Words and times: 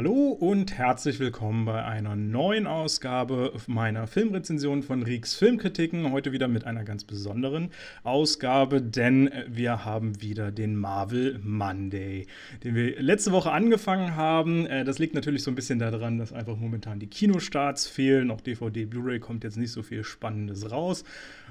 Hallo 0.00 0.30
und 0.30 0.78
herzlich 0.78 1.20
willkommen 1.20 1.66
bei 1.66 1.84
einer 1.84 2.16
neuen 2.16 2.66
Ausgabe 2.66 3.52
meiner 3.66 4.06
Filmrezension 4.06 4.82
von 4.82 5.02
Rieks 5.02 5.34
Filmkritiken. 5.34 6.10
Heute 6.10 6.32
wieder 6.32 6.48
mit 6.48 6.64
einer 6.64 6.84
ganz 6.84 7.04
besonderen 7.04 7.70
Ausgabe, 8.02 8.80
denn 8.80 9.30
wir 9.46 9.84
haben 9.84 10.22
wieder 10.22 10.52
den 10.52 10.74
Marvel 10.74 11.38
Monday, 11.44 12.26
den 12.64 12.74
wir 12.76 12.98
letzte 13.02 13.32
Woche 13.32 13.52
angefangen 13.52 14.16
haben. 14.16 14.64
Äh, 14.64 14.84
das 14.84 14.98
liegt 14.98 15.14
natürlich 15.14 15.42
so 15.42 15.50
ein 15.50 15.54
bisschen 15.54 15.78
daran, 15.78 16.16
dass 16.16 16.32
einfach 16.32 16.56
momentan 16.56 16.98
die 16.98 17.06
Kinostarts 17.06 17.86
fehlen. 17.86 18.30
Auch 18.30 18.40
DVD, 18.40 18.86
Blu-ray 18.86 19.20
kommt 19.20 19.44
jetzt 19.44 19.58
nicht 19.58 19.70
so 19.70 19.82
viel 19.82 20.02
Spannendes 20.02 20.70
raus. 20.70 21.04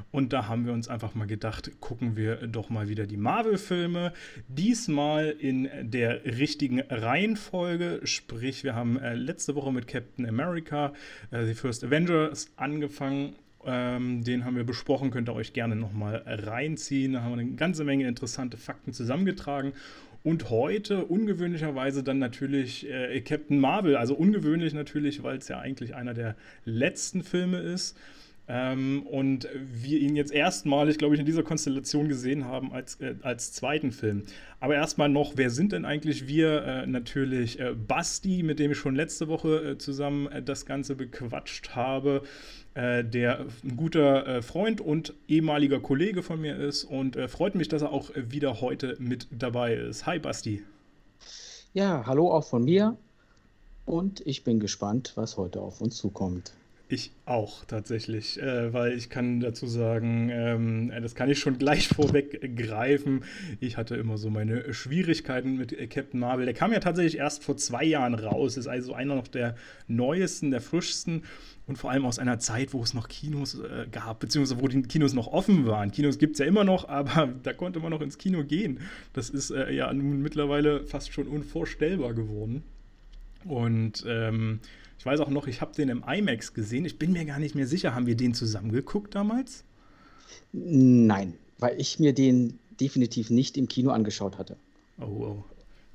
Und 0.09 0.33
da 0.33 0.47
haben 0.47 0.65
wir 0.65 0.73
uns 0.73 0.87
einfach 0.87 1.13
mal 1.13 1.27
gedacht, 1.27 1.69
gucken 1.81 2.15
wir 2.15 2.47
doch 2.47 2.71
mal 2.71 2.89
wieder 2.89 3.05
die 3.05 3.17
Marvel-Filme. 3.17 4.11
Diesmal 4.47 5.35
in 5.37 5.69
der 5.83 6.25
richtigen 6.25 6.79
Reihenfolge, 6.79 7.99
sprich 8.05 8.38
Sprich, 8.39 8.63
wir 8.63 8.73
haben 8.73 8.97
äh, 8.97 9.15
letzte 9.15 9.53
Woche 9.55 9.73
mit 9.73 9.85
Captain 9.85 10.25
America, 10.25 10.93
äh, 11.29 11.43
The 11.43 11.53
First 11.53 11.83
Avengers, 11.83 12.49
angefangen. 12.55 13.35
Ähm, 13.65 14.23
den 14.23 14.45
haben 14.45 14.55
wir 14.55 14.63
besprochen, 14.63 15.11
könnt 15.11 15.27
ihr 15.27 15.35
euch 15.35 15.51
gerne 15.51 15.75
nochmal 15.75 16.23
reinziehen. 16.25 17.11
Da 17.11 17.21
haben 17.21 17.33
wir 17.33 17.41
eine 17.41 17.51
ganze 17.55 17.83
Menge 17.83 18.07
interessante 18.07 18.55
Fakten 18.55 18.93
zusammengetragen. 18.93 19.73
Und 20.23 20.49
heute 20.49 21.03
ungewöhnlicherweise 21.03 22.01
dann 22.01 22.19
natürlich 22.19 22.89
äh, 22.89 23.19
Captain 23.19 23.59
Marvel. 23.59 23.97
Also 23.97 24.15
ungewöhnlich 24.15 24.73
natürlich, 24.73 25.21
weil 25.21 25.39
es 25.39 25.49
ja 25.49 25.59
eigentlich 25.59 25.93
einer 25.93 26.13
der 26.13 26.37
letzten 26.63 27.23
Filme 27.23 27.57
ist. 27.57 27.97
Ähm, 28.51 29.03
und 29.05 29.47
wir 29.53 29.99
ihn 29.99 30.15
jetzt 30.15 30.31
erstmalig, 30.31 30.97
glaube 30.97 31.13
ich, 31.13 31.19
in 31.19 31.25
dieser 31.27 31.43
Konstellation 31.43 32.09
gesehen 32.09 32.45
haben 32.45 32.73
als, 32.73 32.95
äh, 32.99 33.13
als 33.21 33.53
zweiten 33.53 33.91
Film. 33.91 34.23
Aber 34.59 34.73
erstmal 34.73 35.07
noch, 35.07 35.33
wer 35.35 35.51
sind 35.51 35.71
denn 35.71 35.85
eigentlich 35.85 36.27
wir? 36.27 36.63
Äh, 36.63 36.87
natürlich 36.87 37.59
äh, 37.59 37.75
Basti, 37.75 38.41
mit 38.41 38.57
dem 38.57 38.71
ich 38.71 38.77
schon 38.79 38.95
letzte 38.95 39.27
Woche 39.27 39.73
äh, 39.73 39.77
zusammen 39.77 40.25
äh, 40.31 40.41
das 40.41 40.65
Ganze 40.65 40.95
bequatscht 40.95 41.75
habe, 41.75 42.23
äh, 42.73 43.03
der 43.03 43.45
ein 43.63 43.77
guter 43.77 44.41
Freund 44.41 44.81
und 44.81 45.13
ehemaliger 45.27 45.79
Kollege 45.79 46.23
von 46.23 46.41
mir 46.41 46.57
ist 46.57 46.83
und 46.85 47.17
freut 47.29 47.53
mich, 47.53 47.67
dass 47.67 47.83
er 47.83 47.91
auch 47.91 48.09
wieder 48.15 48.61
heute 48.61 48.95
mit 48.99 49.27
dabei 49.31 49.75
ist. 49.75 50.07
Hi 50.07 50.17
Basti. 50.17 50.63
Ja, 51.73 52.03
hallo 52.07 52.31
auch 52.31 52.45
von 52.45 52.63
mir 52.63 52.97
und 53.85 54.25
ich 54.25 54.43
bin 54.43 54.59
gespannt, 54.59 55.13
was 55.15 55.37
heute 55.37 55.61
auf 55.61 55.81
uns 55.81 55.97
zukommt. 55.97 56.53
Ich 56.91 57.11
auch 57.25 57.65
tatsächlich, 57.65 58.41
äh, 58.41 58.73
weil 58.73 58.93
ich 58.93 59.11
kann 59.11 59.39
dazu 59.39 59.67
sagen, 59.67 60.29
ähm, 60.31 60.91
das 61.03 61.13
kann 61.13 61.29
ich 61.29 61.37
schon 61.37 61.59
gleich 61.59 61.87
vorweggreifen. 61.95 63.23
Ich 63.59 63.77
hatte 63.77 63.95
immer 63.95 64.17
so 64.17 64.31
meine 64.31 64.73
Schwierigkeiten 64.73 65.55
mit 65.55 65.77
Captain 65.91 66.19
Marvel. 66.19 66.45
Der 66.45 66.55
kam 66.55 66.73
ja 66.73 66.79
tatsächlich 66.79 67.17
erst 67.19 67.43
vor 67.43 67.57
zwei 67.57 67.83
Jahren 67.83 68.15
raus, 68.15 68.57
ist 68.57 68.65
also 68.65 68.95
einer 68.95 69.13
noch 69.13 69.27
der 69.27 69.55
neuesten, 69.87 70.49
der 70.49 70.61
frischsten 70.61 71.25
und 71.67 71.77
vor 71.77 71.91
allem 71.91 72.07
aus 72.07 72.17
einer 72.17 72.39
Zeit, 72.39 72.73
wo 72.73 72.81
es 72.81 72.95
noch 72.95 73.07
Kinos 73.07 73.59
äh, 73.59 73.85
gab, 73.91 74.19
beziehungsweise 74.19 74.59
wo 74.59 74.67
die 74.67 74.81
Kinos 74.81 75.13
noch 75.13 75.27
offen 75.27 75.67
waren. 75.67 75.91
Kinos 75.91 76.17
gibt 76.17 76.33
es 76.33 76.39
ja 76.39 76.47
immer 76.47 76.63
noch, 76.63 76.89
aber 76.89 77.31
da 77.43 77.53
konnte 77.53 77.79
man 77.81 77.91
noch 77.91 78.01
ins 78.01 78.17
Kino 78.17 78.43
gehen. 78.43 78.79
Das 79.13 79.29
ist 79.29 79.51
äh, 79.51 79.71
ja 79.71 79.93
nun 79.93 80.23
mittlerweile 80.23 80.83
fast 80.87 81.13
schon 81.13 81.27
unvorstellbar 81.27 82.15
geworden. 82.15 82.63
Und 83.45 84.03
ähm, 84.07 84.59
ich 84.99 85.05
weiß 85.05 85.21
auch 85.21 85.29
noch, 85.29 85.47
ich 85.47 85.61
habe 85.61 85.73
den 85.73 85.87
im 85.87 86.03
IMAX 86.05 86.53
gesehen. 86.53 86.83
Ich 86.83 86.99
bin 86.99 87.13
mir 87.13 87.23
gar 87.23 87.39
nicht 87.39 87.55
mehr 87.55 87.65
sicher. 87.65 87.95
Haben 87.95 88.05
wir 88.05 88.17
den 88.17 88.33
zusammen 88.33 88.69
geguckt 88.69 89.15
damals? 89.15 89.63
Nein, 90.51 91.35
weil 91.57 91.79
ich 91.79 91.99
mir 91.99 92.13
den 92.13 92.59
definitiv 92.81 93.29
nicht 93.29 93.57
im 93.57 93.69
Kino 93.69 93.91
angeschaut 93.91 94.37
hatte. 94.37 94.57
Oh, 94.99 95.05
oh. 95.05 95.43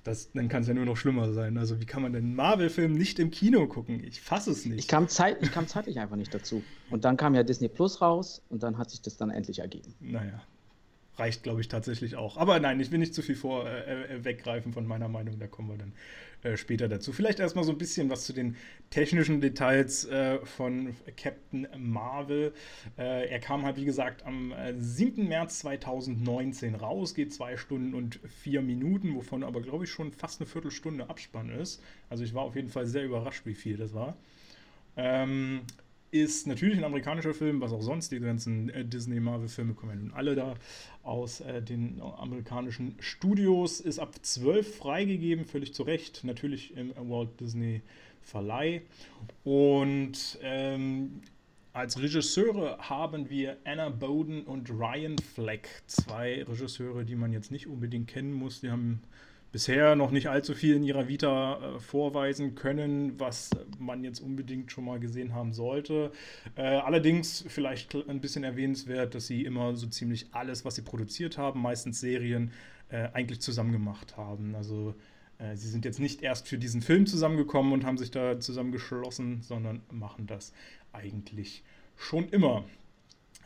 Das, 0.05 0.33
dann 0.33 0.49
kann 0.49 0.63
es 0.63 0.69
ja 0.69 0.75
nur 0.75 0.87
noch 0.87 0.97
schlimmer 0.97 1.33
sein. 1.35 1.59
Also, 1.59 1.81
wie 1.81 1.85
kann 1.85 2.01
man 2.01 2.15
denn 2.15 2.35
Marvel-Film 2.35 2.93
nicht 2.93 3.19
im 3.19 3.31
Kino 3.31 3.67
gucken? 3.67 4.03
Ich 4.05 4.23
fasse 4.23 4.51
es 4.51 4.65
nicht. 4.65 4.79
Ich 4.79 4.89
kam, 4.89 5.07
zeit, 5.09 5.37
ich 5.43 5.53
kam 5.53 5.67
zeitlich 5.67 5.99
einfach 5.99 6.17
nicht 6.17 6.33
dazu. 6.33 6.63
Und 6.91 7.05
dann 7.05 7.19
kam 7.19 7.35
ja 7.35 7.43
Disney 7.43 7.69
Plus 7.69 8.01
raus 8.01 8.41
und 8.49 8.63
dann 8.63 8.79
hat 8.79 8.91
sich 8.91 9.03
das 9.03 9.19
dann 9.19 9.31
endlich 9.31 9.59
ergeben. 9.59 9.95
Naja, 10.01 10.43
reicht, 11.17 11.43
glaube 11.43 11.61
ich, 11.61 11.69
tatsächlich 11.69 12.17
auch. 12.17 12.37
Aber 12.37 12.59
nein, 12.61 12.81
ich 12.81 12.91
will 12.91 12.99
nicht 12.99 13.15
zu 13.15 13.23
viel 13.23 13.37
vor 13.37 13.69
äh, 13.69 14.17
äh, 14.17 14.25
weggreifen 14.25 14.73
von 14.73 14.87
meiner 14.87 15.09
Meinung, 15.09 15.39
da 15.39 15.47
kommen 15.47 15.71
wir 15.71 15.79
dann 15.79 15.93
äh, 16.43 16.57
später 16.57 16.89
dazu. 16.89 17.13
Vielleicht 17.13 17.41
erstmal 17.41 17.65
so 17.65 17.73
ein 17.73 17.79
bisschen 17.79 18.11
was 18.11 18.25
zu 18.25 18.33
den 18.33 18.57
technischen 18.91 19.41
Details 19.41 20.05
äh, 20.07 20.39
von 20.45 20.95
Captain 21.17 21.67
Marvel. 21.77 22.53
Äh, 22.99 23.29
er 23.29 23.41
kam 23.41 23.65
halt, 23.65 23.77
wie 23.77 23.85
gesagt, 23.85 24.25
am 24.27 24.53
7. 24.77 25.23
Äh, 25.23 25.29
März 25.29 25.61
2019 25.61 26.75
raus, 26.75 27.15
geht 27.15 27.33
zwei 27.33 27.57
Stunden 27.57 27.95
und 27.95 28.21
vier 28.29 28.63
Minuten, 28.63 29.15
wovon 29.15 29.43
aber, 29.43 29.61
glaube 29.63 29.85
ich, 29.85 29.91
schon 29.91 30.13
fast 30.13 30.41
eine 30.41 30.49
Viertelstunde 30.49 31.09
Abspann 31.09 31.49
ist. 31.51 31.83
Also 32.11 32.25
ich 32.25 32.35
war 32.35 32.43
auf 32.43 32.57
jeden 32.57 32.69
Fall 32.69 32.87
sehr 32.87 33.05
überrascht, 33.05 33.47
wie 33.47 33.55
viel 33.55 33.77
das 33.77 33.95
war. 33.95 34.17
Ähm, 34.97 35.63
ist 36.15 36.47
natürlich 36.47 36.79
ein 36.79 36.85
amerikanischer 36.85 37.35
Film, 37.35 37.61
was 37.61 37.73
auch 37.73 37.83
sonst. 37.83 38.13
Die 38.13 38.21
ganzen 38.21 38.69
äh, 38.69 38.85
Disney-Marvel-Filme 38.85 39.75
kommen 39.75 39.93
ja 39.93 39.99
nun 39.99 40.13
alle 40.13 40.37
da 40.37 40.55
aus 41.03 41.41
äh, 41.41 41.61
den 41.61 42.01
amerikanischen 42.01 42.95
Studios. 43.01 43.81
Ist 43.81 43.99
ab 43.99 44.15
12 44.23 44.77
freigegeben, 44.77 45.45
völlig 45.45 45.75
zu 45.75 45.83
Recht. 45.83 46.23
Natürlich 46.23 46.77
im 46.77 46.95
Walt 47.11 47.41
Disney 47.41 47.83
Verleih. 48.23 48.83
Und 49.43 50.39
ähm, 50.41 51.21
als 51.73 52.01
Regisseure 52.01 52.79
haben 52.79 53.29
wir 53.29 53.57
Anna 53.65 53.89
Bowden 53.89 54.45
und 54.45 54.71
Ryan 54.71 55.19
Fleck. 55.19 55.69
Zwei 55.89 56.45
Regisseure, 56.45 57.05
die 57.05 57.17
man 57.17 57.33
jetzt 57.33 57.51
nicht 57.51 57.67
unbedingt 57.67 58.07
kennen 58.07 58.33
muss. 58.33 58.61
Die 58.61 58.71
haben 58.71 59.03
bisher 59.55 59.95
noch 59.95 60.11
nicht 60.11 60.27
allzu 60.27 60.53
viel 60.53 60.75
in 60.75 60.83
ihrer 60.83 61.07
Vita 61.07 61.77
äh, 61.77 61.79
vorweisen 61.79 62.57
können, 62.57 63.21
was 63.21 63.51
man 63.79 64.03
jetzt 64.03 64.19
unbedingt 64.19 64.73
schon 64.73 64.85
mal 64.85 64.99
gesehen 64.99 65.33
haben 65.33 65.53
sollte. 65.53 66.11
Äh, 66.57 66.63
allerdings 66.63 67.45
vielleicht 67.47 67.95
ein 67.95 68.21
bisschen 68.21 68.43
erwähnenswert, 68.43 69.15
dass 69.15 69.29
sie 69.29 69.45
immer 69.45 69.77
so 69.77 69.87
ziemlich 69.87 70.27
alles, 70.33 70.65
was 70.65 70.75
sie 70.75 70.83
produziert 70.83 71.39
haben, 71.39 71.63
meistens 71.63 72.01
Serien, 72.01 72.51
äh, 72.89 73.11
eigentlich 73.13 73.41
zusammen 73.43 73.71
gemacht 73.71 74.17
haben. 74.17 74.57
Also 74.57 74.97
äh, 75.39 75.55
sie 75.55 75.69
sind 75.69 75.85
jetzt 75.85 76.01
nicht 76.01 76.23
erst 76.23 76.49
für 76.49 76.59
diesen 76.59 76.83
Film 76.83 77.07
zusammengekommen 77.07 77.73
und 77.75 77.85
haben 77.85 77.97
sich 77.97 78.11
da 78.11 78.41
zusammengeschlossen, 78.41 79.43
sondern 79.43 79.83
machen 79.93 80.27
das 80.27 80.53
eigentlich 80.93 81.63
schon 81.95 82.29
immer. 82.31 82.65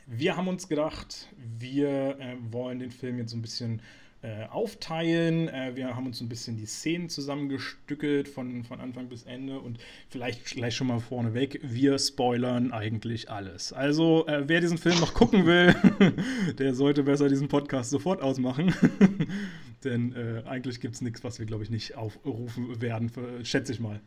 Wir 0.07 0.39
haben 0.39 0.49
uns 0.49 0.69
gedacht, 0.69 1.29
wir 1.59 2.19
äh, 2.19 2.37
wollen 2.51 2.79
den 2.79 2.93
Film 2.93 3.19
jetzt 3.19 3.33
so 3.33 3.37
ein 3.37 3.43
bisschen 3.43 3.83
äh, 4.23 4.47
aufteilen. 4.47 5.49
Äh, 5.49 5.77
wir 5.77 5.95
haben 5.95 6.07
uns 6.07 6.21
ein 6.21 6.29
bisschen 6.29 6.57
die 6.57 6.67
Szenen 6.67 7.09
zusammengestückelt 7.09 8.29
von, 8.29 8.65
von 8.65 8.81
Anfang 8.81 9.09
bis 9.09 9.23
Ende 9.23 9.61
und 9.61 9.79
vielleicht 10.09 10.45
gleich 10.45 10.75
schon 10.75 10.89
mal 10.89 11.01
vorneweg, 11.01 11.61
wir 11.63 11.99
spoilern 11.99 12.73
eigentlich 12.73 13.31
alles. 13.31 13.73
Also, 13.73 14.27
äh, 14.27 14.49
wer 14.49 14.61
diesen 14.61 14.79
Film 14.79 14.99
noch 15.01 15.15
gucken 15.15 15.47
will, 15.47 15.75
der 16.59 16.75
sollte 16.75 17.05
besser 17.05 17.29
diesen 17.29 17.49
Podcast 17.49 17.91
sofort 17.91 18.21
ausmachen. 18.21 18.75
Denn 19.85 20.13
äh, 20.15 20.43
eigentlich 20.49 20.81
gibt 20.81 20.95
es 20.95 21.01
nichts, 21.01 21.23
was 21.23 21.39
wir, 21.39 21.47
glaube 21.47 21.63
ich, 21.63 21.71
nicht 21.71 21.97
aufrufen 21.97 22.81
werden, 22.81 23.11
für, 23.11 23.45
schätze 23.45 23.73
ich 23.73 23.79
mal. 23.79 24.01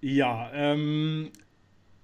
Ja, 0.00 0.50
ähm, 0.54 1.30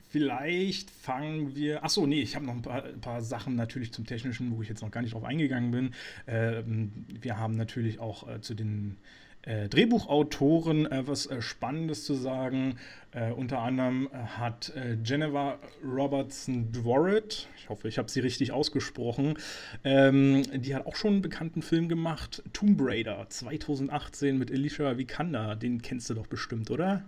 Vielleicht 0.09 0.91
fangen 0.91 1.55
wir. 1.55 1.85
Achso, 1.85 2.07
nee, 2.07 2.23
ich 2.23 2.35
habe 2.35 2.47
noch 2.47 2.55
ein 2.55 2.63
paar, 2.63 2.85
ein 2.85 3.01
paar, 3.01 3.21
Sachen 3.21 3.57
natürlich 3.57 3.93
zum 3.93 4.07
Technischen, 4.07 4.57
wo 4.57 4.63
ich 4.63 4.69
jetzt 4.69 4.81
noch 4.83 4.91
gar 4.91 5.03
nicht 5.03 5.13
drauf 5.13 5.25
eingegangen 5.25 5.71
bin. 5.71 5.95
Ähm, 6.27 7.05
wir 7.21 7.37
haben 7.37 7.57
natürlich 7.57 8.01
auch 8.01 8.27
äh, 8.27 8.41
zu 8.41 8.55
den 8.55 8.97
äh, 9.43 9.69
Drehbuchautoren 9.69 10.91
äh, 10.91 11.07
was 11.07 11.27
äh, 11.27 11.43
Spannendes 11.43 12.05
zu 12.05 12.15
sagen. 12.15 12.79
Äh, 13.13 13.33
unter 13.33 13.61
anderem 13.61 14.09
hat 14.13 14.73
äh, 14.77 14.97
Geneva 14.97 15.59
Robertson 15.85 16.73
Dworet, 16.73 17.49
ich 17.57 17.69
hoffe, 17.69 17.89
ich 17.89 17.99
habe 17.99 18.11
sie 18.11 18.21
richtig 18.21 18.53
ausgesprochen, 18.53 19.39
ähm, 19.85 20.43
die 20.55 20.75
hat 20.75 20.87
auch 20.87 20.97
schon 20.97 21.15
einen 21.15 21.23
bekannten 21.23 21.63
Film 21.63 21.89
gemacht, 21.89 22.43
Tomb 22.53 22.81
Raider 22.81 23.27
2018 23.29 24.39
mit 24.39 24.51
Alicia 24.51 24.97
Vikander. 24.97 25.55
Den 25.55 25.83
kennst 25.83 26.09
du 26.11 26.15
doch 26.15 26.27
bestimmt, 26.27 26.71
oder? 26.71 27.05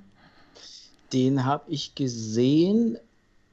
Den 1.12 1.44
habe 1.44 1.64
ich 1.68 1.94
gesehen. 1.94 2.98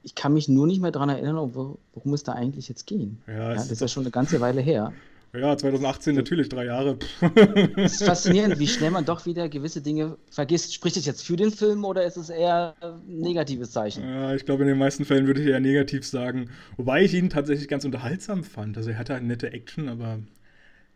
Ich 0.04 0.16
kann 0.16 0.34
mich 0.34 0.48
nur 0.48 0.68
nicht 0.68 0.82
mehr 0.82 0.92
daran 0.92 1.10
erinnern, 1.10 1.52
worum 1.54 2.14
es 2.14 2.24
da 2.24 2.34
eigentlich 2.34 2.70
jetzt 2.70 2.88
ging. 2.88 3.18
Ja, 3.28 3.34
ja 3.34 3.54
das 3.56 3.72
ist 3.72 3.82
ja 3.82 3.88
schon 3.88 4.04
eine 4.04 4.12
ganze 4.12 4.40
Weile 4.40 4.62
her. 4.62 4.94
Ja, 5.34 5.58
2018 5.58 6.16
natürlich, 6.16 6.50
drei 6.50 6.66
Jahre. 6.66 6.98
Es 7.76 7.94
ist 7.94 8.04
faszinierend, 8.04 8.60
wie 8.60 8.68
schnell 8.68 8.92
man 8.92 9.06
doch 9.06 9.26
wieder 9.26 9.50
gewisse 9.50 9.82
Dinge 9.82 10.18
vergisst. 10.30 10.74
Spricht 10.74 10.98
es 10.98 11.06
jetzt 11.06 11.24
für 11.24 11.36
den 11.36 11.52
Film 11.52 11.84
oder 11.86 12.04
ist 12.04 12.18
es 12.18 12.30
eher 12.30 12.76
ein 12.82 13.20
negatives 13.20 13.72
Zeichen? 13.72 14.04
Ja, 14.04 14.34
ich 14.34 14.46
glaube, 14.46 14.64
in 14.64 14.70
den 14.70 14.78
meisten 14.78 15.06
Fällen 15.06 15.28
würde 15.28 15.42
ich 15.42 15.48
eher 15.48 15.60
negativ 15.60 16.06
sagen. 16.06 16.50
Wobei 16.78 17.04
ich 17.04 17.14
ihn 17.14 17.30
tatsächlich 17.30 17.68
ganz 17.68 17.86
unterhaltsam 17.86 18.44
fand. 18.44 18.78
Also 18.78 18.92
er 18.92 18.98
hatte 18.98 19.16
eine 19.16 19.28
nette 19.28 19.52
Action, 19.52 19.90
aber. 19.90 20.20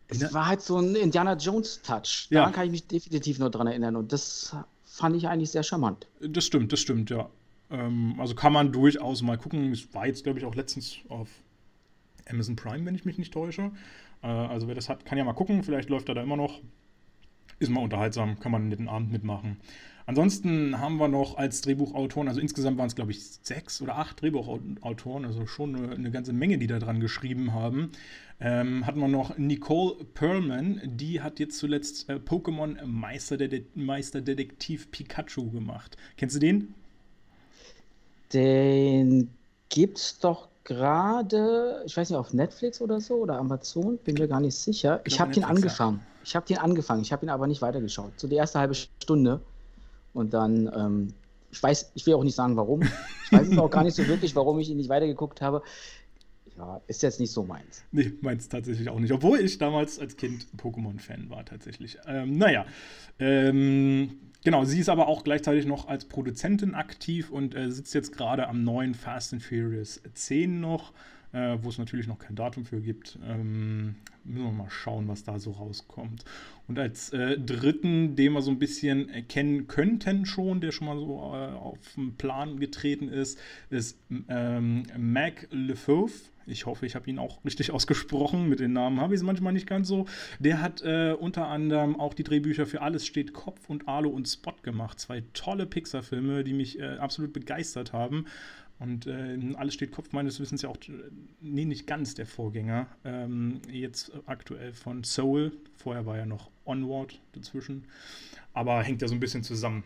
Es 0.08 0.32
war 0.32 0.46
halt 0.46 0.62
so 0.62 0.78
ein 0.78 0.94
Indiana 0.94 1.34
Jones-Touch. 1.34 2.28
Daran 2.30 2.50
ja. 2.50 2.54
kann 2.54 2.66
ich 2.66 2.72
mich 2.72 2.86
definitiv 2.86 3.38
nur 3.38 3.50
dran 3.50 3.66
erinnern. 3.66 3.96
Und 3.96 4.12
das 4.12 4.56
fand 4.92 5.16
ich 5.16 5.26
eigentlich 5.26 5.50
sehr 5.50 5.62
charmant. 5.62 6.06
Das 6.20 6.44
stimmt, 6.44 6.70
das 6.72 6.80
stimmt, 6.80 7.08
ja. 7.08 7.30
Ähm, 7.70 8.16
also 8.18 8.34
kann 8.34 8.52
man 8.52 8.72
durchaus 8.72 9.22
mal 9.22 9.38
gucken. 9.38 9.72
Es 9.72 9.92
war 9.94 10.06
jetzt, 10.06 10.22
glaube 10.22 10.38
ich, 10.38 10.44
auch 10.44 10.54
letztens 10.54 10.98
auf 11.08 11.28
Amazon 12.28 12.56
Prime, 12.56 12.84
wenn 12.84 12.94
ich 12.94 13.06
mich 13.06 13.16
nicht 13.16 13.32
täusche. 13.32 13.72
Äh, 14.22 14.26
also 14.26 14.68
wer 14.68 14.74
das 14.74 14.90
hat, 14.90 15.06
kann 15.06 15.16
ja 15.16 15.24
mal 15.24 15.32
gucken. 15.32 15.62
Vielleicht 15.62 15.88
läuft 15.88 16.10
er 16.10 16.14
da 16.14 16.22
immer 16.22 16.36
noch. 16.36 16.60
ist 17.58 17.70
mal 17.70 17.82
unterhaltsam, 17.82 18.38
kann 18.38 18.52
man 18.52 18.68
den 18.68 18.88
Abend 18.88 19.10
mitmachen. 19.10 19.56
Ansonsten 20.12 20.78
haben 20.78 20.98
wir 20.98 21.08
noch 21.08 21.38
als 21.38 21.62
Drehbuchautoren, 21.62 22.28
also 22.28 22.38
insgesamt 22.38 22.76
waren 22.76 22.88
es, 22.88 22.94
glaube 22.94 23.12
ich, 23.12 23.24
sechs 23.24 23.80
oder 23.80 23.96
acht 23.96 24.20
Drehbuchautoren, 24.20 25.24
also 25.24 25.46
schon 25.46 25.74
eine, 25.74 25.94
eine 25.94 26.10
ganze 26.10 26.34
Menge, 26.34 26.58
die 26.58 26.66
da 26.66 26.78
dran 26.78 27.00
geschrieben 27.00 27.54
haben. 27.54 27.92
Ähm, 28.38 28.86
hatten 28.86 29.00
wir 29.00 29.08
noch 29.08 29.38
Nicole 29.38 30.04
Perlman, 30.12 30.82
die 30.84 31.22
hat 31.22 31.38
jetzt 31.38 31.56
zuletzt 31.56 32.10
äh, 32.10 32.16
Pokémon 32.16 32.84
Meisterdede 32.84 33.64
Meisterdetektiv 33.74 34.90
Pikachu 34.90 35.50
gemacht. 35.50 35.96
Kennst 36.18 36.36
du 36.36 36.40
den? 36.40 36.74
Den 38.34 39.30
gibt's 39.70 40.18
doch 40.18 40.48
gerade, 40.64 41.84
ich 41.86 41.96
weiß 41.96 42.10
nicht, 42.10 42.18
auf 42.18 42.34
Netflix 42.34 42.82
oder 42.82 43.00
so 43.00 43.14
oder 43.14 43.38
Amazon, 43.38 43.96
bin 43.96 44.16
mir 44.16 44.28
gar 44.28 44.40
nicht 44.40 44.56
sicher. 44.56 45.00
Ich, 45.06 45.14
ich 45.14 45.20
habe 45.20 45.32
den 45.32 45.44
angefangen. 45.44 46.00
Ich 46.22 46.36
habe 46.36 46.46
den 46.46 46.58
angefangen, 46.58 47.00
ich 47.00 47.12
habe 47.12 47.24
ihn 47.24 47.30
aber 47.30 47.46
nicht 47.46 47.62
weitergeschaut. 47.62 48.12
So 48.20 48.28
die 48.28 48.36
erste 48.36 48.58
halbe 48.58 48.74
Stunde. 48.74 49.40
Und 50.12 50.34
dann, 50.34 50.70
ähm, 50.74 51.14
ich 51.50 51.62
weiß, 51.62 51.92
ich 51.94 52.06
will 52.06 52.14
auch 52.14 52.24
nicht 52.24 52.34
sagen, 52.34 52.56
warum. 52.56 52.82
Ich 53.24 53.38
weiß 53.38 53.56
auch 53.58 53.70
gar 53.70 53.82
nicht 53.82 53.94
so 53.94 54.06
wirklich, 54.06 54.36
warum 54.36 54.58
ich 54.58 54.68
ihn 54.68 54.76
nicht 54.76 54.90
weitergeguckt 54.90 55.40
habe. 55.40 55.62
Ja, 56.58 56.82
ist 56.86 57.02
jetzt 57.02 57.18
nicht 57.18 57.32
so 57.32 57.44
meins. 57.44 57.82
Nee, 57.92 58.12
meins 58.20 58.48
tatsächlich 58.48 58.90
auch 58.90 58.98
nicht. 58.98 59.12
Obwohl 59.12 59.40
ich 59.40 59.56
damals 59.56 59.98
als 59.98 60.16
Kind 60.16 60.46
Pokémon-Fan 60.58 61.30
war, 61.30 61.44
tatsächlich. 61.46 61.96
Ähm, 62.06 62.36
naja, 62.36 62.66
ähm, 63.18 64.18
genau, 64.44 64.64
sie 64.64 64.80
ist 64.80 64.90
aber 64.90 65.08
auch 65.08 65.24
gleichzeitig 65.24 65.64
noch 65.64 65.88
als 65.88 66.04
Produzentin 66.04 66.74
aktiv 66.74 67.30
und 67.30 67.54
äh, 67.54 67.70
sitzt 67.70 67.94
jetzt 67.94 68.12
gerade 68.12 68.48
am 68.48 68.64
neuen 68.64 68.94
Fast 68.94 69.32
and 69.32 69.42
Furious 69.42 70.02
10 70.12 70.60
noch 70.60 70.92
äh, 71.32 71.58
wo 71.60 71.68
es 71.68 71.78
natürlich 71.78 72.06
noch 72.06 72.18
kein 72.18 72.36
Datum 72.36 72.64
für 72.64 72.80
gibt. 72.80 73.18
Ähm, 73.26 73.96
müssen 74.24 74.44
wir 74.44 74.52
mal 74.52 74.70
schauen, 74.70 75.08
was 75.08 75.24
da 75.24 75.38
so 75.38 75.52
rauskommt. 75.52 76.24
Und 76.68 76.78
als 76.78 77.10
äh, 77.12 77.38
dritten, 77.38 78.16
den 78.16 78.32
wir 78.32 78.42
so 78.42 78.50
ein 78.50 78.58
bisschen 78.58 79.10
kennen 79.28 79.66
könnten 79.66 80.26
schon, 80.26 80.60
der 80.60 80.72
schon 80.72 80.86
mal 80.86 80.96
so 80.96 81.32
äh, 81.34 81.54
auf 81.56 81.78
den 81.96 82.16
Plan 82.16 82.60
getreten 82.60 83.08
ist, 83.08 83.38
ist 83.70 83.98
ähm, 84.28 84.84
Mac 84.96 85.48
LeFauve. 85.50 86.12
Ich 86.46 86.66
hoffe, 86.66 86.86
ich 86.86 86.94
habe 86.94 87.08
ihn 87.08 87.18
auch 87.18 87.44
richtig 87.44 87.70
ausgesprochen. 87.72 88.48
Mit 88.48 88.60
den 88.60 88.72
Namen 88.72 89.00
habe 89.00 89.14
ich 89.14 89.20
es 89.20 89.24
manchmal 89.24 89.52
nicht 89.52 89.66
ganz 89.66 89.88
so. 89.88 90.06
Der 90.38 90.60
hat 90.60 90.82
äh, 90.82 91.14
unter 91.18 91.48
anderem 91.48 91.98
auch 91.98 92.14
die 92.14 92.24
Drehbücher 92.24 92.66
für 92.66 92.82
Alles 92.82 93.06
steht 93.06 93.32
Kopf 93.32 93.68
und 93.68 93.88
Arlo 93.88 94.10
und 94.10 94.28
Spot 94.28 94.54
gemacht. 94.62 95.00
Zwei 95.00 95.22
tolle 95.32 95.66
Pixar-Filme, 95.66 96.44
die 96.44 96.52
mich 96.52 96.78
äh, 96.78 96.96
absolut 96.98 97.32
begeistert 97.32 97.92
haben. 97.92 98.26
Und 98.82 99.06
äh, 99.06 99.38
alles 99.56 99.74
steht 99.74 99.92
Kopf 99.92 100.12
meines 100.12 100.40
Wissens 100.40 100.62
ja 100.62 100.68
auch, 100.68 100.76
nee, 101.40 101.64
nicht 101.64 101.86
ganz 101.86 102.14
der 102.14 102.26
Vorgänger. 102.26 102.88
Ähm, 103.04 103.60
jetzt 103.70 104.10
aktuell 104.26 104.72
von 104.72 105.04
Soul. 105.04 105.52
Vorher 105.76 106.04
war 106.04 106.16
ja 106.16 106.26
noch 106.26 106.50
Onward 106.64 107.20
dazwischen. 107.32 107.84
Aber 108.54 108.82
hängt 108.82 109.00
ja 109.00 109.06
so 109.06 109.14
ein 109.14 109.20
bisschen 109.20 109.44
zusammen. 109.44 109.84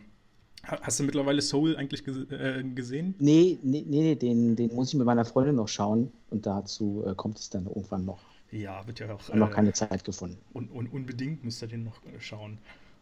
Hast 0.63 0.99
du 0.99 1.03
mittlerweile 1.03 1.43
Soul 1.43 1.77
eigentlich 1.77 2.05
äh, 2.07 2.63
gesehen? 2.63 3.13
Nee, 3.19 3.59
nee, 3.61 3.85
nee, 3.87 4.15
den, 4.15 4.55
den 4.55 4.73
muss 4.73 4.89
ich 4.89 4.95
mit 4.95 5.05
meiner 5.05 5.25
Freundin 5.25 5.55
noch 5.55 5.67
schauen. 5.67 6.11
Und 6.31 6.47
dazu 6.47 7.03
äh, 7.05 7.13
kommt 7.13 7.37
es 7.37 7.51
dann 7.51 7.67
irgendwann 7.67 8.03
noch. 8.03 8.19
Ja, 8.51 8.85
wird 8.87 8.99
ja 8.99 9.13
auch. 9.13 9.33
noch 9.35 9.51
keine 9.51 9.73
Zeit 9.73 10.03
gefunden. 10.05 10.37
Und, 10.53 10.71
und 10.71 10.91
unbedingt 10.91 11.43
müsst 11.43 11.61
ihr 11.61 11.67
den 11.67 11.83
noch 11.83 12.03
äh, 12.05 12.19
schauen. 12.19 12.57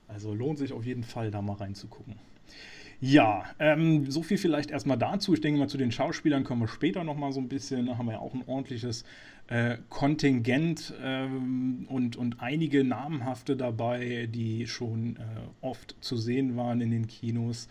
Also 0.10 0.34
lohnt 0.34 0.60
sich 0.60 0.74
auf 0.74 0.86
jeden 0.86 1.04
Fall, 1.04 1.32
da 1.32 1.42
mal 1.42 1.54
reinzugucken. 1.54 2.16
Ja, 3.00 3.44
ähm, 3.60 4.10
so 4.10 4.24
viel 4.24 4.38
vielleicht 4.38 4.72
erstmal 4.72 4.98
dazu. 4.98 5.34
Ich 5.34 5.42
denke 5.42 5.60
mal, 5.60 5.68
zu 5.68 5.78
den 5.78 5.92
Schauspielern 5.92 6.44
kommen 6.44 6.62
wir 6.62 6.68
später 6.68 7.04
nochmal 7.04 7.32
so 7.32 7.40
ein 7.40 7.50
bisschen. 7.50 7.86
Da 7.88 7.98
haben 7.98 8.06
wir 8.08 8.14
ja 8.14 8.20
auch 8.20 8.34
ein 8.34 8.44
ordentliches 8.48 9.04
äh, 9.48 9.78
Kontingent 9.90 10.94
ähm, 11.04 11.86
und, 11.90 12.16
und 12.16 12.42
einige 12.42 12.84
namhafte 12.84 13.56
dabei, 13.56 14.28
die 14.32 14.68
schon 14.68 15.18
äh, 15.18 15.22
oft 15.62 15.96
zu 16.02 16.18
sehen 16.18 16.56
waren 16.56 16.82
in 16.82 16.92
den 16.92 17.08
Kinos 17.08 17.68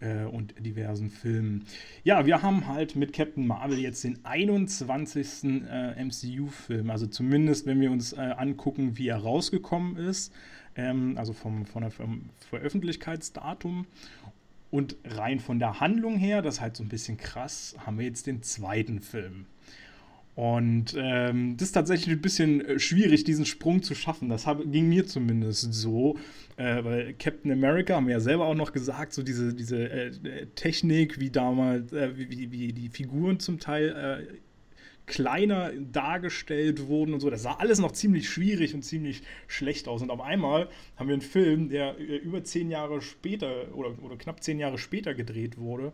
äh, 0.00 0.24
und 0.24 0.54
diversen 0.58 1.10
Filmen. 1.10 1.64
Ja, 2.04 2.24
wir 2.26 2.42
haben 2.42 2.66
halt 2.66 2.96
mit 2.96 3.12
Captain 3.12 3.46
Marvel 3.46 3.78
jetzt 3.78 4.04
den 4.04 4.24
21. 4.24 5.66
Äh, 5.68 6.04
MCU-Film. 6.04 6.90
Also 6.90 7.06
zumindest, 7.06 7.66
wenn 7.66 7.80
wir 7.80 7.90
uns 7.90 8.12
äh, 8.12 8.20
angucken, 8.20 8.96
wie 8.96 9.08
er 9.08 9.18
rausgekommen 9.18 9.96
ist. 9.96 10.32
Ähm, 10.76 11.18
also 11.18 11.32
vom, 11.32 11.66
vom 11.66 12.30
Veröffentlichkeitsdatum. 12.48 13.86
Und 14.70 14.96
rein 15.04 15.40
von 15.40 15.58
der 15.58 15.80
Handlung 15.80 16.16
her, 16.16 16.42
das 16.42 16.56
ist 16.56 16.60
halt 16.60 16.76
so 16.76 16.84
ein 16.84 16.88
bisschen 16.88 17.16
krass, 17.16 17.74
haben 17.86 17.98
wir 17.98 18.04
jetzt 18.04 18.26
den 18.26 18.42
zweiten 18.42 19.00
Film. 19.00 19.46
Und 20.38 20.94
ähm, 20.96 21.56
das 21.56 21.68
ist 21.68 21.72
tatsächlich 21.72 22.14
ein 22.14 22.20
bisschen 22.20 22.60
äh, 22.64 22.78
schwierig, 22.78 23.24
diesen 23.24 23.44
Sprung 23.44 23.82
zu 23.82 23.96
schaffen. 23.96 24.28
Das 24.28 24.46
hab, 24.46 24.60
ging 24.70 24.88
mir 24.88 25.04
zumindest 25.04 25.74
so. 25.74 26.16
Äh, 26.56 26.84
weil 26.84 27.14
Captain 27.14 27.50
America, 27.50 27.96
haben 27.96 28.06
wir 28.06 28.12
ja 28.12 28.20
selber 28.20 28.46
auch 28.46 28.54
noch 28.54 28.72
gesagt, 28.72 29.14
so 29.14 29.24
diese, 29.24 29.52
diese 29.52 29.90
äh, 29.90 30.46
Technik, 30.54 31.18
wie 31.18 31.30
damals, 31.30 31.92
äh, 31.92 32.16
wie, 32.16 32.52
wie, 32.52 32.72
die 32.72 32.88
Figuren 32.88 33.40
zum 33.40 33.58
Teil 33.58 33.88
äh, 34.30 34.34
kleiner 35.08 35.72
dargestellt 35.72 36.86
wurden 36.86 37.14
und 37.14 37.20
so. 37.20 37.30
Das 37.30 37.42
sah 37.42 37.54
alles 37.54 37.80
noch 37.80 37.92
ziemlich 37.92 38.28
schwierig 38.28 38.74
und 38.74 38.82
ziemlich 38.82 39.22
schlecht 39.48 39.88
aus. 39.88 40.02
Und 40.02 40.10
auf 40.10 40.20
einmal 40.20 40.68
haben 40.96 41.08
wir 41.08 41.14
einen 41.14 41.22
Film, 41.22 41.68
der 41.68 41.98
äh, 41.98 42.16
über 42.16 42.44
zehn 42.44 42.70
Jahre 42.70 43.00
später 43.00 43.74
oder, 43.74 43.90
oder 44.02 44.16
knapp 44.16 44.42
zehn 44.42 44.60
Jahre 44.60 44.78
später 44.78 45.14
gedreht 45.14 45.58
wurde 45.58 45.92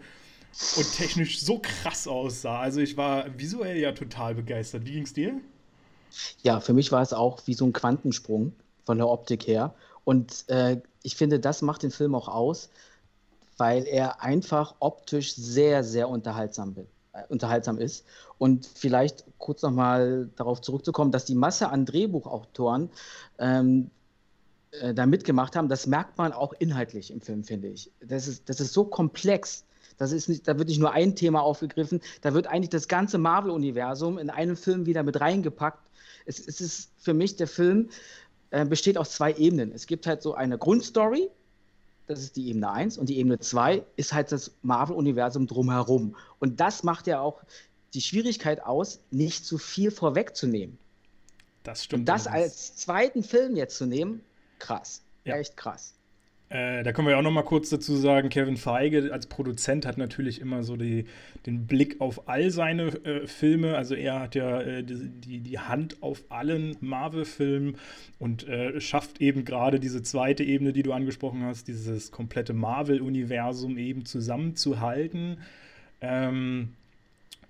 und 0.77 0.93
technisch 0.93 1.41
so 1.41 1.61
krass 1.61 2.07
aussah. 2.07 2.61
Also 2.61 2.81
ich 2.81 2.97
war 2.97 3.27
visuell 3.39 3.79
ja 3.79 3.93
total 3.93 4.35
begeistert. 4.35 4.85
Wie 4.85 4.93
ging 4.93 5.05
es 5.05 5.13
dir? 5.13 5.41
Ja, 6.43 6.61
für 6.61 6.75
mich 6.75 6.93
war 6.93 7.03
es 7.03 7.13
auch 7.13 7.41
wie 7.47 7.55
so 7.55 7.65
ein 7.65 7.73
Quantensprung 7.73 8.53
von 8.85 8.99
der 8.99 9.09
Optik 9.09 9.47
her. 9.47 9.75
Und 10.05 10.45
äh, 10.49 10.81
ich 11.03 11.17
finde, 11.17 11.41
das 11.41 11.63
macht 11.63 11.83
den 11.83 11.91
Film 11.91 12.15
auch 12.15 12.29
aus, 12.29 12.71
weil 13.57 13.85
er 13.85 14.23
einfach 14.23 14.75
optisch 14.81 15.35
sehr, 15.35 15.83
sehr 15.83 16.09
unterhaltsam 16.09 16.77
wird. 16.77 16.89
Unterhaltsam 17.29 17.79
ist. 17.79 18.05
Und 18.39 18.67
vielleicht 18.67 19.25
kurz 19.39 19.63
nochmal 19.63 20.31
darauf 20.37 20.61
zurückzukommen, 20.61 21.13
dass 21.13 21.25
die 21.25 21.35
Masse 21.35 21.69
an 21.69 21.87
Drehbuchautoren 21.87 22.91
ähm, 23.39 23.91
äh, 24.81 24.95
da 24.95 25.07
mitgemacht 25.07 25.57
haben, 25.57 25.69
das 25.69 25.87
merkt 25.87 26.19
man 26.19 26.33
auch 26.33 26.53
inhaltlich 26.59 27.11
im 27.11 27.21
Film, 27.21 27.45
finde 27.45 27.69
ich. 27.69 27.91
Das 28.01 28.27
ist, 28.27 28.49
das 28.49 28.61
ist 28.61 28.73
so 28.73 28.85
komplex. 28.85 29.65
Das 29.97 30.11
ist 30.11 30.29
nicht, 30.29 30.49
da 30.49 30.59
wird 30.59 30.69
nicht 30.69 30.81
nur 30.81 30.93
ein 30.93 31.15
Thema 31.15 31.41
aufgegriffen, 31.43 32.01
da 32.21 32.35
wird 32.35 32.49
eigentlich 32.49 32.71
das 32.71 32.89
ganze 32.89 33.17
Marvel-Universum 33.17 34.19
in 34.19 34.29
einem 34.29 34.57
Film 34.57 34.87
wieder 34.87 35.05
mit 35.05 35.21
reingepackt. 35.21 35.89
Es, 36.27 36.41
es 36.41 36.61
ist 36.61 36.91
für 36.97 37.15
mich, 37.15 37.37
der 37.37 37.47
Film 37.47 37.91
äh, 38.51 38.65
besteht 38.65 38.99
aus 38.99 39.13
zwei 39.13 39.35
Ebenen. 39.35 39.71
Es 39.73 39.87
gibt 39.87 40.07
halt 40.07 40.23
so 40.23 40.35
eine 40.35 40.59
Grundstory, 40.59 41.31
das 42.07 42.21
ist 42.21 42.37
die 42.37 42.49
Ebene 42.49 42.71
1. 42.71 42.99
Und 42.99 43.09
die 43.09 43.19
Ebene 43.19 43.39
2 43.39 43.85
ist 43.97 44.13
halt 44.13 44.33
das 44.33 44.53
Marvel-Universum 44.63 45.47
drumherum. 45.47 46.17
Und 46.39 46.61
das 46.61 46.83
macht 46.83 47.07
ja 47.07 47.21
auch 47.21 47.43
die 47.95 48.01
Schwierigkeit 48.01 48.63
aus, 48.63 49.01
nicht 49.11 49.45
zu 49.47 49.59
viel 49.59 49.91
vorwegzunehmen. 49.91 50.79
Das 51.63 51.85
stimmt. 51.85 52.01
Und 52.01 52.07
das 52.07 52.27
als 52.27 52.77
zweiten 52.77 53.23
Film 53.23 53.57
jetzt 53.57 53.77
zu 53.77 53.87
nehmen, 53.87 54.21
krass. 54.59 55.03
Ja. 55.25 55.37
Echt 55.37 55.57
krass. 55.57 55.95
Äh, 56.51 56.83
da 56.83 56.93
können 56.93 57.09
wir 57.09 57.13
ja 57.13 57.19
auch 57.19 57.23
noch 57.23 57.31
mal 57.31 57.43
kurz 57.43 57.71
dazu 57.71 57.97
sagen, 57.97 58.29
Kevin 58.29 58.57
Feige 58.57 59.13
als 59.13 59.27
Produzent 59.27 59.87
hat 59.87 59.97
natürlich 59.99 60.41
immer 60.41 60.63
so 60.63 60.77
die, 60.77 61.07
den 61.47 61.67
Blick 61.67 62.01
auf 62.01 62.29
all 62.29 62.51
seine 62.51 62.89
äh, 63.05 63.27
Filme. 63.27 63.77
Also 63.77 63.95
er 63.95 64.21
hat 64.21 64.35
ja 64.35 64.61
äh, 64.61 64.85
die, 64.85 65.41
die 65.41 65.59
Hand 65.59 66.03
auf 66.03 66.25
allen 66.29 66.77
Marvel-Filmen 66.81 67.77
und 68.19 68.47
äh, 68.47 68.81
schafft 68.81 69.21
eben 69.21 69.45
gerade 69.45 69.81
diese 69.81 70.03
zweite 70.03 70.45
Ebene, 70.45 70.73
die 70.73 70.83
du 70.83 70.93
angesprochen 70.93 71.43
hast, 71.43 71.67
dieses 71.67 72.11
komplette 72.11 72.53
Marvel-Universum 72.53 73.79
eben 73.79 74.05
zusammenzuhalten. 74.05 75.39
Ähm, 76.03 76.75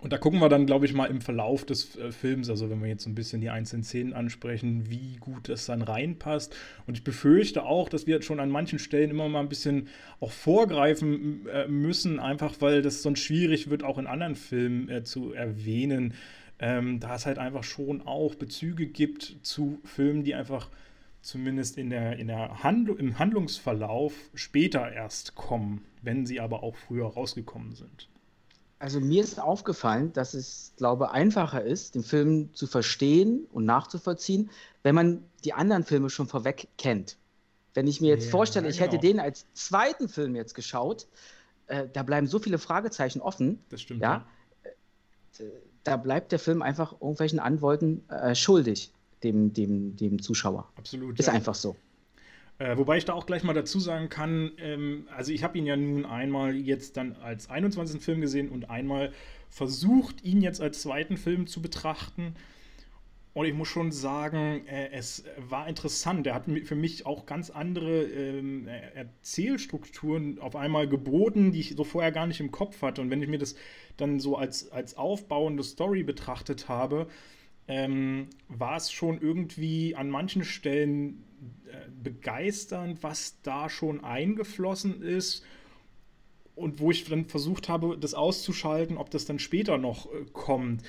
und 0.04 0.12
da 0.12 0.18
gucken 0.18 0.38
wir 0.40 0.50
dann, 0.50 0.66
glaube 0.66 0.84
ich, 0.84 0.92
mal 0.92 1.06
im 1.06 1.22
Verlauf 1.22 1.64
des 1.64 1.96
äh, 1.96 2.12
Films, 2.12 2.50
also 2.50 2.68
wenn 2.68 2.82
wir 2.82 2.90
jetzt 2.90 3.06
ein 3.06 3.14
bisschen 3.14 3.40
die 3.40 3.48
einzelnen 3.48 3.84
Szenen 3.84 4.12
ansprechen, 4.12 4.90
wie 4.90 5.16
gut 5.16 5.48
das 5.48 5.64
dann 5.64 5.80
reinpasst. 5.80 6.54
Und 6.86 6.98
ich 6.98 7.04
befürchte 7.04 7.62
auch, 7.62 7.88
dass 7.88 8.06
wir 8.06 8.20
schon 8.20 8.38
an 8.38 8.50
manchen 8.50 8.78
Stellen 8.78 9.08
immer 9.08 9.30
mal 9.30 9.40
ein 9.40 9.48
bisschen 9.48 9.88
auch 10.20 10.30
vorgreifen 10.30 11.48
äh, 11.48 11.66
müssen, 11.68 12.20
einfach 12.20 12.56
weil 12.60 12.82
das 12.82 13.02
sonst 13.02 13.20
schwierig 13.20 13.70
wird, 13.70 13.82
auch 13.82 13.96
in 13.96 14.06
anderen 14.06 14.34
Filmen 14.34 14.90
äh, 14.90 15.04
zu 15.04 15.32
erwähnen. 15.32 16.12
Ähm, 16.58 17.00
da 17.00 17.14
es 17.14 17.24
halt 17.24 17.38
einfach 17.38 17.64
schon 17.64 18.02
auch 18.02 18.34
Bezüge 18.34 18.86
gibt 18.86 19.38
zu 19.40 19.80
Filmen, 19.84 20.22
die 20.22 20.34
einfach 20.34 20.68
zumindest 21.22 21.78
in 21.78 21.88
der, 21.88 22.18
in 22.18 22.26
der 22.26 22.62
Handl 22.62 22.94
im 22.98 23.18
Handlungsverlauf 23.18 24.12
später 24.34 24.92
erst 24.92 25.34
kommen, 25.34 25.80
wenn 26.02 26.26
sie 26.26 26.40
aber 26.40 26.62
auch 26.62 26.76
früher 26.76 27.06
rausgekommen 27.06 27.74
sind. 27.74 28.10
Also 28.84 29.00
mir 29.00 29.24
ist 29.24 29.40
aufgefallen, 29.40 30.12
dass 30.12 30.34
es, 30.34 30.74
glaube 30.76 31.06
ich, 31.06 31.10
einfacher 31.12 31.64
ist, 31.64 31.94
den 31.94 32.02
Film 32.02 32.52
zu 32.52 32.66
verstehen 32.66 33.46
und 33.50 33.64
nachzuvollziehen, 33.64 34.50
wenn 34.82 34.94
man 34.94 35.24
die 35.42 35.54
anderen 35.54 35.84
Filme 35.84 36.10
schon 36.10 36.28
vorweg 36.28 36.68
kennt. 36.76 37.16
Wenn 37.72 37.86
ich 37.86 38.02
mir 38.02 38.08
jetzt 38.08 38.26
ja, 38.26 38.30
vorstelle, 38.30 38.68
ich 38.68 38.76
genau. 38.76 38.92
hätte 38.92 39.00
den 39.00 39.20
als 39.20 39.46
zweiten 39.54 40.06
Film 40.10 40.36
jetzt 40.36 40.54
geschaut, 40.54 41.06
äh, 41.66 41.88
da 41.90 42.02
bleiben 42.02 42.26
so 42.26 42.38
viele 42.38 42.58
Fragezeichen 42.58 43.22
offen. 43.22 43.58
Das 43.70 43.80
stimmt. 43.80 44.02
Ja, 44.02 44.26
ja. 44.62 44.70
Äh, 45.42 45.48
da 45.84 45.96
bleibt 45.96 46.32
der 46.32 46.38
Film 46.38 46.60
einfach 46.60 46.92
irgendwelchen 46.92 47.38
Antworten 47.38 48.06
äh, 48.10 48.34
schuldig, 48.34 48.92
dem, 49.22 49.54
dem, 49.54 49.96
dem 49.96 50.20
Zuschauer. 50.20 50.68
Absolut. 50.76 51.18
Ist 51.18 51.24
ja. 51.24 51.32
einfach 51.32 51.54
so. 51.54 51.74
Äh, 52.58 52.76
wobei 52.78 52.98
ich 52.98 53.04
da 53.04 53.14
auch 53.14 53.26
gleich 53.26 53.42
mal 53.42 53.52
dazu 53.52 53.80
sagen 53.80 54.08
kann, 54.08 54.52
ähm, 54.58 55.08
also 55.14 55.32
ich 55.32 55.42
habe 55.42 55.58
ihn 55.58 55.66
ja 55.66 55.76
nun 55.76 56.04
einmal 56.04 56.54
jetzt 56.54 56.96
dann 56.96 57.16
als 57.16 57.50
21. 57.50 58.00
Film 58.00 58.20
gesehen 58.20 58.48
und 58.48 58.70
einmal 58.70 59.12
versucht, 59.50 60.24
ihn 60.24 60.40
jetzt 60.40 60.60
als 60.60 60.82
zweiten 60.82 61.16
Film 61.16 61.46
zu 61.46 61.60
betrachten. 61.60 62.34
Und 63.32 63.46
ich 63.46 63.54
muss 63.54 63.66
schon 63.66 63.90
sagen, 63.90 64.64
äh, 64.68 64.90
es 64.92 65.24
war 65.36 65.68
interessant. 65.68 66.28
Er 66.28 66.34
hat 66.34 66.44
für 66.64 66.76
mich 66.76 67.04
auch 67.04 67.26
ganz 67.26 67.50
andere 67.50 68.04
ähm, 68.04 68.68
Erzählstrukturen 68.68 70.38
auf 70.38 70.54
einmal 70.54 70.86
geboten, 70.86 71.50
die 71.50 71.58
ich 71.58 71.74
so 71.76 71.82
vorher 71.82 72.12
gar 72.12 72.28
nicht 72.28 72.38
im 72.38 72.52
Kopf 72.52 72.82
hatte. 72.82 73.00
Und 73.00 73.10
wenn 73.10 73.20
ich 73.20 73.28
mir 73.28 73.38
das 73.38 73.56
dann 73.96 74.20
so 74.20 74.36
als, 74.36 74.70
als 74.70 74.96
aufbauende 74.96 75.64
Story 75.64 76.04
betrachtet 76.04 76.68
habe, 76.68 77.08
ähm, 77.66 78.28
war 78.48 78.76
es 78.76 78.92
schon 78.92 79.20
irgendwie 79.20 79.96
an 79.96 80.10
manchen 80.10 80.44
Stellen 80.44 81.10
äh, 81.10 81.33
begeisternd, 82.02 83.02
was 83.02 83.40
da 83.42 83.68
schon 83.68 84.04
eingeflossen 84.04 85.02
ist. 85.02 85.44
Und 86.54 86.78
wo 86.78 86.92
ich 86.92 87.04
dann 87.04 87.26
versucht 87.26 87.68
habe, 87.68 87.98
das 87.98 88.14
auszuschalten, 88.14 88.96
ob 88.96 89.10
das 89.10 89.24
dann 89.24 89.40
später 89.40 89.76
noch 89.76 90.06
äh, 90.06 90.24
kommt 90.32 90.82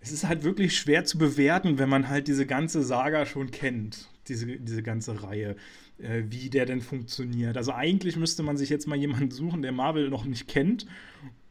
es 0.00 0.12
ist 0.12 0.26
halt 0.26 0.42
wirklich 0.44 0.76
schwer 0.76 1.04
zu 1.04 1.18
bewerten, 1.18 1.78
wenn 1.78 1.88
man 1.88 2.08
halt 2.08 2.26
diese 2.26 2.46
ganze 2.46 2.82
Saga 2.82 3.26
schon 3.26 3.50
kennt, 3.50 4.08
diese, 4.28 4.46
diese 4.46 4.82
ganze 4.82 5.22
Reihe, 5.22 5.56
äh, 5.98 6.22
wie 6.28 6.48
der 6.48 6.66
denn 6.66 6.80
funktioniert. 6.80 7.56
Also 7.56 7.72
eigentlich 7.72 8.16
müsste 8.16 8.42
man 8.42 8.56
sich 8.56 8.70
jetzt 8.70 8.86
mal 8.86 8.96
jemanden 8.96 9.30
suchen, 9.30 9.62
der 9.62 9.72
Marvel 9.72 10.08
noch 10.08 10.24
nicht 10.24 10.48
kennt 10.48 10.86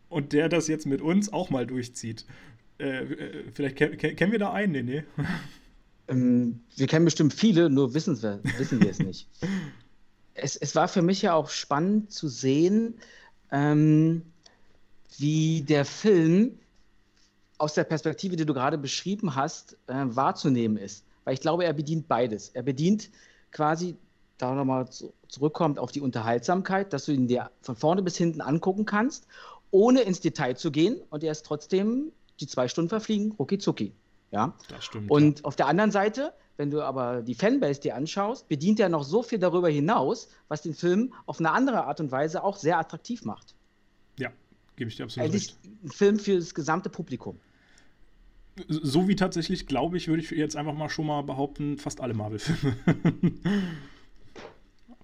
und 0.10 0.34
der 0.34 0.50
das 0.50 0.68
jetzt 0.68 0.88
mit 0.88 1.02
uns 1.02 1.32
auch 1.32 1.52
mal 1.52 1.68
durchzieht. 1.68 2.26
Äh, 2.80 3.04
äh 3.04 3.44
vielleicht 3.54 3.78
kennen 3.78 4.32
wir 4.32 4.40
da 4.40 4.52
einen, 4.52 4.72
nee, 4.72 4.82
nee. 4.84 5.04
Ähm, 6.10 6.62
wir 6.76 6.88
kennen 6.88 7.06
bestimmt 7.06 7.34
viele, 7.34 7.70
nur 7.70 7.94
wissen 7.94 8.22
wir, 8.22 8.42
wissen 8.58 8.82
wir 8.82 8.90
es 8.90 9.00
nicht. 9.00 9.28
Es, 10.42 10.56
es 10.56 10.74
war 10.74 10.88
für 10.88 11.02
mich 11.02 11.22
ja 11.22 11.34
auch 11.34 11.50
spannend 11.50 12.14
zu 12.14 12.30
sehen, 12.30 12.94
ähm, 13.52 14.22
wie 15.18 15.64
der 15.64 15.84
Film 15.84 16.58
aus 17.58 17.74
der 17.74 17.84
Perspektive, 17.84 18.38
die 18.38 18.46
du 18.46 18.54
gerade 18.54 18.78
beschrieben 18.78 19.36
hast, 19.36 19.74
äh, 19.88 20.06
wahrzunehmen 20.06 20.78
ist. 20.78 21.04
Weil 21.26 21.34
ich 21.34 21.42
glaube, 21.42 21.66
er 21.66 21.74
bedient 21.74 22.08
beides. 22.08 22.50
Er 22.50 22.64
bedient 22.64 23.10
quasi, 23.52 23.98
da 24.38 24.56
nochmal 24.56 24.90
zu, 24.90 25.12
zurückkommt 25.28 25.78
auf 25.78 25.92
die 25.92 26.00
Unterhaltsamkeit, 26.00 26.94
dass 26.94 27.06
du 27.06 27.12
ihn 27.12 27.28
dir 27.28 27.52
von 27.62 27.76
vorne 27.76 28.02
bis 28.02 28.16
hinten 28.16 28.40
angucken 28.40 28.86
kannst, 28.86 29.28
ohne 29.72 30.02
ins 30.02 30.22
Detail 30.22 30.56
zu 30.56 30.72
gehen 30.72 31.02
und 31.10 31.22
er 31.22 31.34
ist 31.34 31.46
trotzdem 31.46 32.14
die 32.40 32.48
zwei 32.48 32.70
Stunden 32.70 32.90
verfliegen, 32.90 33.34
rucki 33.34 33.58
zucki. 33.58 33.94
Ja? 34.32 34.56
Das 34.70 34.86
stimmt. 34.86 35.10
Und 35.10 35.40
ja. 35.40 35.46
auf 35.46 35.56
der 35.56 35.68
anderen 35.68 35.92
Seite, 35.92 36.34
wenn 36.58 36.72
du 36.72 36.82
aber 36.82 37.22
die 37.22 37.36
Fanbase 37.36 37.82
dir 37.82 37.96
anschaust, 37.96 38.48
bedient 38.48 38.80
er 38.80 38.90
noch 38.90 39.04
so 39.04 39.24
viel 39.24 39.40
darüber 39.40 39.70
hinaus, 39.70 40.30
was 40.48 40.62
den 40.62 40.74
Film 40.74 41.14
auf 41.26 41.40
eine 41.40 41.52
andere 41.52 41.86
Art 41.86 42.00
und 42.00 42.12
Weise 42.12 42.44
auch 42.44 42.58
sehr 42.58 42.78
attraktiv 42.78 43.26
macht. 43.26 43.56
Ja, 44.18 44.32
gebe 44.76 44.90
ich 44.90 44.98
dir 44.98 45.04
absolut 45.04 45.30
Eigentlich 45.30 45.50
recht. 45.50 45.84
Ein 45.84 45.92
Film 45.92 46.20
für 46.20 46.36
das 46.36 46.54
gesamte 46.54 46.90
Publikum 46.90 47.40
so 48.68 49.08
wie 49.08 49.16
tatsächlich, 49.16 49.68
glaube 49.68 49.98
ich, 49.98 50.08
würde 50.08 50.22
ich 50.22 50.32
jetzt 50.32 50.56
einfach 50.56 50.74
mal 50.74 50.90
schon 50.90 51.06
mal 51.06 51.22
behaupten, 51.22 51.78
fast 51.78 52.02
alle 52.02 52.14
Marvel-Filme. 52.14 52.76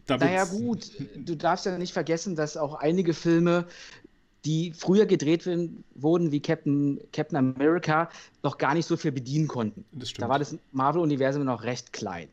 naja, 0.07 0.45
gut, 0.45 0.91
du 1.15 1.35
darfst 1.35 1.65
ja 1.65 1.77
nicht 1.77 1.93
vergessen, 1.93 2.35
dass 2.35 2.57
auch 2.57 2.75
einige 2.75 3.13
Filme, 3.13 3.65
die 4.45 4.73
früher 4.73 5.05
gedreht 5.05 5.49
wurden, 5.95 6.31
wie 6.31 6.39
Captain, 6.39 6.99
Captain 7.11 7.37
America, 7.37 8.09
noch 8.43 8.57
gar 8.57 8.73
nicht 8.73 8.85
so 8.85 8.95
viel 8.95 9.11
bedienen 9.11 9.47
konnten. 9.47 9.85
Da 10.17 10.29
war 10.29 10.39
das 10.39 10.57
Marvel-Universum 10.71 11.43
noch 11.43 11.63
recht 11.63 11.91
klein. 11.93 12.29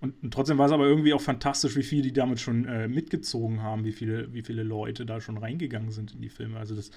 Und, 0.00 0.14
und, 0.22 0.32
trotzdem 0.32 0.56
war 0.56 0.66
es 0.66 0.72
aber 0.72 0.86
irgendwie 0.86 1.12
auch 1.12 1.20
fantastisch, 1.20 1.76
wie 1.76 1.82
viele 1.82 2.02
die 2.02 2.12
damit 2.12 2.40
schon 2.40 2.64
äh, 2.64 2.88
mitgezogen 2.88 3.62
haben, 3.62 3.84
wie 3.84 3.92
viele, 3.92 4.32
wie 4.32 4.42
viele 4.42 4.62
Leute 4.62 5.04
da 5.04 5.20
schon 5.20 5.36
reingegangen 5.36 5.90
sind 5.90 6.14
in 6.14 6.22
die 6.22 6.30
Filme. 6.30 6.58
Also 6.58 6.74
das 6.74 6.90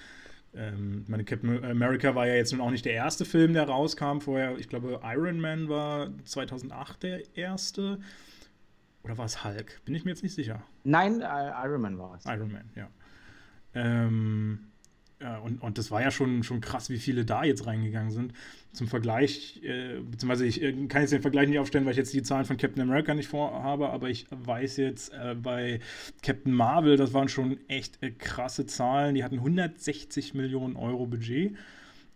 ähm, 0.56 1.04
meine 1.08 1.24
Captain 1.24 1.64
America 1.64 2.14
war 2.14 2.28
ja 2.28 2.36
jetzt 2.36 2.52
nun 2.52 2.62
auch 2.62 2.70
nicht 2.70 2.86
der 2.86 2.94
erste 2.94 3.26
Film, 3.26 3.54
der 3.54 3.68
rauskam. 3.68 4.20
Vorher, 4.20 4.58
ich 4.58 4.70
glaube, 4.70 5.00
Iron 5.04 5.40
Man 5.40 5.68
war 5.68 6.12
2008 6.26 7.04
der 7.04 7.38
erste. 7.38 8.00
Oder 9.04 9.18
war 9.18 9.26
es 9.26 9.44
Hulk? 9.44 9.82
Bin 9.84 9.96
ich 9.96 10.06
mir 10.06 10.12
jetzt 10.12 10.24
nicht 10.24 10.36
sicher. 10.36 10.64
Nein, 10.84 11.22
äh, 11.22 11.52
Iron 11.66 11.82
Man 11.82 11.98
war 11.98 12.16
es. 12.16 12.26
Iron 12.26 12.52
Man, 12.52 12.70
ja. 12.76 12.88
Ähm, 13.76 14.60
ja, 15.24 15.38
und, 15.38 15.62
und 15.62 15.78
das 15.78 15.90
war 15.90 16.02
ja 16.02 16.12
schon, 16.12 16.44
schon 16.44 16.60
krass, 16.60 16.90
wie 16.90 16.98
viele 16.98 17.24
da 17.24 17.46
jetzt 17.46 17.66
reingegangen 17.66 18.12
sind. 18.12 18.34
Zum 18.74 18.88
Vergleich, 18.88 19.62
äh, 19.64 20.00
beziehungsweise 20.00 20.46
ich 20.46 20.62
äh, 20.62 20.74
kann 20.88 21.02
jetzt 21.02 21.14
den 21.14 21.22
Vergleich 21.22 21.48
nicht 21.48 21.60
aufstellen, 21.60 21.86
weil 21.86 21.92
ich 21.92 21.98
jetzt 21.98 22.14
die 22.14 22.24
Zahlen 22.24 22.44
von 22.44 22.58
Captain 22.58 22.82
America 22.82 23.14
nicht 23.14 23.30
vorhabe, 23.30 23.90
aber 23.90 24.10
ich 24.10 24.26
weiß 24.32 24.78
jetzt 24.78 25.14
äh, 25.14 25.36
bei 25.42 25.80
Captain 26.24 26.52
Marvel, 26.52 26.98
das 26.98 27.14
waren 27.14 27.30
schon 27.30 27.58
echt 27.70 28.04
äh, 28.04 28.12
krasse 28.12 28.66
Zahlen. 28.66 29.16
Die 29.16 29.24
hatten 29.24 29.38
160 29.38 30.34
Millionen 30.34 30.76
Euro 30.76 31.06
Budget, 31.06 31.56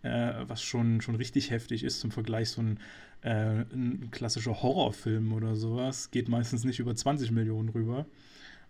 äh, 0.02 0.32
was 0.42 0.62
schon, 0.62 1.00
schon 1.00 1.14
richtig 1.14 1.50
heftig 1.50 1.84
ist. 1.84 2.00
Zum 2.00 2.10
Vergleich 2.10 2.50
so 2.50 2.60
ein, 2.60 2.78
äh, 3.22 3.62
ein 3.72 4.10
klassischer 4.10 4.60
Horrorfilm 4.62 5.32
oder 5.32 5.56
sowas 5.56 6.10
geht 6.10 6.28
meistens 6.28 6.64
nicht 6.64 6.78
über 6.78 6.94
20 6.94 7.30
Millionen 7.30 7.70
rüber, 7.70 8.04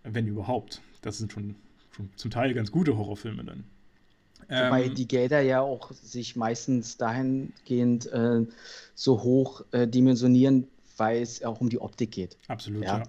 wenn 0.05 0.29
überhaupt. 0.29 0.81
Das 1.03 1.19
sind 1.19 1.33
schon, 1.33 1.57
schon 1.99 2.11
zum 2.17 2.31
Teil 2.31 2.55
ganz 2.55 2.71
gute 2.71 2.97
Horrorfilme 2.97 3.45
dann. 3.45 3.65
Wobei 4.49 4.85
ähm, 4.85 4.95
die 4.95 5.07
Gelder 5.07 5.41
ja 5.41 5.61
auch 5.61 5.93
sich 5.93 6.35
meistens 6.35 6.97
dahingehend 6.97 8.07
äh, 8.07 8.47
so 8.95 9.23
hoch 9.23 9.63
äh, 9.73 9.87
dimensionieren, 9.87 10.69
weil 10.97 11.21
es 11.21 11.43
auch 11.43 11.61
um 11.61 11.69
die 11.69 11.81
Optik 11.81 12.13
geht. 12.13 12.39
Absolut, 12.49 12.85
ja. 12.85 12.99
ja. 12.99 13.03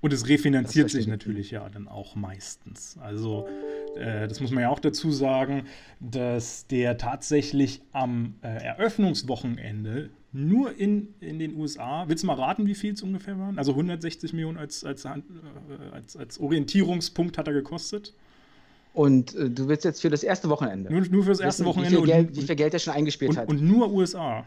Und 0.00 0.12
es 0.12 0.28
refinanziert 0.28 0.90
sich 0.90 1.06
natürlich 1.06 1.52
ja 1.52 1.68
dann 1.68 1.88
auch 1.88 2.16
meistens. 2.16 2.98
Also 3.00 3.46
äh, 3.96 4.28
das 4.28 4.40
muss 4.40 4.50
man 4.50 4.62
ja 4.62 4.70
auch 4.70 4.80
dazu 4.80 5.10
sagen, 5.10 5.66
dass 6.00 6.66
der 6.66 6.98
tatsächlich 6.98 7.80
am 7.92 8.34
äh, 8.42 8.48
Eröffnungswochenende 8.48 10.10
nur 10.36 10.76
in, 10.76 11.14
in 11.20 11.38
den 11.38 11.56
USA, 11.56 12.04
willst 12.08 12.22
du 12.22 12.26
mal 12.26 12.34
raten, 12.34 12.66
wie 12.66 12.74
viel 12.74 12.92
es 12.92 13.02
ungefähr 13.02 13.38
waren? 13.38 13.58
Also 13.58 13.72
160 13.72 14.32
Millionen 14.34 14.58
als, 14.58 14.84
als, 14.84 15.04
äh, 15.04 15.10
als, 15.92 16.16
als 16.16 16.38
Orientierungspunkt 16.38 17.38
hat 17.38 17.48
er 17.48 17.54
gekostet. 17.54 18.12
Und 18.92 19.34
äh, 19.34 19.50
du 19.50 19.68
willst 19.68 19.84
jetzt 19.84 20.02
für 20.02 20.10
das 20.10 20.22
erste 20.22 20.48
Wochenende. 20.48 20.92
Nur, 20.92 21.02
nur 21.08 21.22
für 21.22 21.30
das 21.30 21.40
erste 21.40 21.64
wissen, 21.64 21.68
Wochenende. 21.68 21.98
Wie 21.98 22.02
viel, 22.02 22.12
Geld, 22.12 22.28
und, 22.28 22.36
wie 22.36 22.42
viel 22.42 22.56
Geld 22.56 22.74
er 22.74 22.80
schon 22.80 22.94
eingespielt 22.94 23.30
und, 23.30 23.36
hat. 23.38 23.48
Und 23.48 23.62
nur 23.62 23.90
USA. 23.90 24.44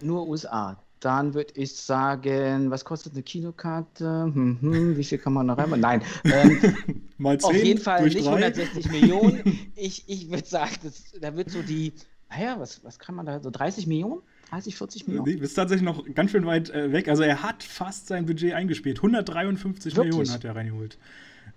Nur 0.00 0.28
USA. 0.28 0.80
Dann 1.00 1.34
würde 1.34 1.52
ich 1.54 1.74
sagen, 1.76 2.70
was 2.70 2.84
kostet 2.84 3.12
eine 3.12 3.22
Kinokarte? 3.22 4.30
Hm, 4.32 4.58
hm, 4.60 4.96
wie 4.96 5.04
viel 5.04 5.18
kann 5.18 5.32
man 5.32 5.46
noch 5.46 5.58
rein? 5.58 5.80
Nein. 5.80 6.02
Ähm, 6.24 6.76
Mal 7.18 7.38
10, 7.38 7.48
auf 7.48 7.64
jeden 7.64 7.80
Fall 7.80 8.04
nicht 8.04 8.24
drei. 8.24 8.46
160 8.46 8.90
Millionen. 8.90 9.58
Ich, 9.80 10.02
ich 10.08 10.28
würde 10.28 10.44
sagen, 10.44 10.74
das, 10.82 11.12
da 11.20 11.36
wird 11.36 11.50
so 11.50 11.62
die, 11.62 11.92
naja, 12.28 12.56
was, 12.58 12.82
was 12.82 12.98
kann 12.98 13.14
man 13.14 13.26
da, 13.26 13.40
so 13.40 13.48
30 13.48 13.86
Millionen? 13.86 14.22
30, 14.50 14.76
40 14.76 15.06
Millionen? 15.06 15.30
Nee, 15.30 15.36
bist 15.36 15.56
tatsächlich 15.56 15.84
noch 15.84 16.04
ganz 16.14 16.30
schön 16.30 16.46
weit 16.46 16.70
äh, 16.70 16.92
weg. 16.92 17.08
Also 17.08 17.22
er 17.22 17.42
hat 17.42 17.62
fast 17.62 18.06
sein 18.06 18.26
Budget 18.26 18.54
eingespielt. 18.54 18.98
153 18.98 19.96
Wirklich? 19.96 20.14
Millionen 20.14 20.32
hat 20.32 20.44
er 20.44 20.56
reingeholt. 20.56 20.98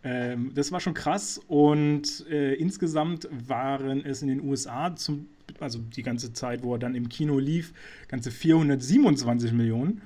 Ähm, 0.04 0.52
das 0.56 0.72
war 0.72 0.80
schon 0.80 0.94
krass 0.94 1.40
und 1.48 2.26
äh, 2.30 2.56
insgesamt 2.56 3.28
waren 3.32 4.04
es 4.04 4.22
in 4.22 4.30
den 4.30 4.42
USA, 4.42 4.96
zum, 4.96 5.28
also 5.60 5.80
die 5.80 6.02
ganze 6.02 6.34
Zeit, 6.34 6.64
wo 6.64 6.74
er 6.74 6.80
dann 6.80 6.96
im 6.96 7.08
Kino 7.08 7.38
lief, 7.38 7.74
ganze 8.08 8.32
427 8.32 9.52
Millionen. 9.54 10.02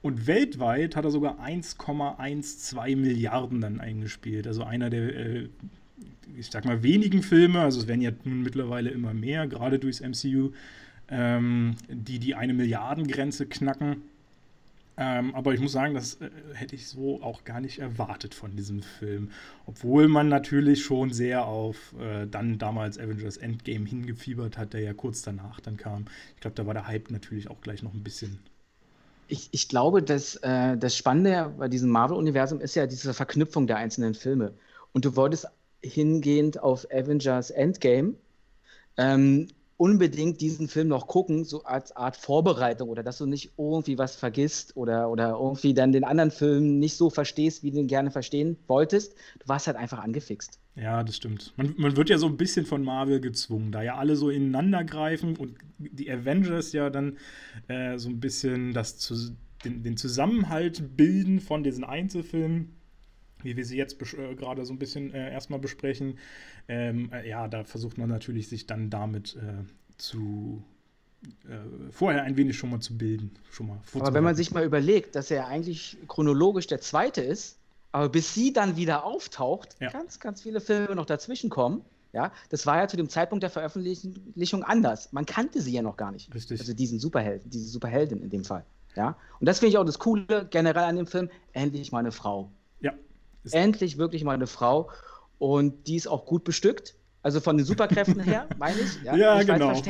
Und 0.00 0.26
weltweit 0.26 0.96
hat 0.96 1.04
er 1.04 1.10
sogar 1.10 1.40
1,12 1.44 2.96
Milliarden 2.96 3.60
dann 3.60 3.80
eingespielt. 3.80 4.46
Also 4.46 4.62
einer 4.62 4.90
der, 4.90 5.14
äh, 5.14 5.48
ich 6.36 6.50
sag 6.50 6.64
mal, 6.64 6.82
wenigen 6.82 7.22
Filme, 7.22 7.60
also 7.60 7.80
es 7.80 7.88
werden 7.88 8.00
ja 8.00 8.12
nun 8.24 8.42
mittlerweile 8.42 8.90
immer 8.90 9.12
mehr, 9.12 9.46
gerade 9.46 9.78
durchs 9.78 10.00
MCU, 10.00 10.52
ähm, 11.10 11.76
die 11.88 12.18
die 12.18 12.34
eine 12.34 12.54
Milliardengrenze 12.54 13.46
knacken. 13.46 14.02
Ähm, 15.00 15.32
aber 15.36 15.54
ich 15.54 15.60
muss 15.60 15.72
sagen, 15.72 15.94
das 15.94 16.14
äh, 16.14 16.28
hätte 16.54 16.74
ich 16.74 16.88
so 16.88 17.22
auch 17.22 17.44
gar 17.44 17.60
nicht 17.60 17.78
erwartet 17.78 18.34
von 18.34 18.56
diesem 18.56 18.82
Film. 18.82 19.30
Obwohl 19.66 20.08
man 20.08 20.28
natürlich 20.28 20.82
schon 20.82 21.12
sehr 21.12 21.46
auf 21.46 21.94
äh, 22.00 22.26
dann 22.26 22.58
damals 22.58 22.98
Avengers 22.98 23.36
Endgame 23.36 23.86
hingefiebert 23.86 24.58
hat, 24.58 24.72
der 24.72 24.80
ja 24.80 24.92
kurz 24.92 25.22
danach 25.22 25.60
dann 25.60 25.76
kam. 25.76 26.06
Ich 26.34 26.40
glaube, 26.40 26.56
da 26.56 26.66
war 26.66 26.74
der 26.74 26.88
Hype 26.88 27.12
natürlich 27.12 27.48
auch 27.48 27.60
gleich 27.60 27.84
noch 27.84 27.94
ein 27.94 28.02
bisschen. 28.02 28.40
Ich, 29.28 29.48
ich 29.52 29.68
glaube, 29.68 30.02
dass, 30.02 30.34
äh, 30.36 30.76
das 30.76 30.96
Spannende 30.96 31.54
bei 31.56 31.68
diesem 31.68 31.90
Marvel-Universum 31.90 32.60
ist 32.60 32.74
ja 32.74 32.86
diese 32.88 33.14
Verknüpfung 33.14 33.68
der 33.68 33.76
einzelnen 33.76 34.14
Filme. 34.14 34.52
Und 34.92 35.04
du 35.04 35.14
wolltest 35.14 35.46
hingehend 35.80 36.60
auf 36.60 36.86
Avengers 36.90 37.50
Endgame 37.50 38.14
ähm, 38.96 39.46
unbedingt 39.78 40.40
diesen 40.40 40.68
Film 40.68 40.88
noch 40.88 41.06
gucken, 41.06 41.44
so 41.44 41.62
als 41.62 41.96
Art 41.96 42.16
Vorbereitung 42.16 42.88
oder 42.90 43.02
dass 43.02 43.18
du 43.18 43.26
nicht 43.26 43.52
irgendwie 43.56 43.96
was 43.96 44.16
vergisst 44.16 44.76
oder, 44.76 45.08
oder 45.08 45.30
irgendwie 45.30 45.72
dann 45.72 45.92
den 45.92 46.04
anderen 46.04 46.32
Film 46.32 46.80
nicht 46.80 46.96
so 46.96 47.08
verstehst, 47.08 47.62
wie 47.62 47.70
du 47.70 47.78
ihn 47.78 47.86
gerne 47.86 48.10
verstehen 48.10 48.58
wolltest. 48.66 49.14
Du 49.38 49.48
warst 49.48 49.68
halt 49.68 49.76
einfach 49.76 50.00
angefixt. 50.00 50.58
Ja, 50.74 51.02
das 51.04 51.16
stimmt. 51.16 51.54
Man, 51.56 51.74
man 51.78 51.96
wird 51.96 52.10
ja 52.10 52.18
so 52.18 52.26
ein 52.26 52.36
bisschen 52.36 52.66
von 52.66 52.82
Marvel 52.82 53.20
gezwungen, 53.20 53.70
da 53.70 53.82
ja 53.82 53.96
alle 53.96 54.16
so 54.16 54.30
ineinander 54.30 54.82
greifen 54.82 55.36
und 55.36 55.56
die 55.78 56.10
Avengers 56.10 56.72
ja 56.72 56.90
dann 56.90 57.16
äh, 57.68 57.98
so 57.98 58.08
ein 58.08 58.18
bisschen 58.18 58.72
das 58.72 58.98
zu, 58.98 59.14
den, 59.64 59.84
den, 59.84 59.96
Zusammenhalt 59.96 60.96
bilden 60.96 61.40
von 61.40 61.62
diesen 61.62 61.84
Einzelfilmen, 61.84 62.77
wie 63.42 63.56
wir 63.56 63.64
sie 63.64 63.76
jetzt 63.76 64.00
äh, 64.14 64.34
gerade 64.34 64.64
so 64.64 64.72
ein 64.72 64.78
bisschen 64.78 65.12
äh, 65.12 65.32
erstmal 65.32 65.58
besprechen. 65.58 66.18
Ähm, 66.68 67.10
äh, 67.12 67.28
ja, 67.28 67.48
da 67.48 67.64
versucht 67.64 67.98
man 67.98 68.08
natürlich 68.08 68.48
sich 68.48 68.66
dann 68.66 68.90
damit 68.90 69.36
äh, 69.36 69.64
zu 69.96 70.62
äh, 71.22 71.56
vorher 71.90 72.22
ein 72.22 72.36
wenig 72.36 72.56
schon 72.56 72.70
mal 72.70 72.80
zu 72.80 72.96
bilden. 72.96 73.32
Schon 73.50 73.68
mal 73.68 73.80
aber 73.94 74.14
wenn 74.14 74.24
man 74.24 74.36
sich 74.36 74.52
mal 74.52 74.64
überlegt, 74.64 75.16
dass 75.16 75.30
er 75.30 75.46
eigentlich 75.48 75.96
chronologisch 76.06 76.66
der 76.66 76.80
zweite 76.80 77.20
ist, 77.20 77.58
aber 77.92 78.08
bis 78.08 78.34
sie 78.34 78.52
dann 78.52 78.76
wieder 78.76 79.04
auftaucht, 79.04 79.76
ja. 79.80 79.90
ganz, 79.90 80.20
ganz 80.20 80.42
viele 80.42 80.60
Filme 80.60 80.94
noch 80.94 81.06
dazwischen 81.06 81.50
kommen. 81.50 81.82
Ja, 82.12 82.32
das 82.48 82.64
war 82.64 82.78
ja 82.78 82.88
zu 82.88 82.96
dem 82.96 83.10
Zeitpunkt 83.10 83.42
der 83.42 83.50
Veröffentlichung 83.50 84.64
anders. 84.64 85.12
Man 85.12 85.26
kannte 85.26 85.60
sie 85.60 85.72
ja 85.72 85.82
noch 85.82 85.96
gar 85.98 86.10
nicht. 86.10 86.34
Richtig. 86.34 86.58
Also 86.58 86.72
diesen 86.72 86.98
Superhelden, 86.98 87.50
diese 87.50 87.68
Superheldin 87.68 88.22
in 88.22 88.30
dem 88.30 88.44
Fall. 88.44 88.64
Ja, 88.96 89.16
und 89.40 89.46
das 89.46 89.58
finde 89.58 89.70
ich 89.70 89.78
auch 89.78 89.84
das 89.84 89.98
Coole 89.98 90.48
generell 90.50 90.84
an 90.84 90.96
dem 90.96 91.06
Film. 91.06 91.28
Endlich 91.52 91.92
mal 91.92 91.98
eine 91.98 92.10
Frau. 92.12 92.50
Ja. 93.52 93.60
Endlich 93.60 93.98
wirklich 93.98 94.24
mal 94.24 94.34
eine 94.34 94.46
Frau. 94.46 94.90
Und 95.38 95.86
die 95.86 95.96
ist 95.96 96.08
auch 96.08 96.26
gut 96.26 96.44
bestückt. 96.44 96.94
Also 97.22 97.40
von 97.40 97.56
den 97.56 97.66
Superkräften 97.66 98.20
her, 98.20 98.48
meine 98.58 98.80
ich. 98.80 99.02
Ja, 99.02 99.16
ja 99.16 99.40
ich 99.40 99.46
genau. 99.46 99.70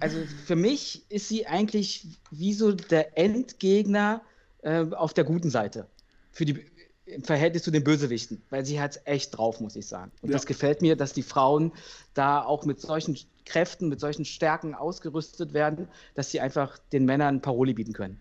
also 0.00 0.18
für 0.46 0.56
mich 0.56 1.10
ist 1.10 1.28
sie 1.28 1.46
eigentlich 1.46 2.06
wie 2.30 2.52
so 2.52 2.72
der 2.72 3.16
Endgegner 3.16 4.22
äh, 4.62 4.84
auf 4.90 5.14
der 5.14 5.24
guten 5.24 5.50
Seite. 5.50 5.86
Für 6.32 6.44
die, 6.44 6.64
Im 7.06 7.22
Verhältnis 7.22 7.62
zu 7.62 7.70
den 7.70 7.84
Bösewichten, 7.84 8.42
weil 8.50 8.64
sie 8.64 8.80
hat 8.80 8.96
es 8.96 9.02
echt 9.04 9.38
drauf, 9.38 9.60
muss 9.60 9.76
ich 9.76 9.86
sagen. 9.86 10.10
Und 10.22 10.30
ja. 10.30 10.34
das 10.34 10.46
gefällt 10.46 10.82
mir, 10.82 10.96
dass 10.96 11.12
die 11.12 11.22
Frauen 11.22 11.72
da 12.14 12.42
auch 12.42 12.64
mit 12.64 12.80
solchen 12.80 13.16
Kräften, 13.44 13.88
mit 13.88 14.00
solchen 14.00 14.24
Stärken 14.24 14.74
ausgerüstet 14.74 15.52
werden, 15.52 15.88
dass 16.14 16.30
sie 16.30 16.40
einfach 16.40 16.78
den 16.92 17.04
Männern 17.04 17.40
Paroli 17.40 17.74
bieten 17.74 17.92
können. 17.92 18.20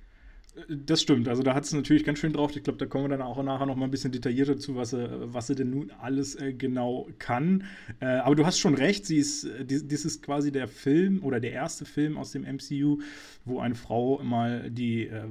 Das 0.70 1.02
stimmt, 1.02 1.28
also 1.28 1.42
da 1.42 1.56
hat 1.56 1.64
es 1.64 1.74
natürlich 1.74 2.04
ganz 2.04 2.20
schön 2.20 2.32
drauf. 2.32 2.56
Ich 2.56 2.64
glaube, 2.64 2.78
da 2.78 2.86
kommen 2.86 3.06
wir 3.06 3.18
dann 3.18 3.24
auch 3.24 3.42
nachher 3.42 3.66
noch 3.66 3.76
mal 3.76 3.86
ein 3.86 3.92
bisschen 3.92 4.12
detaillierter 4.12 4.58
zu, 4.58 4.76
was 4.76 4.92
sie, 4.92 5.10
was 5.34 5.48
sie 5.48 5.56
denn 5.56 5.72
nun 5.72 5.92
alles 6.00 6.36
äh, 6.36 6.54
genau 6.54 7.08
kann. 7.18 7.64
Äh, 8.00 8.06
aber 8.06 8.36
du 8.36 8.46
hast 8.46 8.60
schon 8.60 8.76
recht, 8.76 9.08
sie 9.08 9.18
ist, 9.18 9.46
äh, 9.46 9.66
dies, 9.66 9.88
dies, 9.88 10.06
ist 10.06 10.22
quasi 10.22 10.52
der 10.52 10.68
Film 10.68 11.24
oder 11.24 11.40
der 11.40 11.54
erste 11.54 11.86
Film 11.86 12.18
aus 12.18 12.34
dem 12.34 12.44
MCU, 12.44 13.00
wo 13.46 13.60
eine 13.62 13.74
Frau 13.74 14.22
mal 14.24 14.70
die 14.70 15.08
äh, 15.08 15.24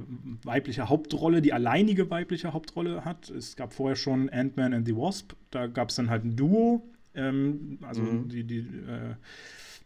weibliche 0.43 0.89
Hauptrolle, 0.89 1.41
die 1.41 1.53
alleinige 1.53 2.09
weibliche 2.09 2.51
Hauptrolle 2.51 3.05
hat. 3.05 3.29
Es 3.29 3.55
gab 3.55 3.73
vorher 3.73 3.95
schon 3.95 4.29
Ant-Man 4.29 4.73
and 4.73 4.85
the 4.85 4.95
Wasp, 4.95 5.33
da 5.51 5.67
gab 5.67 5.89
es 5.89 5.95
dann 5.95 6.09
halt 6.09 6.25
ein 6.25 6.35
Duo, 6.35 6.83
ähm, 7.15 7.79
also 7.81 8.01
mhm. 8.01 8.27
die, 8.27 8.43
die 8.43 8.59
äh, 8.59 9.15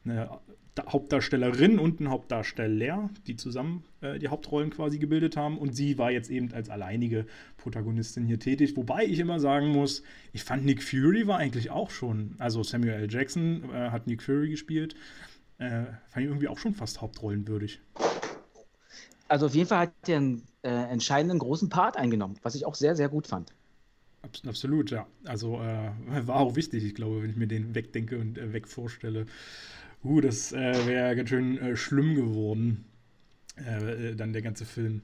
eine 0.03 0.29
Hauptdarstellerin 0.87 1.79
und 1.79 1.99
ein 1.99 2.09
Hauptdarsteller, 2.09 3.09
die 3.25 3.35
zusammen 3.35 3.83
äh, 4.01 4.19
die 4.19 4.27
Hauptrollen 4.27 4.69
quasi 4.69 4.99
gebildet 4.99 5.37
haben. 5.37 5.57
Und 5.57 5.75
sie 5.75 5.97
war 5.97 6.11
jetzt 6.11 6.29
eben 6.29 6.53
als 6.53 6.69
alleinige 6.69 7.25
Protagonistin 7.57 8.25
hier 8.25 8.39
tätig. 8.39 8.75
Wobei 8.77 9.05
ich 9.05 9.19
immer 9.19 9.39
sagen 9.39 9.69
muss, 9.69 10.03
ich 10.33 10.43
fand 10.43 10.65
Nick 10.65 10.83
Fury 10.83 11.27
war 11.27 11.37
eigentlich 11.37 11.69
auch 11.69 11.89
schon, 11.89 12.35
also 12.39 12.63
Samuel 12.63 12.93
L. 12.93 13.07
Jackson 13.11 13.63
äh, 13.73 13.89
hat 13.89 14.07
Nick 14.07 14.21
Fury 14.21 14.49
gespielt, 14.49 14.95
äh, 15.57 15.85
fand 16.07 16.17
ich 16.17 16.25
irgendwie 16.25 16.47
auch 16.47 16.57
schon 16.57 16.73
fast 16.73 17.01
hauptrollenwürdig. 17.01 17.79
Also 19.27 19.47
auf 19.47 19.55
jeden 19.55 19.67
Fall 19.67 19.79
hat 19.79 19.93
er 20.07 20.17
einen 20.17 20.43
äh, 20.63 20.69
entscheidenden 20.69 21.39
großen 21.39 21.69
Part 21.69 21.97
eingenommen, 21.97 22.37
was 22.43 22.55
ich 22.55 22.65
auch 22.65 22.75
sehr, 22.75 22.95
sehr 22.95 23.09
gut 23.09 23.27
fand. 23.27 23.51
Absolut, 24.45 24.91
ja. 24.91 25.07
Also 25.25 25.59
äh, 25.61 25.91
war 26.27 26.37
auch 26.37 26.55
wichtig, 26.55 26.83
ich 26.83 26.95
glaube, 26.95 27.23
wenn 27.23 27.29
ich 27.29 27.35
mir 27.35 27.47
den 27.47 27.75
wegdenke 27.75 28.17
und 28.17 28.37
äh, 28.37 28.53
weg 28.53 28.67
vorstelle. 28.67 29.25
Uh, 30.07 30.21
das 30.21 30.53
äh, 30.53 30.87
wäre 30.87 31.15
ganz 31.15 31.29
schön 31.29 31.57
äh, 31.57 31.75
schlimm 31.75 32.15
geworden, 32.15 32.85
äh, 33.57 34.15
dann 34.15 34.31
der 34.31 34.41
ganze 34.41 34.65
Film. 34.65 35.01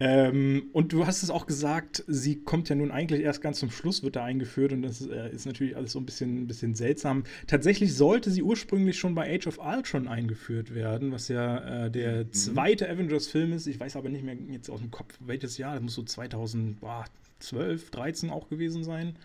Ähm, 0.00 0.70
und 0.72 0.92
du 0.92 1.06
hast 1.06 1.24
es 1.24 1.30
auch 1.30 1.46
gesagt, 1.46 2.04
sie 2.06 2.42
kommt 2.42 2.68
ja 2.68 2.76
nun 2.76 2.92
eigentlich 2.92 3.20
erst 3.22 3.42
ganz 3.42 3.58
zum 3.58 3.70
Schluss, 3.70 4.04
wird 4.04 4.14
da 4.14 4.24
eingeführt 4.24 4.72
und 4.72 4.82
das 4.82 5.04
äh, 5.06 5.30
ist 5.30 5.44
natürlich 5.44 5.76
alles 5.76 5.92
so 5.92 5.98
ein 5.98 6.06
bisschen, 6.06 6.42
ein 6.42 6.46
bisschen 6.46 6.74
seltsam. 6.74 7.24
Tatsächlich 7.48 7.94
sollte 7.94 8.30
sie 8.30 8.42
ursprünglich 8.42 8.96
schon 8.96 9.16
bei 9.16 9.34
Age 9.34 9.48
of 9.48 9.58
Ultron 9.58 10.06
eingeführt 10.06 10.72
werden, 10.72 11.10
was 11.10 11.26
ja 11.28 11.86
äh, 11.86 11.90
der 11.90 12.24
mhm. 12.24 12.32
zweite 12.32 12.88
Avengers-Film 12.88 13.52
ist. 13.52 13.66
Ich 13.66 13.80
weiß 13.80 13.96
aber 13.96 14.08
nicht 14.08 14.24
mehr 14.24 14.36
jetzt 14.50 14.70
aus 14.70 14.80
dem 14.80 14.92
Kopf, 14.92 15.14
welches 15.18 15.58
Jahr. 15.58 15.74
Das 15.74 15.82
muss 15.82 15.94
so 15.94 16.04
2012, 16.04 17.90
13 17.90 18.30
auch 18.30 18.48
gewesen 18.48 18.84
sein. 18.84 19.16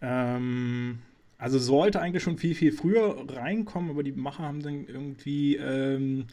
Ähm, 0.00 1.00
also 1.40 1.58
sollte 1.58 2.00
eigentlich 2.00 2.22
schon 2.22 2.36
viel, 2.36 2.54
viel 2.54 2.70
früher 2.70 3.24
reinkommen, 3.28 3.90
aber 3.90 4.02
die 4.02 4.12
Macher 4.12 4.44
haben 4.44 4.62
dann 4.62 4.86
irgendwie 4.86 5.56
ähm, 5.56 6.26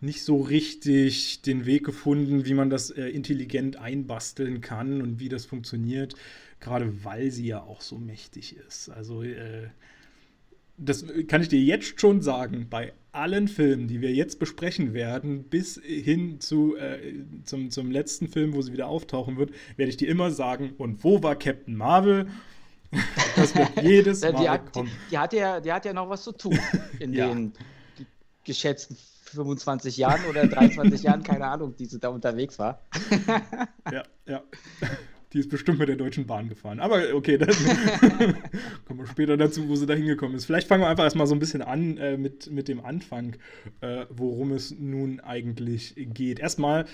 nicht 0.00 0.22
so 0.22 0.40
richtig 0.40 1.42
den 1.42 1.66
Weg 1.66 1.84
gefunden, 1.84 2.44
wie 2.46 2.54
man 2.54 2.70
das 2.70 2.90
äh, 2.90 3.06
intelligent 3.08 3.76
einbasteln 3.76 4.60
kann 4.60 5.02
und 5.02 5.18
wie 5.18 5.28
das 5.28 5.46
funktioniert, 5.46 6.14
gerade 6.60 7.04
weil 7.04 7.32
sie 7.32 7.46
ja 7.46 7.60
auch 7.60 7.80
so 7.80 7.98
mächtig 7.98 8.56
ist. 8.56 8.88
Also 8.88 9.24
äh, 9.24 9.68
das 10.78 11.04
kann 11.26 11.42
ich 11.42 11.48
dir 11.48 11.60
jetzt 11.60 12.00
schon 12.00 12.22
sagen, 12.22 12.68
bei 12.70 12.92
allen 13.10 13.48
Filmen, 13.48 13.88
die 13.88 14.00
wir 14.00 14.12
jetzt 14.12 14.38
besprechen 14.38 14.94
werden, 14.94 15.42
bis 15.42 15.80
hin 15.84 16.40
zu, 16.40 16.76
äh, 16.76 16.98
zum, 17.44 17.70
zum 17.70 17.90
letzten 17.90 18.28
Film, 18.28 18.54
wo 18.54 18.62
sie 18.62 18.72
wieder 18.72 18.86
auftauchen 18.86 19.36
wird, 19.36 19.50
werde 19.76 19.90
ich 19.90 19.96
dir 19.96 20.08
immer 20.08 20.30
sagen, 20.30 20.74
und 20.78 21.02
wo 21.02 21.22
war 21.22 21.36
Captain 21.36 21.76
Marvel? 21.76 22.28
Das 23.36 23.54
wird 23.54 23.82
jedes 23.82 24.20
Mal 24.20 24.32
die 24.34 24.48
hat, 24.48 24.72
kommen. 24.72 24.90
Die, 25.06 25.10
die, 25.10 25.18
hat 25.18 25.32
ja, 25.32 25.60
die 25.60 25.72
hat 25.72 25.84
ja 25.84 25.92
noch 25.92 26.08
was 26.08 26.22
zu 26.22 26.32
tun 26.32 26.58
in 26.98 27.14
ja. 27.14 27.28
den 27.28 27.52
geschätzten 28.44 28.96
25 29.24 29.96
Jahren 29.96 30.24
oder 30.28 30.46
23 30.46 31.02
Jahren, 31.02 31.22
keine 31.22 31.46
Ahnung, 31.46 31.74
die 31.76 31.86
sie 31.86 31.98
da 31.98 32.08
unterwegs 32.08 32.58
war. 32.58 32.82
ja, 33.90 34.02
ja. 34.26 34.42
Die 35.32 35.38
ist 35.38 35.48
bestimmt 35.48 35.78
mit 35.78 35.88
der 35.88 35.96
Deutschen 35.96 36.26
Bahn 36.26 36.50
gefahren. 36.50 36.78
Aber 36.78 37.14
okay, 37.14 37.38
dann 37.38 37.48
kommen 38.86 39.00
wir 39.00 39.06
später 39.06 39.38
dazu, 39.38 39.66
wo 39.68 39.76
sie 39.76 39.86
da 39.86 39.94
hingekommen 39.94 40.36
ist. 40.36 40.44
Vielleicht 40.44 40.68
fangen 40.68 40.82
wir 40.82 40.88
einfach 40.88 41.04
erstmal 41.04 41.26
so 41.26 41.34
ein 41.34 41.38
bisschen 41.38 41.62
an 41.62 41.96
äh, 41.96 42.18
mit, 42.18 42.50
mit 42.50 42.68
dem 42.68 42.84
Anfang, 42.84 43.36
äh, 43.80 44.04
worum 44.10 44.52
es 44.52 44.72
nun 44.78 45.20
eigentlich 45.20 45.94
geht. 45.96 46.38
Erstmal 46.38 46.84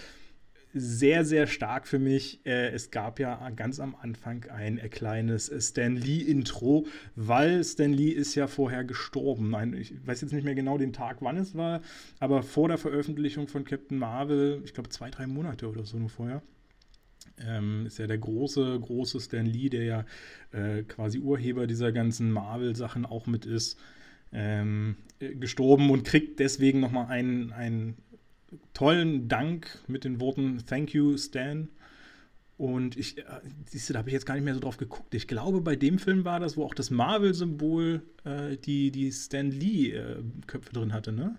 sehr, 0.74 1.24
sehr 1.24 1.46
stark 1.46 1.86
für 1.86 1.98
mich. 1.98 2.44
Äh, 2.44 2.68
es 2.70 2.90
gab 2.90 3.18
ja 3.18 3.50
ganz 3.50 3.80
am 3.80 3.94
Anfang 3.94 4.44
ein 4.50 4.78
äh, 4.78 4.88
kleines 4.88 5.48
äh, 5.48 5.60
Stan 5.60 5.96
Lee-Intro, 5.96 6.86
weil 7.16 7.64
Stan 7.64 7.92
Lee 7.92 8.10
ist 8.10 8.34
ja 8.34 8.46
vorher 8.46 8.84
gestorben. 8.84 9.54
ich 9.74 9.94
weiß 10.06 10.20
jetzt 10.20 10.32
nicht 10.32 10.44
mehr 10.44 10.54
genau 10.54 10.78
den 10.78 10.92
Tag, 10.92 11.18
wann 11.20 11.36
es 11.36 11.54
war, 11.54 11.80
aber 12.20 12.42
vor 12.42 12.68
der 12.68 12.78
Veröffentlichung 12.78 13.48
von 13.48 13.64
Captain 13.64 13.98
Marvel, 13.98 14.62
ich 14.64 14.74
glaube 14.74 14.90
zwei, 14.90 15.10
drei 15.10 15.26
Monate 15.26 15.68
oder 15.68 15.84
so 15.84 15.98
nur 15.98 16.10
vorher. 16.10 16.42
Ähm, 17.40 17.86
ist 17.86 17.98
ja 17.98 18.06
der 18.06 18.18
große, 18.18 18.78
große 18.80 19.20
Stan 19.20 19.46
Lee, 19.46 19.68
der 19.68 19.84
ja 19.84 20.04
äh, 20.52 20.82
quasi 20.82 21.18
Urheber 21.18 21.66
dieser 21.66 21.92
ganzen 21.92 22.32
Marvel-Sachen 22.32 23.06
auch 23.06 23.26
mit 23.26 23.46
ist, 23.46 23.78
ähm, 24.32 24.96
gestorben 25.18 25.90
und 25.90 26.04
kriegt 26.04 26.38
deswegen 26.40 26.80
nochmal 26.80 27.06
einen, 27.06 27.52
einen 27.52 27.96
tollen 28.74 29.28
Dank 29.28 29.78
mit 29.86 30.04
den 30.04 30.20
Worten 30.20 30.64
Thank 30.66 30.94
you, 30.94 31.16
Stan. 31.16 31.68
Und 32.56 32.96
ich, 32.96 33.18
äh, 33.18 33.22
siehst 33.66 33.88
du, 33.88 33.92
da 33.92 34.00
habe 34.00 34.08
ich 34.08 34.12
jetzt 34.12 34.26
gar 34.26 34.34
nicht 34.34 34.42
mehr 34.42 34.54
so 34.54 34.60
drauf 34.60 34.78
geguckt. 34.78 35.14
Ich 35.14 35.28
glaube, 35.28 35.60
bei 35.60 35.76
dem 35.76 35.98
Film 35.98 36.24
war 36.24 36.40
das, 36.40 36.56
wo 36.56 36.64
auch 36.64 36.74
das 36.74 36.90
Marvel-Symbol 36.90 38.02
äh, 38.24 38.56
die, 38.56 38.90
die 38.90 39.12
Stan 39.12 39.48
Lee-Köpfe 39.48 40.70
äh, 40.70 40.72
drin 40.72 40.92
hatte, 40.92 41.12
ne? 41.12 41.36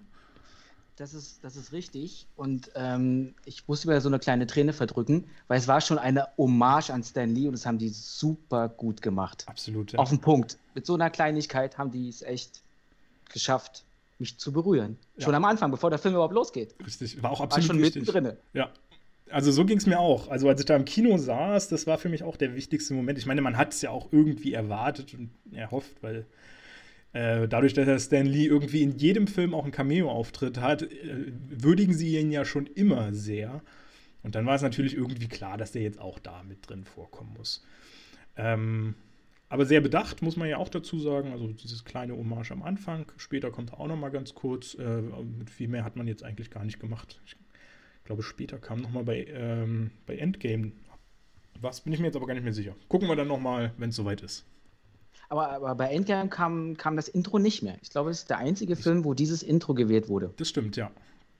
Das 0.95 1.13
ist, 1.13 1.43
das 1.43 1.55
ist 1.55 1.71
richtig. 1.71 2.27
Und 2.35 2.71
ähm, 2.75 3.33
ich 3.45 3.67
musste 3.67 3.87
mir 3.87 3.99
so 4.01 4.09
eine 4.09 4.19
kleine 4.19 4.47
Träne 4.47 4.73
verdrücken, 4.73 5.25
weil 5.47 5.57
es 5.57 5.67
war 5.67 5.81
schon 5.81 5.97
eine 5.97 6.27
Hommage 6.37 6.89
an 6.89 7.03
Stan 7.03 7.29
Lee 7.29 7.47
und 7.47 7.53
das 7.53 7.65
haben 7.65 7.77
die 7.77 7.89
super 7.89 8.67
gut 8.67 9.01
gemacht. 9.01 9.45
Absolut. 9.47 9.93
Ja. 9.93 9.99
Auf 9.99 10.09
den 10.09 10.19
Punkt. 10.19 10.57
Mit 10.73 10.85
so 10.85 10.95
einer 10.95 11.09
Kleinigkeit 11.09 11.77
haben 11.77 11.91
die 11.91 12.09
es 12.09 12.21
echt 12.21 12.61
geschafft 13.29 13.85
mich 14.19 14.37
zu 14.37 14.51
berühren. 14.51 14.97
Ja. 15.17 15.25
Schon 15.25 15.35
am 15.35 15.45
Anfang, 15.45 15.71
bevor 15.71 15.89
der 15.89 15.99
Film 15.99 16.13
überhaupt 16.13 16.33
losgeht. 16.33 16.75
Richtig, 16.85 17.21
war 17.23 17.31
auch 17.31 17.41
absolut 17.41 17.69
war 17.69 17.75
schon 17.75 17.81
mittendrin. 17.81 18.33
Ja. 18.53 18.69
Also 19.31 19.51
so 19.51 19.63
ging 19.63 19.77
es 19.77 19.85
mir 19.85 19.99
auch. 19.99 20.27
Also 20.29 20.49
als 20.49 20.59
ich 20.59 20.65
da 20.65 20.75
im 20.75 20.85
Kino 20.85 21.17
saß, 21.17 21.67
das 21.67 21.85
war 21.85 21.97
für 21.97 22.09
mich 22.09 22.23
auch 22.23 22.35
der 22.35 22.55
wichtigste 22.55 22.93
Moment. 22.93 23.17
Ich 23.19 23.25
meine, 23.25 23.41
man 23.41 23.57
hat 23.57 23.73
es 23.73 23.81
ja 23.81 23.91
auch 23.91 24.11
irgendwie 24.11 24.53
erwartet 24.53 25.13
und 25.13 25.29
erhofft, 25.51 26.01
weil 26.01 26.25
äh, 27.13 27.47
dadurch, 27.47 27.73
dass 27.73 27.85
der 27.85 27.99
Stan 27.99 28.25
Lee 28.25 28.45
irgendwie 28.45 28.81
in 28.81 28.97
jedem 28.97 29.27
Film 29.27 29.53
auch 29.53 29.63
einen 29.63 29.71
Cameo-Auftritt 29.71 30.59
hat, 30.59 30.83
äh, 30.83 31.31
würdigen 31.49 31.93
sie 31.93 32.17
ihn 32.17 32.31
ja 32.31 32.43
schon 32.45 32.65
immer 32.67 33.13
sehr. 33.13 33.61
Und 34.23 34.35
dann 34.35 34.45
war 34.45 34.55
es 34.55 34.61
natürlich 34.61 34.95
irgendwie 34.95 35.27
klar, 35.27 35.57
dass 35.57 35.71
der 35.71 35.81
jetzt 35.81 35.99
auch 35.99 36.19
da 36.19 36.43
mit 36.43 36.69
drin 36.69 36.83
vorkommen 36.83 37.33
muss. 37.37 37.63
Ähm, 38.35 38.95
aber 39.49 39.65
sehr 39.65 39.81
bedacht, 39.81 40.21
muss 40.21 40.37
man 40.37 40.47
ja 40.47 40.57
auch 40.57 40.69
dazu 40.69 40.99
sagen. 40.99 41.31
Also 41.31 41.47
dieses 41.47 41.83
kleine 41.83 42.15
Hommage 42.15 42.51
am 42.51 42.63
Anfang. 42.63 43.11
Später 43.17 43.51
kommt 43.51 43.71
er 43.71 43.79
auch 43.79 43.87
noch 43.87 43.97
mal 43.97 44.09
ganz 44.09 44.33
kurz. 44.33 44.75
Äh, 44.75 45.01
viel 45.51 45.67
mehr 45.67 45.83
hat 45.83 45.95
man 45.95 46.07
jetzt 46.07 46.23
eigentlich 46.23 46.51
gar 46.51 46.63
nicht 46.63 46.79
gemacht. 46.79 47.19
Ich 47.25 47.35
glaube, 48.05 48.23
später 48.23 48.57
kam 48.57 48.79
noch 48.79 48.91
mal 48.91 49.03
bei, 49.03 49.25
ähm, 49.25 49.91
bei 50.05 50.15
Endgame 50.17 50.71
was, 51.61 51.81
bin 51.81 51.93
ich 51.93 51.99
mir 51.99 52.07
jetzt 52.07 52.15
aber 52.15 52.25
gar 52.25 52.33
nicht 52.33 52.43
mehr 52.43 52.53
sicher. 52.53 52.75
Gucken 52.87 53.07
wir 53.07 53.15
dann 53.15 53.27
noch 53.27 53.39
mal, 53.39 53.73
wenn 53.77 53.89
es 53.89 53.95
soweit 53.95 54.21
ist. 54.21 54.45
Aber, 55.27 55.49
aber, 55.49 55.75
bei 55.75 55.89
Endgame 55.89 56.29
kam, 56.29 56.77
kam 56.77 56.95
das 56.95 57.07
Intro 57.07 57.37
nicht 57.37 57.61
mehr. 57.61 57.77
Ich 57.81 57.89
glaube, 57.89 58.09
es 58.09 58.19
ist 58.19 58.29
der 58.29 58.37
einzige 58.37 58.75
Film, 58.75 59.03
wo 59.03 59.13
dieses 59.13 59.43
Intro 59.43 59.73
gewählt 59.73 60.09
wurde. 60.09 60.33
Das 60.37 60.49
stimmt, 60.49 60.75
ja. 60.75 60.89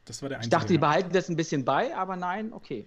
Das 0.05 0.21
war 0.21 0.29
der 0.29 0.39
einzige. 0.39 0.55
Ich 0.55 0.59
dachte, 0.59 0.73
die 0.73 0.77
behalten 0.77 1.11
das 1.13 1.29
ein 1.29 1.35
bisschen 1.35 1.65
bei, 1.65 1.95
aber 1.95 2.15
nein, 2.15 2.53
okay. 2.53 2.85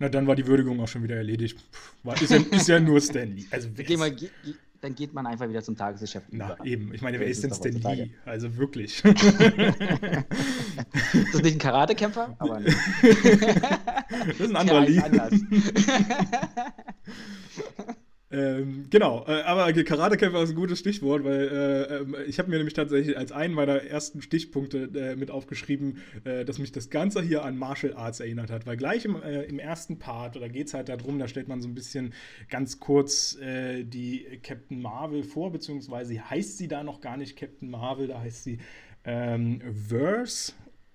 Na, 0.00 0.08
dann 0.08 0.26
war 0.26 0.34
die 0.34 0.46
Würdigung 0.46 0.80
auch 0.80 0.88
schon 0.88 1.02
wieder 1.02 1.16
erledigt. 1.16 1.62
War, 2.02 2.20
ist, 2.20 2.30
ja, 2.30 2.38
ist 2.38 2.68
ja 2.68 2.80
nur 2.80 3.02
Stanley. 3.02 3.46
Also, 3.50 3.68
Geh 3.76 3.98
mal, 3.98 4.10
ge, 4.10 4.30
dann 4.80 4.94
geht 4.94 5.12
man 5.12 5.26
einfach 5.26 5.46
wieder 5.46 5.62
zum 5.62 5.76
Tagesgeschäft. 5.76 6.28
Na, 6.30 6.54
über. 6.54 6.64
eben. 6.64 6.94
Ich 6.94 7.02
meine, 7.02 7.20
wer 7.20 7.26
ist 7.26 7.44
denn 7.44 7.52
Stan 7.52 7.72
Lee? 7.72 8.08
Also 8.24 8.56
wirklich. 8.56 9.04
ist 9.04 9.14
das 11.34 11.42
nicht 11.42 11.56
ein 11.56 11.58
Karatekämpfer? 11.58 12.34
Aber 12.38 12.60
das 12.64 12.74
ist 14.38 14.48
ein 14.48 14.56
anderer 14.56 14.80
Lee. 14.80 15.02
Ähm, 18.32 18.86
genau, 18.90 19.24
äh, 19.26 19.42
aber 19.42 19.72
Karatekämpfer 19.72 20.42
ist 20.44 20.50
ein 20.50 20.56
gutes 20.56 20.78
Stichwort, 20.78 21.24
weil 21.24 21.48
äh, 21.48 21.96
ähm, 21.96 22.16
ich 22.28 22.38
habe 22.38 22.48
mir 22.48 22.58
nämlich 22.58 22.74
tatsächlich 22.74 23.18
als 23.18 23.32
einen 23.32 23.54
meiner 23.54 23.82
ersten 23.82 24.22
Stichpunkte 24.22 24.88
äh, 24.94 25.16
mit 25.16 25.32
aufgeschrieben, 25.32 25.98
äh, 26.22 26.44
dass 26.44 26.60
mich 26.60 26.70
das 26.70 26.90
Ganze 26.90 27.22
hier 27.22 27.44
an 27.44 27.58
Martial 27.58 27.94
Arts 27.94 28.20
erinnert 28.20 28.50
hat, 28.50 28.66
weil 28.66 28.76
gleich 28.76 29.04
im, 29.04 29.20
äh, 29.20 29.42
im 29.42 29.58
ersten 29.58 29.98
Part, 29.98 30.36
da 30.36 30.46
geht 30.46 30.68
es 30.68 30.74
halt 30.74 30.88
darum, 30.88 31.18
da 31.18 31.26
stellt 31.26 31.48
man 31.48 31.60
so 31.60 31.66
ein 31.66 31.74
bisschen 31.74 32.14
ganz 32.48 32.78
kurz 32.78 33.36
äh, 33.40 33.82
die 33.82 34.24
Captain 34.44 34.80
Marvel 34.80 35.24
vor, 35.24 35.50
beziehungsweise 35.50 36.30
heißt 36.30 36.56
sie 36.56 36.68
da 36.68 36.84
noch 36.84 37.00
gar 37.00 37.16
nicht 37.16 37.36
Captain 37.36 37.68
Marvel, 37.68 38.06
da 38.06 38.20
heißt 38.20 38.44
sie 38.44 38.58
ähm, 39.04 39.60
Verse 39.88 40.52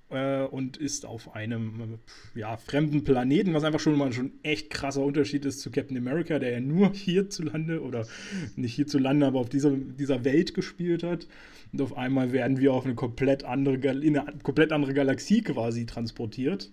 äh, 0.09 0.43
und 0.43 0.77
ist 0.77 1.05
auf 1.05 1.35
einem 1.35 1.99
ja, 2.35 2.57
fremden 2.57 3.03
Planeten, 3.03 3.53
was 3.53 3.63
einfach 3.63 3.79
schon 3.79 3.97
mal 3.97 4.13
schon 4.13 4.33
echt 4.43 4.69
krasser 4.69 5.03
Unterschied 5.03 5.45
ist 5.45 5.59
zu 5.61 5.71
Captain 5.71 5.97
America, 5.97 6.39
der 6.39 6.51
ja 6.51 6.59
nur 6.59 6.93
hierzulande 6.93 7.81
oder 7.81 8.07
nicht 8.55 8.75
hierzulande, 8.75 9.25
aber 9.25 9.39
auf 9.39 9.49
dieser, 9.49 9.71
dieser 9.71 10.23
Welt 10.23 10.53
gespielt 10.53 11.03
hat. 11.03 11.27
Und 11.71 11.81
auf 11.81 11.97
einmal 11.97 12.31
werden 12.31 12.59
wir 12.59 12.73
auf 12.73 12.85
eine 12.85 12.95
komplett 12.95 13.43
andere, 13.43 13.75
in 13.75 14.17
eine 14.17 14.37
komplett 14.39 14.71
andere 14.71 14.93
Galaxie 14.93 15.41
quasi 15.41 15.85
transportiert. 15.85 16.71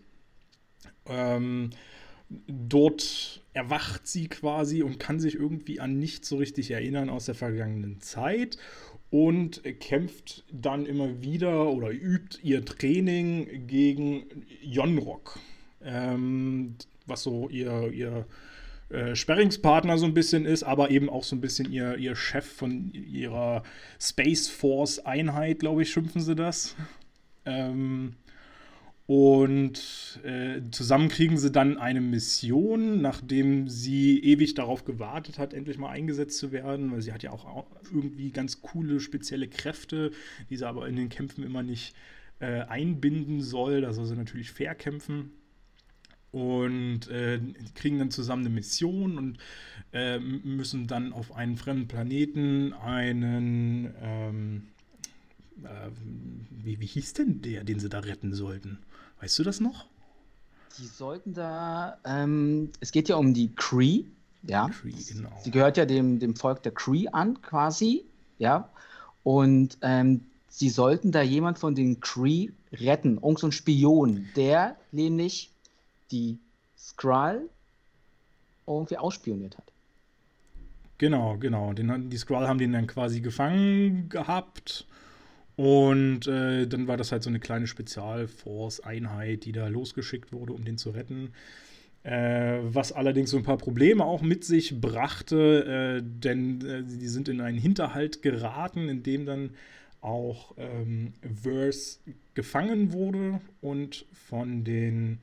Ähm, 1.06 1.70
dort 2.46 3.42
erwacht 3.52 4.06
sie 4.06 4.28
quasi 4.28 4.82
und 4.82 4.98
kann 4.98 5.20
sich 5.20 5.34
irgendwie 5.34 5.80
an 5.80 5.98
nichts 5.98 6.28
so 6.28 6.36
richtig 6.36 6.70
erinnern 6.70 7.10
aus 7.10 7.26
der 7.26 7.34
vergangenen 7.34 8.00
Zeit 8.00 8.56
und 9.12 9.62
kämpft 9.78 10.42
dann 10.50 10.86
immer 10.86 11.20
wieder 11.20 11.68
oder 11.68 11.90
übt 11.90 12.38
ihr 12.42 12.64
Training 12.64 13.66
gegen 13.66 14.24
Jonrock, 14.62 15.38
ähm, 15.84 16.76
was 17.06 17.22
so 17.22 17.46
ihr, 17.50 17.92
ihr 17.92 18.24
äh, 18.88 19.14
Sperringspartner 19.14 19.98
so 19.98 20.06
ein 20.06 20.14
bisschen 20.14 20.46
ist, 20.46 20.62
aber 20.62 20.90
eben 20.90 21.10
auch 21.10 21.24
so 21.24 21.36
ein 21.36 21.42
bisschen 21.42 21.70
ihr, 21.70 21.98
ihr 21.98 22.16
Chef 22.16 22.46
von 22.46 22.90
ihrer 22.94 23.64
Space 24.00 24.48
Force 24.48 25.04
Einheit, 25.04 25.58
glaube 25.58 25.82
ich, 25.82 25.90
schimpfen 25.90 26.22
sie 26.22 26.34
das. 26.34 26.74
Ähm, 27.44 28.14
und 29.14 30.20
äh, 30.24 30.62
zusammen 30.70 31.10
kriegen 31.10 31.36
sie 31.36 31.50
dann 31.52 31.76
eine 31.76 32.00
Mission, 32.00 33.02
nachdem 33.02 33.68
sie 33.68 34.18
ewig 34.24 34.54
darauf 34.54 34.86
gewartet 34.86 35.38
hat, 35.38 35.52
endlich 35.52 35.76
mal 35.76 35.90
eingesetzt 35.90 36.38
zu 36.38 36.50
werden, 36.50 36.90
weil 36.90 37.02
sie 37.02 37.12
hat 37.12 37.22
ja 37.22 37.30
auch 37.30 37.66
irgendwie 37.92 38.30
ganz 38.30 38.62
coole 38.62 39.00
spezielle 39.00 39.48
Kräfte, 39.48 40.12
die 40.48 40.56
sie 40.56 40.66
aber 40.66 40.88
in 40.88 40.96
den 40.96 41.10
Kämpfen 41.10 41.44
immer 41.44 41.62
nicht 41.62 41.94
äh, 42.40 42.62
einbinden 42.62 43.42
soll. 43.42 43.82
Da 43.82 43.92
soll 43.92 44.06
sie 44.06 44.16
natürlich 44.16 44.50
fair 44.50 44.74
kämpfen. 44.74 45.32
Und 46.30 47.08
äh, 47.08 47.38
kriegen 47.74 47.98
dann 47.98 48.10
zusammen 48.10 48.46
eine 48.46 48.54
Mission 48.54 49.18
und 49.18 49.38
äh, 49.92 50.20
müssen 50.20 50.86
dann 50.86 51.12
auf 51.12 51.36
einen 51.36 51.58
fremden 51.58 51.86
Planeten 51.86 52.72
einen. 52.72 53.92
Ähm, 54.00 54.62
äh, 55.64 55.90
wie, 56.64 56.80
wie 56.80 56.86
hieß 56.86 57.12
denn 57.12 57.42
der, 57.42 57.62
den 57.62 57.78
sie 57.78 57.90
da 57.90 57.98
retten 57.98 58.32
sollten? 58.32 58.78
Weißt 59.22 59.38
du 59.38 59.44
das 59.44 59.60
noch? 59.60 59.86
Die 60.78 60.86
sollten 60.86 61.32
da, 61.32 61.96
ähm, 62.04 62.70
es 62.80 62.90
geht 62.90 63.08
ja 63.08 63.14
um 63.14 63.32
die 63.32 63.54
Cree, 63.54 64.04
ja. 64.42 64.68
Cree, 64.68 64.94
genau. 65.08 65.30
Sie 65.44 65.52
gehört 65.52 65.76
ja 65.76 65.86
dem, 65.86 66.18
dem 66.18 66.34
Volk 66.34 66.64
der 66.64 66.72
Cree 66.72 67.06
an, 67.06 67.40
quasi, 67.40 68.04
ja. 68.38 68.68
Und 69.22 69.78
ähm, 69.82 70.22
sie 70.48 70.70
sollten 70.70 71.12
da 71.12 71.22
jemand 71.22 71.60
von 71.60 71.76
den 71.76 72.00
Cree 72.00 72.48
retten, 72.72 73.18
irgend 73.22 73.38
so 73.38 73.46
ein 73.46 73.52
Spion, 73.52 74.26
der 74.34 74.74
nämlich 74.90 75.50
die 76.10 76.38
Skrull 76.76 77.48
irgendwie 78.66 78.98
ausspioniert 78.98 79.56
hat. 79.56 79.70
Genau, 80.98 81.36
genau. 81.36 81.72
Den, 81.74 82.10
die 82.10 82.16
Skrull 82.16 82.48
haben 82.48 82.58
den 82.58 82.72
dann 82.72 82.88
quasi 82.88 83.20
gefangen 83.20 84.08
gehabt 84.08 84.84
und 85.56 86.26
äh, 86.26 86.66
dann 86.66 86.86
war 86.86 86.96
das 86.96 87.12
halt 87.12 87.22
so 87.22 87.30
eine 87.30 87.40
kleine 87.40 87.66
Spezialforce-Einheit, 87.66 89.44
die 89.44 89.52
da 89.52 89.68
losgeschickt 89.68 90.32
wurde, 90.32 90.52
um 90.52 90.64
den 90.64 90.78
zu 90.78 90.90
retten. 90.90 91.32
Äh, 92.04 92.58
was 92.62 92.90
allerdings 92.90 93.30
so 93.30 93.36
ein 93.36 93.44
paar 93.44 93.58
Probleme 93.58 94.04
auch 94.04 94.22
mit 94.22 94.44
sich 94.44 94.80
brachte, 94.80 96.00
äh, 96.00 96.02
denn 96.02 96.60
äh, 96.66 96.82
die 96.82 97.06
sind 97.06 97.28
in 97.28 97.40
einen 97.40 97.58
Hinterhalt 97.58 98.22
geraten, 98.22 98.88
in 98.88 99.02
dem 99.04 99.24
dann 99.24 99.50
auch 100.00 100.54
ähm, 100.56 101.12
Verse 101.42 101.98
gefangen 102.34 102.92
wurde 102.92 103.40
und 103.60 104.04
von 104.12 104.64
den, 104.64 105.20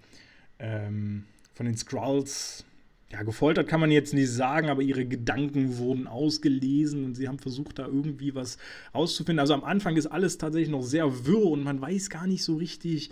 ähm, 0.59 1.25
von 1.53 1.65
den 1.65 1.75
Skrulls 1.75 2.63
ja, 3.11 3.23
gefoltert 3.23 3.67
kann 3.67 3.79
man 3.79 3.89
jetzt 3.91 4.13
nicht 4.13 4.29
sagen, 4.29 4.69
aber 4.69 4.83
ihre 4.83 5.05
Gedanken 5.05 5.77
wurden 5.77 6.07
ausgelesen 6.07 7.05
und 7.05 7.15
sie 7.15 7.27
haben 7.27 7.39
versucht, 7.39 7.79
da 7.79 7.87
irgendwie 7.87 8.35
was 8.35 8.57
rauszufinden. 8.93 9.39
Also 9.39 9.53
am 9.53 9.63
Anfang 9.63 9.97
ist 9.97 10.05
alles 10.05 10.37
tatsächlich 10.37 10.69
noch 10.69 10.83
sehr 10.83 11.25
wirr 11.25 11.45
und 11.45 11.63
man 11.63 11.81
weiß 11.81 12.09
gar 12.11 12.27
nicht 12.27 12.43
so 12.43 12.55
richtig, 12.55 13.09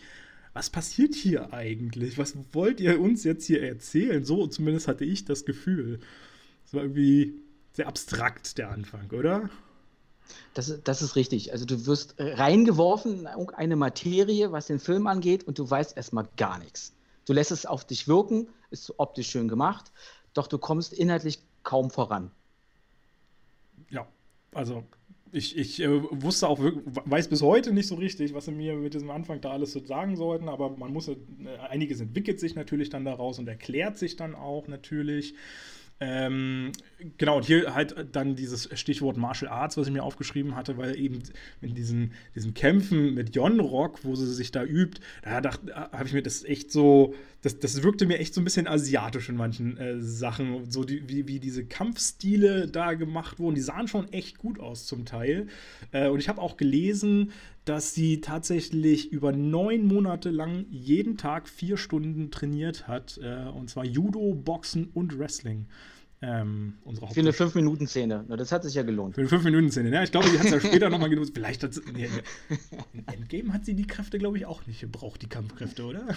was 0.53 0.69
passiert 0.69 1.15
hier 1.15 1.51
eigentlich? 1.53 2.17
Was 2.17 2.35
wollt 2.51 2.79
ihr 2.79 2.99
uns 2.99 3.23
jetzt 3.23 3.45
hier 3.45 3.63
erzählen? 3.63 4.23
So 4.23 4.45
zumindest 4.47 4.87
hatte 4.87 5.05
ich 5.05 5.25
das 5.25 5.45
Gefühl. 5.45 5.99
Es 6.65 6.73
war 6.73 6.83
irgendwie 6.83 7.35
sehr 7.73 7.87
abstrakt, 7.87 8.57
der 8.57 8.69
Anfang, 8.69 9.09
oder? 9.11 9.49
Das, 10.53 10.79
das 10.83 11.01
ist 11.01 11.15
richtig. 11.15 11.53
Also 11.53 11.65
du 11.65 11.85
wirst 11.85 12.15
reingeworfen 12.17 13.21
in 13.21 13.49
eine 13.55 13.75
Materie, 13.75 14.51
was 14.51 14.67
den 14.67 14.79
Film 14.79 15.07
angeht, 15.07 15.45
und 15.45 15.57
du 15.57 15.69
weißt 15.69 15.95
erstmal 15.95 16.27
gar 16.37 16.59
nichts. 16.59 16.93
Du 17.25 17.33
lässt 17.33 17.51
es 17.51 17.65
auf 17.65 17.85
dich 17.85 18.07
wirken, 18.07 18.47
ist 18.69 18.93
optisch 18.97 19.29
schön 19.29 19.47
gemacht, 19.47 19.91
doch 20.33 20.47
du 20.47 20.57
kommst 20.57 20.93
inhaltlich 20.93 21.39
kaum 21.63 21.89
voran. 21.89 22.31
Ja, 23.89 24.07
also 24.53 24.83
ich, 25.31 25.57
ich 25.57 25.81
äh, 25.81 26.01
wusste 26.21 26.47
auch, 26.47 26.59
weiß 26.59 27.27
bis 27.27 27.41
heute 27.41 27.73
nicht 27.73 27.87
so 27.87 27.95
richtig, 27.95 28.33
was 28.33 28.45
sie 28.45 28.51
mir 28.51 28.75
mit 28.75 28.93
diesem 28.93 29.11
Anfang 29.11 29.41
da 29.41 29.51
alles 29.51 29.73
so 29.73 29.83
sagen 29.85 30.15
sollten, 30.15 30.49
aber 30.49 30.69
man 30.77 30.93
muss, 30.93 31.07
äh, 31.07 31.15
einiges 31.69 31.99
entwickelt 31.99 32.39
sich 32.39 32.55
natürlich 32.55 32.89
dann 32.89 33.05
daraus 33.05 33.39
und 33.39 33.47
erklärt 33.47 33.97
sich 33.97 34.15
dann 34.15 34.35
auch 34.35 34.67
natürlich. 34.67 35.35
Ähm, 35.99 36.71
genau, 37.17 37.37
und 37.37 37.45
hier 37.45 37.73
halt 37.73 37.95
dann 38.11 38.35
dieses 38.35 38.69
Stichwort 38.79 39.17
Martial 39.17 39.51
Arts, 39.51 39.77
was 39.77 39.87
ich 39.87 39.93
mir 39.93 40.03
aufgeschrieben 40.03 40.55
hatte, 40.55 40.77
weil 40.77 40.97
eben 40.99 41.23
in 41.61 41.73
diesen, 41.73 42.13
diesen 42.35 42.53
Kämpfen 42.53 43.15
mit 43.15 43.35
Jon 43.35 43.59
Rock, 43.59 44.03
wo 44.03 44.15
sie 44.15 44.31
sich 44.31 44.51
da 44.51 44.63
übt, 44.63 45.01
da, 45.23 45.41
da 45.41 45.51
habe 45.91 46.05
ich 46.05 46.13
mir 46.13 46.21
das 46.21 46.43
echt 46.43 46.71
so, 46.71 47.15
das, 47.41 47.59
das 47.59 47.81
wirkte 47.81 48.05
mir 48.05 48.19
echt 48.19 48.35
so 48.35 48.41
ein 48.41 48.43
bisschen 48.43 48.67
asiatisch 48.67 49.29
in 49.29 49.37
manchen 49.37 49.77
äh, 49.77 49.99
Sachen, 49.99 50.69
so 50.69 50.83
die, 50.83 51.09
wie, 51.09 51.27
wie 51.27 51.39
diese 51.39 51.65
Kampfstile 51.65 52.67
da 52.67 52.93
gemacht 52.93 53.39
wurden, 53.39 53.55
die 53.55 53.61
sahen 53.61 53.87
schon 53.87 54.11
echt 54.13 54.37
gut 54.37 54.59
aus 54.59 54.85
zum 54.85 55.05
Teil. 55.05 55.47
Äh, 55.91 56.09
und 56.09 56.19
ich 56.19 56.29
habe 56.29 56.41
auch 56.41 56.57
gelesen, 56.57 57.31
dass 57.67 57.93
sie 57.93 58.21
tatsächlich 58.21 59.11
über 59.11 59.31
neun 59.31 59.85
Monate 59.85 60.29
lang 60.29 60.65
jeden 60.69 61.17
Tag 61.17 61.49
vier 61.49 61.77
Stunden 61.77 62.31
trainiert 62.31 62.87
hat. 62.87 63.19
Äh, 63.21 63.49
und 63.49 63.69
zwar 63.69 63.85
Judo, 63.85 64.33
Boxen 64.33 64.89
und 64.93 65.17
Wrestling. 65.19 65.67
Ähm, 66.19 66.73
unsere 66.83 67.07
Für 67.07 67.19
eine 67.19 67.31
5-Minuten-Szene. 67.31 68.25
Das 68.29 68.51
hat 68.51 68.63
sich 68.63 68.73
ja 68.73 68.81
gelohnt. 68.81 69.15
Für 69.15 69.21
eine 69.21 69.29
5-Minuten-Szene. 69.29 69.91
Ja, 69.91 70.01
ich 70.01 70.11
glaube, 70.11 70.29
die 70.29 70.39
hat 70.39 70.45
es 70.45 70.51
ja 70.51 70.59
später 70.59 70.89
nochmal 70.89 71.09
genutzt. 71.09 71.31
Vielleicht 71.35 71.61
hat 71.61 71.75
sie. 71.75 71.81
Nee, 71.93 72.09
in 72.93 73.07
Endgame 73.07 73.53
hat 73.53 73.65
sie 73.65 73.75
die 73.75 73.85
Kräfte, 73.85 74.17
glaube 74.17 74.37
ich, 74.37 74.45
auch 74.47 74.65
nicht 74.65 74.81
gebraucht, 74.81 75.21
die 75.21 75.29
Kampfkräfte, 75.29 75.83
oder? 75.83 76.07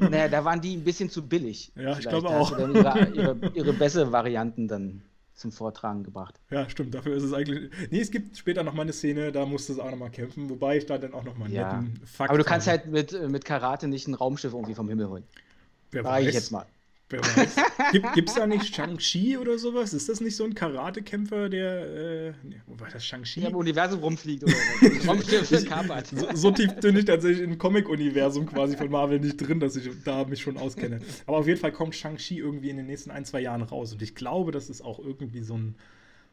Naja, 0.00 0.28
da 0.28 0.44
waren 0.44 0.60
die 0.60 0.76
ein 0.76 0.84
bisschen 0.84 1.10
zu 1.10 1.26
billig. 1.26 1.72
Ja, 1.74 1.94
Vielleicht 1.94 2.00
ich 2.00 2.08
glaube 2.08 2.28
auch. 2.28 2.56
Ihre, 2.56 3.08
ihre, 3.14 3.36
ihre 3.54 3.72
bessere 3.72 4.12
Varianten 4.12 4.68
dann 4.68 5.02
zum 5.38 5.52
Vortragen 5.52 6.02
gebracht. 6.02 6.40
Ja, 6.50 6.68
stimmt. 6.68 6.94
Dafür 6.94 7.16
ist 7.16 7.22
es 7.22 7.32
eigentlich. 7.32 7.70
Nee, 7.90 8.00
es 8.00 8.10
gibt 8.10 8.36
später 8.36 8.62
nochmal 8.62 8.82
eine 8.82 8.92
Szene, 8.92 9.32
da 9.32 9.46
musste 9.46 9.72
es 9.72 9.78
auch 9.78 9.90
nochmal 9.90 10.10
kämpfen, 10.10 10.50
wobei 10.50 10.78
ich 10.78 10.86
da 10.86 10.98
dann 10.98 11.14
auch 11.14 11.24
nochmal 11.24 11.46
einen 11.46 11.54
ja. 11.54 11.80
netten 11.80 12.06
Fakt 12.06 12.30
Aber 12.30 12.38
du 12.38 12.44
kannst 12.44 12.66
habe. 12.66 12.78
halt 12.78 12.90
mit, 12.90 13.30
mit 13.30 13.44
Karate 13.44 13.88
nicht 13.88 14.08
ein 14.08 14.14
Raumschiff 14.14 14.52
irgendwie 14.52 14.74
vom 14.74 14.88
Himmel 14.88 15.08
holen. 15.08 15.24
Wer 15.90 16.04
War 16.04 16.12
weiß. 16.14 16.26
ich 16.26 16.34
jetzt 16.34 16.50
mal. 16.50 16.66
Wer 17.10 17.20
weiß. 17.20 17.56
Gibt 18.14 18.28
es 18.28 18.34
da 18.34 18.46
nicht 18.46 18.74
Shang-Chi 18.74 19.38
oder 19.38 19.58
sowas? 19.58 19.94
Ist 19.94 20.10
das 20.10 20.20
nicht 20.20 20.36
so 20.36 20.44
ein 20.44 20.54
Karatekämpfer, 20.54 21.48
der. 21.48 21.86
Äh, 21.86 22.32
nee, 22.42 22.60
wo 22.66 22.78
war 22.78 22.88
das 22.90 23.04
Shang-Chi? 23.04 23.40
Der 23.40 23.50
im 23.50 23.56
Universum 23.56 24.00
rumfliegt 24.00 24.44
oder 24.44 24.52
so. 24.52 25.08
So, 26.18 26.28
so 26.34 26.50
tief 26.50 26.74
bin 26.76 26.96
ich 26.96 27.06
tatsächlich 27.06 27.42
im 27.42 27.56
Comic-Universum 27.56 28.46
quasi 28.46 28.76
von 28.76 28.90
Marvel 28.90 29.20
nicht 29.20 29.36
drin, 29.36 29.58
dass 29.58 29.76
ich 29.76 29.88
da 30.04 30.24
mich 30.24 30.42
schon 30.42 30.58
auskenne. 30.58 31.00
Aber 31.26 31.38
auf 31.38 31.46
jeden 31.46 31.58
Fall 31.58 31.72
kommt 31.72 31.94
Shang-Chi 31.94 32.38
irgendwie 32.38 32.70
in 32.70 32.76
den 32.76 32.86
nächsten 32.86 33.10
ein, 33.10 33.24
zwei 33.24 33.40
Jahren 33.40 33.62
raus. 33.62 33.92
Und 33.92 34.02
ich 34.02 34.14
glaube, 34.14 34.52
das 34.52 34.68
ist 34.68 34.82
auch 34.82 34.98
irgendwie 34.98 35.42
so 35.42 35.56
ein, 35.56 35.76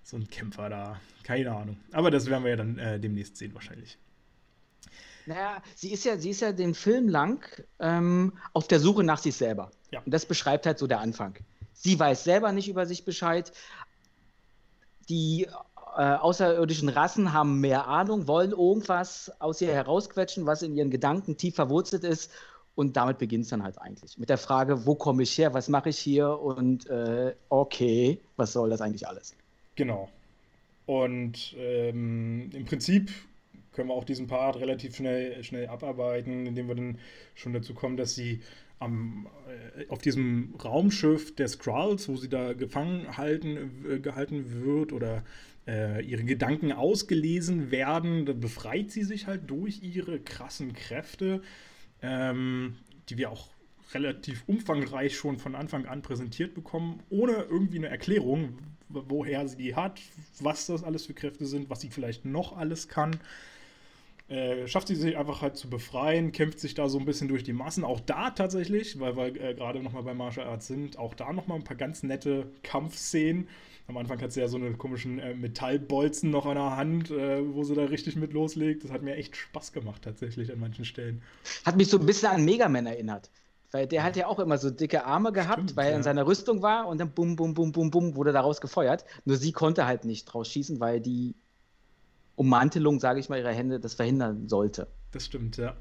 so 0.03 0.17
ein 0.17 0.27
Kämpfer 0.27 0.69
da. 0.69 0.99
Keine 1.23 1.55
Ahnung. 1.55 1.77
Aber 1.91 2.11
das 2.11 2.29
werden 2.29 2.43
wir 2.43 2.51
ja 2.51 2.57
dann 2.57 2.77
äh, 2.77 2.99
demnächst 2.99 3.37
sehen, 3.37 3.53
wahrscheinlich. 3.53 3.97
Naja, 5.25 5.61
sie 5.73 5.91
ist 5.91 6.05
ja, 6.05 6.17
sie 6.17 6.29
ist 6.29 6.41
ja 6.41 6.51
den 6.51 6.73
Film 6.75 7.09
lang 7.09 7.43
ähm, 7.79 8.33
auf 8.53 8.67
der 8.67 8.79
Suche 8.79 9.03
nach 9.03 9.17
sich 9.17 9.35
selber. 9.35 9.71
Ja. 9.95 10.01
Und 10.05 10.13
das 10.13 10.25
beschreibt 10.25 10.65
halt 10.65 10.77
so 10.77 10.87
der 10.87 10.99
Anfang. 10.99 11.35
Sie 11.73 11.97
weiß 11.97 12.23
selber 12.23 12.51
nicht 12.51 12.67
über 12.67 12.85
sich 12.85 13.05
Bescheid. 13.05 13.51
Die 15.07 15.47
äh, 15.97 16.01
außerirdischen 16.01 16.89
Rassen 16.89 17.31
haben 17.31 17.61
mehr 17.61 17.87
Ahnung, 17.87 18.27
wollen 18.27 18.51
irgendwas 18.51 19.31
aus 19.39 19.61
ihr 19.61 19.73
herausquetschen, 19.73 20.45
was 20.45 20.61
in 20.61 20.75
ihren 20.75 20.91
Gedanken 20.91 21.37
tief 21.37 21.55
verwurzelt 21.55 22.03
ist. 22.03 22.29
Und 22.75 22.97
damit 22.97 23.19
beginnt 23.19 23.45
es 23.45 23.49
dann 23.49 23.63
halt 23.63 23.79
eigentlich. 23.79 24.17
Mit 24.17 24.27
der 24.27 24.37
Frage, 24.37 24.85
wo 24.85 24.95
komme 24.95 25.23
ich 25.23 25.37
her, 25.37 25.53
was 25.53 25.69
mache 25.69 25.89
ich 25.89 25.97
hier 25.97 26.37
und 26.37 26.89
äh, 26.89 27.33
okay, 27.47 28.19
was 28.35 28.51
soll 28.51 28.69
das 28.69 28.81
eigentlich 28.81 29.07
alles? 29.07 29.33
Genau. 29.75 30.09
Und 30.85 31.55
ähm, 31.57 32.49
im 32.53 32.65
Prinzip 32.65 33.11
können 33.71 33.89
wir 33.89 33.93
auch 33.93 34.03
diesen 34.03 34.27
Part 34.27 34.57
relativ 34.57 34.97
schnell, 34.97 35.41
schnell 35.45 35.67
abarbeiten, 35.67 36.45
indem 36.45 36.67
wir 36.67 36.75
dann 36.75 36.99
schon 37.33 37.53
dazu 37.53 37.73
kommen, 37.73 37.95
dass 37.95 38.15
sie 38.15 38.41
am, 38.79 39.27
äh, 39.77 39.87
auf 39.87 39.99
diesem 39.99 40.55
Raumschiff 40.63 41.35
der 41.35 41.47
Skrulls, 41.47 42.07
wo 42.09 42.17
sie 42.17 42.29
da 42.29 42.53
gefangen 42.53 43.17
halten, 43.17 43.85
äh, 43.89 43.99
gehalten 43.99 44.63
wird 44.63 44.91
oder 44.91 45.23
äh, 45.67 46.03
ihre 46.05 46.23
Gedanken 46.23 46.71
ausgelesen 46.71 47.71
werden, 47.71 48.25
da 48.25 48.33
befreit 48.33 48.91
sie 48.91 49.03
sich 49.03 49.27
halt 49.27 49.49
durch 49.49 49.81
ihre 49.81 50.19
krassen 50.19 50.73
Kräfte, 50.73 51.41
ähm, 52.01 52.75
die 53.09 53.17
wir 53.17 53.31
auch 53.31 53.49
relativ 53.93 54.43
umfangreich 54.47 55.15
schon 55.15 55.37
von 55.37 55.55
Anfang 55.55 55.85
an 55.85 56.01
präsentiert 56.01 56.53
bekommen, 56.53 57.01
ohne 57.09 57.33
irgendwie 57.49 57.77
eine 57.77 57.87
Erklärung, 57.87 58.57
woher 58.89 59.47
sie 59.47 59.57
die 59.57 59.75
hat, 59.75 60.01
was 60.39 60.67
das 60.67 60.83
alles 60.83 61.05
für 61.05 61.13
Kräfte 61.13 61.45
sind, 61.45 61.69
was 61.69 61.81
sie 61.81 61.89
vielleicht 61.89 62.25
noch 62.25 62.57
alles 62.57 62.87
kann. 62.87 63.19
Äh, 64.27 64.67
schafft 64.67 64.87
sie 64.87 64.95
sich 64.95 65.17
einfach 65.17 65.41
halt 65.43 65.55
zu 65.55 65.69
befreien, 65.69 66.31
kämpft 66.31 66.59
sich 66.59 66.73
da 66.73 66.89
so 66.89 66.97
ein 66.97 67.05
bisschen 67.05 67.27
durch 67.27 67.43
die 67.43 67.53
Massen. 67.53 67.83
Auch 67.83 67.99
da 67.99 68.31
tatsächlich, 68.31 68.99
weil 68.99 69.15
wir 69.15 69.39
äh, 69.39 69.53
gerade 69.53 69.83
nochmal 69.83 70.01
bei 70.01 70.15
Martial 70.15 70.47
Arts 70.47 70.65
sind, 70.67 70.97
auch 70.97 71.13
da 71.13 71.31
nochmal 71.31 71.57
ein 71.57 71.63
paar 71.63 71.77
ganz 71.77 72.01
nette 72.01 72.47
Kampfszenen. 72.63 73.47
Am 73.87 73.97
Anfang 73.97 74.19
hat 74.19 74.31
sie 74.31 74.39
ja 74.39 74.47
so 74.47 74.57
eine 74.57 74.73
komischen 74.73 75.19
äh, 75.19 75.35
Metallbolzen 75.35 76.31
noch 76.31 76.47
an 76.47 76.55
der 76.55 76.75
Hand, 76.75 77.11
äh, 77.11 77.53
wo 77.53 77.63
sie 77.63 77.75
da 77.75 77.83
richtig 77.83 78.15
mit 78.15 78.33
loslegt. 78.33 78.83
Das 78.83 78.91
hat 78.91 79.03
mir 79.03 79.15
echt 79.15 79.35
Spaß 79.35 79.73
gemacht, 79.73 80.01
tatsächlich 80.01 80.51
an 80.51 80.59
manchen 80.59 80.85
Stellen. 80.85 81.21
Hat 81.63 81.77
mich 81.77 81.89
so 81.89 81.99
ein 81.99 82.05
bisschen 82.07 82.29
an 82.29 82.43
Mega 82.43 82.67
Man 82.67 82.87
erinnert. 82.87 83.29
Weil 83.71 83.85
der 83.87 84.03
hat 84.03 84.15
ja 84.15 84.27
auch 84.27 84.39
immer 84.39 84.57
so 84.57 84.71
dicke 84.71 85.05
Arme 85.05 85.33
gehabt, 85.33 85.59
Stimmt, 85.59 85.75
weil 85.75 85.87
er 85.87 85.91
ja. 85.91 85.97
in 85.97 86.03
seiner 86.03 86.25
Rüstung 86.25 86.61
war 86.63 86.87
und 86.87 86.97
dann 86.97 87.11
bum, 87.11 87.35
bum, 87.35 87.53
bum, 87.53 87.71
bum, 87.71 87.91
bum 87.91 88.15
wurde 88.15 88.31
daraus 88.31 88.59
gefeuert. 88.59 89.05
Nur 89.25 89.37
sie 89.37 89.51
konnte 89.51 89.85
halt 89.85 90.05
nicht 90.05 90.25
draus 90.25 90.49
schießen, 90.49 90.79
weil 90.79 90.99
die 90.99 91.35
Ummantelung, 92.35 92.99
sage 92.99 93.19
ich 93.19 93.29
mal, 93.29 93.39
ihrer 93.39 93.53
Hände 93.53 93.79
das 93.79 93.93
verhindern 93.93 94.47
sollte. 94.47 94.87
Das 95.11 95.25
stimmt, 95.25 95.57
ja. 95.57 95.75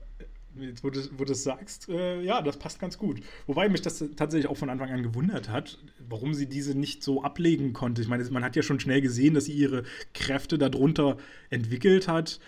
Jetzt, 0.57 0.85
wo 0.85 0.91
du, 0.91 1.01
wo 1.15 1.25
du 1.25 1.33
das 1.33 1.43
sagst, 1.43 1.89
äh, 1.89 2.23
ja, 2.23 2.41
das 2.41 2.59
passt 2.59 2.79
ganz 2.79 2.97
gut. 2.97 3.21
Wobei 3.47 3.69
mich 3.69 3.83
das 3.83 4.05
tatsächlich 4.15 4.49
auch 4.49 4.57
von 4.57 4.71
Anfang 4.71 4.91
an 4.91 5.03
gewundert 5.03 5.49
hat, 5.49 5.79
warum 6.09 6.33
sie 6.33 6.47
diese 6.47 6.79
nicht 6.79 7.03
so 7.03 7.25
ablegen 7.25 7.73
konnte. 7.73 8.03
Ich 8.03 8.09
meine, 8.09 8.23
man 8.31 8.45
hat 8.45 8.55
ja 8.55 8.63
schon 8.63 8.79
schnell 8.79 9.01
gesehen, 9.01 9.35
dass 9.35 9.47
sie 9.47 9.53
ihre 9.53 9.83
Kräfte 10.13 10.57
darunter 10.57 11.17
entwickelt 11.51 12.07
hat 12.07 12.39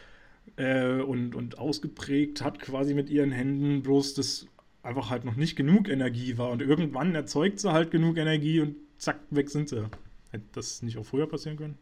äh, 0.54 1.00
und, 1.00 1.34
und 1.34 1.58
ausgeprägt 1.58 2.42
hat, 2.42 2.60
quasi 2.60 2.94
mit 2.94 3.10
ihren 3.10 3.32
Händen, 3.32 3.82
bloß 3.82 4.14
das 4.14 4.46
einfach 4.84 5.10
halt 5.10 5.24
noch 5.24 5.34
nicht 5.34 5.56
genug 5.56 5.88
Energie 5.88 6.38
war. 6.38 6.50
Und 6.50 6.62
irgendwann 6.62 7.14
erzeugt 7.14 7.58
sie 7.58 7.72
halt 7.72 7.90
genug 7.90 8.18
Energie 8.18 8.60
und 8.60 8.76
zack, 8.98 9.18
weg 9.30 9.50
sind 9.50 9.68
sie. 9.68 9.90
Hätte 10.30 10.44
das 10.52 10.82
nicht 10.82 10.96
auch 10.96 11.04
früher 11.04 11.26
passieren 11.26 11.56
können? 11.56 11.78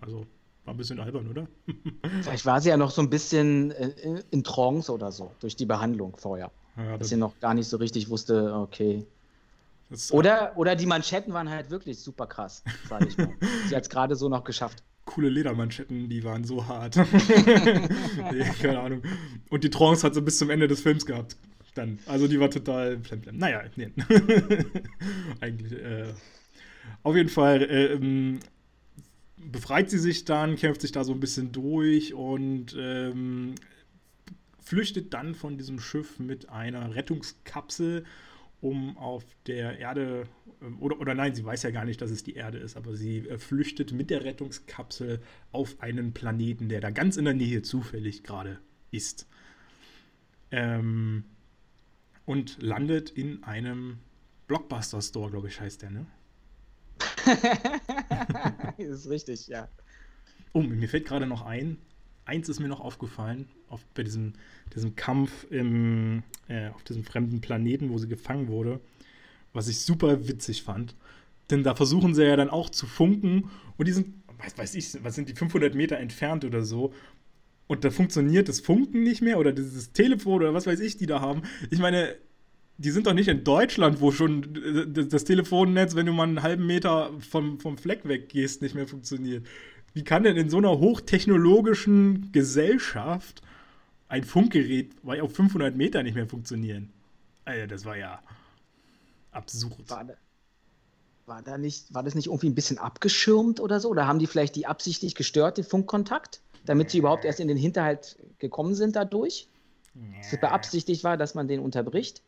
Also, 0.00 0.26
war 0.64 0.74
ein 0.74 0.76
bisschen 0.76 1.00
albern, 1.00 1.28
oder? 1.28 1.46
Vielleicht 2.22 2.46
war 2.46 2.60
sie 2.60 2.68
ja 2.68 2.76
noch 2.76 2.90
so 2.90 3.02
ein 3.02 3.10
bisschen 3.10 3.70
in, 3.72 4.22
in 4.30 4.44
Trance 4.44 4.92
oder 4.92 5.10
so, 5.10 5.32
durch 5.40 5.56
die 5.56 5.66
Behandlung 5.66 6.16
vorher. 6.16 6.50
Ja, 6.76 6.96
dass 6.96 7.08
sie 7.08 7.16
noch 7.16 7.38
gar 7.40 7.54
nicht 7.54 7.68
so 7.68 7.76
richtig 7.76 8.08
wusste, 8.08 8.54
okay. 8.54 9.04
Oder, 10.10 10.52
oder 10.56 10.74
die 10.74 10.86
Manschetten 10.86 11.34
waren 11.34 11.50
halt 11.50 11.70
wirklich 11.70 11.98
super 11.98 12.26
krass, 12.26 12.62
sage 12.88 13.08
ich 13.08 13.18
mal. 13.18 13.28
sie 13.68 13.76
hat 13.76 13.82
es 13.82 13.90
gerade 13.90 14.16
so 14.16 14.28
noch 14.28 14.44
geschafft. 14.44 14.82
Coole 15.04 15.28
Ledermanschetten, 15.28 16.08
die 16.08 16.24
waren 16.24 16.44
so 16.44 16.66
hart. 16.66 16.96
nee, 18.32 18.44
keine 18.60 18.80
Ahnung. 18.80 19.02
Und 19.50 19.64
die 19.64 19.70
Trance 19.70 20.06
hat 20.06 20.14
sie 20.14 20.22
bis 20.22 20.38
zum 20.38 20.48
Ende 20.48 20.68
des 20.68 20.80
Films 20.80 21.04
gehabt. 21.04 21.36
Dann. 21.74 21.98
Also 22.06 22.28
die 22.28 22.38
war 22.38 22.50
total 22.50 22.98
plemplem. 22.98 23.38
Naja, 23.38 23.62
nee. 23.76 23.90
Eigentlich. 25.40 25.72
Äh, 25.72 26.12
auf 27.02 27.16
jeden 27.16 27.30
Fall 27.30 27.62
äh, 27.62 27.94
ähm, 27.94 28.40
befreit 29.50 29.90
sie 29.90 29.98
sich 29.98 30.24
dann, 30.24 30.56
kämpft 30.56 30.80
sich 30.80 30.92
da 30.92 31.04
so 31.04 31.12
ein 31.12 31.20
bisschen 31.20 31.52
durch 31.52 32.14
und 32.14 32.76
ähm, 32.78 33.54
flüchtet 34.60 35.12
dann 35.12 35.34
von 35.34 35.58
diesem 35.58 35.80
Schiff 35.80 36.18
mit 36.18 36.48
einer 36.48 36.94
Rettungskapsel, 36.94 38.04
um 38.60 38.96
auf 38.96 39.24
der 39.46 39.78
Erde, 39.78 40.28
ähm, 40.62 40.80
oder, 40.80 41.00
oder 41.00 41.14
nein, 41.14 41.34
sie 41.34 41.44
weiß 41.44 41.64
ja 41.64 41.70
gar 41.70 41.84
nicht, 41.84 42.00
dass 42.00 42.10
es 42.10 42.22
die 42.22 42.34
Erde 42.34 42.58
ist, 42.58 42.76
aber 42.76 42.94
sie 42.94 43.28
äh, 43.28 43.38
flüchtet 43.38 43.92
mit 43.92 44.10
der 44.10 44.24
Rettungskapsel 44.24 45.20
auf 45.50 45.80
einen 45.80 46.12
Planeten, 46.12 46.68
der 46.68 46.80
da 46.80 46.90
ganz 46.90 47.16
in 47.16 47.24
der 47.24 47.34
Nähe 47.34 47.62
zufällig 47.62 48.22
gerade 48.22 48.60
ist. 48.90 49.26
Ähm, 50.50 51.24
und 52.24 52.62
landet 52.62 53.10
in 53.10 53.42
einem 53.42 53.98
Blockbuster-Store, 54.46 55.30
glaube 55.30 55.48
ich, 55.48 55.60
heißt 55.60 55.82
der, 55.82 55.90
ne? 55.90 56.06
das 58.78 59.00
ist 59.00 59.10
richtig, 59.10 59.48
ja. 59.48 59.68
Oh, 60.52 60.62
mir 60.62 60.88
fällt 60.88 61.06
gerade 61.06 61.26
noch 61.26 61.42
ein, 61.42 61.78
eins 62.24 62.48
ist 62.48 62.60
mir 62.60 62.68
noch 62.68 62.80
aufgefallen, 62.80 63.48
auf, 63.68 63.84
bei 63.94 64.02
diesem, 64.02 64.34
diesem 64.74 64.96
Kampf 64.96 65.46
im, 65.50 66.22
äh, 66.48 66.68
auf 66.68 66.82
diesem 66.84 67.04
fremden 67.04 67.40
Planeten, 67.40 67.90
wo 67.90 67.98
sie 67.98 68.08
gefangen 68.08 68.48
wurde, 68.48 68.80
was 69.52 69.68
ich 69.68 69.80
super 69.80 70.28
witzig 70.28 70.62
fand. 70.62 70.94
Denn 71.50 71.62
da 71.62 71.74
versuchen 71.74 72.14
sie 72.14 72.24
ja 72.24 72.36
dann 72.36 72.50
auch 72.50 72.70
zu 72.70 72.86
funken 72.86 73.50
und 73.76 73.88
die 73.88 73.92
sind, 73.92 74.14
weiß, 74.38 74.58
weiß 74.58 74.74
ich, 74.74 75.02
was 75.02 75.14
sind 75.14 75.28
die 75.28 75.34
500 75.34 75.74
Meter 75.74 75.98
entfernt 75.98 76.44
oder 76.44 76.62
so. 76.62 76.92
Und 77.66 77.84
da 77.84 77.90
funktioniert 77.90 78.48
das 78.48 78.60
Funken 78.60 79.02
nicht 79.02 79.22
mehr 79.22 79.38
oder 79.38 79.52
dieses 79.52 79.92
Telefon 79.92 80.42
oder 80.42 80.54
was 80.54 80.66
weiß 80.66 80.80
ich, 80.80 80.96
die 80.96 81.06
da 81.06 81.20
haben. 81.20 81.42
Ich 81.70 81.78
meine, 81.78 82.16
die 82.82 82.90
sind 82.90 83.06
doch 83.06 83.14
nicht 83.14 83.28
in 83.28 83.44
Deutschland, 83.44 84.00
wo 84.00 84.10
schon 84.10 84.92
das 84.92 85.24
Telefonnetz, 85.24 85.94
wenn 85.94 86.06
du 86.06 86.12
mal 86.12 86.24
einen 86.24 86.42
halben 86.42 86.66
Meter 86.66 87.10
vom, 87.20 87.60
vom 87.60 87.78
Fleck 87.78 88.00
weggehst, 88.04 88.60
nicht 88.60 88.74
mehr 88.74 88.88
funktioniert. 88.88 89.46
Wie 89.94 90.02
kann 90.02 90.24
denn 90.24 90.36
in 90.36 90.50
so 90.50 90.58
einer 90.58 90.78
hochtechnologischen 90.78 92.32
Gesellschaft 92.32 93.42
ein 94.08 94.24
Funkgerät 94.24 94.90
auf 95.04 95.34
500 95.34 95.76
Meter 95.76 96.02
nicht 96.02 96.14
mehr 96.14 96.26
funktionieren? 96.26 96.90
Alter, 97.44 97.68
das 97.68 97.84
war 97.84 97.96
ja 97.96 98.20
absurd. 99.30 99.88
War, 99.88 100.06
war, 101.26 101.42
da 101.42 101.58
nicht, 101.58 101.94
war 101.94 102.02
das 102.02 102.14
nicht 102.16 102.26
irgendwie 102.26 102.48
ein 102.48 102.54
bisschen 102.54 102.78
abgeschirmt 102.78 103.60
oder 103.60 103.78
so? 103.78 103.90
Oder 103.90 104.08
haben 104.08 104.18
die 104.18 104.26
vielleicht 104.26 104.56
die 104.56 104.66
absichtlich 104.66 105.14
gestört, 105.14 105.56
den 105.56 105.64
Funkkontakt, 105.64 106.40
damit 106.64 106.90
sie 106.90 106.98
überhaupt 106.98 107.24
erst 107.24 107.38
in 107.38 107.48
den 107.48 107.56
Hinterhalt 107.56 108.16
gekommen 108.38 108.74
sind 108.74 108.96
dadurch? 108.96 109.48
Dass 110.16 110.32
es 110.32 110.40
beabsichtigt 110.40 111.04
war, 111.04 111.16
dass 111.16 111.34
man 111.34 111.48
den 111.48 111.60
unterbricht? 111.60 112.22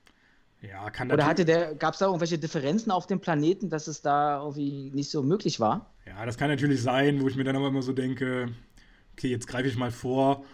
Ja, 0.69 0.91
kann 0.91 1.11
Oder 1.11 1.27
hatte 1.27 1.45
der, 1.45 1.75
gab 1.75 1.95
es 1.95 1.99
da 1.99 2.07
irgendwelche 2.07 2.39
Differenzen 2.39 2.91
auf 2.91 3.07
dem 3.07 3.21
Planeten, 3.21 3.69
dass 3.69 3.87
es 3.87 4.03
da 4.03 4.41
irgendwie 4.41 4.91
nicht 4.95 5.11
so 5.11 5.23
möglich 5.23 5.61
war? 5.61 5.93
Ja, 6.07 6.25
das 6.25 6.39
kann 6.39 6.49
natürlich 6.49 6.83
sein, 6.83 7.21
wo 7.21 7.29
ich 7.29 7.37
mir 7.37 7.45
dann 7.45 7.57
aber 7.57 7.69
immer 7.69 7.83
so 7.83 7.93
denke, 7.93 8.49
okay, 9.13 9.29
jetzt 9.29 9.47
greife 9.47 9.69
ich 9.69 9.77
mal 9.77 9.91
vor, 9.91 10.45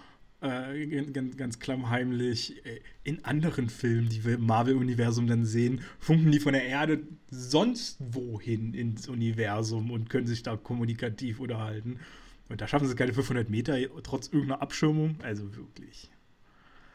äh, 0.41 1.05
ganz, 1.07 1.37
ganz 1.37 1.59
klammheimlich, 1.59 2.65
äh, 2.65 2.81
in 3.05 3.25
anderen 3.25 3.69
Filmen, 3.69 4.09
die 4.09 4.25
wir 4.25 4.35
im 4.35 4.47
Marvel-Universum 4.47 5.27
dann 5.27 5.45
sehen, 5.45 5.83
funken 5.99 6.33
die 6.33 6.41
von 6.41 6.55
der 6.55 6.65
Erde 6.65 7.01
sonst 7.31 7.99
wohin 8.01 8.75
ins 8.75 9.09
Universum 9.09 9.91
und 9.91 10.09
können 10.09 10.27
sich 10.27 10.43
da 10.43 10.57
kommunikativ 10.57 11.41
unterhalten. 11.41 12.01
Und 12.49 12.61
da 12.61 12.67
schaffen 12.67 12.89
sie 12.89 12.95
keine 12.95 13.13
500 13.13 13.49
Meter, 13.49 13.77
trotz 14.03 14.27
irgendeiner 14.27 14.63
Abschirmung. 14.63 15.17
Also 15.23 15.55
wirklich. 15.57 16.11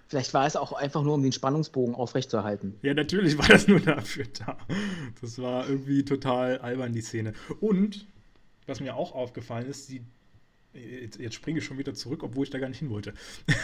Vielleicht 0.07 0.33
war 0.33 0.45
es 0.45 0.55
auch 0.55 0.71
einfach 0.71 1.03
nur, 1.03 1.15
um 1.15 1.23
den 1.23 1.31
Spannungsbogen 1.31 1.95
aufrechtzuerhalten. 1.95 2.75
Ja, 2.83 2.93
natürlich 2.93 3.37
war 3.37 3.47
das 3.47 3.67
nur 3.67 3.79
dafür 3.79 4.25
da. 4.37 4.57
Das 5.19 5.39
war 5.39 5.67
irgendwie 5.67 6.05
total 6.05 6.59
albern, 6.59 6.93
die 6.93 7.01
Szene. 7.01 7.33
Und, 7.59 8.05
was 8.67 8.79
mir 8.79 8.95
auch 8.95 9.13
aufgefallen 9.13 9.65
ist, 9.65 9.89
die, 9.89 10.01
jetzt, 10.73 11.19
jetzt 11.19 11.33
springe 11.33 11.59
ich 11.59 11.65
schon 11.65 11.79
wieder 11.79 11.95
zurück, 11.95 12.21
obwohl 12.23 12.43
ich 12.43 12.51
da 12.51 12.59
gar 12.59 12.69
nicht 12.69 12.79
hin 12.79 12.91
wollte. 12.91 13.13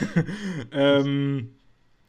ähm, 0.71 1.51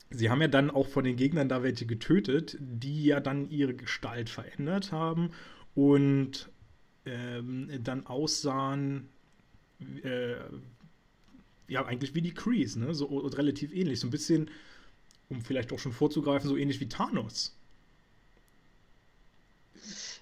sie 0.09 0.31
haben 0.31 0.41
ja 0.41 0.49
dann 0.49 0.71
auch 0.71 0.89
von 0.89 1.05
den 1.05 1.17
Gegnern 1.17 1.51
da 1.51 1.63
welche 1.63 1.85
getötet, 1.85 2.57
die 2.59 3.05
ja 3.05 3.21
dann 3.21 3.51
ihre 3.51 3.75
Gestalt 3.75 4.31
verändert 4.31 4.93
haben 4.93 5.31
und 5.75 6.51
ähm, 7.05 7.69
dann 7.83 8.07
aussahen 8.07 9.09
äh, 10.03 10.37
ja, 11.69 11.85
eigentlich 11.87 12.15
wie 12.15 12.23
die 12.23 12.35
Krees, 12.35 12.77
ne? 12.77 12.95
So 12.95 13.07
relativ 13.07 13.73
ähnlich. 13.75 14.01
So 14.01 14.07
ein 14.07 14.11
bisschen, 14.11 14.51
um 15.29 15.43
vielleicht 15.43 15.73
auch 15.73 15.79
schon 15.79 15.93
vorzugreifen, 15.93 16.49
so 16.49 16.57
ähnlich 16.57 16.81
wie 16.81 16.89
Thanos. 16.89 17.57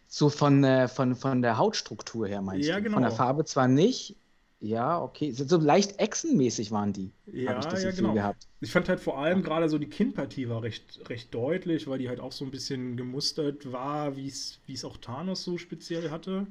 So 0.08 0.28
von, 0.28 0.64
äh, 0.64 0.88
von, 0.88 1.14
von 1.14 1.40
der 1.42 1.56
Hautstruktur 1.58 2.26
her, 2.26 2.42
meinst 2.42 2.68
ja, 2.68 2.76
du? 2.76 2.82
Genau. 2.82 2.94
Von 2.94 3.02
der 3.02 3.12
Farbe 3.12 3.44
zwar 3.44 3.68
nicht, 3.68 4.16
Ja, 4.60 5.00
okay. 5.02 5.32
So, 5.32 5.56
leicht 5.58 5.98
Echsenmäßig 5.98 6.70
waren 6.70 6.92
die. 6.92 7.12
Ja, 7.26 7.58
ich 7.58 7.66
das 7.66 7.82
ja, 7.82 7.92
genau. 7.92 8.12
gehabt. 8.12 8.46
Ich 8.60 8.72
fand 8.72 8.88
halt 8.90 9.00
vor 9.00 9.18
allem 9.18 9.42
gerade 9.42 9.68
so 9.70 9.78
die 9.78 9.88
Kinnpartie 9.88 10.48
war 10.50 10.62
recht, 10.62 11.00
recht 11.08 11.32
deutlich, 11.34 11.88
weil 11.88 11.98
die 11.98 12.08
halt 12.08 12.20
auch 12.20 12.32
so 12.32 12.44
ein 12.44 12.50
bisschen 12.50 12.96
gemustert 12.96 13.72
war, 13.72 14.16
wie 14.16 14.28
es 14.28 14.60
wie 14.66 14.74
es 14.74 14.84
auch 14.84 14.98
Thanos 14.98 15.44
so 15.44 15.56
speziell 15.58 16.10
hatte. 16.10 16.46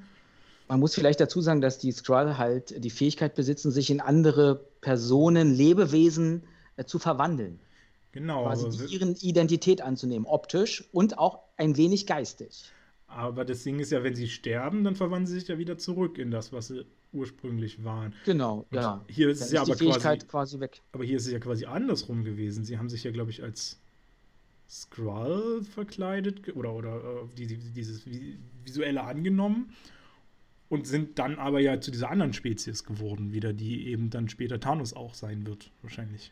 Man 0.68 0.80
muss 0.80 0.96
vielleicht 0.96 1.20
dazu 1.20 1.42
sagen, 1.42 1.62
dass 1.62 1.80
die 1.80 1.92
Skrull 1.92 2.38
halt 2.38 2.84
die 2.84 2.90
Fähigkeit 2.90 3.36
besitzen, 3.36 3.72
sich 3.72 3.90
in 3.90 4.02
andere 4.02 4.69
Personen, 4.82 5.54
Lebewesen 5.54 6.44
äh, 6.78 6.86
zu 6.86 7.00
verwandeln. 7.00 7.60
Genau, 8.12 8.44
Quasi 8.46 8.66
aber, 8.66 8.88
die, 8.88 8.94
ihren 8.96 9.16
Identität 9.16 9.82
anzunehmen, 9.82 10.26
optisch 10.26 10.84
und 10.92 11.18
auch 11.20 11.40
ein 11.58 11.78
wenig 11.78 12.08
geistig. 12.08 12.72
aber 13.08 13.46
das 13.46 13.64
Ding 13.64 13.80
ist 13.80 13.92
ja, 13.92 14.04
wenn 14.04 14.16
sie 14.16 14.28
sterben, 14.28 14.84
dann 14.84 14.96
verwandeln 14.96 15.28
sie 15.28 15.40
sich 15.40 15.48
ja 15.48 15.58
wieder 15.58 15.78
zurück 15.78 16.18
in 16.18 16.32
das, 16.32 16.52
was 16.52 16.68
sie 16.68 16.86
ursprünglich 17.12 17.84
waren. 17.84 18.14
Genau, 18.26 18.66
Und 18.72 18.78
ja. 18.78 19.04
hier 19.10 19.30
ist 19.30 19.42
Dann 19.42 19.46
es 19.48 19.52
ja 19.54 19.64
die 19.66 19.72
aber 19.72 19.78
quasi, 19.80 19.92
Fähigkeit 19.92 20.28
quasi 20.28 20.60
weg. 20.60 20.82
aber 20.92 21.04
hier 21.04 21.18
ist 21.18 21.26
es 21.28 21.32
ja 21.34 21.40
quasi 21.40 21.66
andersrum 21.66 22.24
gewesen. 22.24 22.64
Sie 22.64 22.78
haben 22.78 22.90
sich 22.90 23.04
ja, 23.04 23.12
glaube 23.12 23.32
ich, 23.32 23.42
als 23.44 23.80
Skrull 24.68 25.64
verkleidet 25.64 26.56
oder, 26.56 26.74
oder 26.74 26.98
äh, 26.98 27.36
die, 27.36 27.48
die, 27.48 27.58
dieses 27.58 28.06
Vi- 28.06 28.38
Visuelle 28.64 29.04
angenommen 29.04 29.72
und 30.70 30.88
sind 30.88 31.20
dann 31.20 31.40
aber 31.40 31.60
ja 31.60 31.82
zu 31.82 31.92
dieser 31.92 32.10
anderen 32.10 32.34
Spezies 32.34 32.84
geworden, 32.84 33.34
wieder, 33.34 33.54
die 33.54 33.88
eben 33.88 34.10
dann 34.10 34.30
später 34.30 34.60
Thanos 34.60 34.94
auch 34.94 35.16
sein 35.16 35.46
wird, 35.46 35.72
wahrscheinlich. 35.82 36.32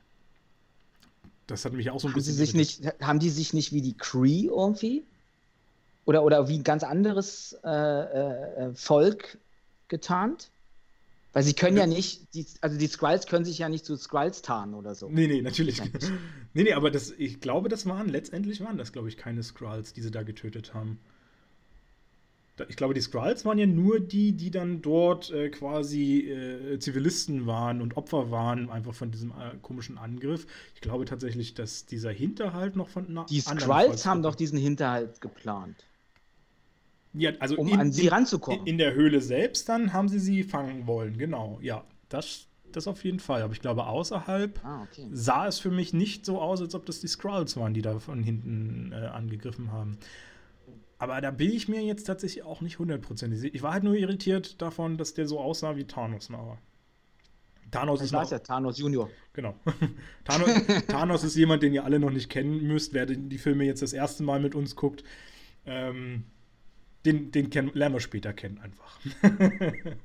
Das 1.48 1.66
hat 1.66 1.74
mich 1.74 1.90
auch 1.90 2.00
so 2.00 2.08
ein 2.08 2.14
Haben 2.14 2.22
sie 2.22 2.32
bisschen. 2.32 2.60
sich 2.60 2.82
nicht, 2.82 3.02
haben 3.02 3.20
die 3.20 3.30
sich 3.30 3.54
nicht 3.54 3.74
wie 3.74 3.82
die 3.82 3.98
Cree 3.98 4.46
irgendwie? 4.46 5.04
Oder, 6.06 6.24
oder 6.24 6.48
wie 6.48 6.58
ein 6.58 6.64
ganz 6.64 6.84
anderes 6.84 7.58
äh, 7.64 7.70
äh, 7.70 8.66
äh, 8.68 8.74
Volk 8.74 9.40
getarnt? 9.88 10.52
Weil 11.34 11.44
sie 11.44 11.54
können 11.54 11.78
ja 11.78 11.86
nicht, 11.86 12.34
die, 12.34 12.46
also 12.62 12.78
die 12.78 12.88
Skrulls 12.88 13.28
können 13.28 13.46
sich 13.46 13.60
ja 13.60 13.70
nicht 13.70 13.86
zu 13.86 13.96
Skrulls 13.96 14.42
tarnen 14.42 14.74
oder 14.74 14.96
so. 14.96 15.10
Nee, 15.10 15.28
nee, 15.28 15.42
natürlich. 15.42 15.82
Nee, 16.54 16.64
nee, 16.64 16.74
aber 16.74 16.90
das, 16.90 17.12
ich 17.12 17.40
glaube, 17.42 17.70
das 17.70 17.86
waren, 17.86 18.10
letztendlich 18.10 18.62
waren 18.62 18.78
das, 18.78 18.92
glaube 18.92 19.10
ich, 19.10 19.18
keine 19.18 19.44
Skrulls, 19.44 19.94
die 19.94 20.02
sie 20.02 20.10
da 20.10 20.24
getötet 20.24 20.74
haben. 20.74 21.00
Ich 22.70 22.76
glaube, 22.76 22.94
die 22.94 23.02
Skrulls 23.02 23.46
waren 23.46 23.58
ja 23.60 23.68
nur 23.68 24.00
die, 24.00 24.32
die 24.32 24.50
dann 24.50 24.82
dort 24.82 25.32
äh, 25.32 25.50
quasi 25.50 26.22
äh, 26.22 26.80
Zivilisten 26.80 27.46
waren 27.46 27.82
und 27.82 27.98
Opfer 27.98 28.32
waren, 28.32 28.70
einfach 28.70 28.96
von 28.96 29.12
diesem 29.12 29.32
äh, 29.32 29.58
komischen 29.62 29.98
Angriff. 29.98 30.48
Ich 30.74 30.82
glaube 30.82 31.06
tatsächlich, 31.06 31.54
dass 31.54 31.86
dieser 31.86 32.12
Hinterhalt 32.12 32.76
noch 32.76 32.90
von 32.90 33.08
einer 33.08 33.26
Die 33.26 33.42
Skrulls 33.42 34.06
haben 34.06 34.24
doch 34.24 34.36
diesen 34.36 34.58
Hinterhalt 34.58 35.22
geplant, 35.22 35.88
ja, 37.14 37.32
also 37.40 37.58
um 37.58 37.68
in, 37.68 37.80
an 37.80 37.92
sie 37.92 38.04
in, 38.04 38.10
ranzukommen. 38.10 38.66
in 38.66 38.78
der 38.78 38.94
Höhle 38.94 39.22
selbst, 39.22 39.70
dann 39.70 39.94
haben 39.94 40.08
sie 40.08 40.20
sie 40.20 40.44
fangen 40.44 40.88
wollen, 40.88 41.18
genau. 41.18 41.60
Ja, 41.62 41.84
das, 42.10 42.48
das 42.72 42.88
auf 42.88 43.04
jeden 43.04 43.20
Fall. 43.20 43.42
Aber 43.42 43.54
ich 43.54 43.62
glaube, 43.62 43.88
außerhalb 43.88 44.64
ah, 44.64 44.84
okay. 44.84 45.08
sah 45.12 45.48
es 45.48 45.60
für 45.60 45.72
mich 45.72 45.94
nicht 45.94 46.26
so 46.26 46.40
aus, 46.40 46.62
als 46.62 46.76
ob 46.76 46.86
das 46.86 47.00
die 47.00 47.08
Skrulls 47.08 47.58
waren, 47.58 47.74
die 47.74 47.82
da 47.82 48.00
von 48.00 48.24
hinten 48.24 48.92
äh, 48.92 49.08
angegriffen 49.08 49.72
haben. 49.72 49.98
Aber 51.00 51.22
da 51.22 51.32
bin 51.32 51.52
ich 51.52 51.68
mir 51.68 51.82
jetzt 51.82 52.06
tatsächlich 52.06 52.44
auch 52.44 52.62
nicht 52.62 52.80
hundertprozentig 52.80 53.40
sicher. 53.40 53.56
Ich 53.56 53.62
war 53.62 53.74
halt 53.74 53.84
nur 53.84 53.96
irritiert 53.96 54.62
davon, 54.62 54.98
dass 54.98 55.14
der 55.14 55.28
so 55.28 55.40
aussah 55.40 55.76
wie 55.76 55.86
Thanos 55.86 56.30
nachher. 56.30 56.58
Thanos 57.72 58.00
Ich 58.00 58.06
ist 58.06 58.14
weiß 58.14 58.32
noch, 58.32 58.38
ja, 58.38 58.40
Thanos 58.40 58.78
Junior. 58.80 59.10
genau. 59.34 59.56
Thanos, 60.24 60.50
Thanos 60.88 61.24
ist 61.24 61.36
jemand, 61.36 61.64
den 61.64 61.74
ihr 61.74 61.84
alle 61.84 62.00
noch 62.00 62.10
nicht 62.12 62.30
kennen 62.30 62.66
müsst, 62.66 62.94
wer 62.94 63.06
die 63.06 63.38
Filme 63.38 63.66
jetzt 63.66 63.82
das 63.82 63.94
erste 63.94 64.24
Mal 64.24 64.40
mit 64.40 64.56
uns 64.56 64.76
guckt. 64.76 65.04
Ähm, 65.66 66.24
den 67.06 67.32
den 67.32 67.50
kennen, 67.50 67.72
lernen 67.74 67.96
wir 67.96 68.00
später 68.00 68.34
kennen 68.34 68.60
einfach. 68.60 69.00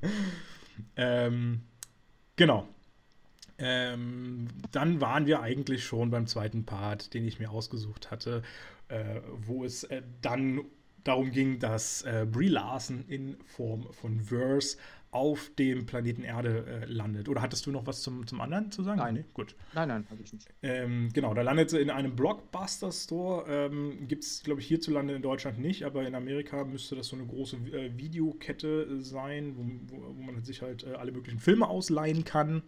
ähm, 0.95 1.61
genau. 2.35 2.67
Ähm, 3.57 4.47
dann 4.71 4.99
waren 4.99 5.25
wir 5.25 5.41
eigentlich 5.41 5.85
schon 5.85 6.11
beim 6.11 6.27
zweiten 6.27 6.65
Part, 6.65 7.13
den 7.13 7.25
ich 7.25 7.39
mir 7.39 7.51
ausgesucht 7.51 8.11
hatte, 8.11 8.41
äh, 8.89 9.21
wo 9.37 9.63
es 9.63 9.83
äh, 9.85 10.01
dann 10.21 10.61
darum 11.03 11.31
ging, 11.31 11.59
dass 11.59 12.03
äh, 12.03 12.25
Brie 12.29 12.47
Larson 12.47 13.05
in 13.07 13.37
Form 13.45 13.91
von 13.93 14.21
Verse 14.21 14.77
auf 15.13 15.51
dem 15.59 15.85
Planeten 15.85 16.23
Erde 16.23 16.65
äh, 16.65 16.85
landet. 16.85 17.29
Oder 17.29 17.41
hattest 17.41 17.67
du 17.67 17.71
noch 17.71 17.85
was 17.85 18.01
zum, 18.01 18.25
zum 18.25 18.41
anderen 18.41 18.71
zu 18.71 18.81
sagen? 18.81 18.97
Nein. 18.97 19.13
Nee? 19.13 19.25
Gut. 19.33 19.55
Nein, 19.73 19.87
nein, 19.87 20.07
habe 20.09 20.21
ich 20.23 20.33
nicht. 20.33 20.47
Ähm, 20.63 21.09
genau, 21.13 21.35
da 21.35 21.43
landet 21.43 21.69
sie 21.69 21.79
in 21.79 21.91
einem 21.91 22.15
Blockbuster-Store. 22.15 23.45
Ähm, 23.47 24.07
Gibt 24.07 24.23
es, 24.23 24.41
glaube 24.41 24.61
ich, 24.61 24.67
hierzulande 24.67 25.13
in 25.13 25.21
Deutschland 25.21 25.59
nicht, 25.59 25.83
aber 25.83 26.07
in 26.07 26.15
Amerika 26.15 26.63
müsste 26.63 26.95
das 26.95 27.07
so 27.07 27.15
eine 27.15 27.27
große 27.27 27.57
äh, 27.57 27.95
Videokette 27.95 28.87
äh, 28.89 29.01
sein, 29.01 29.53
wo, 29.55 29.95
wo, 29.95 30.15
wo 30.15 30.21
man 30.23 30.43
sich 30.43 30.63
halt 30.63 30.83
äh, 30.83 30.93
alle 30.93 31.11
möglichen 31.11 31.39
Filme 31.39 31.67
ausleihen 31.67 32.25
kann. 32.25 32.63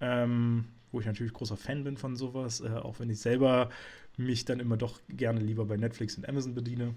Ähm, 0.00 0.66
wo 0.92 1.00
ich 1.00 1.06
natürlich 1.06 1.32
großer 1.32 1.56
Fan 1.56 1.82
bin 1.82 1.96
von 1.96 2.14
sowas, 2.14 2.60
äh, 2.60 2.68
auch 2.68 3.00
wenn 3.00 3.10
ich 3.10 3.18
selber 3.18 3.68
mich 4.16 4.44
dann 4.44 4.60
immer 4.60 4.76
doch 4.76 5.00
gerne 5.08 5.40
lieber 5.40 5.64
bei 5.64 5.76
Netflix 5.76 6.16
und 6.16 6.28
Amazon 6.28 6.54
bediene, 6.54 6.94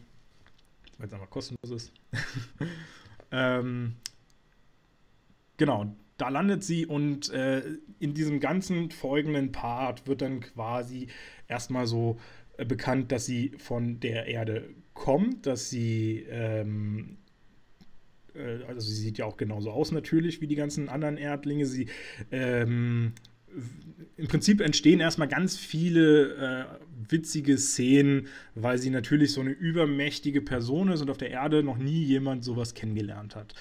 weil 1.02 1.08
es 1.08 1.14
einfach 1.14 1.32
kostenlos 1.32 1.72
ist. 1.72 1.94
ähm, 3.32 3.96
genau, 5.58 5.96
da 6.18 6.30
landet 6.30 6.64
sie 6.64 6.86
und 6.86 7.30
äh, 7.32 7.64
in 7.98 8.14
diesem 8.14 8.40
ganzen 8.40 8.92
folgenden 8.92 9.52
Part 9.52 10.06
wird 10.06 10.22
dann 10.22 10.42
quasi 10.42 11.08
erstmal 11.48 11.88
so 11.88 12.20
äh, 12.58 12.66
bekannt, 12.66 13.12
dass 13.12 13.26
sie 13.26 13.54
von 13.58 14.00
der 14.00 14.28
Erde 14.28 14.70
kommt, 14.94 15.48
dass 15.48 15.72
sie 15.72 16.24
ähm, 16.30 17.18
äh, 18.36 18.64
also 18.68 18.88
sie 18.88 18.94
sieht 18.94 19.18
ja 19.18 19.26
auch 19.26 19.38
genauso 19.38 19.72
aus 19.72 19.92
natürlich 19.92 20.40
wie 20.40 20.48
die 20.48 20.56
ganzen 20.56 20.88
anderen 20.88 21.18
Erdlinge. 21.18 21.66
Sie 21.66 21.90
ähm, 22.32 23.14
im 24.18 24.28
Prinzip 24.28 24.62
entstehen 24.62 25.00
erstmal 25.00 25.28
ganz 25.28 25.58
viele 25.58 26.36
äh, 26.36 26.66
witzige 27.10 27.58
Szenen, 27.58 28.28
weil 28.56 28.78
sie 28.78 28.90
natürlich 28.90 29.34
so 29.34 29.42
eine 29.42 29.52
übermächtige 29.52 30.42
Person 30.42 30.90
ist 30.90 31.02
und 31.02 31.10
auf 31.10 31.18
der 31.18 31.32
Erde 31.32 31.64
noch 31.64 31.78
nie 31.78 32.04
jemand 32.04 32.44
sowas 32.44 32.74
kennengelernt 32.74 33.36
hat. 33.36 33.56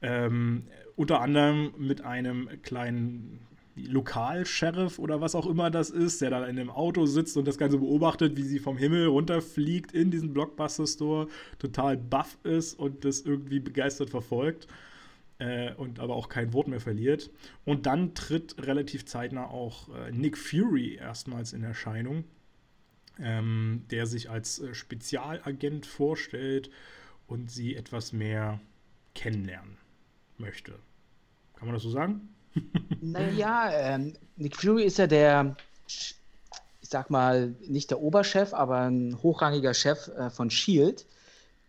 Ähm, 0.00 0.64
unter 0.94 1.20
anderem 1.20 1.72
mit 1.78 2.04
einem 2.04 2.48
kleinen 2.62 3.40
Lokalsheriff 3.74 4.98
oder 4.98 5.20
was 5.20 5.34
auch 5.34 5.46
immer 5.46 5.70
das 5.70 5.90
ist, 5.90 6.20
der 6.20 6.30
da 6.30 6.44
in 6.46 6.58
einem 6.58 6.70
Auto 6.70 7.06
sitzt 7.06 7.36
und 7.36 7.46
das 7.46 7.58
Ganze 7.58 7.78
beobachtet, 7.78 8.36
wie 8.36 8.42
sie 8.42 8.58
vom 8.58 8.76
Himmel 8.76 9.06
runterfliegt 9.06 9.92
in 9.92 10.10
diesen 10.10 10.32
Blockbuster-Store, 10.32 11.28
total 11.58 11.96
baff 11.96 12.38
ist 12.44 12.78
und 12.78 13.04
das 13.04 13.20
irgendwie 13.20 13.60
begeistert 13.60 14.10
verfolgt 14.10 14.66
äh, 15.38 15.72
und 15.74 16.00
aber 16.00 16.14
auch 16.14 16.28
kein 16.28 16.52
Wort 16.52 16.68
mehr 16.68 16.80
verliert. 16.80 17.30
Und 17.64 17.86
dann 17.86 18.14
tritt 18.14 18.66
relativ 18.66 19.06
zeitnah 19.06 19.46
auch 19.46 19.88
äh, 19.94 20.12
Nick 20.12 20.36
Fury 20.36 20.96
erstmals 20.96 21.52
in 21.52 21.62
Erscheinung, 21.62 22.24
ähm, 23.18 23.84
der 23.90 24.06
sich 24.06 24.30
als 24.30 24.58
äh, 24.58 24.74
Spezialagent 24.74 25.86
vorstellt 25.86 26.70
und 27.26 27.50
sie 27.50 27.76
etwas 27.76 28.12
mehr 28.12 28.60
kennenlernen 29.14 29.76
möchte. 30.38 30.72
Kann 31.56 31.66
man 31.66 31.74
das 31.74 31.82
so 31.82 31.90
sagen? 31.90 32.28
Naja, 33.00 33.70
ähm, 33.72 34.14
Nick 34.36 34.56
Fury 34.56 34.84
ist 34.84 34.98
ja 34.98 35.06
der, 35.06 35.56
ich 35.86 36.16
sag 36.80 37.10
mal, 37.10 37.54
nicht 37.66 37.90
der 37.90 38.00
Oberchef, 38.00 38.52
aber 38.52 38.80
ein 38.80 39.22
hochrangiger 39.22 39.74
Chef 39.74 40.08
äh, 40.08 40.30
von 40.30 40.50
Shield, 40.50 41.06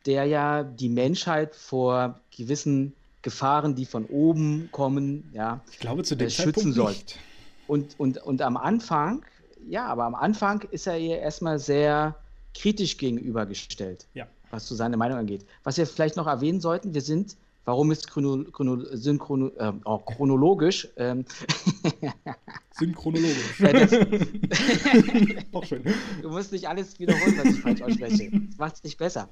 der 0.06 0.26
ja 0.26 0.64
die 0.64 0.90
Menschheit 0.90 1.56
vor 1.56 2.22
gewissen 2.36 2.96
Gefahren, 3.22 3.76
die 3.76 3.86
von 3.86 4.06
oben 4.06 4.70
kommen, 4.72 5.30
ja, 5.34 5.62
Ich 5.72 5.80
glaube, 5.80 6.04
zu 6.04 6.16
dem 6.16 6.28
äh, 6.28 6.32
schützen 6.32 6.54
Zeitpunkt 6.74 6.76
soll. 6.76 6.92
nicht. 6.92 7.20
Und, 7.68 8.00
und, 8.00 8.18
und 8.24 8.42
am 8.42 8.58
Anfang, 8.58 9.26
ja, 9.68 9.86
aber 9.88 10.06
am 10.06 10.16
Anfang 10.16 10.62
ist 10.72 10.88
er 10.88 10.98
ihr 10.98 11.20
erstmal 11.20 11.60
sehr 11.60 12.16
kritisch 12.56 12.98
gegenübergestellt, 12.98 14.08
Ja. 14.14 14.28
was 14.52 14.66
zu 14.66 14.74
seiner 14.76 14.98
Meinung 14.98 15.18
angeht. 15.20 15.46
Was 15.64 15.78
wir 15.78 15.86
vielleicht 15.86 16.16
noch 16.16 16.28
erwähnen 16.28 16.62
sollten, 16.62 16.94
wir 16.94 17.02
sind, 17.02 17.36
warum 17.66 17.92
ist 17.92 18.10
chrono, 18.10 18.44
chrono, 18.52 18.84
synchrono, 18.96 19.50
äh, 19.58 19.74
oh, 19.86 19.98
chronologisch, 20.00 20.88
ähm, 20.98 21.26
Synchronologisch. 22.72 23.60
Ja, 23.60 23.74
das- 23.74 23.92
Auch 25.52 25.66
schön. 25.66 25.84
du 26.22 26.30
musst 26.30 26.52
nicht 26.52 26.68
alles 26.68 26.98
wiederholen, 27.00 27.38
was 27.38 27.54
ich 27.54 27.62
falsch 27.62 27.82
ausspreche. 27.82 28.32
Das 28.50 28.58
macht 28.58 28.76
es 28.76 28.84
nicht 28.84 28.98
besser. 28.98 29.30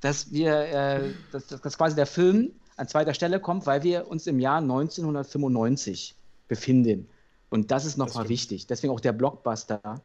Dass 0.00 0.30
wir, 0.32 0.54
äh, 0.60 1.10
dass, 1.32 1.46
dass 1.48 1.60
dass 1.60 1.76
quasi 1.78 1.96
der 1.96 2.06
Film 2.06 2.52
an 2.76 2.88
zweiter 2.88 3.14
Stelle 3.14 3.40
kommt, 3.40 3.66
weil 3.66 3.82
wir 3.82 4.08
uns 4.08 4.26
im 4.26 4.38
Jahr 4.38 4.58
1995 4.58 6.14
befinden. 6.48 7.08
Und 7.48 7.70
das 7.70 7.84
ist 7.84 7.96
nochmal 7.96 8.28
wichtig. 8.28 8.66
Deswegen 8.66 8.92
auch 8.92 9.00
der 9.00 9.12
Blockbuster 9.12 10.00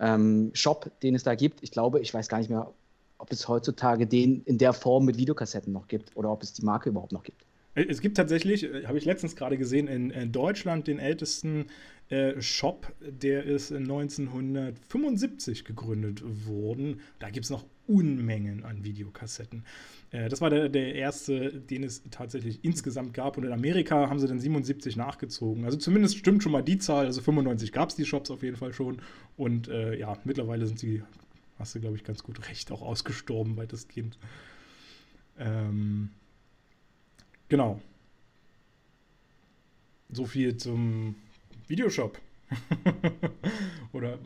ähm, 0.00 0.50
Shop, 0.54 0.90
den 1.02 1.14
es 1.14 1.22
da 1.22 1.34
gibt. 1.34 1.62
Ich 1.62 1.70
glaube, 1.70 2.00
ich 2.00 2.12
weiß 2.12 2.28
gar 2.28 2.38
nicht 2.38 2.50
mehr, 2.50 2.72
ob 3.18 3.30
es 3.30 3.46
heutzutage 3.46 4.06
den 4.06 4.42
in 4.44 4.58
der 4.58 4.72
Form 4.72 5.04
mit 5.04 5.16
Videokassetten 5.16 5.72
noch 5.72 5.86
gibt 5.86 6.16
oder 6.16 6.30
ob 6.30 6.42
es 6.42 6.52
die 6.54 6.64
Marke 6.64 6.88
überhaupt 6.88 7.12
noch 7.12 7.22
gibt. 7.22 7.44
Äh, 7.74 7.84
es 7.88 8.00
gibt 8.00 8.16
tatsächlich, 8.16 8.64
äh, 8.64 8.86
habe 8.86 8.98
ich 8.98 9.04
letztens 9.04 9.36
gerade 9.36 9.56
gesehen, 9.56 9.86
in, 9.86 10.10
in 10.10 10.32
Deutschland 10.32 10.88
den 10.88 10.98
ältesten 10.98 11.66
äh, 12.08 12.40
Shop, 12.40 12.92
der 13.00 13.44
ist 13.44 13.72
1975 13.72 15.64
gegründet 15.64 16.22
worden. 16.46 17.00
Da 17.20 17.30
gibt 17.30 17.44
es 17.44 17.50
noch 17.50 17.64
Unmengen 17.86 18.64
an 18.64 18.84
Videokassetten. 18.84 19.64
Äh, 20.12 20.28
das 20.28 20.40
war 20.40 20.50
der, 20.50 20.68
der 20.68 20.94
erste, 20.94 21.50
den 21.52 21.82
es 21.82 22.02
tatsächlich 22.10 22.64
insgesamt 22.64 23.14
gab. 23.14 23.36
Und 23.36 23.44
in 23.44 23.52
Amerika 23.52 24.08
haben 24.08 24.20
sie 24.20 24.28
dann 24.28 24.38
77 24.38 24.96
nachgezogen. 24.96 25.64
Also 25.64 25.78
zumindest 25.78 26.18
stimmt 26.18 26.42
schon 26.42 26.52
mal 26.52 26.62
die 26.62 26.78
Zahl. 26.78 27.06
Also 27.06 27.20
95 27.20 27.72
gab 27.72 27.88
es 27.88 27.96
die 27.96 28.04
Shops 28.04 28.30
auf 28.30 28.42
jeden 28.42 28.56
Fall 28.56 28.72
schon. 28.72 29.02
Und 29.36 29.68
äh, 29.68 29.98
ja, 29.98 30.16
mittlerweile 30.24 30.66
sind 30.66 30.78
sie, 30.78 31.02
hast 31.58 31.74
du 31.74 31.80
glaube 31.80 31.96
ich 31.96 32.04
ganz 32.04 32.22
gut 32.22 32.48
recht, 32.48 32.70
auch 32.70 32.82
ausgestorben, 32.82 33.56
weitestgehend. 33.56 34.18
Ähm, 35.38 36.10
genau. 37.48 37.80
So 40.10 40.26
viel 40.26 40.56
zum 40.58 41.14
Videoshop. 41.68 42.20
Oder 43.92 44.18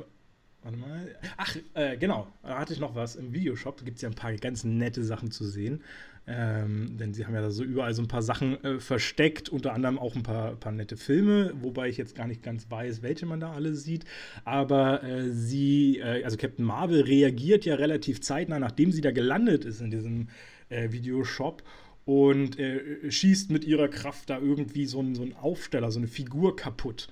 Warte 0.67 0.79
mal. 0.79 1.14
Ach, 1.37 1.57
äh, 1.75 1.97
genau. 1.97 2.27
Da 2.43 2.59
hatte 2.59 2.73
ich 2.73 2.81
noch 2.81 2.97
was. 2.97 3.14
Im 3.14 3.33
Videoshop 3.33 3.85
gibt 3.85 3.99
es 3.99 4.03
ja 4.03 4.09
ein 4.09 4.17
paar 4.17 4.35
ganz 4.35 4.64
nette 4.64 5.05
Sachen 5.05 5.31
zu 5.31 5.45
sehen. 5.45 5.85
Ähm, 6.27 6.99
denn 6.99 7.14
sie 7.14 7.25
haben 7.25 7.35
ja 7.35 7.41
da 7.41 7.53
so 7.53 7.62
überall 7.62 7.95
so 7.95 8.03
ein 8.03 8.09
paar 8.09 8.23
Sachen 8.23 8.62
äh, 8.64 8.81
versteckt, 8.81 9.49
unter 9.49 9.75
anderem 9.75 9.97
auch 9.97 10.17
ein 10.17 10.25
paar, 10.25 10.57
paar 10.57 10.73
nette 10.73 10.97
Filme, 10.97 11.53
wobei 11.62 11.89
ich 11.89 11.99
jetzt 11.99 12.17
gar 12.17 12.27
nicht 12.27 12.43
ganz 12.43 12.69
weiß, 12.69 13.03
welche 13.03 13.27
man 13.27 13.39
da 13.39 13.53
alle 13.53 13.77
sieht. 13.77 14.07
Aber 14.45 15.05
äh, 15.05 15.31
sie, 15.31 16.01
äh, 16.01 16.25
also 16.25 16.37
Captain 16.37 16.64
Marvel 16.64 17.03
reagiert 17.03 17.64
ja 17.64 17.77
relativ 17.77 18.21
zeitnah, 18.21 18.59
nachdem 18.59 18.91
sie 18.91 19.03
da 19.03 19.12
gelandet 19.12 19.64
ist 19.64 19.81
in 19.81 19.93
diesem 19.93 20.31
äh, 20.69 20.91
Videoshop 20.91 21.62
und 22.07 22.59
äh, 22.59 23.09
schießt 23.09 23.53
mit 23.53 23.64
ihrer 23.64 23.87
Kraft 23.87 24.31
da 24.31 24.41
irgendwie 24.41 24.87
so 24.87 24.99
einen, 24.99 25.14
so 25.14 25.23
einen 25.23 25.35
Aufsteller, 25.35 25.93
so 25.93 26.01
eine 26.01 26.09
Figur 26.09 26.57
kaputt. 26.57 27.07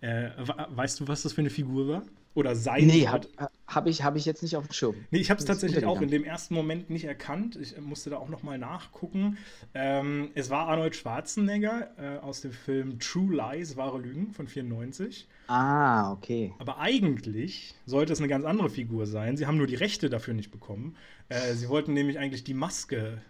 Äh, 0.00 0.30
weißt 0.70 1.00
du, 1.00 1.08
was 1.08 1.20
das 1.20 1.34
für 1.34 1.42
eine 1.42 1.50
Figur 1.50 1.86
war? 1.86 2.02
Oder 2.34 2.56
sein 2.56 2.86
Nee, 2.86 3.06
habe 3.06 3.28
hab 3.68 3.86
ich, 3.86 4.02
hab 4.02 4.16
ich 4.16 4.24
jetzt 4.24 4.42
nicht 4.42 4.56
auf 4.56 4.66
dem 4.66 4.72
Schirm. 4.72 4.96
Nee, 5.12 5.18
ich 5.18 5.30
habe 5.30 5.38
es 5.38 5.46
tatsächlich 5.46 5.84
auch 5.84 6.00
in 6.00 6.10
dem 6.10 6.24
ersten 6.24 6.54
Moment 6.54 6.90
nicht 6.90 7.04
erkannt. 7.04 7.56
Ich 7.56 7.80
musste 7.80 8.10
da 8.10 8.18
auch 8.18 8.28
nochmal 8.28 8.58
nachgucken. 8.58 9.38
Ähm, 9.72 10.30
es 10.34 10.50
war 10.50 10.66
Arnold 10.66 10.96
Schwarzenegger 10.96 11.90
äh, 11.96 12.18
aus 12.18 12.40
dem 12.40 12.52
Film 12.52 12.98
True 12.98 13.34
Lies, 13.34 13.76
wahre 13.76 13.98
Lügen 13.98 14.32
von 14.32 14.48
94. 14.48 15.28
Ah, 15.46 16.12
okay. 16.12 16.52
Aber 16.58 16.78
eigentlich 16.78 17.74
sollte 17.86 18.12
es 18.12 18.18
eine 18.18 18.28
ganz 18.28 18.44
andere 18.44 18.68
Figur 18.68 19.06
sein. 19.06 19.36
Sie 19.36 19.46
haben 19.46 19.56
nur 19.56 19.68
die 19.68 19.76
Rechte 19.76 20.10
dafür 20.10 20.34
nicht 20.34 20.50
bekommen. 20.50 20.96
Äh, 21.28 21.54
sie 21.54 21.68
wollten 21.68 21.92
nämlich 21.92 22.18
eigentlich 22.18 22.42
die 22.42 22.54
Maske 22.54 23.22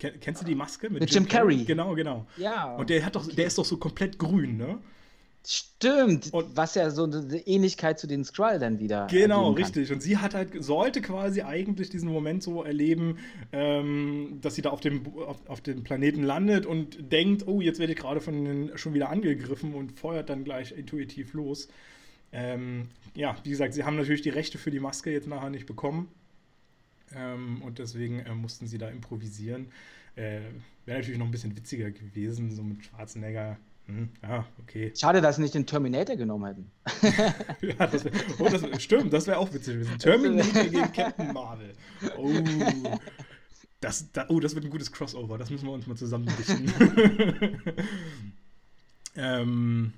Kennst 0.00 0.40
du 0.40 0.46
die 0.46 0.54
Maske 0.54 0.88
mit, 0.88 1.00
mit 1.00 1.10
Jim, 1.10 1.24
Jim 1.24 1.28
Carrey? 1.30 1.54
Carrey? 1.56 1.64
Genau, 1.66 1.94
genau. 1.94 2.26
Ja. 2.38 2.74
Und 2.76 2.88
der 2.88 3.04
hat 3.04 3.16
doch, 3.16 3.28
der 3.28 3.46
ist 3.46 3.58
doch 3.58 3.66
so 3.66 3.76
komplett 3.76 4.18
grün, 4.18 4.56
ne? 4.56 4.78
Stimmt, 5.46 6.34
und 6.34 6.54
was 6.54 6.74
ja 6.74 6.90
so 6.90 7.04
eine 7.04 7.46
Ähnlichkeit 7.46 7.98
zu 7.98 8.06
den 8.06 8.24
Skrull 8.24 8.58
dann 8.58 8.78
wieder. 8.78 9.06
Genau, 9.10 9.52
richtig. 9.52 9.90
Und 9.90 10.02
sie 10.02 10.18
hat 10.18 10.34
halt, 10.34 10.62
sollte 10.62 11.00
quasi 11.00 11.40
eigentlich 11.40 11.88
diesen 11.88 12.12
Moment 12.12 12.42
so 12.42 12.62
erleben, 12.62 13.18
ähm, 13.52 14.38
dass 14.42 14.54
sie 14.54 14.62
da 14.62 14.70
auf 14.70 14.80
dem, 14.80 15.06
auf, 15.16 15.38
auf, 15.48 15.60
dem 15.62 15.82
Planeten 15.82 16.22
landet 16.22 16.66
und 16.66 17.10
denkt, 17.10 17.48
oh, 17.48 17.62
jetzt 17.62 17.78
werde 17.78 17.94
ich 17.94 17.98
gerade 17.98 18.20
von 18.20 18.44
den 18.44 18.76
schon 18.76 18.92
wieder 18.92 19.08
angegriffen 19.08 19.74
und 19.74 19.98
feuert 19.98 20.28
dann 20.28 20.44
gleich 20.44 20.72
intuitiv 20.72 21.32
los. 21.32 21.68
Ähm, 22.32 22.88
ja, 23.14 23.34
wie 23.42 23.50
gesagt, 23.50 23.72
sie 23.72 23.84
haben 23.84 23.96
natürlich 23.96 24.22
die 24.22 24.28
Rechte 24.28 24.58
für 24.58 24.70
die 24.70 24.80
Maske 24.80 25.10
jetzt 25.10 25.26
nachher 25.26 25.50
nicht 25.50 25.66
bekommen. 25.66 26.08
Ähm, 27.16 27.62
und 27.62 27.78
deswegen 27.78 28.20
äh, 28.20 28.34
mussten 28.34 28.66
sie 28.66 28.78
da 28.78 28.88
improvisieren. 28.88 29.68
Äh, 30.16 30.40
Wäre 30.84 30.98
natürlich 30.98 31.18
noch 31.18 31.26
ein 31.26 31.32
bisschen 31.32 31.56
witziger 31.56 31.90
gewesen, 31.90 32.52
so 32.52 32.62
mit 32.62 32.84
Schwarzenegger 32.84 33.58
hm, 33.90 34.08
ja, 34.22 34.46
okay. 34.62 34.92
Schade, 34.96 35.20
dass 35.20 35.36
sie 35.36 35.42
nicht 35.42 35.54
den 35.54 35.66
Terminator 35.66 36.16
genommen 36.16 36.46
hätten. 36.46 36.70
ja, 37.60 37.86
das 37.86 38.04
wär, 38.04 38.12
oh, 38.38 38.48
das, 38.48 38.82
stimmt, 38.82 39.12
das 39.12 39.26
wäre 39.26 39.38
auch 39.38 39.52
witzig 39.52 39.74
gewesen. 39.74 39.98
Terminator 39.98 40.64
gegen 40.64 40.92
Captain 40.92 41.32
Marvel. 41.32 41.72
Oh. 42.16 42.30
Das, 43.80 44.12
da, 44.12 44.26
oh, 44.28 44.38
das 44.40 44.54
wird 44.54 44.64
ein 44.64 44.70
gutes 44.70 44.92
Crossover. 44.92 45.38
Das 45.38 45.50
müssen 45.50 45.66
wir 45.66 45.72
uns 45.72 45.86
mal 45.86 45.96
zusammen 45.96 46.28
dichten. 46.38 46.72
ähm, 49.16 49.92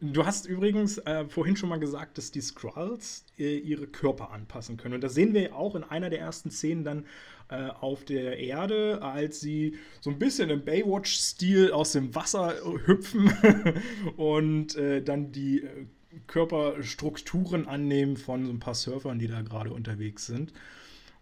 du 0.00 0.24
hast 0.24 0.46
übrigens 0.46 0.98
äh, 0.98 1.26
vorhin 1.28 1.56
schon 1.56 1.68
mal 1.68 1.78
gesagt, 1.78 2.18
dass 2.18 2.30
die 2.30 2.40
Skrulls 2.40 3.24
äh, 3.38 3.58
ihre 3.58 3.86
Körper 3.86 4.30
anpassen 4.30 4.76
können. 4.76 4.94
Und 4.94 5.02
das 5.02 5.14
sehen 5.14 5.34
wir 5.34 5.54
auch 5.54 5.74
in 5.74 5.84
einer 5.84 6.10
der 6.10 6.20
ersten 6.20 6.50
Szenen 6.50 6.84
dann 6.84 7.06
äh, 7.48 7.68
auf 7.68 8.04
der 8.04 8.38
Erde, 8.38 9.00
als 9.02 9.40
sie 9.40 9.78
so 10.00 10.10
ein 10.10 10.18
bisschen 10.18 10.50
im 10.50 10.64
Baywatch-Stil 10.64 11.72
aus 11.72 11.92
dem 11.92 12.14
Wasser 12.14 12.54
hüpfen 12.86 13.32
und 14.16 14.76
äh, 14.76 15.02
dann 15.02 15.32
die 15.32 15.62
äh, 15.62 15.86
Körperstrukturen 16.26 17.66
annehmen 17.66 18.16
von 18.16 18.46
so 18.46 18.52
ein 18.52 18.60
paar 18.60 18.74
Surfern, 18.74 19.18
die 19.18 19.28
da 19.28 19.42
gerade 19.42 19.72
unterwegs 19.72 20.26
sind. 20.26 20.52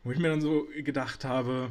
Wo 0.04 0.12
ich 0.12 0.18
mir 0.18 0.28
dann 0.28 0.40
so 0.40 0.66
gedacht 0.82 1.24
habe, 1.24 1.70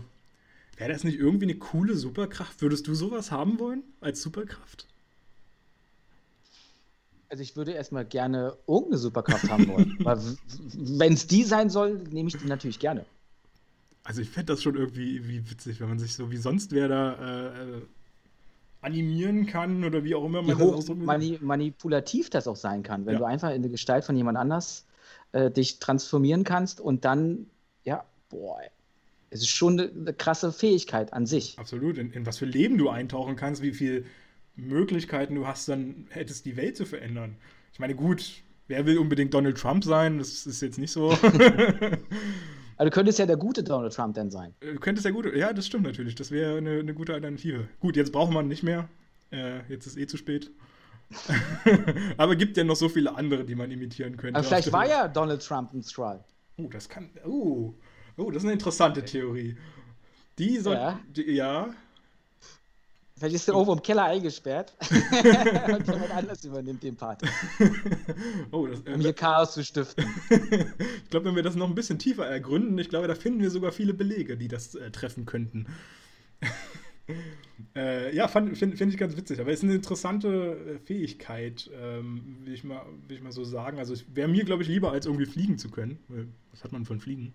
wäre 0.77 0.91
das 0.91 1.03
nicht 1.03 1.19
irgendwie 1.19 1.45
eine 1.45 1.55
coole 1.55 1.95
Superkraft? 1.95 2.61
Würdest 2.61 2.87
du 2.87 2.93
sowas 2.93 3.31
haben 3.31 3.59
wollen 3.59 3.83
als 4.01 4.21
Superkraft? 4.21 4.87
Also 7.29 7.41
ich 7.41 7.55
würde 7.55 7.71
erstmal 7.71 8.05
gerne 8.05 8.55
irgendeine 8.67 8.97
Superkraft 8.97 9.49
haben 9.49 9.67
wollen. 9.67 9.97
Wenn 10.97 11.13
es 11.13 11.27
die 11.27 11.43
sein 11.43 11.69
soll, 11.69 12.03
nehme 12.11 12.29
ich 12.29 12.37
die 12.37 12.47
natürlich 12.47 12.79
gerne. 12.79 13.05
Also 14.03 14.21
ich 14.21 14.29
fände 14.29 14.53
das 14.53 14.61
schon 14.61 14.75
irgendwie 14.75 15.27
wie 15.27 15.49
witzig, 15.49 15.81
wenn 15.81 15.89
man 15.89 15.97
sich 15.97 16.13
so 16.13 16.29
wie 16.29 16.37
sonst 16.37 16.71
wer 16.71 16.87
da 16.87 17.53
äh, 17.53 17.81
animieren 18.81 19.47
kann 19.47 19.83
oder 19.83 20.03
wie 20.03 20.13
auch 20.13 20.23
immer 20.25 20.43
man 20.43 20.59
das 20.59 20.61
ausdrücken 20.61 21.05
mani 21.05 21.39
manipulativ 21.41 22.29
das 22.29 22.47
auch 22.47 22.55
sein 22.55 22.83
kann, 22.83 23.07
wenn 23.07 23.13
ja. 23.13 23.19
du 23.19 23.25
einfach 23.25 23.49
in 23.49 23.63
die 23.63 23.69
Gestalt 23.69 24.05
von 24.05 24.15
jemand 24.15 24.37
anders 24.37 24.85
äh, 25.31 25.49
dich 25.49 25.79
transformieren 25.79 26.43
kannst 26.43 26.79
und 26.79 27.03
dann, 27.03 27.47
ja, 27.83 28.05
boah, 28.29 28.61
es 29.31 29.41
ist 29.41 29.49
schon 29.49 29.79
eine, 29.79 29.89
eine 29.89 30.13
krasse 30.13 30.51
Fähigkeit 30.51 31.11
an 31.11 31.25
sich. 31.25 31.57
Absolut, 31.57 31.97
in, 31.97 32.11
in 32.11 32.27
was 32.27 32.37
für 32.37 32.45
Leben 32.45 32.77
du 32.77 32.89
eintauchen 32.89 33.35
kannst, 33.35 33.63
wie 33.63 33.73
viele 33.73 34.05
Möglichkeiten 34.55 35.35
du 35.35 35.47
hast, 35.47 35.67
dann 35.69 36.07
hättest 36.09 36.45
die 36.45 36.57
Welt 36.57 36.77
zu 36.77 36.85
verändern. 36.85 37.35
Ich 37.73 37.79
meine, 37.79 37.95
gut, 37.95 38.43
wer 38.67 38.85
will 38.85 38.97
unbedingt 38.97 39.33
Donald 39.33 39.57
Trump 39.57 39.83
sein? 39.83 40.17
Das 40.17 40.45
ist 40.45 40.61
jetzt 40.61 40.77
nicht 40.77 40.91
so. 40.91 41.17
Also 42.77 42.89
du 42.89 42.93
könntest 42.93 43.19
ja 43.19 43.25
der 43.25 43.37
gute 43.37 43.63
Donald 43.63 43.93
Trump 43.93 44.15
dann 44.15 44.29
sein. 44.29 44.53
Du 44.59 44.75
könntest 44.79 45.05
der 45.05 45.13
gute, 45.13 45.35
ja, 45.37 45.53
das 45.53 45.67
stimmt 45.67 45.83
natürlich. 45.83 46.15
Das 46.15 46.31
wäre 46.31 46.57
eine, 46.57 46.79
eine 46.79 46.93
gute 46.93 47.13
Alternative. 47.13 47.67
Gut, 47.79 47.95
jetzt 47.95 48.11
braucht 48.11 48.31
man 48.31 48.47
nicht 48.47 48.63
mehr. 48.63 48.89
Äh, 49.31 49.61
jetzt 49.69 49.87
ist 49.87 49.97
eh 49.97 50.07
zu 50.07 50.17
spät. 50.17 50.51
Aber 52.17 52.35
gibt 52.35 52.57
ja 52.57 52.63
noch 52.63 52.75
so 52.75 52.89
viele 52.89 53.15
andere, 53.15 53.45
die 53.45 53.55
man 53.55 53.71
imitieren 53.71 54.17
könnte. 54.17 54.39
Aber 54.39 54.47
vielleicht 54.47 54.73
war 54.73 54.87
ja 54.87 55.07
Donald 55.07 55.45
Trump 55.45 55.73
ein 55.73 55.83
Skrull. 55.83 56.19
Oh, 56.57 56.67
das 56.69 56.89
kann. 56.89 57.09
Oh, 57.25 57.73
oh, 58.17 58.31
das 58.31 58.37
ist 58.37 58.45
eine 58.45 58.53
interessante 58.53 59.05
Theorie. 59.05 59.55
Die 60.37 60.57
soll. 60.57 60.75
Ja. 60.75 60.99
Die, 61.15 61.31
ja. 61.31 61.69
Vielleicht 63.17 63.35
ist 63.35 63.47
er 63.47 63.53
irgendwo 63.53 63.71
im 63.71 63.81
Keller 63.81 64.03
eingesperrt 64.03 64.75
und 64.91 65.87
jemand 65.87 66.11
anders 66.11 66.43
übernimmt 66.43 66.83
den 66.83 66.97
Part. 66.97 67.21
Oh, 68.51 68.67
das, 68.67 68.81
äh, 68.81 68.93
um 68.93 68.99
hier 68.99 69.13
Chaos 69.13 69.53
zu 69.53 69.63
stiften. 69.63 70.05
ich 70.29 71.09
glaube, 71.09 71.25
wenn 71.25 71.35
wir 71.35 71.43
das 71.43 71.55
noch 71.55 71.67
ein 71.67 71.75
bisschen 71.75 71.97
tiefer 71.97 72.25
ergründen, 72.25 72.77
ich 72.77 72.89
glaube, 72.89 73.07
da 73.07 73.15
finden 73.15 73.39
wir 73.41 73.49
sogar 73.49 73.71
viele 73.71 73.93
Belege, 73.93 74.35
die 74.35 74.49
das 74.49 74.75
äh, 74.75 74.91
treffen 74.91 75.25
könnten. 75.25 75.65
äh, 77.75 78.13
ja, 78.13 78.27
finde 78.27 78.55
find 78.55 78.81
ich 78.81 78.97
ganz 78.97 79.15
witzig. 79.15 79.39
Aber 79.39 79.51
es 79.51 79.59
ist 79.59 79.63
eine 79.63 79.75
interessante 79.75 80.75
äh, 80.75 80.79
Fähigkeit, 80.79 81.69
ähm, 81.81 82.39
will, 82.43 82.53
ich 82.53 82.65
mal, 82.65 82.85
will 83.07 83.15
ich 83.15 83.23
mal 83.23 83.31
so 83.31 83.45
sagen. 83.45 83.79
Also, 83.79 83.93
es 83.93 84.03
wäre 84.13 84.27
mir, 84.27 84.43
glaube 84.43 84.63
ich, 84.63 84.69
lieber, 84.69 84.91
als 84.91 85.05
irgendwie 85.05 85.25
fliegen 85.25 85.57
zu 85.57 85.69
können. 85.69 85.99
Was 86.51 86.65
hat 86.65 86.73
man 86.73 86.85
von 86.85 86.99
Fliegen? 86.99 87.33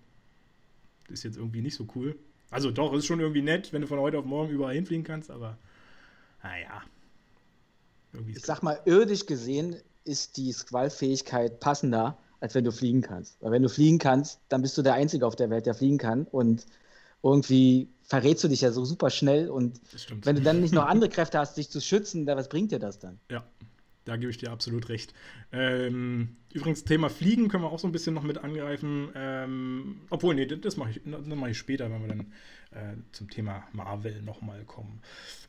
Das 1.09 1.21
ist 1.21 1.25
jetzt 1.25 1.37
irgendwie 1.39 1.63
nicht 1.63 1.75
so 1.75 1.87
cool. 1.95 2.17
Also, 2.51 2.71
doch, 2.71 2.93
es 2.93 3.01
ist 3.01 3.07
schon 3.07 3.21
irgendwie 3.21 3.43
nett, 3.43 3.73
wenn 3.73 3.81
du 3.81 3.89
von 3.89 3.99
heute 3.99 4.19
auf 4.19 4.25
morgen 4.27 4.51
überall 4.51 4.75
hinfliegen 4.75 5.05
kannst, 5.05 5.31
aber 5.31 5.57
naja. 6.43 6.83
Ich 8.27 8.41
sag 8.45 8.63
mal, 8.63 8.81
irdisch 8.85 9.27
gesehen 9.27 9.77
ist 10.05 10.37
die 10.37 10.53
Squall-Fähigkeit 10.53 11.61
passender, 11.61 12.19
als 12.41 12.55
wenn 12.55 12.65
du 12.65 12.73
fliegen 12.73 13.03
kannst. 13.03 13.37
Weil 13.41 13.53
wenn 13.53 13.63
du 13.63 13.69
fliegen 13.69 13.99
kannst, 13.99 14.41
dann 14.49 14.63
bist 14.63 14.77
du 14.77 14.83
der 14.83 14.95
Einzige 14.95 15.27
auf 15.27 15.37
der 15.37 15.51
Welt, 15.51 15.67
der 15.67 15.75
fliegen 15.75 15.99
kann. 15.99 16.27
Und 16.27 16.67
irgendwie 17.23 17.89
verrätst 18.03 18.43
du 18.43 18.49
dich 18.49 18.63
ja 18.63 18.73
so 18.73 18.85
super 18.85 19.11
schnell. 19.11 19.49
Und 19.49 19.81
wenn 20.23 20.37
du 20.37 20.43
dann 20.43 20.61
nicht 20.61 20.75
noch 20.75 20.87
andere 20.87 21.11
Kräfte 21.11 21.39
hast, 21.39 21.57
dich 21.57 21.71
zu 21.71 21.81
schützen, 21.81 22.27
was 22.27 22.49
bringt 22.49 22.73
dir 22.73 22.79
das 22.79 22.99
dann? 22.99 23.21
Ja, 23.31 23.45
da 24.05 24.17
gebe 24.17 24.31
ich 24.31 24.39
dir 24.39 24.51
absolut 24.51 24.89
recht. 24.89 25.13
Ähm, 25.53 26.37
übrigens, 26.53 26.85
Thema 26.85 27.11
Fliegen 27.11 27.49
können 27.49 27.63
wir 27.63 27.71
auch 27.71 27.79
so 27.79 27.87
ein 27.87 27.93
bisschen 27.93 28.15
noch 28.15 28.23
mit 28.23 28.39
angreifen. 28.39 29.11
Ähm, 29.15 30.01
obwohl, 30.09 30.35
nee, 30.35 30.47
das 30.47 30.77
mache 30.77 30.91
ich, 30.91 31.01
mach 31.05 31.47
ich 31.49 31.59
später, 31.59 31.91
wenn 31.91 32.01
wir 32.01 32.09
dann 32.09 32.21
äh, 32.73 32.97
zum 33.13 33.29
Thema 33.29 33.63
Marvel 33.73 34.23
nochmal 34.23 34.65
kommen. 34.65 35.01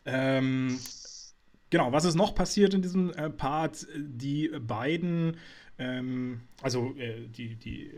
Ähm, 0.05 0.79
genau, 1.69 1.91
was 1.91 2.05
ist 2.05 2.15
noch 2.15 2.35
passiert 2.35 2.73
in 2.73 2.81
diesem 2.81 3.11
äh, 3.11 3.29
Part? 3.29 3.87
Die 3.95 4.49
beiden, 4.59 5.37
ähm, 5.77 6.41
also 6.61 6.95
äh, 6.97 7.27
die, 7.27 7.55
die 7.55 7.91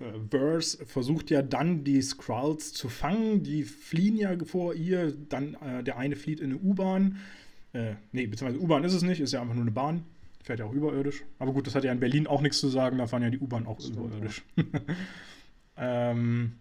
äh, 0.00 0.18
Verse 0.30 0.84
versucht 0.86 1.30
ja 1.30 1.42
dann 1.42 1.84
die 1.84 2.00
Skrulls 2.02 2.72
zu 2.72 2.88
fangen. 2.88 3.42
Die 3.42 3.64
fliehen 3.64 4.16
ja 4.16 4.36
vor 4.44 4.74
ihr. 4.74 5.12
Dann 5.12 5.54
äh, 5.54 5.82
der 5.84 5.98
eine 5.98 6.16
flieht 6.16 6.40
in 6.40 6.50
eine 6.50 6.60
U-Bahn. 6.60 7.18
Äh, 7.72 7.94
nee, 8.12 8.26
beziehungsweise 8.26 8.62
U-Bahn 8.62 8.84
ist 8.84 8.94
es 8.94 9.02
nicht, 9.02 9.20
ist 9.20 9.32
ja 9.32 9.42
einfach 9.42 9.54
nur 9.54 9.64
eine 9.64 9.70
Bahn. 9.70 10.04
Fährt 10.42 10.58
ja 10.58 10.64
auch 10.64 10.72
überirdisch. 10.72 11.22
Aber 11.38 11.52
gut, 11.52 11.66
das 11.66 11.74
hat 11.74 11.84
ja 11.84 11.92
in 11.92 12.00
Berlin 12.00 12.26
auch 12.26 12.40
nichts 12.40 12.58
zu 12.60 12.68
sagen. 12.68 12.98
Da 12.98 13.06
fahren 13.06 13.22
ja 13.22 13.30
die 13.30 13.38
U-Bahn 13.38 13.66
auch 13.66 13.80
Stimmt, 13.80 13.98
überirdisch. 13.98 14.42
Ja. 14.56 14.64
ähm, 16.10 16.54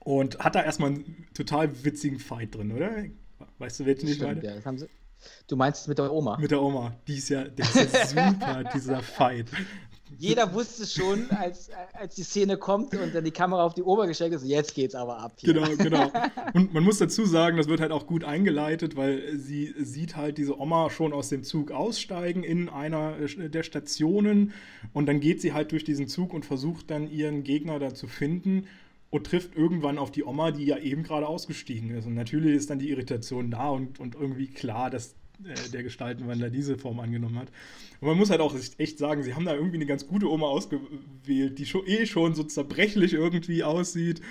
und 0.00 0.38
hat 0.38 0.54
da 0.54 0.64
erstmal 0.64 0.90
einen 0.90 1.26
total 1.34 1.84
witzigen 1.84 2.18
Fight 2.18 2.54
drin, 2.54 2.72
oder? 2.72 3.04
Weißt 3.62 3.78
du, 3.78 3.86
welchen 3.86 4.08
ich 4.08 4.20
meine? 4.20 4.42
Ja, 4.42 4.76
sie, 4.76 4.88
du 5.46 5.54
meinst 5.54 5.86
mit 5.86 5.96
der 5.96 6.12
Oma? 6.12 6.36
Mit 6.36 6.50
der 6.50 6.60
Oma. 6.60 6.96
Die 7.06 7.18
ist 7.18 7.28
ja, 7.28 7.44
der 7.44 7.64
ist 7.64 7.94
ja 7.94 8.06
super, 8.32 8.64
dieser 8.74 9.00
Fight. 9.00 9.46
Jeder 10.18 10.52
wusste 10.52 10.84
schon, 10.84 11.30
als, 11.30 11.70
als 11.92 12.16
die 12.16 12.24
Szene 12.24 12.56
kommt 12.56 12.92
und 12.96 13.14
dann 13.14 13.22
die 13.22 13.30
Kamera 13.30 13.64
auf 13.64 13.74
die 13.74 13.84
Oma 13.84 14.06
gestellt 14.06 14.32
ist, 14.32 14.44
jetzt 14.44 14.74
geht's 14.74 14.96
aber 14.96 15.18
ab. 15.18 15.34
Hier. 15.36 15.54
Genau, 15.54 15.76
genau. 15.76 16.12
Und 16.54 16.74
man 16.74 16.82
muss 16.82 16.98
dazu 16.98 17.24
sagen, 17.24 17.56
das 17.56 17.68
wird 17.68 17.80
halt 17.80 17.92
auch 17.92 18.06
gut 18.06 18.24
eingeleitet, 18.24 18.96
weil 18.96 19.38
sie 19.38 19.72
sieht 19.78 20.16
halt 20.16 20.38
diese 20.38 20.58
Oma 20.58 20.90
schon 20.90 21.12
aus 21.12 21.28
dem 21.28 21.44
Zug 21.44 21.70
aussteigen 21.70 22.42
in 22.42 22.68
einer 22.68 23.14
der 23.26 23.62
Stationen 23.62 24.52
und 24.92 25.06
dann 25.06 25.20
geht 25.20 25.40
sie 25.40 25.54
halt 25.54 25.72
durch 25.72 25.84
diesen 25.84 26.08
Zug 26.08 26.34
und 26.34 26.44
versucht 26.44 26.90
dann 26.90 27.08
ihren 27.08 27.42
Gegner 27.42 27.78
da 27.78 27.94
zu 27.94 28.06
finden 28.08 28.66
und 29.12 29.26
trifft 29.26 29.54
irgendwann 29.54 29.98
auf 29.98 30.10
die 30.10 30.24
Oma, 30.24 30.52
die 30.52 30.64
ja 30.64 30.78
eben 30.78 31.02
gerade 31.02 31.28
ausgestiegen 31.28 31.90
ist. 31.90 32.06
Und 32.06 32.14
natürlich 32.14 32.56
ist 32.56 32.70
dann 32.70 32.78
die 32.78 32.88
Irritation 32.88 33.50
da 33.50 33.68
und, 33.68 34.00
und 34.00 34.14
irgendwie 34.14 34.46
klar, 34.46 34.88
dass 34.88 35.14
äh, 35.44 35.68
der 35.70 35.82
Gestaltenwandler 35.82 36.48
diese 36.48 36.78
Form 36.78 36.98
angenommen 36.98 37.38
hat. 37.38 37.48
Und 38.00 38.08
man 38.08 38.16
muss 38.16 38.30
halt 38.30 38.40
auch 38.40 38.56
echt 38.78 38.96
sagen, 38.96 39.22
sie 39.22 39.34
haben 39.34 39.44
da 39.44 39.54
irgendwie 39.54 39.76
eine 39.76 39.84
ganz 39.84 40.06
gute 40.06 40.30
Oma 40.30 40.46
ausgewählt, 40.46 41.58
die 41.58 41.66
schon, 41.66 41.86
eh 41.86 42.06
schon 42.06 42.34
so 42.34 42.42
zerbrechlich 42.42 43.12
irgendwie 43.12 43.62
aussieht 43.62 44.22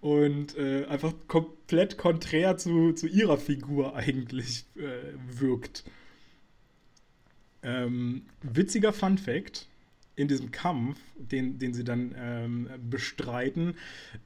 und 0.00 0.56
äh, 0.56 0.86
einfach 0.86 1.12
komplett 1.28 1.98
konträr 1.98 2.56
zu, 2.56 2.94
zu 2.94 3.08
ihrer 3.08 3.36
Figur 3.36 3.94
eigentlich 3.94 4.64
äh, 4.76 5.12
wirkt. 5.38 5.84
Ähm, 7.62 8.22
witziger 8.40 8.94
Fun 8.94 9.18
Fact: 9.18 9.68
in 10.16 10.28
diesem 10.28 10.50
Kampf, 10.50 10.98
den, 11.16 11.58
den 11.58 11.74
sie 11.74 11.84
dann 11.84 12.14
ähm, 12.18 12.68
bestreiten, 12.90 13.74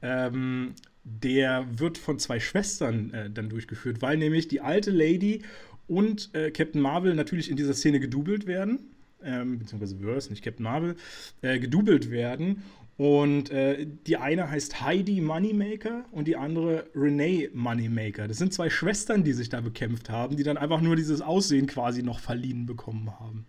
ähm, 0.01 0.73
der 1.03 1.65
wird 1.79 1.97
von 1.97 2.19
zwei 2.19 2.39
Schwestern 2.39 3.13
äh, 3.13 3.29
dann 3.29 3.49
durchgeführt, 3.49 4.01
weil 4.01 4.17
nämlich 4.17 4.47
die 4.47 4.61
alte 4.61 4.91
Lady 4.91 5.43
und 5.87 6.33
äh, 6.33 6.51
Captain 6.51 6.81
Marvel 6.81 7.15
natürlich 7.15 7.49
in 7.49 7.55
dieser 7.55 7.73
Szene 7.73 7.99
gedoubelt 7.99 8.45
werden, 8.45 8.79
ähm, 9.23 9.59
beziehungsweise 9.59 9.97
Verse, 9.97 10.29
nicht 10.29 10.43
Captain 10.43 10.63
Marvel, 10.63 10.95
äh, 11.41 11.59
gedoubelt 11.59 12.11
werden. 12.11 12.63
Und 12.97 13.51
äh, 13.51 13.85
die 14.07 14.17
eine 14.17 14.49
heißt 14.49 14.81
Heidi 14.81 15.21
Moneymaker 15.21 16.05
und 16.11 16.27
die 16.27 16.35
andere 16.35 16.87
Renee 16.95 17.49
Moneymaker. 17.53 18.27
Das 18.27 18.37
sind 18.37 18.53
zwei 18.53 18.71
Schwestern, 18.71 19.23
die 19.23 19.33
sich 19.33 19.49
da 19.49 19.61
bekämpft 19.61 20.09
haben, 20.09 20.35
die 20.35 20.43
dann 20.43 20.57
einfach 20.57 20.81
nur 20.81 20.95
dieses 20.95 21.21
Aussehen 21.21 21.67
quasi 21.67 22.01
noch 22.01 22.19
verliehen 22.19 22.65
bekommen 22.65 23.11
haben. 23.19 23.45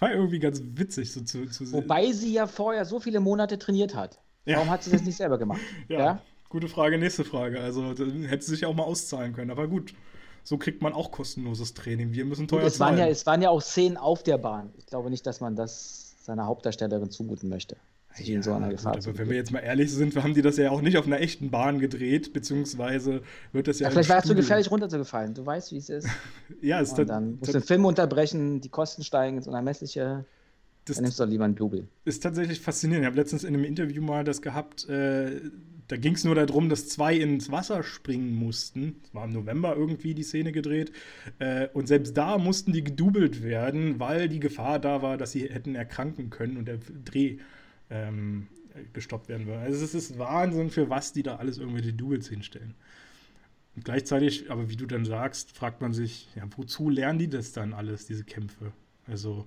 War 0.00 0.12
irgendwie 0.12 0.38
ganz 0.38 0.62
witzig 0.64 1.12
so 1.12 1.20
zu, 1.20 1.46
zu 1.46 1.66
sehen. 1.66 1.72
Wobei 1.72 2.12
sie 2.12 2.32
ja 2.32 2.46
vorher 2.46 2.84
so 2.84 3.00
viele 3.00 3.20
Monate 3.20 3.58
trainiert 3.58 3.94
hat. 3.94 4.20
Ja. 4.44 4.56
Warum 4.56 4.70
hat 4.70 4.82
sie 4.82 4.90
das 4.90 5.02
nicht 5.02 5.16
selber 5.16 5.38
gemacht? 5.38 5.60
ja, 5.88 5.98
ja, 5.98 6.22
gute 6.48 6.68
Frage, 6.68 6.98
nächste 6.98 7.24
Frage. 7.24 7.60
Also 7.60 7.90
hätte 7.90 8.44
sie 8.44 8.54
sich 8.54 8.66
auch 8.66 8.74
mal 8.74 8.84
auszahlen 8.84 9.32
können, 9.32 9.50
aber 9.50 9.68
gut. 9.68 9.94
So 10.44 10.56
kriegt 10.56 10.80
man 10.80 10.94
auch 10.94 11.10
kostenloses 11.10 11.74
Training. 11.74 12.12
Wir 12.12 12.24
müssen 12.24 12.48
teuer 12.48 12.60
gut, 12.60 12.68
es 12.68 12.80
Waren 12.80 12.96
ja, 12.96 13.06
es 13.06 13.26
waren 13.26 13.42
ja 13.42 13.50
auch 13.50 13.60
Szenen 13.60 13.98
auf 13.98 14.22
der 14.22 14.38
Bahn. 14.38 14.72
Ich 14.78 14.86
glaube 14.86 15.10
nicht, 15.10 15.26
dass 15.26 15.40
man 15.40 15.56
das 15.56 16.14
seiner 16.24 16.46
Hauptdarstellerin 16.46 17.10
zumuten 17.10 17.50
möchte 17.50 17.76
sich 18.18 18.28
ja, 18.28 18.36
in 18.36 18.42
so 18.42 18.52
einer 18.52 18.68
Gefahr 18.68 18.94
gut, 18.94 19.08
aber 19.08 19.18
wenn 19.18 19.30
wir 19.30 19.36
jetzt 19.36 19.50
mal 19.50 19.60
ehrlich 19.60 19.92
sind, 19.92 20.14
haben 20.22 20.34
die 20.34 20.42
das 20.42 20.56
ja 20.56 20.70
auch 20.70 20.82
nicht 20.82 20.98
auf 20.98 21.06
einer 21.06 21.20
echten 21.20 21.50
Bahn 21.50 21.78
gedreht, 21.78 22.32
beziehungsweise 22.32 23.22
wird 23.52 23.68
das 23.68 23.80
ja. 23.80 23.86
ja 23.86 23.90
vielleicht 23.90 24.10
war 24.10 24.18
es 24.18 24.24
zu 24.24 24.34
gefährlich 24.34 24.70
runtergefallen. 24.70 25.34
Du 25.34 25.44
weißt, 25.44 25.72
wie 25.72 25.78
es 25.78 25.88
ist. 25.88 26.08
ja, 26.60 26.80
es 26.80 26.90
ist 26.90 26.98
dann 27.08 27.38
musst 27.38 27.48
du 27.48 27.58
den 27.58 27.66
Film 27.66 27.84
unterbrechen, 27.84 28.60
die 28.60 28.68
Kosten 28.68 29.02
steigen 29.02 29.38
ins 29.38 29.48
Unermessliche. 29.48 30.24
Das 30.84 30.96
dann 30.96 31.04
nimmst 31.04 31.20
du 31.20 31.24
lieber 31.24 31.44
einen 31.44 31.54
Double. 31.54 31.86
Ist 32.04 32.22
tatsächlich 32.22 32.60
faszinierend. 32.60 33.04
Ich 33.04 33.06
habe 33.06 33.16
letztens 33.16 33.44
in 33.44 33.54
einem 33.54 33.64
Interview 33.64 34.02
mal 34.02 34.24
das 34.24 34.40
gehabt, 34.40 34.88
äh, 34.88 35.40
da 35.88 35.96
ging 35.96 36.14
es 36.14 36.24
nur 36.24 36.34
darum, 36.34 36.68
dass 36.68 36.88
zwei 36.88 37.16
ins 37.16 37.50
Wasser 37.50 37.82
springen 37.82 38.34
mussten. 38.34 38.96
Es 39.02 39.14
war 39.14 39.24
im 39.24 39.32
November 39.32 39.74
irgendwie 39.74 40.14
die 40.14 40.22
Szene 40.22 40.52
gedreht. 40.52 40.92
Äh, 41.38 41.68
und 41.72 41.88
selbst 41.88 42.16
da 42.16 42.36
mussten 42.36 42.72
die 42.72 42.84
gedoubelt 42.84 43.42
werden, 43.42 43.98
weil 43.98 44.28
die 44.28 44.38
Gefahr 44.38 44.78
da 44.78 45.00
war, 45.00 45.16
dass 45.16 45.32
sie 45.32 45.48
hätten 45.48 45.74
erkranken 45.74 46.28
können 46.28 46.58
und 46.58 46.68
der 46.68 46.78
Dreh 47.04 47.38
ähm, 47.90 48.48
gestoppt 48.92 49.28
werden 49.28 49.46
würde. 49.46 49.60
Also 49.60 49.84
es 49.84 49.94
ist 49.94 50.18
Wahnsinn, 50.18 50.70
für 50.70 50.90
was 50.90 51.12
die 51.12 51.22
da 51.22 51.36
alles 51.36 51.58
irgendwelche 51.58 51.92
Duels 51.92 52.28
hinstellen. 52.28 52.74
Und 53.76 53.84
gleichzeitig, 53.84 54.50
aber 54.50 54.70
wie 54.70 54.76
du 54.76 54.86
dann 54.86 55.04
sagst, 55.04 55.56
fragt 55.56 55.80
man 55.80 55.92
sich, 55.92 56.28
ja, 56.34 56.42
wozu 56.56 56.90
lernen 56.90 57.18
die 57.18 57.28
das 57.28 57.52
dann 57.52 57.72
alles, 57.72 58.06
diese 58.06 58.24
Kämpfe? 58.24 58.72
Also. 59.06 59.46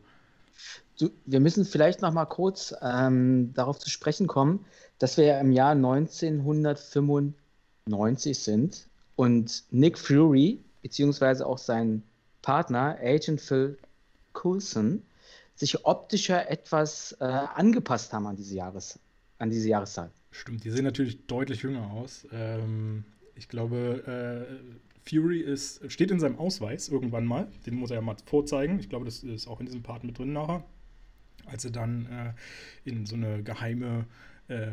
Du, 0.98 1.10
wir 1.26 1.40
müssen 1.40 1.66
vielleicht 1.66 2.02
noch 2.02 2.14
mal 2.14 2.26
kurz 2.26 2.76
ähm, 2.82 3.54
darauf 3.54 3.80
zu 3.80 3.90
sprechen 3.90 4.28
kommen, 4.28 4.66
dass 5.00 5.18
wir 5.18 5.26
ja 5.26 5.40
im 5.40 5.52
Jahr 5.52 5.72
1995 5.72 8.38
sind 8.38 8.88
und 9.16 9.64
Nick 9.72 9.98
Fury, 9.98 10.60
beziehungsweise 10.82 11.46
auch 11.46 11.58
sein 11.58 12.04
Partner, 12.42 12.98
Agent 13.02 13.42
Phil 13.42 13.78
Coulson, 14.34 15.04
sich 15.62 15.86
optischer 15.86 16.50
etwas 16.50 17.16
äh, 17.20 17.24
angepasst 17.24 18.12
haben 18.14 18.26
an 18.26 18.36
diese, 18.36 18.56
Jahres, 18.56 19.00
an 19.38 19.52
diese 19.52 19.70
Jahreszeit. 19.70 20.10
Stimmt, 20.32 20.64
die 20.64 20.72
sehen 20.72 20.86
natürlich 20.86 21.28
deutlich 21.28 21.62
jünger 21.62 21.92
aus. 21.92 22.28
Ähm, 22.32 23.06
ich 23.36 23.48
glaube, 23.48 24.48
äh, 24.50 25.08
Fury 25.08 25.40
ist, 25.40 25.92
steht 25.92 26.10
in 26.10 26.20
seinem 26.20 26.40
Ausweis 26.40 26.90
irgendwann 26.90 27.26
mal. 27.26 27.48
Den 27.68 27.76
muss 27.76 27.92
er 27.92 27.98
ja 27.98 28.02
mal 28.02 28.16
vorzeigen. 28.26 28.80
Ich 28.80 28.90
glaube, 28.90 29.06
das 29.06 29.24
ist 29.24 29.48
auch 29.48 29.60
in 29.60 29.68
diesem 29.68 29.84
Part 29.84 30.04
mit 30.04 30.18
drin 30.18 30.34
nachher. 30.34 30.64
Als 31.46 31.64
er 31.64 31.72
dann 31.72 32.08
äh, 32.08 32.90
in 32.90 33.06
so 33.06 33.16
eine 33.16 33.44
geheime 33.44 34.06
äh, 34.48 34.72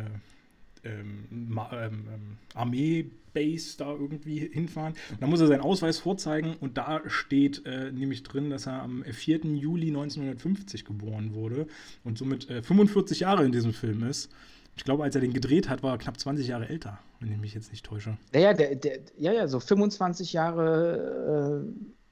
ähm, 0.84 1.26
ähm, 1.30 2.08
ähm, 2.12 2.38
Armee-Base 2.54 3.76
da 3.78 3.90
irgendwie 3.92 4.38
hinfahren. 4.38 4.94
Und 5.10 5.22
dann 5.22 5.30
muss 5.30 5.40
er 5.40 5.46
seinen 5.46 5.60
Ausweis 5.60 5.98
vorzeigen 5.98 6.56
und 6.60 6.78
da 6.78 7.00
steht 7.06 7.64
äh, 7.66 7.92
nämlich 7.92 8.22
drin, 8.22 8.50
dass 8.50 8.66
er 8.66 8.82
am 8.82 9.04
4. 9.04 9.40
Juli 9.54 9.88
1950 9.88 10.84
geboren 10.84 11.34
wurde 11.34 11.66
und 12.04 12.18
somit 12.18 12.48
äh, 12.50 12.62
45 12.62 13.20
Jahre 13.20 13.44
in 13.44 13.52
diesem 13.52 13.72
Film 13.72 14.02
ist. 14.04 14.30
Ich 14.78 14.84
glaube, 14.84 15.02
als 15.02 15.14
er 15.16 15.20
den 15.20 15.32
gedreht 15.32 15.68
hat, 15.68 15.82
war 15.82 15.92
er 15.94 15.98
knapp 15.98 16.20
20 16.20 16.46
Jahre 16.46 16.68
älter, 16.68 17.00
wenn 17.18 17.32
ich 17.32 17.38
mich 17.38 17.52
jetzt 17.52 17.72
nicht 17.72 17.84
täusche. 17.84 18.16
Ja, 18.32 18.54
der, 18.54 18.76
der, 18.76 19.00
ja, 19.16 19.32
ja, 19.32 19.48
so 19.48 19.58
25 19.58 20.32
Jahre, 20.32 21.64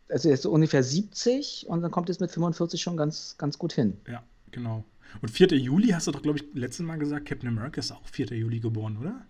äh, 0.09 0.13
also 0.13 0.29
er 0.29 0.35
ist 0.35 0.43
so 0.43 0.51
ungefähr 0.51 0.83
70 0.83 1.67
und 1.69 1.83
dann 1.83 1.93
kommt 1.93 2.11
es 2.11 2.19
mit 2.19 2.33
45 2.33 2.83
schon 2.83 2.97
ganz, 2.97 3.37
ganz 3.39 3.57
gut 3.57 3.73
hin. 3.73 3.97
Ja, 4.09 4.25
genau. 4.51 4.85
Und 5.23 5.31
4. 5.31 5.49
Juli 5.59 5.89
hast 5.89 6.07
du 6.07 6.13
doch, 6.13 6.23
glaube 6.23 6.39
ich, 6.39 6.45
letztes 6.55 6.85
Mal 6.85 6.97
gesagt, 6.99 7.27
Captain 7.27 7.49
America 7.49 7.81
ist 7.81 7.93
auch 7.93 8.07
4. 8.09 8.27
Juli 8.37 8.61
geboren, 8.61 8.97
oder? 8.99 9.27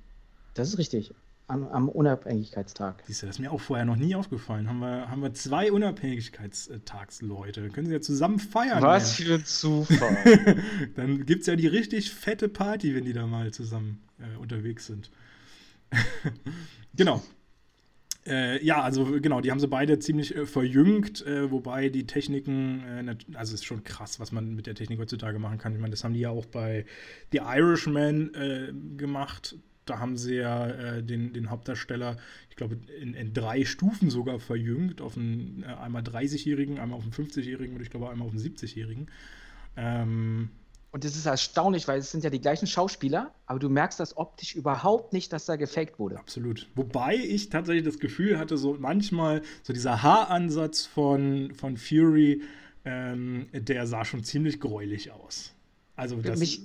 Das 0.55 0.69
ist 0.69 0.79
richtig. 0.79 1.15
Am, 1.49 1.69
am 1.69 1.89
Unabhängigkeitstag. 1.89 3.05
Siehst 3.07 3.23
du, 3.23 3.27
das 3.27 3.37
ist 3.37 3.41
mir 3.41 3.53
auch 3.53 3.61
vorher 3.61 3.85
noch 3.85 3.95
nie 3.95 4.17
aufgefallen. 4.17 4.69
Haben 4.69 4.81
wir, 4.81 5.09
haben 5.09 5.23
wir 5.23 5.33
zwei 5.33 5.71
Unabhängigkeitstagsleute. 5.71 7.69
Können 7.69 7.87
sie 7.87 7.93
ja 7.93 8.01
zusammen 8.01 8.41
feiern. 8.41 8.83
Was 8.83 9.13
für 9.13 9.35
ein 9.35 9.45
Zufall. 9.45 10.57
Dann 10.97 11.25
gibt 11.25 11.43
es 11.43 11.47
ja 11.47 11.55
die 11.55 11.69
richtig 11.69 12.11
fette 12.11 12.49
Party, 12.49 12.97
wenn 12.97 13.05
die 13.05 13.13
da 13.13 13.29
mal 13.29 13.53
zusammen 13.53 14.03
äh, 14.19 14.37
unterwegs 14.39 14.87
sind. 14.87 15.11
genau. 16.97 17.23
Äh, 18.27 18.65
ja, 18.65 18.83
also 18.83 19.05
genau, 19.21 19.41
die 19.41 19.51
haben 19.51 19.61
sie 19.61 19.69
beide 19.69 19.99
ziemlich 19.99 20.35
äh, 20.35 20.47
verjüngt, 20.47 21.25
äh, 21.25 21.51
wobei 21.51 21.89
die 21.89 22.07
Techniken, 22.07 22.83
äh, 22.85 23.17
also 23.35 23.55
es 23.55 23.61
ist 23.61 23.65
schon 23.65 23.85
krass, 23.85 24.19
was 24.19 24.33
man 24.33 24.55
mit 24.55 24.67
der 24.67 24.75
Technik 24.75 24.99
heutzutage 24.99 25.39
machen 25.39 25.59
kann. 25.59 25.75
Ich 25.75 25.81
meine, 25.81 25.93
das 25.93 26.03
haben 26.03 26.15
die 26.15 26.21
ja 26.21 26.31
auch 26.31 26.47
bei 26.47 26.87
The 27.33 27.39
Irishman 27.39 28.35
äh, 28.35 28.73
gemacht. 28.97 29.57
Da 29.85 30.01
haben 30.01 30.17
sie 30.17 30.35
ja 30.35 30.69
äh, 30.69 31.03
den, 31.05 31.33
den 31.33 31.51
Hauptdarsteller, 31.51 32.17
ich 32.51 32.57
glaube, 32.57 32.79
in, 33.01 33.15
in, 33.15 33.33
drei 33.33 33.65
Stufen 33.65 34.11
sogar 34.11 34.41
verjüngt, 34.41 35.01
auf 35.01 35.17
einen 35.17 35.63
einmal 35.63 36.03
30-Jährigen, 36.03 36.81
einmal 36.81 36.99
auf 36.99 37.05
einen 37.05 37.13
50-Jährigen 37.13 37.77
und 37.77 37.83
ich 37.83 37.91
glaube 37.91 38.11
einmal 38.11 38.27
auf 38.27 38.35
einen 38.35 38.43
70-Jährigen. 38.43 39.07
Ähm, 39.77 40.51
und 40.93 41.05
das 41.05 41.17
ist 41.17 41.27
erstaunlich, 41.27 41.87
weil 41.89 41.99
es 41.99 42.11
sind 42.11 42.25
ja 42.25 42.31
die 42.31 42.41
gleichen 42.41 42.67
Schauspieler, 42.67 43.35
aber 43.47 43.59
du 43.59 43.69
merkst 43.69 44.01
das 44.01 44.17
optisch 44.17 44.55
überhaupt 44.55 45.13
nicht, 45.13 45.33
dass 45.33 45.45
da 45.45 45.57
gefaked 45.57 45.99
wurde. 45.99 46.19
Absolut. 46.19 46.69
Wobei 46.75 47.17
ich 47.17 47.51
tatsächlich 47.51 47.85
das 47.85 47.99
Gefühl 47.99 48.39
hatte, 48.39 48.57
so 48.57 48.77
manchmal 48.79 49.43
so 49.63 49.73
dieser 49.73 50.03
Haaransatz 50.03 50.87
von, 50.87 51.53
von 51.55 51.77
Fury, 51.77 52.43
ähm, 52.85 53.49
der 53.53 53.87
sah 53.87 54.05
schon 54.05 54.25
ziemlich 54.25 54.61
gräulich 54.61 55.11
aus. 55.11 55.53
Also 55.97 56.17
das. 56.17 56.33
Für 56.33 56.39
mich, 56.39 56.63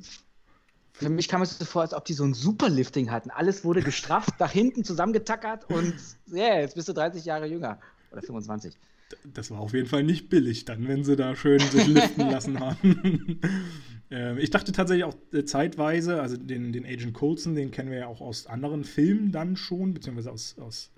für 0.93 1.09
mich 1.09 1.27
kam 1.27 1.41
es 1.41 1.57
so 1.57 1.65
vor, 1.65 1.81
als 1.81 1.93
ob 1.93 2.05
die 2.05 2.13
so 2.13 2.23
ein 2.23 2.33
Superlifting 2.33 3.11
hatten. 3.11 3.31
Alles 3.31 3.65
wurde 3.65 3.81
gestrafft, 3.83 4.39
nach 4.39 4.51
hinten 4.51 4.83
zusammengetackert 4.83 5.69
und 5.69 5.93
ja, 6.27 6.37
yeah, 6.37 6.59
jetzt 6.61 6.75
bist 6.75 6.87
du 6.87 6.93
30 6.93 7.25
Jahre 7.25 7.47
jünger. 7.47 7.79
Oder 8.11 8.21
25. 8.21 8.77
Das 9.25 9.51
war 9.51 9.59
auf 9.59 9.73
jeden 9.73 9.87
Fall 9.87 10.03
nicht 10.03 10.29
billig 10.29 10.63
dann, 10.65 10.87
wenn 10.87 11.03
sie 11.03 11.15
da 11.15 11.35
schön 11.35 11.59
sich 11.59 11.87
liften 11.87 12.21
lassen 12.29 12.59
haben. 12.59 13.41
Ähm, 14.11 14.37
ich 14.37 14.49
dachte 14.49 14.71
tatsächlich 14.71 15.05
auch 15.05 15.15
äh, 15.33 15.45
zeitweise, 15.45 16.21
also 16.21 16.37
den, 16.37 16.71
den 16.73 16.85
Agent 16.85 17.13
Coulson, 17.13 17.55
den 17.55 17.71
kennen 17.71 17.89
wir 17.89 17.99
ja 17.99 18.07
auch 18.07 18.21
aus 18.21 18.45
anderen 18.45 18.83
Filmen 18.83 19.31
dann 19.31 19.55
schon, 19.55 19.93
beziehungsweise 19.93 20.31
aus, 20.31 20.55
aus 20.59 20.91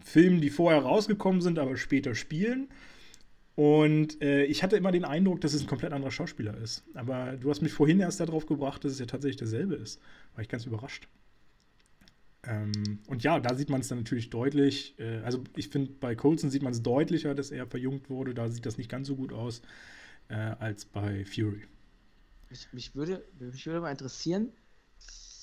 Filmen, 0.00 0.40
die 0.40 0.50
vorher 0.50 0.82
rausgekommen 0.82 1.40
sind, 1.40 1.58
aber 1.58 1.76
später 1.76 2.14
spielen. 2.14 2.68
Und 3.54 4.20
äh, 4.20 4.44
ich 4.44 4.64
hatte 4.64 4.76
immer 4.76 4.90
den 4.90 5.04
Eindruck, 5.04 5.40
dass 5.40 5.54
es 5.54 5.62
ein 5.62 5.68
komplett 5.68 5.92
anderer 5.92 6.10
Schauspieler 6.10 6.56
ist. 6.58 6.84
Aber 6.94 7.36
du 7.36 7.50
hast 7.50 7.62
mich 7.62 7.72
vorhin 7.72 8.00
erst 8.00 8.18
darauf 8.18 8.46
gebracht, 8.46 8.84
dass 8.84 8.92
es 8.92 8.98
ja 8.98 9.06
tatsächlich 9.06 9.36
derselbe 9.36 9.76
ist. 9.76 10.00
War 10.34 10.42
ich 10.42 10.48
ganz 10.48 10.66
überrascht. 10.66 11.08
Ähm, 12.42 12.98
und 13.06 13.22
ja, 13.22 13.38
da 13.38 13.54
sieht 13.54 13.70
man 13.70 13.80
es 13.80 13.88
dann 13.88 13.98
natürlich 13.98 14.28
deutlich. 14.30 14.98
Äh, 14.98 15.18
also 15.18 15.44
ich 15.56 15.68
finde, 15.68 15.92
bei 16.00 16.16
Colson 16.16 16.50
sieht 16.50 16.62
man 16.62 16.72
es 16.72 16.82
deutlicher, 16.82 17.34
dass 17.34 17.52
er 17.52 17.66
verjüngt 17.66 18.10
wurde. 18.10 18.34
Da 18.34 18.48
sieht 18.48 18.66
das 18.66 18.76
nicht 18.76 18.90
ganz 18.90 19.06
so 19.06 19.14
gut 19.14 19.32
aus 19.32 19.62
äh, 20.28 20.34
als 20.34 20.84
bei 20.84 21.24
Fury. 21.24 21.62
Mich, 22.50 22.68
mich, 22.72 22.94
würde, 22.94 23.24
mich 23.38 23.66
würde 23.66 23.80
mal 23.80 23.90
interessieren, 23.90 24.52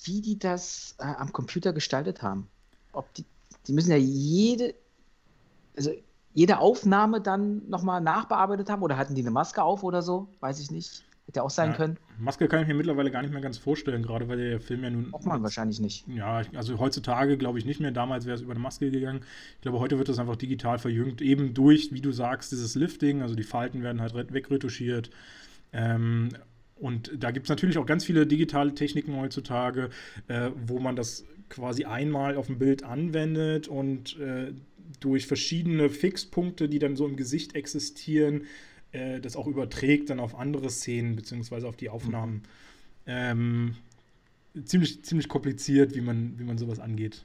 wie 0.04 0.20
die 0.20 0.38
das 0.38 0.96
äh, 0.98 1.04
am 1.04 1.32
Computer 1.32 1.72
gestaltet 1.72 2.22
haben. 2.22 2.48
Ob 2.92 3.12
die, 3.14 3.24
die 3.66 3.72
müssen 3.72 3.90
ja 3.90 3.96
jede, 3.96 4.74
also 5.76 5.92
jede 6.34 6.58
Aufnahme 6.58 7.20
dann 7.20 7.68
nochmal 7.68 8.00
nachbearbeitet 8.00 8.70
haben 8.70 8.82
oder 8.82 8.96
hatten 8.96 9.14
die 9.14 9.22
eine 9.22 9.30
Maske 9.30 9.62
auf 9.62 9.82
oder 9.82 10.02
so? 10.02 10.28
Weiß 10.40 10.60
ich 10.60 10.70
nicht. 10.70 11.04
Hätte 11.26 11.44
auch 11.44 11.50
sein 11.50 11.70
ja, 11.70 11.76
können. 11.76 11.98
Maske 12.18 12.48
kann 12.48 12.62
ich 12.62 12.66
mir 12.66 12.74
mittlerweile 12.74 13.10
gar 13.10 13.22
nicht 13.22 13.30
mehr 13.32 13.40
ganz 13.40 13.56
vorstellen, 13.56 14.02
gerade 14.02 14.28
weil 14.28 14.38
der 14.38 14.60
Film 14.60 14.82
ja 14.82 14.90
nun. 14.90 15.14
Auch 15.14 15.24
man 15.24 15.42
wahrscheinlich 15.42 15.78
nicht. 15.78 16.06
Ja, 16.08 16.42
also 16.54 16.80
heutzutage 16.80 17.38
glaube 17.38 17.60
ich 17.60 17.64
nicht 17.64 17.80
mehr. 17.80 17.92
Damals 17.92 18.26
wäre 18.26 18.34
es 18.34 18.42
über 18.42 18.52
eine 18.52 18.60
Maske 18.60 18.90
gegangen. 18.90 19.20
Ich 19.54 19.60
glaube, 19.60 19.78
heute 19.78 19.98
wird 19.98 20.08
das 20.08 20.18
einfach 20.18 20.34
digital 20.34 20.78
verjüngt, 20.78 21.22
eben 21.22 21.54
durch, 21.54 21.92
wie 21.92 22.00
du 22.00 22.10
sagst, 22.10 22.50
dieses 22.50 22.74
Lifting. 22.74 23.22
Also 23.22 23.36
die 23.36 23.44
Falten 23.44 23.82
werden 23.82 24.00
halt 24.00 24.14
wegretuschiert. 24.14 25.10
Ähm, 25.72 26.30
und 26.76 27.12
da 27.18 27.30
gibt 27.30 27.46
es 27.46 27.50
natürlich 27.50 27.78
auch 27.78 27.86
ganz 27.86 28.04
viele 28.04 28.26
digitale 28.26 28.74
Techniken 28.74 29.16
heutzutage, 29.16 29.90
äh, 30.28 30.50
wo 30.66 30.78
man 30.78 30.96
das 30.96 31.24
quasi 31.48 31.84
einmal 31.84 32.36
auf 32.36 32.46
dem 32.46 32.58
Bild 32.58 32.82
anwendet 32.82 33.68
und 33.68 34.18
äh, 34.18 34.52
durch 35.00 35.26
verschiedene 35.26 35.90
Fixpunkte, 35.90 36.68
die 36.68 36.78
dann 36.78 36.96
so 36.96 37.06
im 37.06 37.16
Gesicht 37.16 37.54
existieren, 37.54 38.46
äh, 38.92 39.20
das 39.20 39.36
auch 39.36 39.46
überträgt 39.46 40.10
dann 40.10 40.20
auf 40.20 40.34
andere 40.34 40.70
Szenen 40.70 41.16
beziehungsweise 41.16 41.68
auf 41.68 41.76
die 41.76 41.88
Aufnahmen. 41.88 42.34
Mhm. 42.34 42.42
Ähm, 43.06 43.76
ziemlich, 44.64 45.04
ziemlich 45.04 45.28
kompliziert, 45.28 45.94
wie 45.94 46.00
man, 46.00 46.38
wie 46.38 46.44
man 46.44 46.58
sowas 46.58 46.78
angeht. 46.78 47.24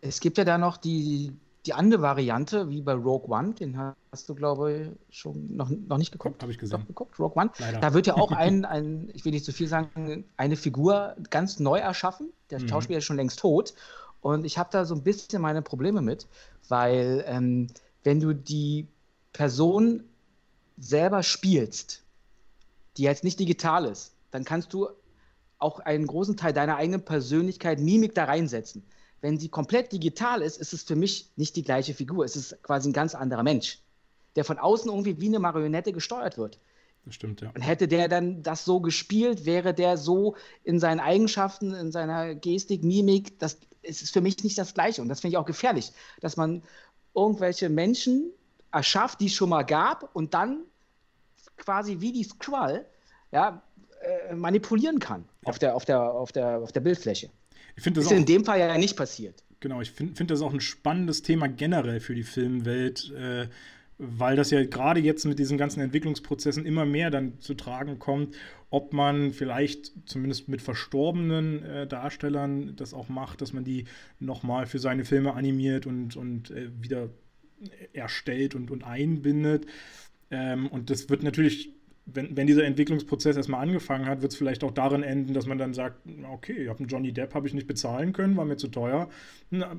Es 0.00 0.20
gibt 0.20 0.38
ja 0.38 0.44
da 0.44 0.58
noch 0.58 0.76
die, 0.76 1.32
die 1.68 1.74
andere 1.74 2.00
Variante, 2.00 2.70
wie 2.70 2.80
bei 2.80 2.94
Rogue 2.94 3.28
One, 3.28 3.52
den 3.52 3.78
hast 4.10 4.26
du, 4.26 4.34
glaube 4.34 4.72
ich, 4.72 5.16
schon 5.16 5.54
noch, 5.54 5.68
noch 5.68 5.98
nicht 5.98 6.12
geguckt. 6.12 6.40
Habe 6.40 6.50
ich 6.50 6.56
gesehen. 6.56 6.86
Geguckt, 6.86 7.18
Rogue 7.20 7.36
One. 7.36 7.50
Leider. 7.58 7.78
Da 7.78 7.92
wird 7.92 8.06
ja 8.06 8.14
auch 8.14 8.32
ein, 8.44 8.64
ein, 8.64 9.10
ich 9.12 9.26
will 9.26 9.32
nicht 9.32 9.44
zu 9.44 9.52
viel 9.52 9.68
sagen, 9.68 10.24
eine 10.38 10.56
Figur 10.56 11.14
ganz 11.28 11.60
neu 11.60 11.78
erschaffen. 11.78 12.32
Der 12.48 12.60
mhm. 12.60 12.68
Schauspieler 12.68 13.00
ist 13.00 13.04
schon 13.04 13.16
längst 13.16 13.38
tot. 13.38 13.74
Und 14.22 14.46
ich 14.46 14.56
habe 14.56 14.70
da 14.72 14.86
so 14.86 14.94
ein 14.94 15.02
bisschen 15.02 15.42
meine 15.42 15.60
Probleme 15.60 16.00
mit, 16.00 16.26
weil 16.68 17.22
ähm, 17.26 17.66
wenn 18.02 18.18
du 18.18 18.32
die 18.32 18.88
Person 19.34 20.04
selber 20.78 21.22
spielst, 21.22 22.02
die 22.96 23.02
jetzt 23.02 23.24
nicht 23.24 23.38
digital 23.38 23.84
ist, 23.84 24.14
dann 24.30 24.44
kannst 24.44 24.72
du 24.72 24.88
auch 25.58 25.80
einen 25.80 26.06
großen 26.06 26.38
Teil 26.38 26.54
deiner 26.54 26.76
eigenen 26.76 27.04
Persönlichkeit, 27.04 27.78
Mimik 27.78 28.14
da 28.14 28.24
reinsetzen. 28.24 28.84
Wenn 29.20 29.38
sie 29.38 29.48
komplett 29.48 29.92
digital 29.92 30.42
ist, 30.42 30.58
ist 30.58 30.72
es 30.72 30.82
für 30.82 30.96
mich 30.96 31.30
nicht 31.36 31.56
die 31.56 31.62
gleiche 31.62 31.94
Figur. 31.94 32.24
Es 32.24 32.36
ist 32.36 32.62
quasi 32.62 32.88
ein 32.88 32.92
ganz 32.92 33.14
anderer 33.14 33.42
Mensch, 33.42 33.80
der 34.36 34.44
von 34.44 34.58
außen 34.58 34.90
irgendwie 34.90 35.20
wie 35.20 35.26
eine 35.26 35.40
Marionette 35.40 35.92
gesteuert 35.92 36.38
wird. 36.38 36.58
Das 37.04 37.14
stimmt, 37.14 37.40
ja. 37.40 37.50
Und 37.54 37.62
hätte 37.62 37.88
der 37.88 38.08
dann 38.08 38.42
das 38.42 38.64
so 38.64 38.80
gespielt, 38.80 39.46
wäre 39.46 39.74
der 39.74 39.96
so 39.96 40.36
in 40.62 40.78
seinen 40.78 41.00
Eigenschaften, 41.00 41.74
in 41.74 41.90
seiner 41.90 42.34
Gestik, 42.34 42.84
Mimik, 42.84 43.38
das 43.38 43.58
ist 43.82 44.12
für 44.12 44.20
mich 44.20 44.42
nicht 44.44 44.58
das 44.58 44.74
Gleiche. 44.74 45.02
Und 45.02 45.08
das 45.08 45.20
finde 45.20 45.32
ich 45.32 45.38
auch 45.38 45.46
gefährlich, 45.46 45.92
dass 46.20 46.36
man 46.36 46.62
irgendwelche 47.14 47.68
Menschen 47.68 48.30
erschafft, 48.72 49.20
die 49.20 49.26
es 49.26 49.32
schon 49.32 49.48
mal 49.48 49.62
gab 49.62 50.14
und 50.14 50.34
dann 50.34 50.60
quasi 51.56 52.00
wie 52.00 52.12
die 52.12 52.24
Squall 52.24 52.84
ja, 53.32 53.62
äh, 54.00 54.34
manipulieren 54.34 54.98
kann 54.98 55.24
ja. 55.42 55.50
auf, 55.50 55.58
der, 55.58 55.74
auf, 55.74 55.84
der, 55.84 56.02
auf, 56.02 56.32
der, 56.32 56.58
auf 56.58 56.72
der 56.72 56.80
Bildfläche. 56.80 57.30
Ich 57.78 57.92
das 57.92 58.04
ist 58.04 58.12
auch, 58.12 58.16
in 58.16 58.26
dem 58.26 58.44
Fall 58.44 58.58
ja 58.58 58.76
nicht 58.76 58.96
passiert. 58.96 59.44
Genau, 59.60 59.80
ich 59.80 59.92
finde 59.92 60.16
find 60.16 60.30
das 60.30 60.42
auch 60.42 60.52
ein 60.52 60.60
spannendes 60.60 61.22
Thema 61.22 61.48
generell 61.48 62.00
für 62.00 62.14
die 62.14 62.24
Filmwelt, 62.24 63.12
äh, 63.12 63.48
weil 63.98 64.36
das 64.36 64.50
ja 64.50 64.64
gerade 64.64 65.00
jetzt 65.00 65.24
mit 65.26 65.38
diesen 65.38 65.58
ganzen 65.58 65.80
Entwicklungsprozessen 65.80 66.66
immer 66.66 66.84
mehr 66.84 67.10
dann 67.10 67.40
zu 67.40 67.54
tragen 67.54 67.98
kommt, 67.98 68.36
ob 68.70 68.92
man 68.92 69.32
vielleicht 69.32 69.92
zumindest 70.06 70.48
mit 70.48 70.60
verstorbenen 70.60 71.62
äh, 71.64 71.86
Darstellern 71.86 72.74
das 72.76 72.94
auch 72.94 73.08
macht, 73.08 73.40
dass 73.40 73.52
man 73.52 73.64
die 73.64 73.84
nochmal 74.20 74.66
für 74.66 74.78
seine 74.78 75.04
Filme 75.04 75.34
animiert 75.34 75.86
und, 75.86 76.16
und 76.16 76.50
äh, 76.50 76.70
wieder 76.80 77.10
erstellt 77.92 78.54
und, 78.54 78.70
und 78.70 78.84
einbindet. 78.84 79.66
Ähm, 80.30 80.66
und 80.66 80.90
das 80.90 81.08
wird 81.08 81.22
natürlich 81.22 81.77
wenn, 82.12 82.36
wenn 82.36 82.46
dieser 82.46 82.64
Entwicklungsprozess 82.64 83.36
erstmal 83.36 83.62
angefangen 83.62 84.06
hat, 84.06 84.22
wird 84.22 84.32
es 84.32 84.38
vielleicht 84.38 84.64
auch 84.64 84.70
darin 84.70 85.02
enden, 85.02 85.34
dass 85.34 85.46
man 85.46 85.58
dann 85.58 85.74
sagt, 85.74 86.00
okay, 86.32 86.62
ich 86.62 86.68
habe 86.68 86.78
einen 86.80 86.88
Johnny 86.88 87.12
Depp, 87.12 87.34
habe 87.34 87.46
ich 87.46 87.54
nicht 87.54 87.66
bezahlen 87.66 88.12
können, 88.12 88.36
war 88.36 88.44
mir 88.44 88.56
zu 88.56 88.68
teuer, 88.68 89.08
Na, 89.50 89.76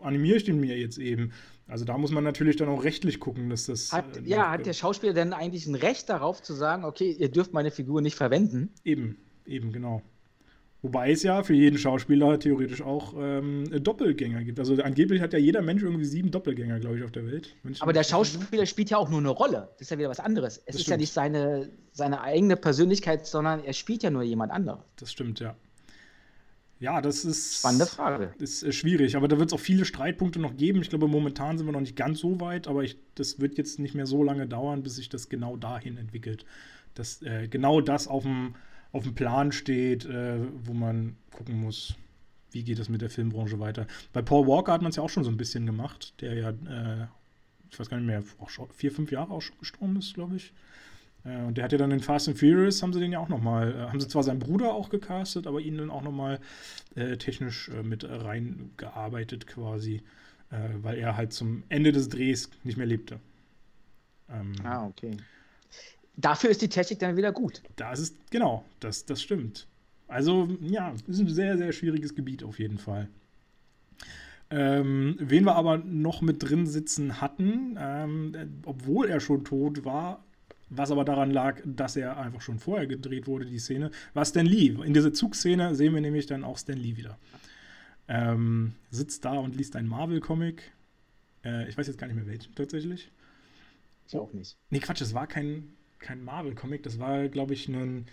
animiere 0.00 0.36
ich 0.36 0.44
den 0.44 0.60
mir 0.60 0.78
jetzt 0.78 0.98
eben. 0.98 1.32
Also 1.66 1.84
da 1.84 1.96
muss 1.96 2.10
man 2.10 2.24
natürlich 2.24 2.56
dann 2.56 2.68
auch 2.68 2.84
rechtlich 2.84 3.20
gucken, 3.20 3.48
dass 3.48 3.66
das. 3.66 3.92
Hat, 3.92 4.16
äh, 4.16 4.22
ja, 4.24 4.50
hat 4.50 4.66
der 4.66 4.72
Schauspieler 4.72 5.12
denn 5.12 5.32
eigentlich 5.32 5.66
ein 5.66 5.74
Recht 5.74 6.08
darauf 6.08 6.42
zu 6.42 6.52
sagen, 6.52 6.84
okay, 6.84 7.16
ihr 7.18 7.30
dürft 7.30 7.52
meine 7.52 7.70
Figur 7.70 8.02
nicht 8.02 8.16
verwenden? 8.16 8.70
Eben, 8.84 9.16
eben, 9.46 9.72
genau. 9.72 10.02
Wobei 10.82 11.10
es 11.10 11.22
ja 11.22 11.42
für 11.42 11.52
jeden 11.52 11.76
Schauspieler 11.76 12.38
theoretisch 12.38 12.80
auch 12.80 13.14
ähm, 13.18 13.64
Doppelgänger 13.82 14.44
gibt. 14.44 14.58
Also 14.58 14.74
angeblich 14.82 15.20
hat 15.20 15.34
ja 15.34 15.38
jeder 15.38 15.60
Mensch 15.60 15.82
irgendwie 15.82 16.06
sieben 16.06 16.30
Doppelgänger, 16.30 16.80
glaube 16.80 16.96
ich, 16.96 17.04
auf 17.04 17.12
der 17.12 17.26
Welt. 17.26 17.54
Aber 17.80 17.92
der 17.92 18.02
Schauspieler 18.02 18.64
spielt 18.64 18.88
ja 18.88 18.96
auch 18.96 19.10
nur 19.10 19.18
eine 19.18 19.28
Rolle. 19.28 19.68
Das 19.72 19.82
ist 19.82 19.90
ja 19.90 19.98
wieder 19.98 20.08
was 20.08 20.20
anderes. 20.20 20.56
Es 20.56 20.64
das 20.64 20.74
ist 20.76 20.82
stimmt. 20.82 20.92
ja 20.92 20.96
nicht 20.96 21.12
seine, 21.12 21.68
seine 21.92 22.22
eigene 22.22 22.56
Persönlichkeit, 22.56 23.26
sondern 23.26 23.62
er 23.62 23.74
spielt 23.74 24.02
ja 24.02 24.10
nur 24.10 24.22
jemand 24.22 24.52
anderes. 24.52 24.80
Das 24.96 25.12
stimmt, 25.12 25.40
ja. 25.40 25.54
Ja, 26.78 27.02
das 27.02 27.26
ist. 27.26 27.58
Spannende 27.58 27.84
Frage. 27.84 28.32
Ist 28.38 28.62
äh, 28.62 28.72
schwierig, 28.72 29.14
aber 29.14 29.28
da 29.28 29.38
wird 29.38 29.50
es 29.50 29.52
auch 29.52 29.60
viele 29.60 29.84
Streitpunkte 29.84 30.40
noch 30.40 30.56
geben. 30.56 30.80
Ich 30.80 30.88
glaube, 30.88 31.08
momentan 31.08 31.58
sind 31.58 31.66
wir 31.66 31.72
noch 31.72 31.80
nicht 31.80 31.94
ganz 31.94 32.20
so 32.20 32.40
weit, 32.40 32.68
aber 32.68 32.82
ich, 32.82 32.96
das 33.16 33.38
wird 33.38 33.58
jetzt 33.58 33.78
nicht 33.78 33.94
mehr 33.94 34.06
so 34.06 34.24
lange 34.24 34.46
dauern, 34.46 34.82
bis 34.82 34.96
sich 34.96 35.10
das 35.10 35.28
genau 35.28 35.58
dahin 35.58 35.98
entwickelt. 35.98 36.46
Dass 36.94 37.20
äh, 37.20 37.48
genau 37.48 37.82
das 37.82 38.08
auf 38.08 38.22
dem 38.22 38.54
auf 38.92 39.04
dem 39.04 39.14
Plan 39.14 39.52
steht, 39.52 40.04
äh, 40.04 40.38
wo 40.64 40.72
man 40.72 41.16
gucken 41.30 41.60
muss, 41.60 41.94
wie 42.52 42.64
geht 42.64 42.78
es 42.78 42.88
mit 42.88 43.00
der 43.00 43.10
Filmbranche 43.10 43.60
weiter. 43.60 43.86
Bei 44.12 44.22
Paul 44.22 44.46
Walker 44.46 44.72
hat 44.72 44.82
man 44.82 44.90
es 44.90 44.96
ja 44.96 45.02
auch 45.02 45.10
schon 45.10 45.24
so 45.24 45.30
ein 45.30 45.36
bisschen 45.36 45.66
gemacht, 45.66 46.14
der 46.20 46.34
ja, 46.34 46.50
äh, 46.50 47.06
ich 47.70 47.78
weiß 47.78 47.88
gar 47.88 47.98
nicht 47.98 48.06
mehr, 48.06 48.22
auch 48.40 48.50
schon 48.50 48.68
vier, 48.72 48.90
fünf 48.90 49.12
Jahre 49.12 49.32
auch 49.32 49.42
schon 49.42 49.58
gestorben 49.58 49.96
ist, 49.96 50.14
glaube 50.14 50.36
ich. 50.36 50.52
Äh, 51.24 51.42
und 51.42 51.56
der 51.56 51.64
hat 51.64 51.72
ja 51.72 51.78
dann 51.78 51.90
in 51.90 52.00
Fast 52.00 52.28
and 52.28 52.38
Furious, 52.38 52.82
haben 52.82 52.92
sie 52.92 53.00
den 53.00 53.12
ja 53.12 53.20
auch 53.20 53.28
nochmal, 53.28 53.72
äh, 53.72 53.78
haben 53.88 54.00
sie 54.00 54.08
zwar 54.08 54.22
seinen 54.22 54.40
Bruder 54.40 54.74
auch 54.74 54.88
gecastet, 54.88 55.46
aber 55.46 55.60
ihn 55.60 55.78
dann 55.78 55.90
auch 55.90 56.02
nochmal 56.02 56.40
äh, 56.94 57.16
technisch 57.16 57.68
äh, 57.68 57.82
mit 57.82 58.04
reingearbeitet 58.04 59.46
quasi, 59.46 60.02
äh, 60.50 60.56
weil 60.82 60.98
er 60.98 61.16
halt 61.16 61.32
zum 61.32 61.62
Ende 61.68 61.92
des 61.92 62.08
Drehs 62.08 62.50
nicht 62.64 62.76
mehr 62.76 62.86
lebte. 62.86 63.20
Ähm, 64.28 64.52
ah, 64.64 64.86
okay. 64.86 65.16
Dafür 66.16 66.50
ist 66.50 66.62
die 66.62 66.68
Technik 66.68 66.98
dann 66.98 67.16
wieder 67.16 67.32
gut. 67.32 67.62
Das 67.76 68.00
ist, 68.00 68.30
genau, 68.30 68.64
das, 68.80 69.06
das 69.06 69.22
stimmt. 69.22 69.66
Also, 70.08 70.48
ja, 70.60 70.92
ist 71.06 71.20
ein 71.20 71.28
sehr, 71.28 71.56
sehr 71.56 71.72
schwieriges 71.72 72.14
Gebiet 72.14 72.42
auf 72.42 72.58
jeden 72.58 72.78
Fall. 72.78 73.08
Ähm, 74.50 75.16
wen 75.20 75.44
wir 75.44 75.54
aber 75.54 75.78
noch 75.78 76.22
mit 76.22 76.42
drin 76.42 76.66
sitzen 76.66 77.20
hatten, 77.20 77.78
ähm, 77.78 78.60
obwohl 78.64 79.08
er 79.08 79.20
schon 79.20 79.44
tot 79.44 79.84
war, 79.84 80.24
was 80.68 80.90
aber 80.90 81.04
daran 81.04 81.30
lag, 81.30 81.60
dass 81.64 81.96
er 81.96 82.16
einfach 82.16 82.40
schon 82.40 82.58
vorher 82.58 82.88
gedreht 82.88 83.28
wurde, 83.28 83.46
die 83.46 83.58
Szene, 83.58 83.92
war 84.14 84.24
Stan 84.24 84.46
Lee. 84.46 84.76
In 84.84 84.92
dieser 84.92 85.12
Zugszene 85.12 85.74
sehen 85.76 85.94
wir 85.94 86.00
nämlich 86.00 86.26
dann 86.26 86.42
auch 86.42 86.58
Stan 86.58 86.76
Lee 86.76 86.96
wieder. 86.96 87.18
Ähm, 88.08 88.74
sitzt 88.90 89.24
da 89.24 89.34
und 89.34 89.54
liest 89.54 89.76
einen 89.76 89.88
Marvel-Comic. 89.88 90.72
Äh, 91.44 91.68
ich 91.68 91.78
weiß 91.78 91.86
jetzt 91.86 91.98
gar 91.98 92.08
nicht 92.08 92.16
mehr 92.16 92.26
welchen 92.26 92.54
tatsächlich. 92.56 93.10
Ich 94.08 94.16
auch 94.16 94.32
nicht. 94.32 94.56
Nee, 94.70 94.80
Quatsch, 94.80 95.00
es 95.00 95.14
war 95.14 95.28
kein, 95.28 95.72
kein 96.00 96.24
Marvel-Comic, 96.24 96.82
das 96.82 96.98
war, 96.98 97.28
glaube 97.28 97.54
ich, 97.54 97.68
ein 97.68 98.06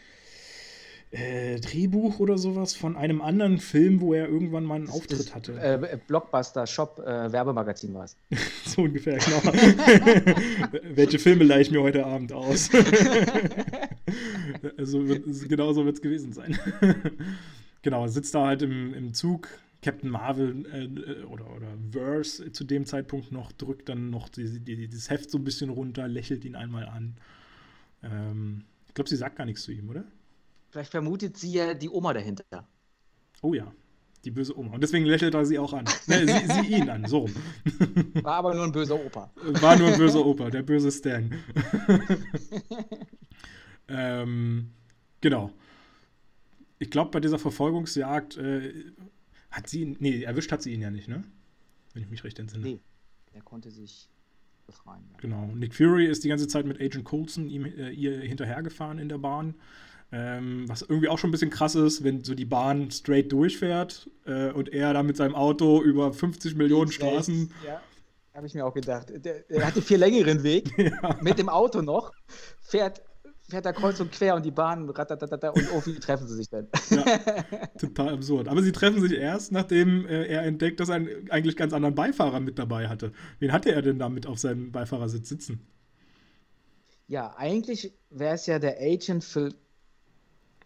äh, 1.11 1.59
Drehbuch 1.59 2.19
oder 2.19 2.37
sowas 2.37 2.75
von 2.75 2.97
einem 2.97 3.21
anderen 3.21 3.59
Film, 3.59 4.01
wo 4.01 4.13
er 4.13 4.27
irgendwann 4.27 4.65
mal 4.65 4.75
einen 4.75 4.89
Auftritt 4.89 5.19
ist, 5.19 5.35
hatte. 5.35 5.53
Äh, 5.53 5.97
Blockbuster, 6.05 6.67
Shop, 6.67 6.99
äh, 6.99 7.31
Werbemagazin 7.31 7.93
war 7.93 8.05
es. 8.05 8.17
so 8.65 8.83
ungefähr, 8.83 9.17
genau. 9.17 9.41
Welche 10.95 11.17
Filme 11.17 11.45
leihe 11.45 11.61
ich 11.61 11.71
mir 11.71 11.81
heute 11.81 12.05
Abend 12.05 12.33
aus? 12.33 12.69
also, 14.77 15.03
genau 15.47 15.71
so 15.71 15.85
wird 15.85 15.95
es 15.95 16.01
gewesen 16.01 16.33
sein. 16.33 16.59
genau, 17.81 18.05
sitzt 18.07 18.35
da 18.35 18.47
halt 18.47 18.61
im, 18.61 18.93
im 18.93 19.13
Zug. 19.13 19.47
Captain 19.81 20.09
Marvel 20.09 20.65
äh, 20.73 21.23
oder, 21.25 21.45
oder 21.55 21.67
Verse 21.91 22.51
zu 22.51 22.63
dem 22.63 22.85
Zeitpunkt 22.85 23.31
noch, 23.31 23.51
drückt 23.51 23.87
dann 23.87 24.09
noch 24.09 24.27
die, 24.27 24.59
die, 24.59 24.89
das 24.89 25.09
Heft 25.09 25.29
so 25.29 25.37
ein 25.37 25.43
bisschen 25.43 25.69
runter, 25.69 26.07
lächelt 26.07 26.43
ihn 26.43 26.55
einmal 26.55 26.85
an. 26.85 27.15
Ähm, 28.03 28.65
ich 28.87 28.93
glaube, 28.93 29.09
sie 29.09 29.15
sagt 29.15 29.35
gar 29.35 29.45
nichts 29.45 29.63
zu 29.63 29.71
ihm, 29.71 29.89
oder? 29.89 30.03
Vielleicht 30.69 30.91
vermutet 30.91 31.37
sie 31.37 31.53
ja 31.53 31.73
die 31.73 31.89
Oma 31.89 32.13
dahinter. 32.13 32.43
Oh 33.41 33.53
ja, 33.53 33.71
die 34.25 34.31
böse 34.31 34.57
Oma. 34.57 34.73
Und 34.73 34.81
deswegen 34.81 35.05
lächelt 35.05 35.33
er 35.33 35.45
sie 35.45 35.59
auch 35.59 35.73
an. 35.73 35.85
Ne, 36.07 36.27
sie, 36.27 36.53
sie 36.53 36.67
ihn 36.75 36.89
an, 36.89 37.05
so 37.05 37.19
rum. 37.19 37.33
War 38.21 38.35
aber 38.35 38.53
nur 38.53 38.65
ein 38.65 38.71
böser 38.71 38.95
Opa. 38.95 39.31
War 39.35 39.77
nur 39.77 39.89
ein 39.89 39.97
böser 39.97 40.25
Opa, 40.25 40.49
der 40.49 40.61
böse 40.63 40.91
Stan. 40.91 41.29
ähm, 43.87 44.71
genau. 45.21 45.51
Ich 46.79 46.91
glaube, 46.91 47.11
bei 47.11 47.19
dieser 47.19 47.39
Verfolgungsjagd 47.39 48.37
äh, 48.37 48.91
hat 49.49 49.67
sie 49.67 49.81
ihn, 49.81 49.97
nee, 49.99 50.23
erwischt 50.23 50.51
hat 50.51 50.61
sie 50.61 50.73
ihn 50.73 50.81
ja 50.81 50.91
nicht, 50.91 51.07
ne? 51.07 51.23
Wenn 51.93 52.03
ich 52.03 52.09
mich 52.09 52.23
recht 52.23 52.37
entsinne. 52.37 52.63
Nee, 52.63 52.79
er 53.33 53.41
konnte 53.41 53.71
sich 53.71 54.09
befreien. 54.67 55.03
Ja. 55.11 55.17
Genau. 55.19 55.49
Nick 55.55 55.73
Fury 55.73 56.05
ist 56.05 56.23
die 56.23 56.29
ganze 56.29 56.47
Zeit 56.47 56.65
mit 56.65 56.79
Agent 56.79 57.05
Coulson 57.05 57.47
ihm, 57.47 57.65
äh, 57.65 57.89
ihr 57.89 58.19
hinterhergefahren 58.19 58.99
in 58.99 59.09
der 59.09 59.17
Bahn. 59.17 59.55
Ähm, 60.09 60.63
was 60.67 60.83
irgendwie 60.83 61.09
auch 61.09 61.17
schon 61.17 61.29
ein 61.29 61.31
bisschen 61.31 61.49
krass 61.49 61.75
ist, 61.75 62.01
wenn 62.03 62.23
so 62.23 62.33
die 62.33 62.45
Bahn 62.45 62.91
straight 62.91 63.29
durchfährt 63.29 64.09
äh, 64.25 64.51
und 64.51 64.71
er 64.71 64.93
da 64.93 65.03
mit 65.03 65.17
seinem 65.17 65.35
Auto 65.35 65.81
über 65.81 66.13
50 66.13 66.55
Millionen 66.55 66.91
Straßen. 66.91 67.51
Ja, 67.65 67.81
habe 68.33 68.47
ich 68.47 68.53
mir 68.53 68.65
auch 68.65 68.73
gedacht. 68.73 69.09
Der, 69.09 69.41
der 69.41 69.65
hat 69.65 69.75
den 69.75 69.83
viel 69.83 69.97
längeren 69.97 70.43
Weg 70.43 70.71
ja. 70.77 71.17
mit 71.21 71.39
dem 71.39 71.49
Auto 71.49 71.81
noch, 71.81 72.13
fährt 72.61 73.01
fährt 73.49 73.65
er 73.65 73.73
kreuz 73.73 73.99
und 73.99 74.11
quer 74.11 74.35
und 74.35 74.45
die 74.45 74.51
Bahn 74.51 74.87
und 74.87 74.97
irgendwie 74.97 75.99
treffen 75.99 76.27
sie 76.27 76.35
sich 76.35 76.49
dann. 76.49 76.67
Ja, 76.89 77.03
total 77.79 78.09
absurd. 78.09 78.47
Aber 78.47 78.61
sie 78.61 78.71
treffen 78.71 79.01
sich 79.01 79.13
erst, 79.13 79.51
nachdem 79.51 80.05
äh, 80.05 80.25
er 80.25 80.43
entdeckt, 80.43 80.79
dass 80.79 80.89
er 80.89 80.95
einen 80.95 81.31
eigentlich 81.31 81.55
ganz 81.55 81.73
anderen 81.73 81.95
Beifahrer 81.95 82.39
mit 82.39 82.59
dabei 82.59 82.89
hatte. 82.89 83.13
Wen 83.39 83.51
hatte 83.51 83.71
er 83.71 83.81
denn 83.81 83.99
damit 83.99 84.27
auf 84.27 84.39
seinem 84.39 84.71
Beifahrersitz 84.71 85.29
sitzen? 85.29 85.65
Ja, 87.07 87.35
eigentlich 87.37 87.93
wäre 88.09 88.35
es 88.35 88.45
ja 88.47 88.59
der 88.59 88.81
Agent 88.81 89.23
Phil 89.23 89.53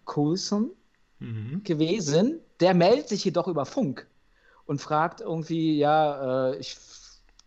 Coulson 0.06 0.72
mhm. 1.20 1.62
gewesen. 1.64 2.40
Der 2.60 2.74
meldet 2.74 3.10
sich 3.10 3.24
jedoch 3.24 3.48
über 3.48 3.66
Funk 3.66 4.08
und 4.66 4.82
fragt 4.82 5.22
irgendwie, 5.22 5.78
ja, 5.78 6.52
äh, 6.52 6.58
ich 6.58 6.78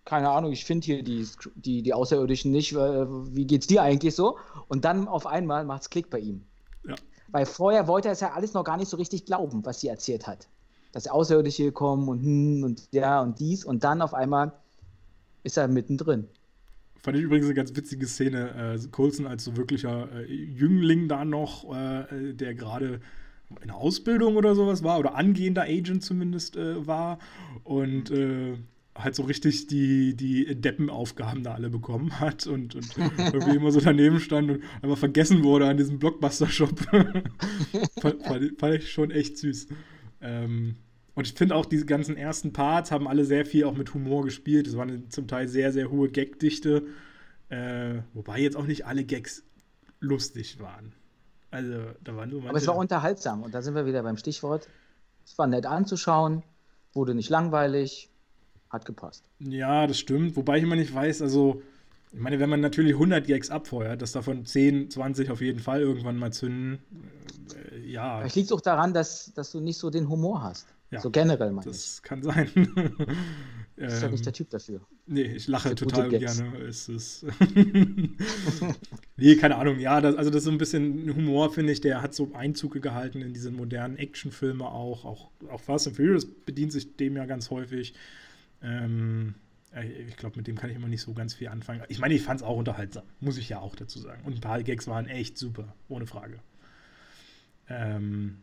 keine 0.05 0.31
Ahnung, 0.31 0.53
ich 0.53 0.65
finde 0.65 0.85
hier 0.85 1.03
die, 1.03 1.27
die, 1.55 1.83
die 1.83 1.95
Außerirdischen 1.95 2.51
nicht, 2.51 2.73
äh, 2.73 3.07
wie 3.35 3.47
geht's 3.47 3.67
dir 3.67 3.83
eigentlich 3.83 4.15
so? 4.15 4.39
Und 4.69 4.85
dann 4.85 5.09
auf 5.09 5.27
einmal 5.27 5.65
macht 5.65 5.83
es 5.83 5.91
Klick 5.91 6.11
bei 6.11 6.19
ihm. 6.19 6.43
Ja. 6.87 6.95
Weil 7.29 7.47
vorher 7.47 7.89
wollte 7.89 8.09
er 8.09 8.13
es 8.13 8.21
ja 8.21 8.33
alles 8.33 8.53
noch 8.53 8.65
gar 8.65 8.77
nicht 8.77 8.89
so 8.89 8.97
richtig 8.97 9.25
glauben, 9.25 9.65
was 9.65 9.81
sie 9.81 9.89
erzählt 9.89 10.27
hat. 10.27 10.49
Dass 10.93 11.09
Außerirdische 11.09 11.73
kommen 11.73 12.09
und 12.09 12.21
hm 12.23 12.63
und 12.65 12.89
ja 12.93 13.21
und 13.21 13.41
dies 13.41 13.65
und 13.65 13.83
dann 13.83 14.03
auf 14.03 14.15
einmal 14.15 14.53
ist 15.43 15.57
er 15.57 15.69
mittendrin. 15.69 16.29
Fand 17.01 17.17
ich 17.17 17.25
übrigens 17.25 17.47
eine 17.47 17.55
ganz 17.55 17.75
witzige 17.75 18.07
Szene. 18.07 18.77
Äh, 18.77 18.89
Coulson 18.91 19.27
als 19.27 19.45
so 19.45 19.57
wirklicher 19.57 20.09
äh, 20.13 20.33
Jüngling 20.33 21.09
da 21.09 21.25
noch, 21.25 21.75
äh, 21.75 22.33
der 22.33 22.55
gerade 22.55 23.01
in 23.61 23.69
der 23.69 23.77
Ausbildung 23.77 24.37
oder 24.37 24.55
sowas 24.55 24.83
war, 24.83 24.99
oder 24.99 25.15
angehender 25.15 25.63
Agent 25.63 26.03
zumindest 26.03 26.57
äh, 26.57 26.87
war. 26.87 27.19
Und 27.63 28.11
äh, 28.11 28.57
halt 28.97 29.15
so 29.15 29.25
richtig 29.25 29.67
die, 29.67 30.15
die 30.15 30.61
Deppenaufgaben 30.61 31.43
da 31.43 31.55
alle 31.55 31.69
bekommen 31.69 32.21
hat 32.21 32.47
und, 32.47 32.75
und 32.75 32.97
irgendwie 32.97 33.57
immer 33.57 33.73
so 33.73 33.81
daneben 33.81 34.21
stand 34.21 34.51
und 34.51 34.63
einfach 34.83 34.99
vergessen 34.99 35.43
wurde 35.43 35.67
an 35.67 35.77
diesem 35.77 35.99
Blockbuster-Shop. 35.99 36.79
fand, 38.01 38.23
fand, 38.59 38.75
ich 38.75 38.93
schon 38.93 39.11
echt 39.11 39.39
süß. 39.39 39.69
Ähm, 40.21 40.77
und 41.15 41.27
ich 41.27 41.35
finde 41.35 41.57
auch, 41.57 41.67
diese 41.67 41.87
ganzen 41.87 42.17
ersten 42.17 42.53
Parts 42.53 42.91
haben 42.91 43.09
alle 43.09 43.25
sehr 43.25 43.47
viel 43.47 43.65
auch 43.65 43.77
mit 43.77 43.95
Humor 43.95 44.25
gespielt. 44.25 44.67
Es 44.67 44.77
war 44.77 44.83
eine 44.83 45.09
zum 45.09 45.27
Teil 45.27 45.49
sehr, 45.49 45.73
sehr 45.73 45.91
hohe 45.91 46.09
Gagdichte. 46.09 46.87
Äh, 47.49 48.01
wobei 48.15 48.41
jetzt 48.41 48.57
auch 48.57 48.67
nicht 48.67 48.87
alle 48.87 49.05
Gags 49.05 49.45
lustig 50.01 50.61
waren. 50.61 50.93
Also, 51.51 51.79
da 52.03 52.17
waren 52.17 52.31
nur 52.31 52.41
manche. 52.41 52.51
Aber 52.51 52.59
es 52.59 52.67
war 52.67 52.77
unterhaltsam 52.77 53.43
und 53.43 53.55
da 53.55 53.63
sind 53.63 53.75
wir 53.75 53.87
wieder 53.87 54.03
beim 54.03 54.17
Stichwort. 54.17 54.69
Es 55.25 55.39
war 55.39 55.47
nett 55.47 55.67
anzuschauen, 55.67 56.43
wurde 56.93 57.15
nicht 57.15 57.31
langweilig, 57.31 58.11
hat 58.75 58.85
gepasst. 58.85 59.25
Ja, 59.41 59.87
das 59.87 59.99
stimmt. 59.99 60.37
Wobei 60.37 60.59
ich 60.59 60.65
immer 60.65 60.77
nicht 60.77 60.95
weiß, 60.95 61.23
also, 61.23 61.63
ich 62.13 62.21
meine, 62.21 62.39
wenn 62.39 62.51
man 62.51 62.61
natürlich 62.61 62.93
100 62.93 63.27
Gags 63.27 63.51
abfeuert, 63.51 64.03
dass 64.03 64.13
davon 64.13 64.45
10, 64.45 64.91
20 64.91 65.31
auf 65.31 65.41
jeden 65.41 65.61
Fall 65.61 65.81
irgendwann 65.81 66.17
mal 66.17 66.33
zünden, 66.33 66.79
äh, 67.73 67.79
ja. 67.91 68.19
Vielleicht 68.21 68.37
liegt 68.37 68.47
es 68.47 68.53
auch 68.53 68.61
daran, 68.61 68.93
dass, 68.93 69.33
dass 69.35 69.51
du 69.53 69.61
nicht 69.61 69.79
so 69.79 69.91
den 69.91 70.09
Humor 70.09 70.43
hast. 70.43 70.67
Ja, 70.91 71.01
so 71.01 71.11
generell, 71.11 71.51
meine 71.51 71.67
Das 71.71 71.97
ich. 71.97 72.03
kann 72.03 72.23
sein. 72.23 72.49
Du 72.55 73.87
bist 73.87 74.03
ja 74.03 74.09
nicht 74.09 74.25
der 74.25 74.33
Typ 74.33 74.51
dafür. 74.51 74.81
Nee, 75.07 75.23
ich 75.23 75.49
lache 75.49 75.75
total 75.75 76.09
gerne. 76.09 76.59
Es 76.69 76.89
ist 76.89 77.27
nee, 79.17 79.35
keine 79.37 79.57
Ahnung. 79.57 79.81
Ja, 79.81 80.01
das, 80.01 80.15
also 80.15 80.31
das 80.31 80.39
ist 80.39 80.45
so 80.45 80.51
ein 80.53 80.59
bisschen 80.59 81.13
Humor, 81.15 81.53
finde 81.53 81.73
ich. 81.73 81.81
Der 81.81 82.01
hat 82.01 82.15
so 82.15 82.31
Einzug 82.35 82.81
gehalten 82.81 83.21
in 83.23 83.33
diese 83.33 83.51
modernen 83.51 83.97
Actionfilme 83.97 84.65
auch. 84.65 85.05
Auch, 85.05 85.31
auch 85.51 85.61
Fast 85.61 85.89
and 85.89 85.97
Furious 85.97 86.25
bedient 86.27 86.71
sich 86.71 86.97
dem 86.97 87.17
ja 87.17 87.27
ganz 87.27 87.51
häufig. 87.51 87.95
Ähm, 88.65 89.35
ich 90.09 90.17
glaube, 90.17 90.37
mit 90.37 90.47
dem 90.47 90.57
kann 90.57 90.71
ich 90.71 90.77
immer 90.77 90.89
nicht 90.89 91.03
so 91.03 91.13
ganz 91.13 91.35
viel 91.35 91.49
anfangen. 91.49 91.83
Ich 91.89 91.99
meine, 91.99 92.15
ich 92.15 92.23
fand 92.23 92.41
es 92.41 92.47
auch 92.47 92.57
unterhaltsam, 92.57 93.03
muss 93.21 93.39
ich 93.39 93.49
ja 93.49 93.59
auch 93.59 93.75
dazu 93.75 93.99
sagen. 93.99 94.23
Und 94.25 94.37
ein 94.37 94.41
paar 94.41 94.63
Gags 94.63 94.87
waren 94.87 95.07
echt 95.07 95.37
super, 95.37 95.75
ohne 95.89 96.07
Frage. 96.07 96.39
Ähm, 97.69 98.39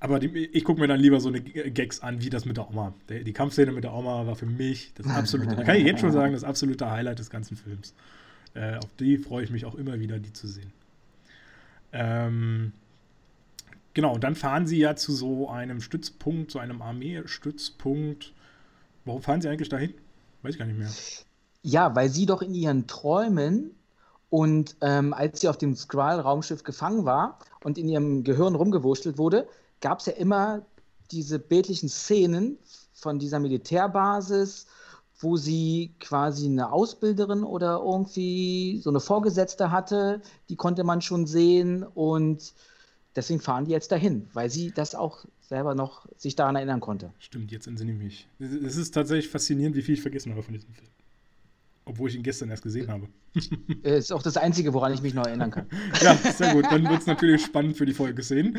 aber 0.00 0.20
die, 0.20 0.46
ich 0.46 0.64
gucke 0.64 0.80
mir 0.80 0.86
dann 0.86 1.00
lieber 1.00 1.20
so 1.20 1.28
eine 1.28 1.40
Gags 1.40 2.00
an, 2.00 2.20
wie 2.20 2.30
das 2.30 2.44
mit 2.44 2.56
der 2.56 2.68
Oma. 2.70 2.94
Die, 3.08 3.24
die 3.24 3.32
Kampfszene 3.32 3.72
mit 3.72 3.84
der 3.84 3.94
Oma 3.94 4.26
war 4.26 4.36
für 4.36 4.46
mich 4.46 4.92
das 4.94 5.06
absolute, 5.06 5.56
kann 5.64 5.76
ich 5.76 5.84
jetzt 5.84 6.00
schon 6.00 6.12
sagen, 6.12 6.34
das 6.34 6.44
absolute 6.44 6.90
Highlight 6.90 7.18
des 7.18 7.30
ganzen 7.30 7.56
Films. 7.56 7.94
Äh, 8.54 8.76
auf 8.76 8.94
die 9.00 9.18
freue 9.18 9.44
ich 9.44 9.50
mich 9.50 9.64
auch 9.64 9.74
immer 9.74 9.98
wieder, 9.98 10.18
die 10.18 10.32
zu 10.32 10.46
sehen. 10.46 10.72
Ähm, 11.92 12.72
genau, 13.94 14.14
und 14.14 14.24
dann 14.24 14.34
fahren 14.34 14.66
sie 14.66 14.78
ja 14.78 14.94
zu 14.94 15.12
so 15.12 15.48
einem 15.48 15.80
Stützpunkt, 15.80 16.50
zu 16.50 16.58
einem 16.58 16.82
Armeestützpunkt 16.82 18.34
Warum 19.08 19.22
fahren 19.22 19.40
sie 19.40 19.48
eigentlich 19.48 19.70
dahin? 19.70 19.94
Weiß 20.42 20.52
ich 20.52 20.58
gar 20.58 20.66
nicht 20.66 20.78
mehr. 20.78 20.90
Ja, 21.62 21.96
weil 21.96 22.10
sie 22.10 22.26
doch 22.26 22.42
in 22.42 22.54
ihren 22.54 22.86
Träumen 22.86 23.74
und 24.28 24.76
ähm, 24.82 25.14
als 25.14 25.40
sie 25.40 25.48
auf 25.48 25.56
dem 25.56 25.74
Skrull-Raumschiff 25.74 26.62
gefangen 26.62 27.06
war 27.06 27.38
und 27.64 27.78
in 27.78 27.88
ihrem 27.88 28.22
Gehirn 28.22 28.54
rumgewurschtelt 28.54 29.16
wurde, 29.16 29.48
gab 29.80 30.00
es 30.00 30.06
ja 30.06 30.12
immer 30.12 30.60
diese 31.10 31.38
bildlichen 31.38 31.88
Szenen 31.88 32.58
von 32.92 33.18
dieser 33.18 33.40
Militärbasis, 33.40 34.66
wo 35.20 35.38
sie 35.38 35.94
quasi 36.00 36.44
eine 36.44 36.70
Ausbilderin 36.70 37.44
oder 37.44 37.80
irgendwie 37.82 38.78
so 38.82 38.90
eine 38.90 39.00
Vorgesetzte 39.00 39.70
hatte, 39.70 40.20
die 40.50 40.56
konnte 40.56 40.84
man 40.84 41.00
schon 41.00 41.26
sehen 41.26 41.82
und 41.82 42.52
deswegen 43.18 43.40
fahren 43.40 43.64
die 43.64 43.72
jetzt 43.72 43.92
dahin, 43.92 44.28
weil 44.32 44.48
sie 44.50 44.70
das 44.70 44.94
auch 44.94 45.24
selber 45.40 45.74
noch 45.74 46.06
sich 46.16 46.36
daran 46.36 46.56
erinnern 46.56 46.80
konnte. 46.80 47.12
Stimmt, 47.18 47.50
jetzt 47.50 47.66
entsinne 47.66 47.92
ich 47.92 47.98
mich. 47.98 48.28
Es 48.38 48.76
ist 48.76 48.92
tatsächlich 48.92 49.28
faszinierend, 49.28 49.76
wie 49.76 49.82
viel 49.82 49.94
ich 49.94 50.02
vergessen 50.02 50.32
habe 50.32 50.42
von 50.42 50.54
diesem 50.54 50.72
Film. 50.72 50.88
Obwohl 51.84 52.10
ich 52.10 52.16
ihn 52.16 52.22
gestern 52.22 52.50
erst 52.50 52.62
gesehen 52.62 52.88
habe. 52.88 53.08
Ist 53.82 54.12
auch 54.12 54.22
das 54.22 54.36
Einzige, 54.36 54.74
woran 54.74 54.92
ich 54.92 55.00
mich 55.00 55.14
noch 55.14 55.26
erinnern 55.26 55.50
kann. 55.50 55.66
ja, 56.02 56.14
sehr 56.16 56.52
gut. 56.52 56.66
Dann 56.70 56.86
wird 56.86 57.00
es 57.00 57.06
natürlich 57.06 57.42
spannend 57.42 57.78
für 57.78 57.86
die 57.86 57.94
Folge 57.94 58.22
sehen. 58.22 58.58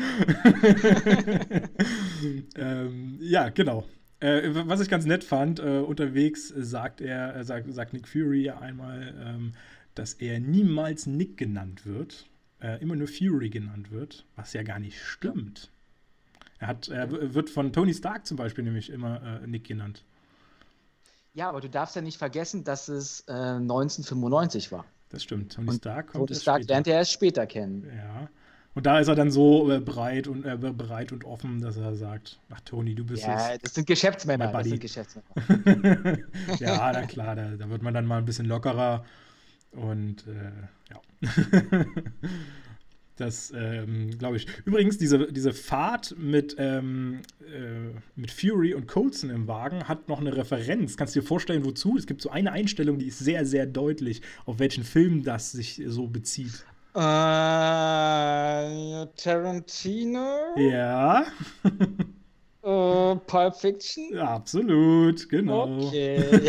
ähm, 2.56 3.18
ja, 3.20 3.50
genau. 3.50 3.84
Äh, 4.18 4.50
was 4.66 4.80
ich 4.80 4.88
ganz 4.88 5.06
nett 5.06 5.22
fand, 5.22 5.60
äh, 5.60 5.78
unterwegs 5.78 6.48
sagt 6.48 7.00
er, 7.00 7.36
äh, 7.36 7.44
sagt, 7.44 7.72
sagt 7.72 7.92
Nick 7.92 8.08
Fury 8.08 8.42
ja 8.42 8.58
einmal, 8.58 9.14
ähm, 9.24 9.52
dass 9.94 10.14
er 10.14 10.40
niemals 10.40 11.06
Nick 11.06 11.36
genannt 11.36 11.86
wird, 11.86 12.29
äh, 12.62 12.80
immer 12.80 12.96
nur 12.96 13.08
Fury 13.08 13.50
genannt 13.50 13.90
wird, 13.90 14.24
was 14.36 14.52
ja 14.52 14.62
gar 14.62 14.78
nicht 14.78 15.00
stimmt. 15.00 15.70
Er, 16.58 16.68
hat, 16.68 16.88
er 16.88 17.34
wird 17.34 17.48
von 17.48 17.72
Tony 17.72 17.94
Stark 17.94 18.26
zum 18.26 18.36
Beispiel 18.36 18.64
nämlich 18.64 18.90
immer 18.90 19.40
äh, 19.42 19.46
Nick 19.46 19.64
genannt. 19.64 20.04
Ja, 21.32 21.48
aber 21.48 21.60
du 21.60 21.70
darfst 21.70 21.96
ja 21.96 22.02
nicht 22.02 22.18
vergessen, 22.18 22.64
dass 22.64 22.88
es 22.88 23.20
äh, 23.28 23.32
1995 23.32 24.72
war. 24.72 24.84
Das 25.08 25.22
stimmt. 25.22 25.52
Tony 25.52 25.72
Stark 25.72 26.08
kommt 26.08 26.28
Tony 26.28 26.40
Stark 26.40 26.68
lernt 26.68 26.86
er 26.86 26.98
erst 26.98 27.12
später 27.12 27.46
kennen. 27.46 27.90
Ja. 27.96 28.28
Und 28.74 28.86
da 28.86 29.00
ist 29.00 29.08
er 29.08 29.16
dann 29.16 29.30
so 29.30 29.70
äh, 29.70 29.80
breit 29.80 30.28
und 30.28 30.44
äh, 30.44 30.56
bereit 30.56 31.10
und 31.10 31.24
offen, 31.24 31.60
dass 31.60 31.76
er 31.76 31.96
sagt: 31.96 32.38
Ach, 32.50 32.60
Tony, 32.60 32.94
du 32.94 33.04
bist 33.04 33.24
Ja, 33.24 33.58
das 33.58 33.74
sind 33.74 33.86
Geschäftsmänner. 33.86 34.52
Das 34.52 34.66
sind 34.66 34.80
Geschäftsmänner. 34.80 35.28
ja, 36.58 36.92
na 36.92 37.02
klar, 37.06 37.34
da, 37.34 37.56
da, 37.56 37.68
wird 37.68 37.82
man 37.82 37.94
dann 37.94 38.06
mal 38.06 38.18
ein 38.18 38.24
bisschen 38.24 38.46
lockerer. 38.46 39.04
Und 39.72 40.24
äh, 40.26 40.52
ja. 40.90 41.00
Das, 43.20 43.52
ähm, 43.54 44.16
glaube 44.18 44.38
ich. 44.38 44.46
Übrigens, 44.64 44.96
diese, 44.96 45.30
diese 45.30 45.52
Fahrt 45.52 46.14
mit, 46.16 46.56
ähm, 46.58 47.20
äh, 47.42 47.90
mit 48.16 48.30
Fury 48.30 48.72
und 48.72 48.88
Colson 48.88 49.28
im 49.28 49.46
Wagen 49.46 49.88
hat 49.88 50.08
noch 50.08 50.20
eine 50.20 50.34
Referenz. 50.34 50.96
Kannst 50.96 51.14
du 51.14 51.20
dir 51.20 51.26
vorstellen, 51.26 51.66
wozu? 51.66 51.98
Es 51.98 52.06
gibt 52.06 52.22
so 52.22 52.30
eine 52.30 52.50
Einstellung, 52.50 52.98
die 52.98 53.08
ist 53.08 53.18
sehr, 53.18 53.44
sehr 53.44 53.66
deutlich, 53.66 54.22
auf 54.46 54.58
welchen 54.58 54.84
Film 54.84 55.22
das 55.22 55.52
sich 55.52 55.82
so 55.84 56.06
bezieht. 56.06 56.64
Äh, 56.94 57.00
Tarantino? 59.16 60.56
Ja. 60.56 61.26
Pulp 63.26 63.56
Fiction? 63.56 64.10
Ja, 64.12 64.34
absolut, 64.34 65.28
genau. 65.28 65.86
Okay. 65.86 66.48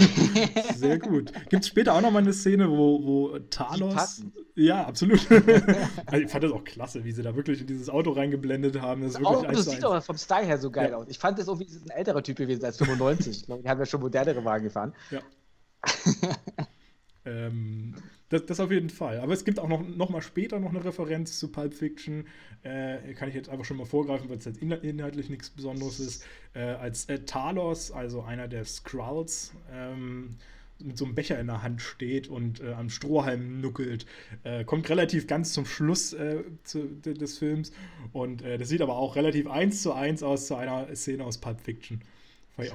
Sehr 0.76 1.00
gut. 1.00 1.32
Gibt 1.50 1.64
es 1.64 1.68
später 1.68 1.94
auch 1.94 2.02
noch 2.02 2.12
mal 2.12 2.20
eine 2.20 2.34
Szene, 2.34 2.70
wo, 2.70 3.04
wo 3.04 3.40
Talos. 3.50 4.24
Ja, 4.56 4.86
absolut. 4.86 5.20
ich 5.32 6.32
fand 6.32 6.44
das 6.44 6.52
auch 6.52 6.64
klasse, 6.64 7.04
wie 7.04 7.12
sie 7.12 7.24
da 7.24 7.36
wirklich 7.36 7.62
in 7.62 7.68
dieses 7.68 7.90
Auto 7.90 8.12
reingeblendet 8.12 8.82
haben. 8.82 9.02
Das, 9.02 9.14
das 9.14 9.24
Auto, 9.24 9.52
das 9.52 9.66
sieht 9.66 9.84
doch 9.84 10.04
vom 10.04 10.18
Style 10.18 10.46
her 10.46 10.58
so 10.58 10.72
geil 10.72 10.92
ja. 10.92 10.98
aus. 10.98 11.08
Ich 11.10 11.20
fand 11.20 11.40
das 11.40 11.48
irgendwie 11.48 11.68
ein 11.68 11.90
älterer 11.90 12.24
Typ 12.24 12.38
gewesen 12.38 12.66
als 12.66 12.78
95. 12.78 13.38
ich 13.38 13.46
glaube, 13.46 13.64
die 13.64 13.70
haben 13.70 13.80
ja 13.80 13.86
schon 13.86 14.02
modernere 14.02 14.44
Wagen 14.44 14.66
gefahren. 14.66 14.94
Ja. 15.10 15.20
ähm, 17.26 17.96
das, 18.32 18.46
das 18.46 18.60
auf 18.60 18.72
jeden 18.72 18.90
Fall. 18.90 19.20
Aber 19.20 19.34
es 19.34 19.46
gibt 19.46 19.60
auch 19.60 19.68
noch, 19.68 19.86
noch 19.88 20.10
mal 20.10 20.22
später 20.22 20.60
noch 20.60 20.70
eine 20.70 20.84
Referenz 20.84 21.38
zu 21.38 21.50
Pulp 21.50 21.74
Fiction. 21.74 22.26
Äh, 22.64 23.14
kann 23.14 23.30
ich 23.30 23.36
jetzt 23.36 23.50
einfach 23.50 23.66
schon 23.66 23.78
mal 23.78 23.86
vorgreifen, 23.86 24.30
weil 24.30 24.38
es 24.38 24.46
jetzt 24.46 24.62
inhaltlich 24.62 25.30
nichts 25.30 25.50
Besonderes 25.50 26.00
ist. 26.00 26.26
Äh, 26.54 26.62
als 26.62 27.06
äh, 27.06 27.20
Talos, 27.20 27.92
also 27.92 28.22
einer 28.22 28.48
der 28.48 28.64
Skrulls, 28.66 29.54
ähm, 29.72 30.38
mit 30.80 30.98
so 30.98 31.06
einem 31.06 31.14
Becher 31.14 31.40
in 31.40 31.48
der 31.48 31.62
Hand 31.62 31.82
steht 31.82 32.28
und 32.28 32.62
äh, 32.62 32.72
am 32.72 32.90
Strohhalm 32.90 33.62
nuckelt. 33.62 34.06
Äh, 34.44 34.64
kommt 34.64 34.90
relativ 34.90 35.28
ganz 35.28 35.54
zum 35.54 35.66
Schluss 35.66 36.14
äh, 36.14 36.44
zu, 36.64 36.88
des 36.88 37.38
Films. 37.38 37.72
Und 38.14 38.42
äh, 38.42 38.58
das 38.58 38.70
sieht 38.70 38.82
aber 38.82 38.96
auch 38.96 39.16
relativ 39.18 39.48
eins 39.48 39.82
zu 39.82 39.94
eins 39.94 40.24
aus 40.24 40.48
zu 40.48 40.56
einer 40.56 40.88
Szene 40.96 41.26
aus 41.26 41.38
Pulp 41.38 41.60
Fiction. 41.60 42.02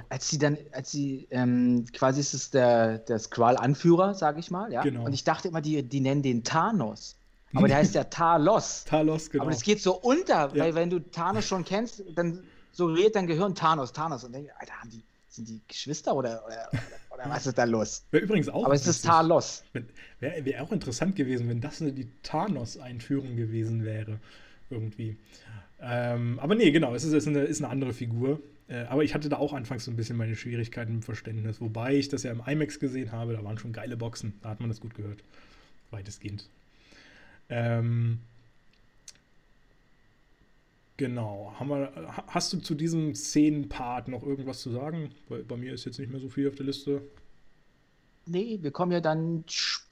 Als 0.08 0.28
sie 0.28 0.38
dann, 0.38 0.58
als 0.72 0.90
sie, 0.90 1.28
ähm, 1.30 1.84
quasi 1.92 2.20
ist 2.20 2.34
es 2.34 2.50
der, 2.50 2.98
der 2.98 3.18
Skrull-Anführer, 3.18 4.14
sage 4.14 4.40
ich 4.40 4.50
mal, 4.50 4.72
ja. 4.72 4.82
Genau. 4.82 5.04
Und 5.04 5.12
ich 5.12 5.24
dachte 5.24 5.48
immer, 5.48 5.60
die, 5.60 5.82
die 5.82 6.00
nennen 6.00 6.22
den 6.22 6.44
Thanos. 6.44 7.16
Aber 7.54 7.68
der 7.68 7.78
heißt 7.78 7.94
ja 7.94 8.04
Talos. 8.04 8.84
Talos, 8.84 9.30
genau. 9.30 9.44
Aber 9.44 9.52
das 9.52 9.62
geht 9.62 9.80
so 9.80 9.94
unter, 9.94 10.54
ja. 10.54 10.64
weil 10.64 10.74
wenn 10.74 10.90
du 10.90 10.98
Thanos 10.98 11.46
schon 11.46 11.64
kennst, 11.64 12.02
dann 12.14 12.42
suggeriert 12.72 13.16
dein 13.16 13.26
Gehirn 13.26 13.54
Thanos, 13.54 13.92
Thanos. 13.92 14.24
Und 14.24 14.32
denke, 14.32 14.50
Alter, 14.58 14.74
haben 14.74 14.90
die, 14.90 15.02
sind 15.28 15.48
die 15.48 15.60
Geschwister 15.68 16.14
oder, 16.14 16.44
oder, 16.46 16.68
oder 17.14 17.30
was 17.30 17.46
ist 17.46 17.56
da 17.56 17.64
los? 17.64 18.04
Wäre 18.10 18.24
übrigens 18.24 18.48
auch. 18.48 18.64
Aber 18.64 18.74
es 18.74 18.86
ist 18.86 19.04
Talos. 19.04 19.62
Wäre 20.20 20.44
wär 20.44 20.62
auch 20.62 20.72
interessant 20.72 21.16
gewesen, 21.16 21.48
wenn 21.48 21.60
das 21.60 21.78
die 21.78 22.08
Thanos-Einführung 22.22 23.36
gewesen 23.36 23.84
wäre. 23.84 24.18
Irgendwie. 24.68 25.16
Ähm, 25.80 26.38
aber 26.40 26.54
nee, 26.54 26.70
genau, 26.72 26.94
es 26.94 27.04
ist, 27.04 27.12
ist, 27.12 27.28
eine, 27.28 27.40
ist 27.42 27.62
eine 27.62 27.70
andere 27.70 27.92
Figur. 27.92 28.40
Äh, 28.68 28.84
aber 28.84 29.04
ich 29.04 29.14
hatte 29.14 29.28
da 29.28 29.36
auch 29.36 29.52
anfangs 29.52 29.84
so 29.84 29.90
ein 29.90 29.96
bisschen 29.96 30.16
meine 30.16 30.34
Schwierigkeiten 30.34 30.94
im 30.94 31.02
Verständnis. 31.02 31.60
Wobei 31.60 31.94
ich 31.94 32.08
das 32.08 32.22
ja 32.22 32.32
im 32.32 32.42
IMAX 32.44 32.80
gesehen 32.80 33.12
habe, 33.12 33.34
da 33.34 33.44
waren 33.44 33.58
schon 33.58 33.72
geile 33.72 33.96
Boxen. 33.96 34.34
Da 34.42 34.50
hat 34.50 34.60
man 34.60 34.68
das 34.68 34.80
gut 34.80 34.94
gehört. 34.94 35.22
Weitestgehend. 35.90 36.48
Ähm, 37.48 38.18
genau. 40.96 41.54
Wir, 41.60 41.92
hast 42.26 42.52
du 42.52 42.58
zu 42.58 42.74
diesem 42.74 43.14
Szenenpart 43.14 44.08
noch 44.08 44.24
irgendwas 44.24 44.60
zu 44.60 44.70
sagen? 44.70 45.10
Weil 45.28 45.44
bei 45.44 45.56
mir 45.56 45.72
ist 45.72 45.84
jetzt 45.84 45.98
nicht 45.98 46.10
mehr 46.10 46.20
so 46.20 46.28
viel 46.28 46.48
auf 46.48 46.56
der 46.56 46.66
Liste. 46.66 47.02
Nee, 48.26 48.58
wir 48.60 48.72
kommen 48.72 48.90
ja 48.90 49.00
dann 49.00 49.44
später 49.46 49.85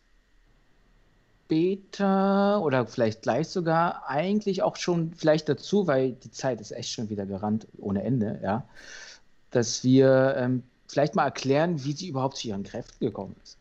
oder 1.50 2.86
vielleicht 2.86 3.22
gleich 3.22 3.48
sogar 3.48 4.08
eigentlich 4.08 4.62
auch 4.62 4.76
schon 4.76 5.12
vielleicht 5.14 5.48
dazu, 5.48 5.86
weil 5.86 6.12
die 6.12 6.30
Zeit 6.30 6.60
ist 6.60 6.72
echt 6.72 6.90
schon 6.90 7.10
wieder 7.10 7.26
gerannt 7.26 7.66
ohne 7.78 8.02
Ende, 8.02 8.40
ja, 8.42 8.66
dass 9.50 9.84
wir 9.84 10.34
ähm, 10.36 10.62
vielleicht 10.88 11.14
mal 11.14 11.24
erklären, 11.24 11.84
wie 11.84 11.92
sie 11.92 12.08
überhaupt 12.08 12.38
zu 12.38 12.48
ihren 12.48 12.62
Kräften 12.64 13.04
gekommen 13.04 13.36
ist. 13.42 13.58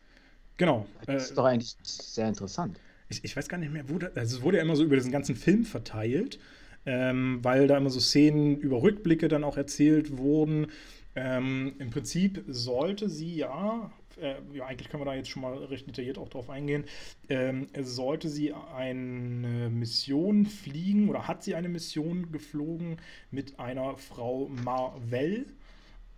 Genau. 0.56 0.86
Das 1.06 1.24
ist 1.24 1.30
äh, 1.32 1.34
doch 1.34 1.44
eigentlich 1.44 1.76
sehr 1.82 2.28
interessant. 2.28 2.78
Ich, 3.08 3.22
ich, 3.22 3.36
weiß 3.36 3.48
gar 3.48 3.58
nicht 3.58 3.72
mehr, 3.72 3.88
wo 3.88 3.98
das, 3.98 4.16
also 4.16 4.38
es 4.38 4.42
wurde 4.42 4.58
ja 4.58 4.62
immer 4.62 4.76
so 4.76 4.84
über 4.84 4.96
diesen 4.96 5.12
ganzen 5.12 5.36
Film 5.36 5.64
verteilt, 5.64 6.38
ähm, 6.86 7.40
weil 7.42 7.66
da 7.66 7.76
immer 7.76 7.90
so 7.90 8.00
Szenen 8.00 8.56
über 8.56 8.82
Rückblicke 8.82 9.28
dann 9.28 9.44
auch 9.44 9.56
erzählt 9.56 10.16
wurden. 10.16 10.68
Ähm, 11.14 11.74
Im 11.78 11.90
Prinzip 11.90 12.44
sollte 12.48 13.08
sie 13.08 13.36
ja, 13.36 13.92
äh, 14.20 14.36
ja, 14.52 14.66
eigentlich 14.66 14.88
können 14.88 15.02
wir 15.02 15.06
da 15.06 15.14
jetzt 15.14 15.28
schon 15.28 15.42
mal 15.42 15.54
recht 15.64 15.86
detailliert 15.86 16.18
auch 16.18 16.28
drauf 16.28 16.50
eingehen, 16.50 16.84
ähm, 17.28 17.68
sollte 17.80 18.28
sie 18.28 18.52
eine 18.52 19.70
Mission 19.70 20.46
fliegen 20.46 21.08
oder 21.08 21.26
hat 21.26 21.42
sie 21.42 21.54
eine 21.54 21.68
Mission 21.68 22.32
geflogen 22.32 22.98
mit 23.30 23.58
einer 23.58 23.96
Frau 23.96 24.48
Marvel. 24.48 25.46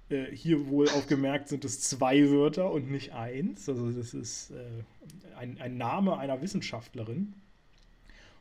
Äh, 0.09 0.27
hier 0.27 0.69
wohl 0.69 0.89
aufgemerkt 0.89 1.49
sind 1.49 1.65
es 1.65 1.81
zwei 1.81 2.31
Wörter 2.31 2.71
und 2.71 2.91
nicht 2.91 3.13
eins. 3.13 3.69
Also 3.69 3.91
das 3.91 4.15
ist 4.15 4.51
äh, 4.51 5.37
ein, 5.37 5.61
ein 5.61 5.77
Name 5.77 6.19
einer 6.19 6.41
Wissenschaftlerin. 6.41 7.35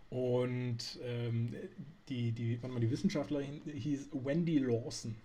Und 0.09 0.99
ähm, 1.03 1.55
die, 2.07 2.31
die, 2.31 2.61
warte 2.61 2.73
mal, 2.73 2.79
die 2.79 2.91
Wissenschaftlerin 2.91 3.61
hieß 3.65 4.09
Wendy 4.13 4.59
Lawson. 4.59 5.15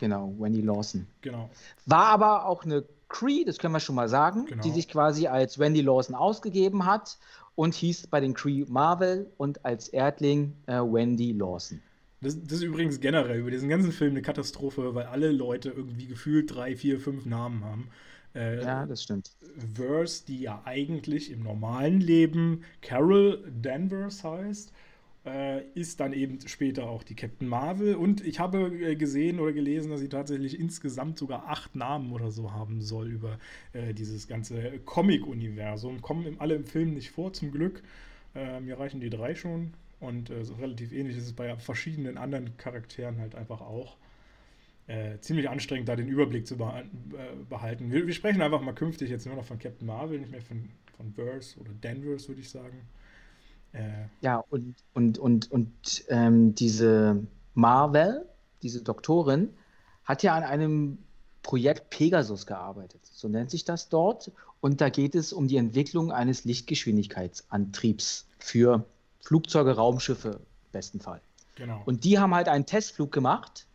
Genau, 0.00 0.34
Wendy 0.38 0.62
Lawson. 0.62 1.06
Genau. 1.20 1.50
War 1.86 2.06
aber 2.06 2.46
auch 2.46 2.64
eine 2.64 2.84
Cree, 3.08 3.44
das 3.44 3.58
können 3.58 3.74
wir 3.74 3.80
schon 3.80 3.94
mal 3.94 4.08
sagen, 4.08 4.46
genau. 4.46 4.62
die 4.62 4.70
sich 4.70 4.88
quasi 4.88 5.26
als 5.26 5.58
Wendy 5.58 5.80
Lawson 5.80 6.14
ausgegeben 6.14 6.86
hat 6.86 7.18
und 7.54 7.74
hieß 7.74 8.08
bei 8.08 8.20
den 8.20 8.34
Cree 8.34 8.64
Marvel 8.68 9.30
und 9.36 9.64
als 9.64 9.88
Erdling 9.88 10.54
äh, 10.66 10.74
Wendy 10.74 11.32
Lawson. 11.32 11.80
Das, 12.20 12.42
das, 12.42 12.58
ist 12.58 12.62
übrigens 12.62 13.00
generell 13.00 13.38
über 13.38 13.50
diesen 13.50 13.68
ganzen 13.68 13.92
Film 13.92 14.12
eine 14.12 14.22
Katastrophe, 14.22 14.94
weil 14.94 15.06
alle 15.06 15.30
Leute 15.30 15.70
irgendwie 15.70 16.06
gefühlt 16.06 16.54
drei, 16.54 16.74
vier, 16.74 16.98
fünf 16.98 17.26
Namen 17.26 17.62
haben. 17.64 17.88
Äh, 18.34 18.62
ja, 18.62 18.86
das 18.86 19.02
stimmt. 19.02 19.30
Verse, 19.74 20.24
die 20.26 20.40
ja 20.40 20.62
eigentlich 20.64 21.30
im 21.30 21.42
normalen 21.42 22.00
Leben 22.00 22.62
Carol 22.80 23.44
Danvers 23.60 24.24
heißt 24.24 24.72
äh, 25.26 25.62
ist 25.74 26.00
dann 26.00 26.12
eben 26.12 26.38
später 26.46 26.88
auch 26.88 27.02
die 27.02 27.14
Captain 27.14 27.48
Marvel. 27.48 27.94
Und 27.94 28.24
ich 28.24 28.40
habe 28.40 28.66
äh, 28.66 28.96
gesehen 28.96 29.40
oder 29.40 29.52
gelesen, 29.52 29.90
dass 29.90 30.00
sie 30.00 30.08
tatsächlich 30.08 30.58
insgesamt 30.58 31.18
sogar 31.18 31.48
acht 31.48 31.74
Namen 31.74 32.12
oder 32.12 32.30
so 32.30 32.52
haben 32.52 32.80
soll 32.80 33.10
über 33.10 33.38
äh, 33.72 33.94
dieses 33.94 34.28
ganze 34.28 34.78
Comic-Universum. 34.84 36.02
Kommen 36.02 36.36
alle 36.38 36.54
im 36.54 36.64
Film 36.64 36.94
nicht 36.94 37.10
vor, 37.10 37.32
zum 37.32 37.52
Glück. 37.52 37.82
Äh, 38.34 38.60
mir 38.60 38.78
reichen 38.78 39.00
die 39.00 39.10
drei 39.10 39.34
schon. 39.34 39.72
Und 40.00 40.28
äh, 40.30 40.44
so 40.44 40.54
relativ 40.54 40.92
ähnlich 40.92 41.16
ist 41.16 41.24
es 41.24 41.32
bei 41.32 41.56
verschiedenen 41.56 42.18
anderen 42.18 42.56
Charakteren 42.56 43.18
halt 43.18 43.34
einfach 43.34 43.60
auch. 43.60 43.96
Äh, 44.86 45.18
ziemlich 45.20 45.48
anstrengend, 45.48 45.88
da 45.88 45.96
den 45.96 46.08
Überblick 46.08 46.46
zu 46.46 46.58
beha 46.58 46.82
behalten. 47.48 47.90
Wir, 47.90 48.06
wir, 48.06 48.12
sprechen 48.12 48.42
einfach 48.42 48.60
mal 48.60 48.74
künftig 48.74 49.08
jetzt 49.08 49.24
nur 49.24 49.34
noch 49.34 49.46
von 49.46 49.58
Captain 49.58 49.86
Marvel, 49.86 50.18
nicht 50.18 50.30
mehr 50.30 50.42
von, 50.42 50.68
von 50.98 51.10
Verse 51.14 51.58
oder 51.58 51.70
Danvers, 51.80 52.28
würde 52.28 52.42
ich 52.42 52.50
sagen. 52.50 52.82
Äh, 53.74 54.06
ja, 54.20 54.38
und, 54.50 54.74
und, 54.94 55.18
und, 55.18 55.50
und 55.50 56.04
ähm, 56.08 56.54
diese 56.54 57.26
Marvel, 57.54 58.26
diese 58.62 58.82
Doktorin, 58.82 59.50
hat 60.04 60.22
ja 60.22 60.34
an 60.34 60.44
einem 60.44 60.98
Projekt 61.42 61.90
Pegasus 61.90 62.46
gearbeitet. 62.46 63.02
So 63.04 63.28
nennt 63.28 63.50
sich 63.50 63.64
das 63.64 63.88
dort. 63.88 64.30
Und 64.60 64.80
da 64.80 64.88
geht 64.88 65.14
es 65.14 65.32
um 65.32 65.48
die 65.48 65.56
Entwicklung 65.56 66.10
eines 66.12 66.44
Lichtgeschwindigkeitsantriebs 66.44 68.26
für 68.38 68.84
Flugzeuge, 69.20 69.72
Raumschiffe 69.72 70.40
im 70.40 70.72
besten 70.72 71.00
Fall. 71.00 71.20
Genau. 71.56 71.82
Und 71.84 72.04
die 72.04 72.18
haben 72.18 72.34
halt 72.34 72.48
einen 72.48 72.66
Testflug 72.66 73.12
gemacht, 73.12 73.66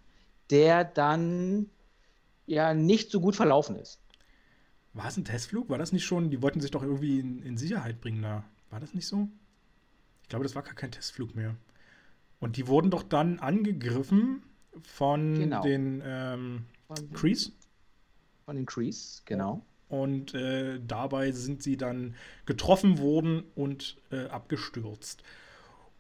der 0.50 0.84
dann 0.84 1.68
ja 2.47 2.74
nicht 2.74 3.12
so 3.12 3.22
gut 3.22 3.36
verlaufen 3.36 3.76
ist. 3.76 4.00
War 4.93 5.08
es 5.08 5.18
ein 5.18 5.26
Testflug? 5.26 5.70
War 5.70 5.78
das 5.78 5.91
nicht 5.91 6.06
schon? 6.06 6.32
Die 6.32 6.41
wollten 6.41 6.62
sich 6.62 6.72
doch 6.72 6.84
irgendwie 6.84 7.20
in, 7.20 7.43
in 7.43 7.58
Sicherheit 7.58 8.02
bringen 8.02 8.24
da. 8.24 8.43
War 8.72 8.80
das 8.80 8.93
nicht 8.93 9.08
so? 9.08 9.28
Ich 10.30 10.32
glaube, 10.32 10.43
das 10.43 10.53
war 10.53 10.61
gar 10.61 10.75
kein 10.75 10.91
Testflug 10.91 11.34
mehr. 11.34 11.55
Und 12.39 12.55
die 12.55 12.67
wurden 12.67 12.91
doch 12.91 13.01
dann 13.01 13.39
angegriffen 13.39 14.43
von 14.84 15.34
genau. 15.34 15.63
den 15.63 16.03
ähm, 16.05 16.65
Crees. 17.13 17.51
Von 18.45 18.55
den 18.55 18.67
Crees, 18.67 19.23
genau. 19.25 19.65
Und 19.88 20.36
äh, 20.36 20.80
dabei 20.86 21.32
sind 21.32 21.63
sie 21.63 21.77
dann 21.77 22.13
getroffen 22.45 22.99
worden 22.99 23.41
und 23.55 23.97
äh, 24.11 24.27
abgestürzt. 24.27 25.23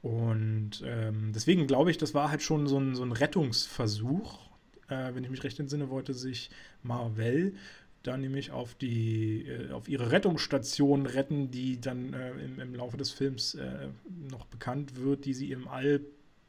Und 0.03 0.83
ähm, 0.85 1.31
deswegen 1.33 1.65
glaube 1.65 1.89
ich, 1.89 1.97
das 1.97 2.13
war 2.13 2.29
halt 2.29 2.43
schon 2.43 2.67
so 2.67 2.79
ein, 2.79 2.93
so 2.93 3.01
ein 3.01 3.13
Rettungsversuch. 3.13 4.47
Äh, 4.89 5.15
wenn 5.15 5.23
ich 5.23 5.31
mich 5.31 5.43
recht 5.43 5.59
entsinne, 5.59 5.89
wollte 5.89 6.13
sich 6.13 6.51
Marvel 6.83 7.55
dann 8.03 8.21
nämlich 8.21 8.51
auf 8.51 8.75
die 8.75 9.47
äh, 9.47 9.71
auf 9.71 9.87
ihre 9.89 10.11
Rettungsstation 10.11 11.05
retten, 11.05 11.51
die 11.51 11.79
dann 11.81 12.13
äh, 12.13 12.31
im, 12.31 12.59
im, 12.59 12.75
Laufe 12.75 12.97
des 12.97 13.11
Films 13.11 13.55
äh, 13.55 13.87
noch 14.29 14.45
bekannt 14.45 14.95
wird, 14.95 15.25
die 15.25 15.33
sie 15.33 15.51
im 15.51 15.67
All 15.67 16.01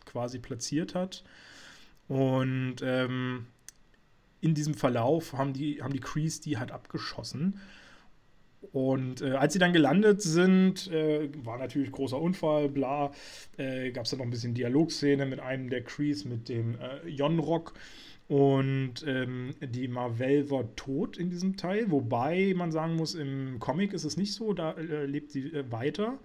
quasi 0.04 0.38
platziert 0.38 0.94
hat. 0.94 1.24
Und 2.08 2.76
ähm, 2.82 3.46
in 4.40 4.54
diesem 4.54 4.74
Verlauf 4.74 5.32
haben 5.32 5.52
die, 5.52 5.82
haben 5.82 5.92
die 5.92 6.00
Crees 6.00 6.40
die 6.40 6.58
halt 6.58 6.72
abgeschossen. 6.72 7.60
Und 8.72 9.22
äh, 9.22 9.32
als 9.32 9.54
sie 9.54 9.58
dann 9.58 9.72
gelandet 9.72 10.20
sind, 10.22 10.88
äh, 10.88 11.28
war 11.44 11.58
natürlich 11.58 11.90
großer 11.92 12.20
Unfall, 12.20 12.68
bla. 12.68 13.12
Äh, 13.56 13.90
Gab 13.90 14.04
es 14.04 14.10
dann 14.10 14.18
noch 14.18 14.26
ein 14.26 14.30
bisschen 14.30 14.54
Dialogszene 14.54 15.24
mit 15.26 15.40
einem 15.40 15.70
der 15.70 15.82
Crees, 15.82 16.24
mit 16.24 16.48
dem 16.48 16.76
äh, 16.78 17.08
Yonrock. 17.08 17.72
Und 18.30 19.04
ähm, 19.08 19.56
die 19.60 19.88
Marvel 19.88 20.50
war 20.50 20.76
tot 20.76 21.16
in 21.16 21.30
diesem 21.30 21.56
Teil, 21.56 21.90
wobei 21.90 22.54
man 22.54 22.70
sagen 22.70 22.94
muss, 22.94 23.16
im 23.16 23.58
Comic 23.58 23.92
ist 23.92 24.04
es 24.04 24.16
nicht 24.16 24.34
so, 24.34 24.52
da 24.52 24.70
äh, 24.74 25.04
lebt 25.04 25.32
sie 25.32 25.52
äh, 25.52 25.64
weiter. 25.72 26.16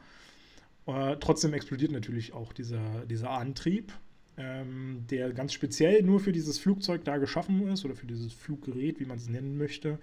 Äh, 0.85 1.15
trotzdem 1.19 1.55
explodiert 1.55 1.91
natürlich 1.91 2.31
auch 2.33 2.53
dieser, 2.53 3.07
dieser 3.07 3.31
Antrieb. 3.31 3.91
ähm, 4.37 5.05
der 5.09 5.33
ganz 5.33 5.53
speziell 5.53 6.03
nur 6.03 6.19
für 6.19 6.31
dieses 6.31 6.59
Flugzeug 6.59 7.03
da 7.05 7.17
geschaffen 7.17 7.67
ist 7.69 7.85
oder 7.85 7.95
für 7.95 8.05
dieses 8.05 8.33
Fluggerät, 8.33 8.99
wie 8.99 9.05
man 9.05 9.17
es 9.17 9.27
nennen 9.27 9.57
möchte, 9.57 9.97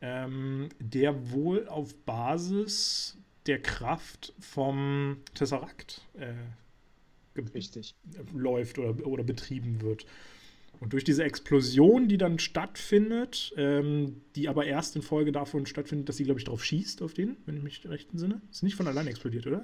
ähm, 0.00 0.68
der 0.80 1.30
wohl 1.30 1.68
auf 1.68 1.94
Basis 2.06 3.18
der 3.46 3.62
Kraft 3.62 4.32
vom 4.40 5.18
Tesseract 5.34 6.02
äh, 6.14 6.32
Richtig. 7.54 7.94
läuft 8.34 8.78
oder, 8.80 9.06
oder 9.06 9.22
betrieben 9.22 9.80
wird. 9.80 10.06
Und 10.80 10.94
durch 10.94 11.04
diese 11.04 11.24
Explosion, 11.24 12.08
die 12.08 12.16
dann 12.16 12.38
stattfindet, 12.38 13.52
ähm, 13.56 14.22
die 14.34 14.48
aber 14.48 14.64
erst 14.64 14.96
in 14.96 15.02
Folge 15.02 15.30
davon 15.30 15.66
stattfindet, 15.66 16.08
dass 16.08 16.16
sie, 16.16 16.24
glaube 16.24 16.40
ich, 16.40 16.46
drauf 16.46 16.64
schießt 16.64 17.02
auf 17.02 17.12
den, 17.12 17.36
wenn 17.44 17.58
ich 17.58 17.62
mich 17.62 17.88
recht 17.88 18.10
entsinne. 18.10 18.40
Ist 18.50 18.62
nicht 18.62 18.76
von 18.76 18.86
allein 18.86 19.06
explodiert, 19.06 19.46
oder? 19.46 19.62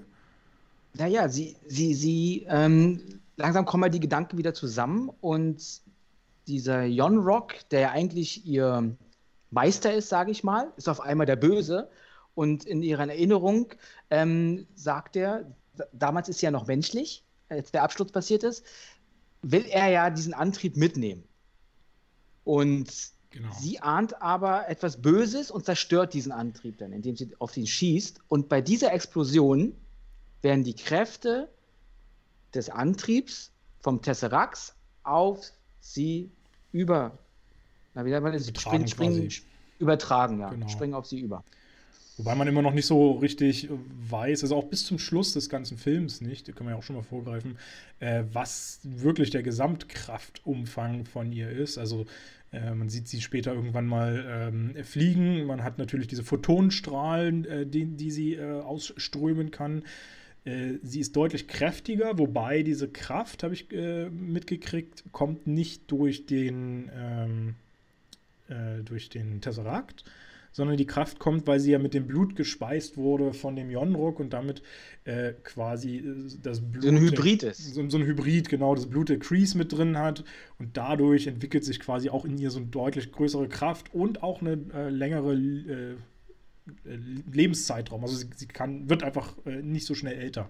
Naja, 0.92 1.28
sie, 1.28 1.56
sie, 1.66 1.94
sie, 1.94 2.46
ähm, 2.48 3.00
langsam 3.36 3.64
kommen 3.64 3.84
halt 3.84 3.94
die 3.94 4.00
Gedanken 4.00 4.36
wieder 4.36 4.52
zusammen 4.52 5.10
und 5.20 5.80
dieser 6.46 6.84
Jon 6.84 7.18
Rock, 7.18 7.54
der 7.70 7.80
ja 7.80 7.90
eigentlich 7.90 8.46
ihr 8.46 8.94
Meister 9.50 9.94
ist, 9.94 10.08
sage 10.08 10.30
ich 10.30 10.44
mal, 10.44 10.72
ist 10.76 10.88
auf 10.88 11.00
einmal 11.00 11.26
der 11.26 11.36
Böse. 11.36 11.88
Und 12.34 12.64
in 12.66 12.82
ihrer 12.82 13.08
Erinnerung 13.08 13.72
ähm, 14.10 14.66
sagt 14.74 15.16
er, 15.16 15.50
damals 15.92 16.28
ist 16.28 16.40
sie 16.40 16.46
ja 16.46 16.50
noch 16.50 16.66
menschlich, 16.66 17.24
als 17.48 17.70
der 17.70 17.82
Absturz 17.82 18.12
passiert 18.12 18.42
ist, 18.42 18.64
will 19.50 19.64
er 19.66 19.88
ja 19.88 20.10
diesen 20.10 20.34
Antrieb 20.34 20.76
mitnehmen. 20.76 21.24
Und 22.44 22.90
genau. 23.30 23.52
sie 23.58 23.80
ahnt 23.80 24.20
aber 24.20 24.68
etwas 24.68 25.00
Böses 25.00 25.50
und 25.50 25.64
zerstört 25.64 26.14
diesen 26.14 26.32
Antrieb 26.32 26.78
dann, 26.78 26.92
indem 26.92 27.16
sie 27.16 27.30
auf 27.38 27.56
ihn 27.56 27.66
schießt. 27.66 28.20
Und 28.28 28.48
bei 28.48 28.60
dieser 28.60 28.92
Explosion 28.92 29.74
werden 30.42 30.64
die 30.64 30.74
Kräfte 30.74 31.48
des 32.54 32.70
Antriebs 32.70 33.52
vom 33.80 34.02
Tesseract 34.02 34.74
auf 35.02 35.52
sie 35.80 36.30
über. 36.72 37.18
Na, 37.94 38.04
wie 38.04 38.10
man 38.10 38.32
das? 38.32 38.48
Springen, 38.48 38.88
springen, 38.88 39.30
übertragen, 39.78 40.40
ja. 40.40 40.50
Genau. 40.50 40.68
Springen 40.68 40.94
auf 40.94 41.06
sie 41.06 41.20
über. 41.20 41.44
Wobei 42.18 42.34
man 42.34 42.48
immer 42.48 42.62
noch 42.62 42.72
nicht 42.72 42.86
so 42.86 43.12
richtig 43.12 43.68
weiß, 44.08 44.42
also 44.42 44.56
auch 44.56 44.64
bis 44.64 44.86
zum 44.86 44.98
Schluss 44.98 45.34
des 45.34 45.50
ganzen 45.50 45.76
Films 45.76 46.22
nicht, 46.22 46.48
da 46.48 46.52
können 46.52 46.68
wir 46.68 46.72
ja 46.72 46.78
auch 46.78 46.82
schon 46.82 46.96
mal 46.96 47.02
vorgreifen, 47.02 47.58
äh, 48.00 48.24
was 48.32 48.80
wirklich 48.82 49.28
der 49.30 49.42
Gesamtkraftumfang 49.42 51.04
von 51.04 51.30
ihr 51.30 51.50
ist. 51.50 51.76
Also 51.76 52.06
äh, 52.52 52.74
man 52.74 52.88
sieht 52.88 53.08
sie 53.08 53.20
später 53.20 53.52
irgendwann 53.52 53.86
mal 53.86 54.24
ähm, 54.28 54.84
fliegen. 54.84 55.44
Man 55.44 55.62
hat 55.62 55.78
natürlich 55.78 56.06
diese 56.06 56.24
Photonenstrahlen, 56.24 57.44
äh, 57.44 57.66
die, 57.66 57.84
die 57.84 58.10
sie 58.10 58.34
äh, 58.34 58.60
ausströmen 58.60 59.50
kann. 59.50 59.82
Äh, 60.46 60.74
sie 60.82 61.00
ist 61.00 61.16
deutlich 61.16 61.48
kräftiger, 61.48 62.18
wobei 62.18 62.62
diese 62.62 62.88
Kraft, 62.88 63.42
habe 63.42 63.52
ich 63.52 63.70
äh, 63.72 64.08
mitgekriegt, 64.08 65.04
kommt 65.12 65.46
nicht 65.46 65.90
durch 65.90 66.26
den, 66.26 66.90
ähm, 66.94 67.54
durch 68.84 69.08
den 69.08 69.40
Tesseract, 69.40 70.04
sondern 70.56 70.78
die 70.78 70.86
Kraft 70.86 71.18
kommt, 71.18 71.46
weil 71.46 71.60
sie 71.60 71.72
ja 71.72 71.78
mit 71.78 71.92
dem 71.92 72.06
Blut 72.06 72.34
gespeist 72.34 72.96
wurde 72.96 73.34
von 73.34 73.56
dem 73.56 73.68
Yonruk 73.68 74.18
und 74.18 74.32
damit 74.32 74.62
äh, 75.04 75.34
quasi 75.44 75.98
äh, 75.98 76.14
das 76.42 76.62
Blut. 76.62 76.82
So 76.82 76.88
ein 76.88 76.98
Hybrid 76.98 77.42
ist. 77.42 77.74
So, 77.74 77.86
so, 77.90 77.98
ein 77.98 78.06
Hybrid, 78.06 78.48
genau, 78.48 78.74
das 78.74 78.86
Blut 78.86 79.10
der 79.10 79.18
Crease 79.18 79.58
mit 79.58 79.70
drin 79.70 79.98
hat 79.98 80.24
und 80.58 80.74
dadurch 80.78 81.26
entwickelt 81.26 81.62
sich 81.62 81.78
quasi 81.78 82.08
auch 82.08 82.24
in 82.24 82.38
ihr 82.38 82.50
so 82.50 82.58
eine 82.58 82.68
deutlich 82.68 83.12
größere 83.12 83.50
Kraft 83.50 83.92
und 83.92 84.22
auch 84.22 84.40
eine 84.40 84.58
äh, 84.72 84.88
längere 84.88 85.34
äh 85.34 85.96
Lebenszeitraum. 87.30 88.02
Also 88.02 88.16
sie, 88.16 88.30
sie, 88.34 88.46
kann, 88.46 88.88
wird 88.88 89.02
einfach 89.02 89.34
äh, 89.44 89.62
nicht 89.62 89.86
so 89.86 89.94
schnell 89.94 90.18
älter. 90.18 90.48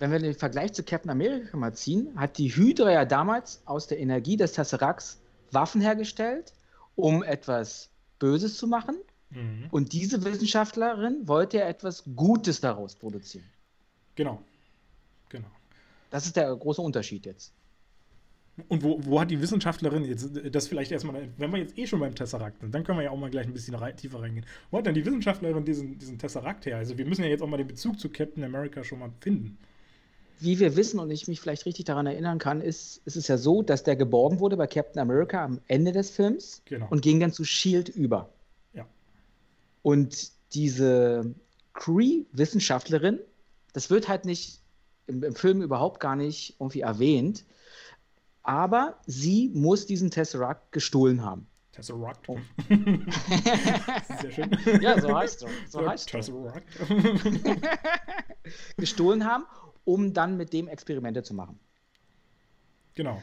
Wenn 0.00 0.10
wir 0.10 0.18
den 0.18 0.34
Vergleich 0.34 0.72
zu 0.72 0.82
Captain 0.82 1.10
America 1.10 1.56
mal 1.56 1.72
ziehen, 1.72 2.08
hat 2.16 2.36
die 2.36 2.48
Hydra 2.48 2.90
ja 2.90 3.04
damals 3.04 3.62
aus 3.64 3.86
der 3.86 4.00
Energie 4.00 4.36
des 4.36 4.52
Tesseracts 4.52 5.20
Waffen 5.52 5.80
hergestellt, 5.80 6.52
um 6.96 7.22
etwas 7.22 7.90
Böses 8.18 8.58
zu 8.58 8.66
machen. 8.66 8.96
Mhm. 9.30 9.66
Und 9.70 9.92
diese 9.92 10.24
Wissenschaftlerin 10.24 11.26
wollte 11.26 11.58
ja 11.58 11.68
etwas 11.68 12.04
Gutes 12.16 12.60
daraus 12.60 12.94
produzieren. 12.94 13.44
Genau. 14.16 14.42
Genau. 15.28 15.48
Das 16.10 16.26
ist 16.26 16.36
der 16.36 16.54
große 16.54 16.82
Unterschied 16.82 17.26
jetzt. 17.26 17.52
Und 18.68 18.82
wo, 18.82 18.98
wo 19.04 19.20
hat 19.20 19.30
die 19.30 19.40
Wissenschaftlerin 19.40 20.04
jetzt, 20.04 20.28
das 20.52 20.68
vielleicht 20.68 20.92
erstmal, 20.92 21.28
wenn 21.38 21.50
wir 21.50 21.58
jetzt 21.58 21.78
eh 21.78 21.86
schon 21.86 22.00
beim 22.00 22.14
Tesseract 22.14 22.60
sind, 22.60 22.74
dann 22.74 22.84
können 22.84 22.98
wir 22.98 23.04
ja 23.04 23.10
auch 23.10 23.16
mal 23.16 23.30
gleich 23.30 23.46
ein 23.46 23.52
bisschen 23.52 23.74
rein, 23.74 23.96
tiefer 23.96 24.20
reingehen. 24.20 24.44
Wo 24.70 24.78
hat 24.78 24.86
denn 24.86 24.94
die 24.94 25.06
Wissenschaftlerin 25.06 25.64
diesen, 25.64 25.98
diesen 25.98 26.18
Tesseract 26.18 26.66
her? 26.66 26.76
Also 26.76 26.98
wir 26.98 27.06
müssen 27.06 27.22
ja 27.22 27.28
jetzt 27.28 27.42
auch 27.42 27.46
mal 27.46 27.56
den 27.56 27.68
Bezug 27.68 27.98
zu 27.98 28.10
Captain 28.10 28.44
America 28.44 28.84
schon 28.84 28.98
mal 28.98 29.10
finden. 29.20 29.56
Wie 30.40 30.58
wir 30.58 30.76
wissen 30.76 30.98
und 31.00 31.10
ich 31.10 31.28
mich 31.28 31.40
vielleicht 31.40 31.66
richtig 31.66 31.84
daran 31.84 32.06
erinnern 32.06 32.38
kann, 32.38 32.60
ist, 32.60 33.02
ist 33.04 33.16
es 33.16 33.28
ja 33.28 33.36
so, 33.36 33.62
dass 33.62 33.82
der 33.82 33.96
geborgen 33.96 34.40
wurde 34.40 34.56
bei 34.56 34.66
Captain 34.66 35.00
America 35.00 35.44
am 35.44 35.60
Ende 35.68 35.92
des 35.92 36.10
Films 36.10 36.62
genau. 36.64 36.86
und 36.90 37.02
ging 37.02 37.20
dann 37.20 37.32
zu 37.32 37.44
Shield 37.44 37.88
über. 37.88 38.30
Und 39.82 40.32
diese 40.52 41.34
Cree-Wissenschaftlerin, 41.74 43.20
das 43.72 43.90
wird 43.90 44.08
halt 44.08 44.24
nicht 44.24 44.60
im, 45.06 45.22
im, 45.22 45.34
Film 45.34 45.62
überhaupt 45.62 46.00
gar 46.00 46.16
nicht 46.16 46.56
irgendwie 46.58 46.80
erwähnt, 46.80 47.44
aber 48.42 49.00
sie 49.06 49.50
muss 49.54 49.86
diesen 49.86 50.10
Tesseract 50.10 50.72
gestohlen 50.72 51.24
haben. 51.24 51.46
Tesseract. 51.72 52.28
Oh. 52.28 52.38
Sehr 54.20 54.30
schön. 54.32 54.50
Ja, 54.82 55.00
so 55.00 55.16
heißt 55.16 55.42
er. 55.44 55.48
So 55.68 55.88
heißt 55.88 56.08
Tesseract. 56.08 56.66
gestohlen 58.76 59.24
haben, 59.24 59.44
um 59.84 60.12
dann 60.12 60.36
mit 60.36 60.52
dem 60.52 60.68
Experimente 60.68 61.22
zu 61.22 61.34
machen. 61.34 61.58
Genau. 62.94 63.22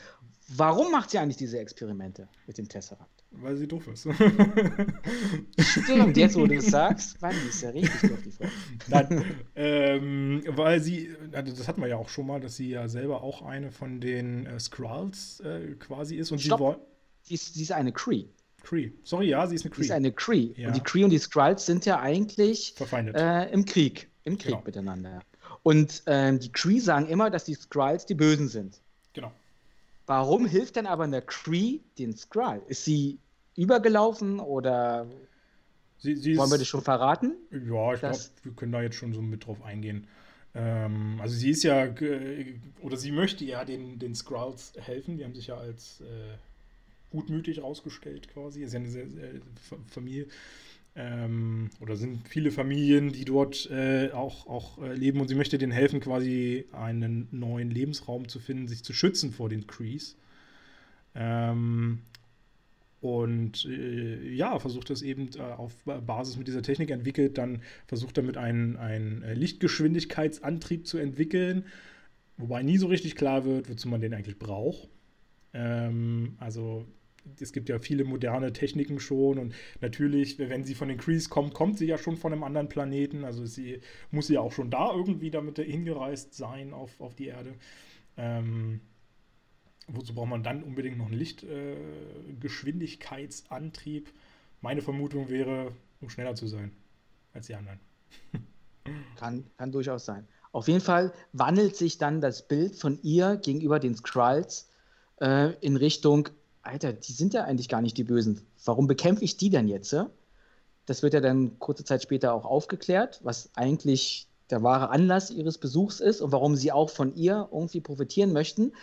Warum 0.55 0.91
macht 0.91 1.09
sie 1.09 1.17
eigentlich 1.17 1.37
diese 1.37 1.59
Experimente 1.59 2.29
mit 2.45 2.57
dem 2.57 2.69
Tesseract? 2.69 3.23
Weil 3.31 3.57
sie 3.57 3.67
doof 3.67 3.87
ist. 3.87 4.07
Stimmt, 5.59 6.15
jetzt 6.15 6.35
wo 6.37 6.47
du 6.47 6.55
es 6.55 6.67
sagst, 6.67 7.17
wann 7.21 7.35
ist 7.47 7.61
ja 7.61 7.69
richtig 7.71 8.09
doof, 8.09 8.19
die 8.23 8.31
Frau. 8.31 8.45
Nein, 8.87 9.25
ähm, 9.55 10.43
weil 10.47 10.79
sie, 10.79 11.09
also 11.33 11.53
das 11.53 11.67
hatten 11.67 11.81
wir 11.81 11.89
ja 11.89 11.97
auch 11.97 12.07
schon 12.07 12.25
mal, 12.27 12.39
dass 12.39 12.55
sie 12.55 12.69
ja 12.69 12.87
selber 12.87 13.21
auch 13.21 13.41
eine 13.41 13.71
von 13.71 13.99
den 13.99 14.45
äh, 14.45 14.59
Skrulls 14.59 15.41
äh, 15.41 15.75
quasi 15.75 16.15
ist. 16.15 16.31
Und 16.31 16.39
Stopp. 16.39 16.59
sie 16.59 16.63
wollen. 16.63 16.79
Sie 17.23 17.33
ist, 17.33 17.53
sie 17.53 17.63
ist 17.63 17.73
eine 17.73 17.91
Cree. 17.91 18.27
Cree. 18.63 18.91
Sorry, 19.03 19.29
ja, 19.29 19.45
sie 19.47 19.55
ist 19.55 19.65
eine 19.65 19.71
Cree. 19.71 19.81
Sie 19.81 19.87
ist 19.87 19.91
eine 19.91 20.11
Cree. 20.13 20.53
Ja. 20.55 20.69
Und 20.69 20.77
die 20.77 20.81
Cree 20.81 21.03
und 21.03 21.09
die 21.09 21.19
Skrulls 21.19 21.65
sind 21.65 21.85
ja 21.85 21.99
eigentlich 21.99 22.73
äh, 22.79 23.51
im 23.51 23.65
Krieg. 23.65 24.09
Im 24.23 24.37
Krieg 24.37 24.51
genau. 24.51 24.63
miteinander. 24.65 25.19
Und 25.63 26.03
ähm, 26.05 26.39
die 26.39 26.51
Cree 26.51 26.79
sagen 26.79 27.07
immer, 27.07 27.29
dass 27.29 27.43
die 27.43 27.55
Skrulls 27.55 28.05
die 28.05 28.15
Bösen 28.15 28.47
sind. 28.47 28.79
Genau. 29.13 29.31
Warum 30.07 30.45
hilft 30.47 30.77
denn 30.77 30.87
aber 30.87 31.03
eine 31.03 31.21
Cree 31.21 31.81
den 31.99 32.15
Skrull? 32.15 32.63
Ist 32.67 32.85
sie 32.85 33.19
übergelaufen 33.55 34.39
oder 34.39 35.05
sie, 35.97 36.15
sie 36.15 36.37
wollen 36.37 36.49
wir 36.49 36.57
das 36.57 36.67
schon 36.67 36.81
verraten? 36.81 37.35
Ja, 37.51 37.93
ich 37.93 37.99
glaube, 37.99 38.17
wir 38.43 38.51
können 38.53 38.71
da 38.71 38.81
jetzt 38.81 38.95
schon 38.95 39.13
so 39.13 39.21
mit 39.21 39.45
drauf 39.45 39.61
eingehen. 39.63 40.07
Ähm, 40.55 41.19
also 41.21 41.35
sie 41.35 41.51
ist 41.51 41.63
ja, 41.63 41.93
oder 42.81 42.97
sie 42.97 43.11
möchte 43.11 43.43
ja 43.43 43.65
den, 43.65 43.99
den 43.99 44.15
Skrulls 44.15 44.73
helfen. 44.79 45.17
Die 45.17 45.25
haben 45.25 45.35
sich 45.35 45.47
ja 45.47 45.57
als 45.57 46.01
äh, 46.01 46.37
gutmütig 47.11 47.61
rausgestellt 47.61 48.29
quasi. 48.29 48.63
Ist 48.63 48.73
ja 48.73 48.79
eine 48.79 48.89
sehr, 48.89 49.09
sehr 49.09 49.29
Familie. 49.87 50.27
Ähm, 50.99 51.69
oder 51.79 51.95
sind 51.95 52.27
viele 52.27 52.49
Familien, 52.49 53.11
die 53.11 53.23
dort 53.23 53.69
äh, 53.69 54.09
auch, 54.11 54.47
auch 54.47 54.81
äh, 54.81 54.93
leben 54.93 55.21
und 55.21 55.27
sie 55.27 55.35
möchte 55.35 55.59
denen 55.59 55.71
helfen, 55.71 55.99
quasi 55.99 56.65
einen 56.71 57.27
neuen 57.29 57.69
Lebensraum 57.69 58.27
zu 58.27 58.39
finden, 58.39 58.67
sich 58.67 58.83
zu 58.83 58.93
schützen 58.93 59.31
vor 59.31 59.47
den 59.47 59.67
Crees. 59.67 60.17
Ähm, 61.13 61.99
und 62.99 63.65
äh, 63.65 64.27
ja, 64.33 64.57
versucht 64.57 64.89
das 64.89 65.03
eben 65.03 65.29
äh, 65.37 65.41
auf 65.41 65.75
Basis 65.85 66.35
mit 66.35 66.47
dieser 66.47 66.63
Technik 66.63 66.89
entwickelt, 66.89 67.37
dann 67.37 67.61
versucht 67.85 68.17
damit 68.17 68.37
einen, 68.37 68.75
einen 68.77 69.21
äh, 69.21 69.35
Lichtgeschwindigkeitsantrieb 69.35 70.87
zu 70.87 70.97
entwickeln, 70.97 71.65
wobei 72.37 72.63
nie 72.63 72.79
so 72.79 72.87
richtig 72.87 73.15
klar 73.15 73.45
wird, 73.45 73.69
wozu 73.69 73.87
man 73.87 74.01
den 74.01 74.15
eigentlich 74.15 74.39
braucht. 74.39 74.89
Ähm, 75.53 76.37
also 76.39 76.85
es 77.39 77.53
gibt 77.53 77.69
ja 77.69 77.79
viele 77.79 78.03
moderne 78.03 78.53
Techniken 78.53 78.99
schon 78.99 79.37
und 79.37 79.53
natürlich, 79.81 80.39
wenn 80.39 80.63
sie 80.63 80.75
von 80.75 80.87
den 80.87 80.97
Crees 80.97 81.29
kommt, 81.29 81.53
kommt 81.53 81.77
sie 81.77 81.85
ja 81.85 81.97
schon 81.97 82.17
von 82.17 82.33
einem 82.33 82.43
anderen 82.43 82.69
Planeten. 82.69 83.23
Also 83.23 83.45
sie 83.45 83.81
muss 84.11 84.29
ja 84.29 84.41
auch 84.41 84.51
schon 84.51 84.69
da 84.69 84.93
irgendwie 84.93 85.31
damit 85.31 85.59
hingereist 85.59 86.33
sein 86.33 86.73
auf, 86.73 86.99
auf 87.01 87.15
die 87.15 87.27
Erde. 87.27 87.55
Ähm, 88.17 88.81
wozu 89.87 90.13
braucht 90.13 90.29
man 90.29 90.43
dann 90.43 90.63
unbedingt 90.63 90.97
noch 90.97 91.07
einen 91.07 91.17
Lichtgeschwindigkeitsantrieb? 91.17 94.07
Äh, 94.07 94.11
Meine 94.61 94.81
Vermutung 94.81 95.29
wäre, 95.29 95.71
um 96.01 96.09
schneller 96.09 96.35
zu 96.35 96.47
sein 96.47 96.71
als 97.33 97.47
die 97.47 97.55
anderen. 97.55 97.79
kann, 99.15 99.45
kann 99.57 99.71
durchaus 99.71 100.05
sein. 100.05 100.27
Auf 100.51 100.67
jeden 100.67 100.81
Fall 100.81 101.13
wandelt 101.33 101.75
sich 101.75 101.97
dann 101.97 102.21
das 102.21 102.47
Bild 102.47 102.75
von 102.75 102.99
ihr 103.03 103.37
gegenüber 103.37 103.79
den 103.79 103.95
Skrulls 103.95 104.69
äh, 105.19 105.53
in 105.61 105.75
Richtung 105.75 106.29
Alter, 106.67 106.93
die 106.93 107.11
sind 107.11 107.33
ja 107.33 107.43
eigentlich 107.43 107.69
gar 107.69 107.81
nicht 107.81 107.97
die 107.97 108.03
Bösen. 108.03 108.41
Warum 108.63 108.87
bekämpfe 108.87 109.23
ich 109.23 109.37
die 109.37 109.49
denn 109.49 109.67
jetzt? 109.67 109.95
Das 110.85 111.03
wird 111.03 111.13
ja 111.13 111.19
dann 111.21 111.59
kurze 111.59 111.83
Zeit 111.83 112.03
später 112.03 112.33
auch 112.33 112.45
aufgeklärt, 112.45 113.19
was 113.23 113.49
eigentlich 113.55 114.27
der 114.49 114.63
wahre 114.63 114.89
Anlass 114.89 115.29
ihres 115.31 115.57
Besuchs 115.57 115.99
ist 115.99 116.21
und 116.21 116.31
warum 116.31 116.55
sie 116.55 116.71
auch 116.71 116.89
von 116.89 117.15
ihr 117.15 117.49
irgendwie 117.51 117.81
profitieren 117.81 118.31
möchten. 118.33 118.73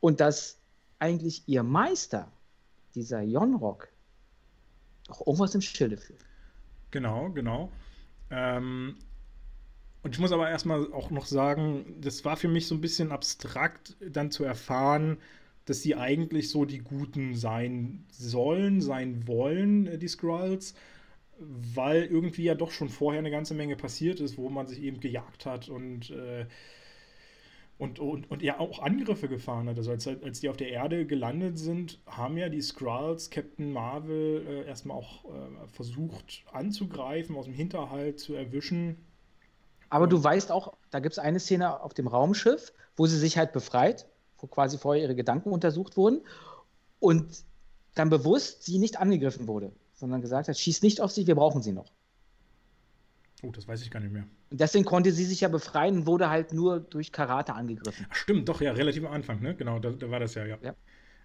und 0.00 0.20
dass 0.20 0.58
eigentlich 0.98 1.42
ihr 1.46 1.62
Meister, 1.62 2.30
dieser 2.94 3.22
Jonrock, 3.22 3.88
auch 5.08 5.26
irgendwas 5.26 5.54
im 5.54 5.60
Schilde 5.60 5.96
führt. 5.96 6.20
Genau, 6.90 7.30
genau. 7.30 7.70
Ähm, 8.30 8.96
und 10.02 10.14
ich 10.14 10.18
muss 10.20 10.32
aber 10.32 10.48
erstmal 10.48 10.92
auch 10.92 11.10
noch 11.10 11.26
sagen, 11.26 12.00
das 12.00 12.24
war 12.24 12.36
für 12.36 12.48
mich 12.48 12.66
so 12.66 12.74
ein 12.74 12.80
bisschen 12.80 13.12
abstrakt, 13.12 13.96
dann 14.00 14.30
zu 14.30 14.44
erfahren, 14.44 15.18
dass 15.66 15.82
sie 15.82 15.96
eigentlich 15.96 16.48
so 16.48 16.64
die 16.64 16.78
Guten 16.78 17.34
sein 17.34 18.06
sollen, 18.10 18.80
sein 18.80 19.26
wollen, 19.26 19.86
äh, 19.86 19.98
die 19.98 20.08
Skrulls, 20.08 20.74
weil 21.38 22.04
irgendwie 22.04 22.44
ja 22.44 22.54
doch 22.54 22.70
schon 22.70 22.88
vorher 22.88 23.18
eine 23.18 23.30
ganze 23.30 23.52
Menge 23.54 23.76
passiert 23.76 24.20
ist, 24.20 24.38
wo 24.38 24.48
man 24.48 24.66
sich 24.66 24.80
eben 24.80 25.00
gejagt 25.00 25.44
hat 25.44 25.68
und, 25.68 26.10
äh, 26.10 26.46
und, 27.78 27.98
und, 27.98 28.30
und 28.30 28.42
ja 28.42 28.58
auch 28.58 28.78
Angriffe 28.78 29.28
gefahren 29.28 29.68
hat. 29.68 29.76
Also 29.76 29.90
als, 29.90 30.06
als 30.06 30.40
die 30.40 30.48
auf 30.48 30.56
der 30.56 30.70
Erde 30.70 31.04
gelandet 31.04 31.58
sind, 31.58 32.00
haben 32.06 32.38
ja 32.38 32.48
die 32.48 32.62
Skrulls 32.62 33.28
Captain 33.28 33.70
Marvel 33.70 34.46
äh, 34.48 34.66
erstmal 34.66 34.96
auch 34.96 35.24
äh, 35.26 35.66
versucht 35.72 36.44
anzugreifen, 36.52 37.36
aus 37.36 37.44
dem 37.44 37.54
Hinterhalt 37.54 38.18
zu 38.18 38.34
erwischen. 38.34 38.96
Aber 39.90 40.06
du 40.06 40.22
weißt 40.22 40.52
auch, 40.52 40.74
da 40.90 41.00
gibt 41.00 41.12
es 41.12 41.18
eine 41.18 41.40
Szene 41.40 41.80
auf 41.80 41.92
dem 41.92 42.06
Raumschiff, 42.06 42.72
wo 42.96 43.06
sie 43.06 43.18
sich 43.18 43.36
halt 43.36 43.52
befreit 43.52 44.06
wo 44.38 44.46
quasi 44.46 44.78
vorher 44.78 45.02
ihre 45.02 45.14
Gedanken 45.14 45.50
untersucht 45.50 45.96
wurden 45.96 46.20
und 47.00 47.44
dann 47.94 48.10
bewusst 48.10 48.64
sie 48.64 48.78
nicht 48.78 48.98
angegriffen 48.98 49.46
wurde, 49.48 49.72
sondern 49.94 50.20
gesagt 50.20 50.48
hat, 50.48 50.58
schieß 50.58 50.82
nicht 50.82 51.00
auf 51.00 51.10
sie, 51.10 51.26
wir 51.26 51.34
brauchen 51.34 51.62
sie 51.62 51.72
noch. 51.72 51.92
Oh, 53.42 53.50
das 53.50 53.68
weiß 53.68 53.82
ich 53.82 53.90
gar 53.90 54.00
nicht 54.00 54.12
mehr. 54.12 54.26
Und 54.50 54.60
deswegen 54.60 54.84
konnte 54.84 55.12
sie 55.12 55.24
sich 55.24 55.42
ja 55.42 55.48
befreien 55.48 55.98
und 55.98 56.06
wurde 56.06 56.30
halt 56.30 56.52
nur 56.52 56.80
durch 56.80 57.12
Karate 57.12 57.54
angegriffen. 57.54 58.06
Ach, 58.08 58.14
stimmt, 58.14 58.48
doch, 58.48 58.60
ja, 58.60 58.72
relativ 58.72 59.04
am 59.04 59.12
Anfang, 59.12 59.40
ne? 59.40 59.54
Genau, 59.54 59.78
da, 59.78 59.90
da 59.90 60.10
war 60.10 60.20
das 60.20 60.34
ja, 60.34 60.46
ja. 60.46 60.58
ja. 60.62 60.74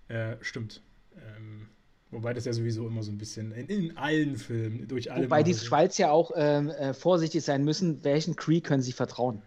Äh, 0.07 0.37
stimmt. 0.41 0.81
Ähm, 1.15 1.67
wobei 2.09 2.33
das 2.33 2.45
ja 2.45 2.53
sowieso 2.53 2.87
immer 2.87 3.03
so 3.03 3.11
ein 3.11 3.17
bisschen 3.17 3.51
in, 3.53 3.67
in 3.67 3.97
allen 3.97 4.35
Filmen, 4.35 4.87
durch 4.87 5.11
alle. 5.11 5.25
Wobei 5.25 5.43
die 5.43 5.53
Schweiz 5.53 5.97
ja 5.97 6.11
auch 6.11 6.31
ähm, 6.35 6.69
äh, 6.69 6.93
vorsichtig 6.93 7.43
sein 7.43 7.63
müssen, 7.63 8.03
welchen 8.03 8.35
Cree 8.35 8.61
können 8.61 8.81
sie 8.81 8.93
vertrauen. 8.93 9.41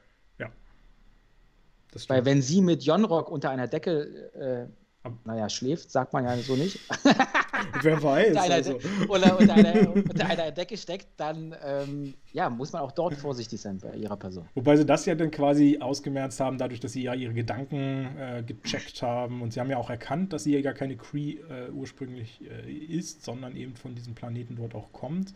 Weil 2.09 2.25
wenn 2.25 2.43
sie 2.43 2.61
mit 2.61 2.83
Jonrock 2.83 3.31
unter 3.31 3.51
einer 3.51 3.69
Decke, 3.69 4.69
äh, 5.05 5.11
naja, 5.25 5.49
schläft, 5.49 5.91
sagt 5.91 6.13
man 6.13 6.25
ja 6.25 6.37
so 6.39 6.57
nicht. 6.57 6.81
Wer 7.83 8.03
weiß. 8.03 8.29
unter, 8.29 8.43
einer, 8.43 8.55
also. 8.55 8.79
oder 9.09 9.39
unter 9.39 9.55
einer, 9.55 9.95
unter 9.95 10.27
einer 10.27 10.51
Decke 10.51 10.77
steckt, 10.77 11.09
dann 11.19 11.55
ähm, 11.65 12.15
ja, 12.33 12.49
muss 12.49 12.73
man 12.73 12.83
auch 12.83 12.93
dort 12.93 13.15
vorsichtig 13.15 13.61
sein 13.61 13.79
bei 13.79 13.95
ihrer 13.97 14.17
Person. 14.17 14.49
Wobei 14.55 14.77
sie 14.77 14.87
das 14.87 15.05
ja 15.07 15.15
dann 15.15 15.31
quasi 15.31 15.79
ausgemerzt 15.81 16.41
haben, 16.41 16.57
dadurch, 16.57 16.81
dass 16.81 16.93
sie 16.93 17.03
ja 17.03 17.15
ihre 17.15 17.35
Gedanken 17.35 18.17
äh, 18.19 18.43
gecheckt 18.47 19.03
haben. 19.03 19.43
Und 19.43 19.53
sie 19.53 19.61
haben 19.61 19.71
ja 19.71 19.77
auch 19.77 19.91
erkannt, 19.91 20.33
dass 20.33 20.45
sie 20.45 20.55
ja 20.55 20.63
gar 20.63 20.75
keine 20.75 20.97
Cree 20.97 21.39
äh, 21.51 21.71
ursprünglich 21.73 22.41
äh, 22.43 22.71
ist, 22.73 23.25
sondern 23.25 23.57
eben 23.57 23.77
von 23.77 23.95
diesem 23.95 24.15
Planeten 24.15 24.57
dort 24.57 24.75
auch 24.75 24.93
kommt. 24.93 25.35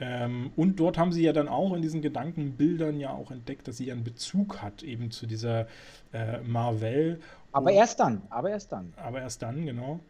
Ähm, 0.00 0.50
und 0.56 0.80
dort 0.80 0.96
haben 0.96 1.12
sie 1.12 1.22
ja 1.22 1.32
dann 1.32 1.48
auch 1.48 1.74
in 1.74 1.82
diesen 1.82 2.00
Gedankenbildern 2.00 2.98
ja 2.98 3.10
auch 3.10 3.30
entdeckt, 3.30 3.68
dass 3.68 3.76
sie 3.76 3.86
ja 3.86 3.94
einen 3.94 4.04
Bezug 4.04 4.62
hat 4.62 4.82
eben 4.82 5.10
zu 5.10 5.26
dieser 5.26 5.66
äh, 6.12 6.38
Marvel. 6.40 7.20
Aber 7.52 7.70
und, 7.70 7.76
erst 7.76 8.00
dann, 8.00 8.22
aber 8.30 8.50
erst 8.50 8.72
dann. 8.72 8.94
Aber 8.96 9.20
erst 9.20 9.42
dann, 9.42 9.66
genau. 9.66 10.00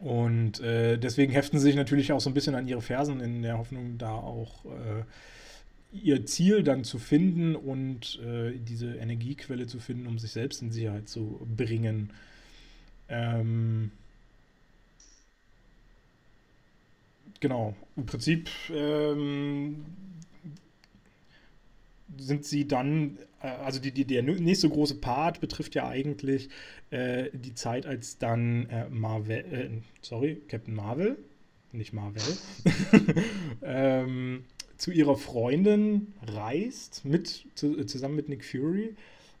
Und 0.00 0.60
äh, 0.60 0.98
deswegen 0.98 1.32
heften 1.32 1.58
sie 1.58 1.66
sich 1.66 1.76
natürlich 1.76 2.12
auch 2.12 2.20
so 2.20 2.30
ein 2.30 2.34
bisschen 2.34 2.54
an 2.54 2.66
ihre 2.66 2.80
Fersen 2.80 3.20
in 3.20 3.42
der 3.42 3.58
Hoffnung, 3.58 3.98
da 3.98 4.12
auch 4.12 4.64
äh, 4.64 5.04
ihr 5.92 6.26
Ziel 6.26 6.62
dann 6.62 6.82
zu 6.82 6.98
finden 6.98 7.54
und 7.54 8.18
äh, 8.24 8.58
diese 8.58 8.94
Energiequelle 8.94 9.66
zu 9.66 9.78
finden, 9.78 10.06
um 10.06 10.18
sich 10.18 10.32
selbst 10.32 10.62
in 10.62 10.72
Sicherheit 10.72 11.08
zu 11.08 11.46
bringen. 11.54 12.10
Ähm, 13.08 13.92
Genau. 17.44 17.74
Im 17.94 18.06
Prinzip 18.06 18.48
ähm, 18.70 19.84
sind 22.16 22.46
sie 22.46 22.66
dann, 22.66 23.18
äh, 23.42 23.48
also 23.48 23.80
die, 23.80 23.92
die, 23.92 24.06
der 24.06 24.22
nächste 24.22 24.70
große 24.70 24.94
Part 24.94 25.42
betrifft 25.42 25.74
ja 25.74 25.86
eigentlich 25.86 26.48
äh, 26.88 27.28
die 27.34 27.52
Zeit, 27.52 27.84
als 27.84 28.16
dann 28.16 28.64
äh, 28.70 28.88
Marvel, 28.88 29.44
äh, 29.52 29.68
sorry, 30.00 30.40
Captain 30.48 30.74
Marvel, 30.74 31.18
nicht 31.72 31.92
Marvel, 31.92 32.22
ähm, 33.62 34.46
zu 34.78 34.90
ihrer 34.90 35.18
Freundin 35.18 36.14
reist, 36.26 37.04
mit, 37.04 37.44
zu, 37.54 37.84
zusammen 37.84 38.16
mit 38.16 38.30
Nick 38.30 38.42
Fury 38.42 38.96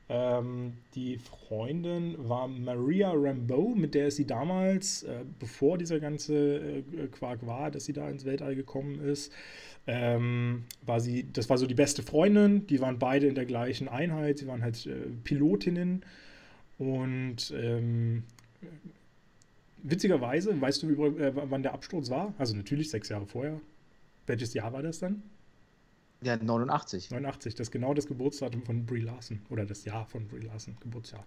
ähm, 0.08 0.74
die 0.94 1.18
Freundin 1.18 2.16
war 2.28 2.46
Maria 2.46 3.12
Rambeau, 3.14 3.74
mit 3.74 3.94
der 3.94 4.10
sie 4.10 4.26
damals, 4.26 5.02
äh, 5.04 5.24
bevor 5.38 5.78
dieser 5.78 5.98
ganze 5.98 6.58
äh, 6.58 7.06
Quark 7.10 7.46
war, 7.46 7.70
dass 7.70 7.86
sie 7.86 7.94
da 7.94 8.10
ins 8.10 8.24
Weltall 8.24 8.54
gekommen 8.54 9.00
ist, 9.00 9.32
ähm, 9.86 10.64
war 10.82 11.00
sie, 11.00 11.26
das 11.32 11.48
war 11.48 11.58
so 11.58 11.66
die 11.66 11.74
beste 11.74 12.02
Freundin. 12.02 12.66
Die 12.66 12.80
waren 12.80 12.98
beide 12.98 13.26
in 13.26 13.34
der 13.34 13.46
gleichen 13.46 13.88
Einheit. 13.88 14.38
Sie 14.38 14.46
waren 14.46 14.62
halt 14.62 14.86
äh, 14.86 14.94
Pilotinnen. 15.24 16.04
Und 16.78 17.52
ähm, 17.56 18.24
witzigerweise, 19.82 20.58
weißt 20.60 20.82
du, 20.82 21.04
äh, 21.18 21.32
wann 21.34 21.62
der 21.62 21.74
Absturz 21.74 22.10
war? 22.10 22.34
Also 22.38 22.56
natürlich 22.56 22.90
sechs 22.90 23.08
Jahre 23.08 23.26
vorher. 23.26 23.60
Welches 24.26 24.54
Jahr 24.54 24.72
war 24.72 24.82
das 24.82 24.98
dann? 24.98 25.22
Ja, 26.24 26.36
89. 26.36 27.10
89, 27.10 27.54
das 27.54 27.68
ist 27.68 27.70
genau 27.70 27.92
das 27.94 28.06
Geburtsdatum 28.06 28.62
von 28.62 28.86
Brie 28.86 29.00
Larson. 29.00 29.40
Oder 29.50 29.66
das 29.66 29.84
Jahr 29.84 30.06
von 30.06 30.26
Brie 30.26 30.40
Larson, 30.40 30.76
Geburtsjahr. 30.80 31.24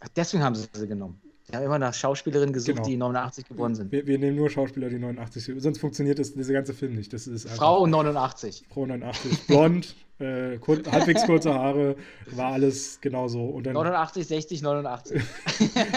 Ach, 0.00 0.08
deswegen 0.14 0.42
haben 0.42 0.54
sie 0.54 0.68
sie 0.72 0.86
genommen. 0.86 1.20
Wir 1.46 1.58
haben 1.58 1.66
immer 1.66 1.78
nach 1.78 1.92
Schauspielerinnen 1.92 2.52
gesucht, 2.52 2.76
genau. 2.76 2.88
die 2.88 2.96
89 2.96 3.48
geboren 3.48 3.74
sind. 3.74 3.90
Wir, 3.90 4.06
wir, 4.06 4.18
nehmen 4.18 4.36
nur 4.36 4.48
Schauspieler, 4.48 4.88
die 4.88 4.98
89 4.98 5.44
sind. 5.44 5.60
Sonst 5.60 5.78
funktioniert 5.78 6.18
das, 6.18 6.34
dieser 6.34 6.52
ganze 6.52 6.72
Film 6.72 6.94
nicht. 6.94 7.12
Das 7.12 7.26
ist 7.26 7.48
Frau 7.48 7.86
89. 7.86 8.64
Frau 8.68 8.86
89. 8.86 9.46
Blond, 9.48 9.96
äh, 10.18 10.58
kur 10.58 10.78
halbwegs 10.90 11.24
kurze 11.24 11.52
Haare, 11.52 11.96
war 12.30 12.52
alles 12.52 13.00
genauso. 13.00 13.44
Und 13.44 13.66
dann 13.66 13.74
89, 13.74 14.26
60, 14.26 14.62
89. 14.62 15.22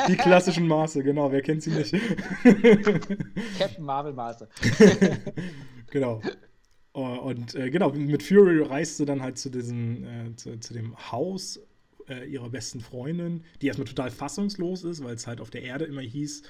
die 0.08 0.16
klassischen 0.16 0.68
Maße, 0.68 1.04
genau. 1.04 1.32
Wer 1.32 1.42
kennt 1.42 1.62
sie 1.62 1.72
nicht? 1.72 1.96
Captain 3.60 3.86
Marvel 3.86 4.14
Maße. 4.14 4.48
genau. 5.92 6.22
Äh, 6.96 7.00
und 7.00 7.54
äh, 7.56 7.70
genau, 7.70 7.92
mit 7.92 8.24
Fury 8.24 8.62
reist 8.64 8.98
sie 8.98 9.06
dann 9.06 9.22
halt 9.22 9.38
zu 9.38 9.50
diesem, 9.50 10.04
äh, 10.04 10.36
zu, 10.36 10.60
zu, 10.60 10.74
dem 10.74 10.96
Haus 11.12 11.60
äh, 12.08 12.28
ihrer 12.28 12.50
besten 12.50 12.80
Freundin, 12.80 13.44
die 13.62 13.68
erstmal 13.68 13.88
total 13.88 14.10
fassungslos 14.10 14.84
ist, 14.84 15.04
weil 15.04 15.16
es 15.16 15.28
halt 15.28 15.42
auf 15.42 15.50
der 15.50 15.64
Erde 15.64 15.86
immer 15.86 16.02
hieß, 16.02 16.44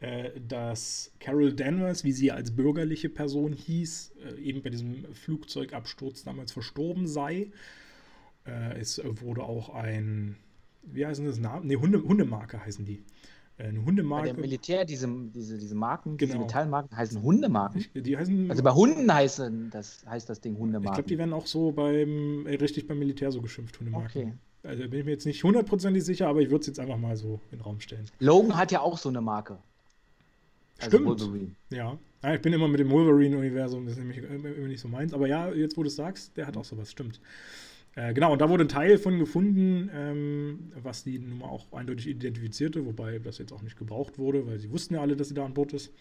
äh, 0.00 0.30
dass 0.46 1.12
Carol 1.18 1.52
Danvers, 1.52 2.04
wie 2.04 2.12
sie 2.12 2.30
als 2.30 2.54
bürgerliche 2.54 3.08
Person 3.08 3.52
hieß, 3.52 4.12
äh, 4.24 4.40
eben 4.40 4.62
bei 4.62 4.70
diesem 4.70 5.12
Flugzeugabsturz 5.14 6.24
damals 6.24 6.52
verstorben 6.52 7.06
sei. 7.06 7.50
es 8.80 9.02
wurde 9.04 9.42
auch 9.42 9.74
ein, 9.74 10.36
wie 10.82 11.04
heißen 11.04 11.26
das 11.26 11.38
Namen? 11.38 11.66
Ne, 11.66 11.76
Hunde, 11.76 12.02
Hundemarke 12.02 12.64
heißen 12.64 12.86
die 12.86 13.02
eine 13.58 13.84
Hundemarke. 13.84 14.28
Bei 14.28 14.32
der 14.32 14.40
Militär, 14.40 14.84
diese, 14.84 15.08
diese, 15.34 15.58
diese 15.58 15.74
Marken, 15.74 16.16
genau. 16.16 16.32
diese 16.32 16.38
Metallmarken 16.38 16.96
heißen 16.96 17.22
Hundemarken. 17.22 17.84
Die 17.94 18.16
heißen, 18.16 18.50
also 18.50 18.62
bei 18.62 18.72
Hunden 18.72 19.12
heißen 19.12 19.70
das, 19.70 20.04
heißt 20.06 20.28
das 20.28 20.40
Ding 20.40 20.56
Hundemarken. 20.56 20.88
Ich 20.88 20.94
glaube, 20.94 21.08
die 21.08 21.18
werden 21.18 21.32
auch 21.32 21.46
so 21.46 21.72
beim, 21.72 22.46
äh, 22.46 22.54
richtig 22.54 22.86
beim 22.86 22.98
Militär 22.98 23.32
so 23.32 23.40
geschimpft, 23.40 23.78
Hundemarken. 23.78 24.22
Okay. 24.22 24.32
Also 24.62 24.88
bin 24.88 25.00
ich 25.00 25.04
mir 25.04 25.12
jetzt 25.12 25.26
nicht 25.26 25.42
hundertprozentig 25.42 26.04
sicher, 26.04 26.28
aber 26.28 26.40
ich 26.40 26.50
würde 26.50 26.60
es 26.60 26.66
jetzt 26.66 26.80
einfach 26.80 26.98
mal 26.98 27.16
so 27.16 27.40
in 27.50 27.58
den 27.58 27.60
Raum 27.62 27.80
stellen. 27.80 28.06
Logan 28.18 28.56
hat 28.56 28.72
ja 28.72 28.80
auch 28.80 28.98
so 28.98 29.08
eine 29.08 29.20
Marke. 29.20 29.58
Also 30.78 30.96
Stimmt. 30.96 31.06
Wolverine. 31.06 31.50
Ja. 31.70 31.98
ja. 32.22 32.34
Ich 32.34 32.40
bin 32.40 32.52
immer 32.52 32.68
mit 32.68 32.80
dem 32.80 32.90
Wolverine-Universum, 32.90 33.84
das 33.84 33.94
ist 33.94 33.98
nämlich 33.98 34.18
immer 34.18 34.48
nicht 34.68 34.80
so 34.80 34.88
meins. 34.88 35.12
Aber 35.12 35.26
ja, 35.26 35.48
jetzt 35.52 35.76
wo 35.76 35.82
du 35.82 35.88
es 35.88 35.96
sagst, 35.96 36.36
der 36.36 36.46
hat 36.46 36.56
auch 36.56 36.64
sowas, 36.64 36.90
stimmt. 36.90 37.20
Äh, 37.98 38.14
genau, 38.14 38.32
und 38.32 38.40
da 38.40 38.48
wurde 38.48 38.64
ein 38.64 38.68
Teil 38.68 38.96
von 38.96 39.18
gefunden, 39.18 39.90
ähm, 39.92 40.72
was 40.80 41.02
die 41.02 41.18
Nummer 41.18 41.46
auch 41.46 41.72
eindeutig 41.72 42.06
identifizierte, 42.06 42.86
wobei 42.86 43.18
das 43.18 43.38
jetzt 43.38 43.52
auch 43.52 43.62
nicht 43.62 43.76
gebraucht 43.76 44.18
wurde, 44.18 44.46
weil 44.46 44.60
sie 44.60 44.70
wussten 44.70 44.94
ja 44.94 45.00
alle, 45.00 45.16
dass 45.16 45.28
sie 45.28 45.34
da 45.34 45.44
an 45.44 45.52
Bord 45.52 45.72
ist. 45.72 45.92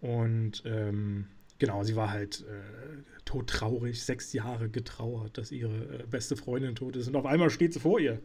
Und 0.00 0.62
ähm, 0.64 1.26
genau, 1.58 1.82
sie 1.82 1.96
war 1.96 2.12
halt 2.12 2.42
äh, 2.42 3.02
todtraurig, 3.24 4.00
sechs 4.00 4.32
Jahre 4.32 4.68
getrauert, 4.68 5.36
dass 5.36 5.50
ihre 5.50 6.02
äh, 6.02 6.06
beste 6.08 6.36
Freundin 6.36 6.76
tot 6.76 6.94
ist. 6.94 7.08
Und 7.08 7.16
auf 7.16 7.26
einmal 7.26 7.50
steht 7.50 7.72
sie 7.72 7.80
vor 7.80 7.98
ihr. 7.98 8.20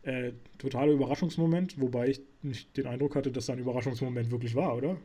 Äh, 0.00 0.32
totaler 0.56 0.92
Überraschungsmoment, 0.92 1.78
wobei 1.78 2.08
ich 2.08 2.22
nicht 2.40 2.74
den 2.78 2.86
Eindruck 2.86 3.14
hatte, 3.14 3.30
dass 3.30 3.44
da 3.44 3.52
ein 3.52 3.58
Überraschungsmoment 3.58 4.30
wirklich 4.30 4.54
war, 4.54 4.74
oder? 4.74 4.96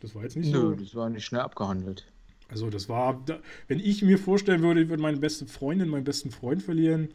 Das 0.00 0.14
war 0.14 0.22
jetzt 0.22 0.36
nicht 0.36 0.50
Nö, 0.50 0.60
so. 0.60 0.70
Nö, 0.70 0.76
das 0.76 0.94
war 0.94 1.10
nicht 1.10 1.26
schnell 1.26 1.42
abgehandelt. 1.42 2.10
Also 2.48 2.70
das 2.70 2.88
war, 2.88 3.24
wenn 3.68 3.80
ich 3.80 4.02
mir 4.02 4.18
vorstellen 4.18 4.62
würde, 4.62 4.82
ich 4.82 4.88
würde 4.88 5.02
meine 5.02 5.16
beste 5.16 5.46
Freundin, 5.46 5.88
meinen 5.88 6.04
besten 6.04 6.30
Freund 6.30 6.62
verlieren 6.62 7.08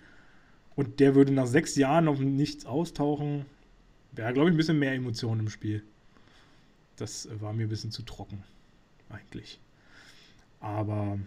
und 0.76 0.99
der 0.99 1.15
würde 1.15 1.31
nach 1.31 1.47
sechs 1.47 1.76
Jahren 1.76 2.06
noch 2.06 2.19
nichts 2.19 2.65
austauchen, 2.65 3.45
wäre, 4.11 4.34
glaube 4.34 4.49
ich, 4.49 4.53
ein 4.53 4.57
bisschen 4.57 4.80
mehr 4.80 4.93
Emotionen 4.93 5.41
im 5.41 5.49
Spiel. 5.49 5.84
Das 6.97 7.30
war 7.39 7.53
mir 7.53 7.64
ein 7.64 7.69
bisschen 7.69 7.91
zu 7.91 8.01
trocken, 8.01 8.43
eigentlich. 9.10 9.60
Aber, 10.60 11.18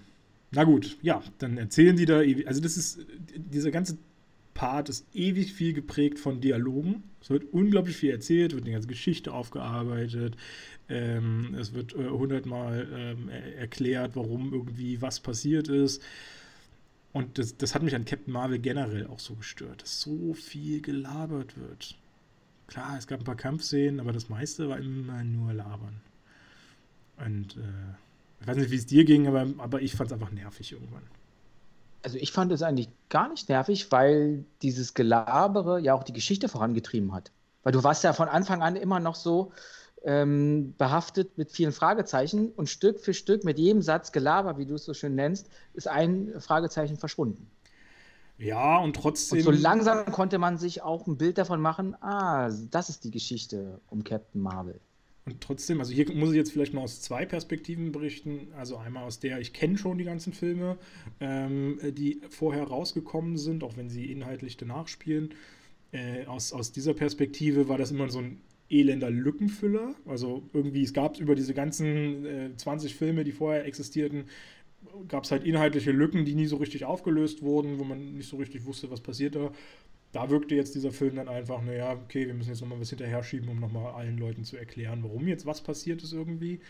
na 0.50 0.64
gut, 0.64 0.98
ja, 1.00 1.22
dann 1.38 1.56
erzählen 1.56 1.96
die 1.96 2.04
da, 2.04 2.18
also 2.46 2.60
das 2.60 2.76
ist, 2.76 3.00
dieser 3.34 3.70
ganze 3.70 3.96
Part 4.54 4.88
ist 4.88 5.06
ewig 5.14 5.52
viel 5.52 5.72
geprägt 5.72 6.18
von 6.18 6.40
Dialogen. 6.40 7.02
Es 7.20 7.30
wird 7.30 7.52
unglaublich 7.52 7.96
viel 7.96 8.10
erzählt, 8.10 8.54
wird 8.54 8.66
die 8.66 8.72
ganze 8.72 8.88
Geschichte 8.88 9.32
aufgearbeitet. 9.32 10.36
Ähm, 10.88 11.54
es 11.58 11.72
wird 11.72 11.94
äh, 11.94 12.08
hundertmal 12.08 12.86
ähm, 12.94 13.28
erklärt, 13.28 14.16
warum 14.16 14.52
irgendwie 14.52 15.00
was 15.00 15.20
passiert 15.20 15.68
ist. 15.68 16.02
Und 17.12 17.38
das, 17.38 17.56
das 17.56 17.74
hat 17.74 17.82
mich 17.82 17.94
an 17.94 18.04
Captain 18.04 18.32
Marvel 18.32 18.58
generell 18.58 19.06
auch 19.06 19.20
so 19.20 19.34
gestört, 19.34 19.82
dass 19.82 20.00
so 20.00 20.34
viel 20.34 20.80
gelabert 20.80 21.58
wird. 21.58 21.96
Klar, 22.66 22.96
es 22.98 23.06
gab 23.06 23.20
ein 23.20 23.24
paar 23.24 23.36
Kampfszenen, 23.36 24.00
aber 24.00 24.12
das 24.12 24.28
meiste 24.28 24.68
war 24.68 24.78
immer 24.78 25.22
nur 25.24 25.52
labern. 25.52 26.00
Und 27.18 27.56
äh, 27.56 28.40
ich 28.40 28.46
weiß 28.46 28.56
nicht, 28.56 28.70
wie 28.70 28.76
es 28.76 28.86
dir 28.86 29.04
ging, 29.04 29.26
aber, 29.26 29.46
aber 29.58 29.82
ich 29.82 29.94
fand 29.94 30.10
es 30.10 30.14
einfach 30.14 30.32
nervig 30.32 30.72
irgendwann. 30.72 31.02
Also 32.02 32.18
ich 32.18 32.32
fand 32.32 32.50
es 32.52 32.62
eigentlich 32.62 32.88
gar 33.08 33.28
nicht 33.28 33.48
nervig, 33.48 33.90
weil 33.92 34.44
dieses 34.60 34.94
Gelabere 34.94 35.80
ja 35.80 35.94
auch 35.94 36.02
die 36.02 36.12
Geschichte 36.12 36.48
vorangetrieben 36.48 37.14
hat. 37.14 37.30
Weil 37.62 37.72
du 37.72 37.84
warst 37.84 38.02
ja 38.04 38.12
von 38.12 38.28
Anfang 38.28 38.62
an 38.62 38.76
immer 38.76 38.98
noch 38.98 39.14
so 39.14 39.52
ähm, 40.04 40.74
behaftet 40.78 41.38
mit 41.38 41.52
vielen 41.52 41.72
Fragezeichen 41.72 42.50
und 42.50 42.68
Stück 42.68 43.00
für 43.00 43.14
Stück 43.14 43.44
mit 43.44 43.58
jedem 43.58 43.82
Satz 43.82 44.12
Gelaber, 44.12 44.58
wie 44.58 44.66
du 44.66 44.74
es 44.74 44.84
so 44.84 44.94
schön 44.94 45.14
nennst, 45.14 45.48
ist 45.74 45.86
ein 45.88 46.32
Fragezeichen 46.40 46.96
verschwunden. 46.96 47.50
Ja, 48.38 48.78
und 48.78 48.96
trotzdem. 48.96 49.38
Und 49.38 49.44
so 49.44 49.50
langsam 49.52 50.06
konnte 50.06 50.38
man 50.38 50.58
sich 50.58 50.82
auch 50.82 51.06
ein 51.06 51.16
Bild 51.16 51.38
davon 51.38 51.60
machen, 51.60 51.94
ah, 52.00 52.50
das 52.70 52.88
ist 52.88 53.04
die 53.04 53.10
Geschichte 53.12 53.80
um 53.88 54.02
Captain 54.02 54.40
Marvel. 54.40 54.80
Und 55.24 55.40
trotzdem, 55.40 55.78
also 55.78 55.92
hier 55.92 56.12
muss 56.12 56.30
ich 56.30 56.36
jetzt 56.36 56.52
vielleicht 56.52 56.74
mal 56.74 56.80
aus 56.80 57.00
zwei 57.00 57.24
Perspektiven 57.24 57.92
berichten. 57.92 58.48
Also 58.56 58.76
einmal 58.76 59.04
aus 59.04 59.20
der, 59.20 59.38
ich 59.38 59.52
kenne 59.52 59.78
schon 59.78 59.98
die 59.98 60.04
ganzen 60.04 60.32
Filme, 60.32 60.78
ähm, 61.20 61.78
die 61.92 62.20
vorher 62.28 62.64
rausgekommen 62.64 63.36
sind, 63.36 63.62
auch 63.62 63.76
wenn 63.76 63.88
sie 63.88 64.10
inhaltlich 64.10 64.56
danach 64.56 64.88
spielen. 64.88 65.34
Äh, 65.92 66.26
aus, 66.26 66.52
aus 66.52 66.72
dieser 66.72 66.94
Perspektive 66.94 67.68
war 67.68 67.78
das 67.78 67.92
immer 67.92 68.08
so 68.08 68.18
ein 68.18 68.40
elender 68.68 69.10
Lückenfüller. 69.10 69.94
Also 70.06 70.42
irgendwie, 70.52 70.82
es 70.82 70.92
gab 70.92 71.20
über 71.20 71.36
diese 71.36 71.54
ganzen 71.54 72.26
äh, 72.26 72.56
20 72.56 72.96
Filme, 72.96 73.22
die 73.22 73.32
vorher 73.32 73.64
existierten, 73.64 74.24
gab 75.06 75.22
es 75.24 75.30
halt 75.30 75.44
inhaltliche 75.44 75.92
Lücken, 75.92 76.24
die 76.24 76.34
nie 76.34 76.46
so 76.46 76.56
richtig 76.56 76.84
aufgelöst 76.84 77.42
wurden, 77.42 77.78
wo 77.78 77.84
man 77.84 78.14
nicht 78.14 78.28
so 78.28 78.38
richtig 78.38 78.64
wusste, 78.64 78.90
was 78.90 79.00
passiert 79.00 79.36
da 79.36 79.52
da 80.12 80.28
wirkte 80.28 80.54
jetzt 80.54 80.74
dieser 80.74 80.92
Film 80.92 81.16
dann 81.16 81.28
einfach, 81.28 81.62
naja, 81.62 81.92
okay, 81.92 82.26
wir 82.26 82.34
müssen 82.34 82.50
jetzt 82.50 82.60
nochmal 82.60 82.78
was 82.78 82.90
hinterher 82.90 83.22
schieben, 83.22 83.48
um 83.48 83.58
nochmal 83.58 83.94
allen 83.94 84.18
Leuten 84.18 84.44
zu 84.44 84.58
erklären, 84.58 85.02
warum 85.02 85.26
jetzt 85.26 85.46
was 85.46 85.62
passiert 85.62 86.02
ist 86.02 86.12
irgendwie. 86.12 86.60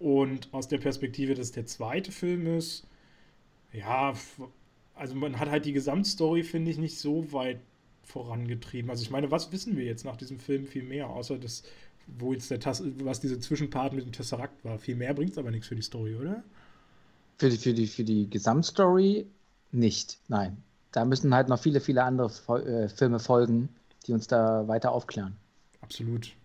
Und 0.00 0.52
aus 0.52 0.66
der 0.66 0.78
Perspektive, 0.78 1.34
dass 1.34 1.52
der 1.52 1.66
zweite 1.66 2.10
Film 2.10 2.46
ist, 2.58 2.86
ja, 3.72 4.14
also 4.94 5.14
man 5.14 5.38
hat 5.38 5.48
halt 5.48 5.64
die 5.64 5.72
Gesamtstory, 5.72 6.42
finde 6.42 6.72
ich, 6.72 6.78
nicht 6.78 6.98
so 6.98 7.32
weit 7.32 7.60
vorangetrieben. 8.02 8.90
Also 8.90 9.02
ich 9.02 9.10
meine, 9.10 9.30
was 9.30 9.52
wissen 9.52 9.76
wir 9.76 9.84
jetzt 9.84 10.04
nach 10.04 10.16
diesem 10.16 10.40
Film 10.40 10.66
viel 10.66 10.82
mehr, 10.82 11.08
außer 11.10 11.38
das, 11.38 11.62
wo 12.18 12.32
jetzt 12.32 12.50
der 12.50 12.60
Tass 12.60 12.82
was 12.98 13.20
diese 13.20 13.38
Zwischenpart 13.38 13.94
mit 13.94 14.04
dem 14.04 14.12
Tesseract 14.12 14.64
war. 14.64 14.78
Viel 14.78 14.96
mehr 14.96 15.14
bringt 15.14 15.30
es 15.30 15.38
aber 15.38 15.52
nichts 15.52 15.68
für 15.68 15.76
die 15.76 15.82
Story, 15.82 16.16
oder? 16.16 16.42
Für 17.38 17.48
die, 17.48 17.56
für 17.56 17.72
die, 17.72 17.86
für 17.86 18.04
die 18.04 18.28
Gesamtstory 18.28 19.26
nicht, 19.70 20.18
nein 20.28 20.62
da 20.94 21.04
müssen 21.04 21.34
halt 21.34 21.48
noch 21.48 21.58
viele, 21.58 21.80
viele 21.80 22.04
andere 22.04 22.30
äh, 22.62 22.88
Filme 22.88 23.18
folgen, 23.18 23.68
die 24.06 24.12
uns 24.12 24.28
da 24.28 24.68
weiter 24.68 24.92
aufklären. 24.92 25.36
Absolut. 25.80 26.36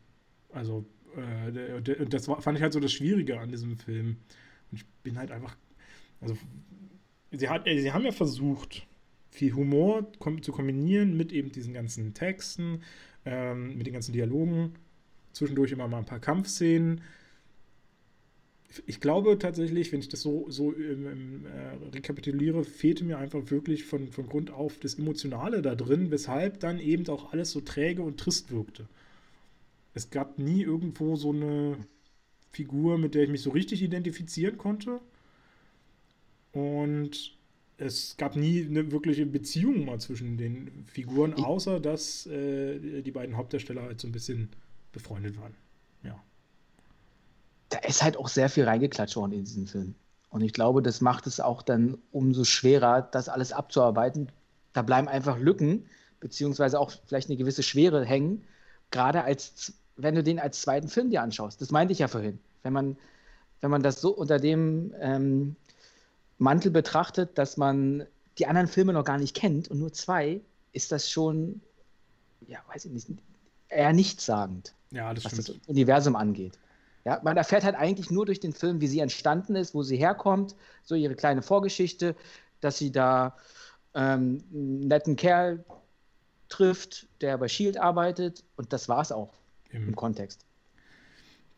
Also, 0.52 0.86
äh, 1.16 2.08
das 2.08 2.26
fand 2.26 2.58
ich 2.58 2.64
halt 2.64 2.74
so 2.74 2.80
das 2.80 2.92
Schwierige 2.92 3.40
an 3.40 3.50
diesem 3.50 3.78
Film. 3.78 4.18
Und 4.72 4.78
ich 4.78 4.86
bin 5.04 5.20
halt 5.20 5.32
einfach. 5.32 5.56
Also, 6.20 6.36
sie, 7.32 7.48
hat, 7.48 7.68
äh, 7.68 7.80
sie 7.80 7.94
haben 7.94 8.04
ja 8.04 8.12
versucht, 8.12 8.88
viel 9.30 9.54
Humor 9.54 10.08
zu 10.42 10.52
kombinieren 10.52 11.16
mit 11.16 11.32
eben 11.32 11.52
diesen 11.52 11.74
ganzen 11.74 12.16
Texten, 12.16 12.82
ähm, 13.26 13.78
mit 13.78 13.86
den 13.86 13.94
ganzen 13.94 14.14
Dialogen. 14.14 14.74
Zwischendurch 15.32 15.72
immer 15.72 15.88
mal 15.88 16.00
ein 16.00 16.06
paar 16.06 16.20
Kampfszenen 16.20 17.02
ich 18.86 19.00
glaube 19.00 19.38
tatsächlich, 19.40 19.92
wenn 19.92 20.00
ich 20.00 20.10
das 20.10 20.22
so, 20.22 20.46
so 20.50 20.76
ähm, 20.76 21.46
äh, 21.46 21.96
rekapituliere, 21.96 22.64
fehlte 22.64 23.04
mir 23.04 23.18
einfach 23.18 23.50
wirklich 23.50 23.84
von, 23.86 24.12
von 24.12 24.28
Grund 24.28 24.52
auf 24.52 24.78
das 24.78 24.96
Emotionale 24.96 25.62
da 25.62 25.76
drin, 25.76 26.12
weshalb 26.12 26.60
dann 26.60 26.80
eben 26.80 27.08
auch 27.10 27.34
alles 27.34 27.52
so 27.52 27.62
träge 27.62 28.04
und 28.04 28.20
trist 28.20 28.52
wirkte. 28.52 28.88
Es 29.94 30.12
gab 30.12 30.38
nie 30.38 30.62
irgendwo 30.62 31.16
so 31.16 31.32
eine 31.32 31.78
Figur, 32.52 32.98
mit 32.98 33.16
der 33.16 33.24
ich 33.24 33.30
mich 33.30 33.42
so 33.42 33.50
richtig 33.50 33.82
identifizieren 33.82 34.58
konnte. 34.58 35.00
Und 36.52 37.38
es 37.78 38.18
gab 38.18 38.36
nie 38.36 38.66
eine 38.66 38.92
wirkliche 38.92 39.26
Beziehung 39.26 39.86
mal 39.86 40.00
zwischen 40.00 40.38
den 40.38 40.86
Figuren, 40.86 41.34
außer 41.34 41.80
dass 41.80 42.28
äh, 42.28 43.02
die 43.02 43.12
beiden 43.12 43.36
Hauptdarsteller 43.38 43.84
halt 43.84 44.00
so 44.00 44.08
ein 44.08 44.12
bisschen 44.12 44.50
befreundet 44.92 45.40
waren. 45.40 45.56
Da 47.70 47.80
ist 47.80 48.04
halt 48.04 48.18
auch 48.18 48.28
sehr 48.28 48.50
viel 48.50 48.66
reingeklatscht 48.66 49.16
worden 49.16 49.34
in 49.34 49.44
diesen 49.44 49.68
Film. 49.68 49.96
Und 50.30 50.42
ich 50.42 50.54
glaube, 50.54 50.82
das 50.82 51.02
macht 51.02 51.28
es 51.28 51.40
auch 51.40 51.62
dann 51.62 51.98
umso 52.12 52.44
schwerer, 52.44 53.02
das 53.02 53.30
alles 53.30 53.52
abzuarbeiten. 53.52 54.32
Da 54.74 54.82
bleiben 54.82 55.08
einfach 55.08 55.38
Lücken, 55.38 55.86
beziehungsweise 56.20 56.80
auch 56.80 56.92
vielleicht 57.08 57.30
eine 57.30 57.38
gewisse 57.38 57.64
Schwere 57.64 58.06
hängen, 58.06 58.44
gerade 58.92 59.24
als, 59.24 59.74
wenn 59.96 60.16
du 60.16 60.24
den 60.24 60.40
als 60.40 60.62
zweiten 60.62 60.88
Film 60.88 61.10
dir 61.10 61.22
anschaust. 61.22 61.62
Das 61.62 61.72
meinte 61.72 61.92
ich 61.92 62.00
ja 62.00 62.08
vorhin. 62.08 62.40
Wenn 62.64 62.74
man, 62.74 62.98
wenn 63.62 63.72
man 63.72 63.84
das 63.84 64.02
so 64.02 64.12
unter 64.12 64.40
dem 64.40 64.94
ähm, 65.00 65.56
Mantel 66.38 66.72
betrachtet, 66.72 67.38
dass 67.38 67.58
man 67.58 68.06
die 68.38 68.48
anderen 68.48 68.68
Filme 68.68 68.94
noch 68.94 69.04
gar 69.04 69.18
nicht 69.18 69.36
kennt 69.36 69.70
und 69.70 69.80
nur 69.80 69.92
zwei, 69.92 70.42
ist 70.72 70.92
das 70.92 71.10
schon, 71.10 71.62
ja, 72.48 72.60
weiß 72.72 72.86
ich 72.86 72.92
nicht, 72.92 73.08
eher 73.68 73.94
nichtssagend, 73.94 74.74
ja, 74.92 75.12
was 75.12 75.24
stimmt. 75.24 75.50
das 75.50 75.56
Universum 75.68 76.16
angeht. 76.16 76.58
Ja, 77.06 77.20
man 77.24 77.38
erfährt 77.38 77.64
halt 77.64 77.76
eigentlich 77.76 78.12
nur 78.12 78.26
durch 78.26 78.40
den 78.40 78.54
Film, 78.54 78.82
wie 78.82 78.88
sie 78.88 79.00
entstanden 79.00 79.56
ist, 79.56 79.74
wo 79.74 79.84
sie 79.84 79.98
herkommt, 79.98 80.56
so 80.84 80.96
ihre 80.96 81.16
kleine 81.16 81.42
Vorgeschichte, 81.42 82.16
dass 82.62 82.78
sie 82.78 82.92
da 82.92 83.38
ähm, 83.94 84.44
einen 84.54 84.88
netten 84.88 85.16
Kerl 85.16 85.64
trifft, 86.50 87.08
der 87.22 87.38
bei 87.38 87.48
Shield 87.48 87.78
arbeitet 87.78 88.44
und 88.58 88.74
das 88.74 88.90
war 88.90 89.02
es 89.02 89.12
auch 89.12 89.34
Im, 89.72 89.90
im 89.90 89.96
Kontext. 89.96 90.46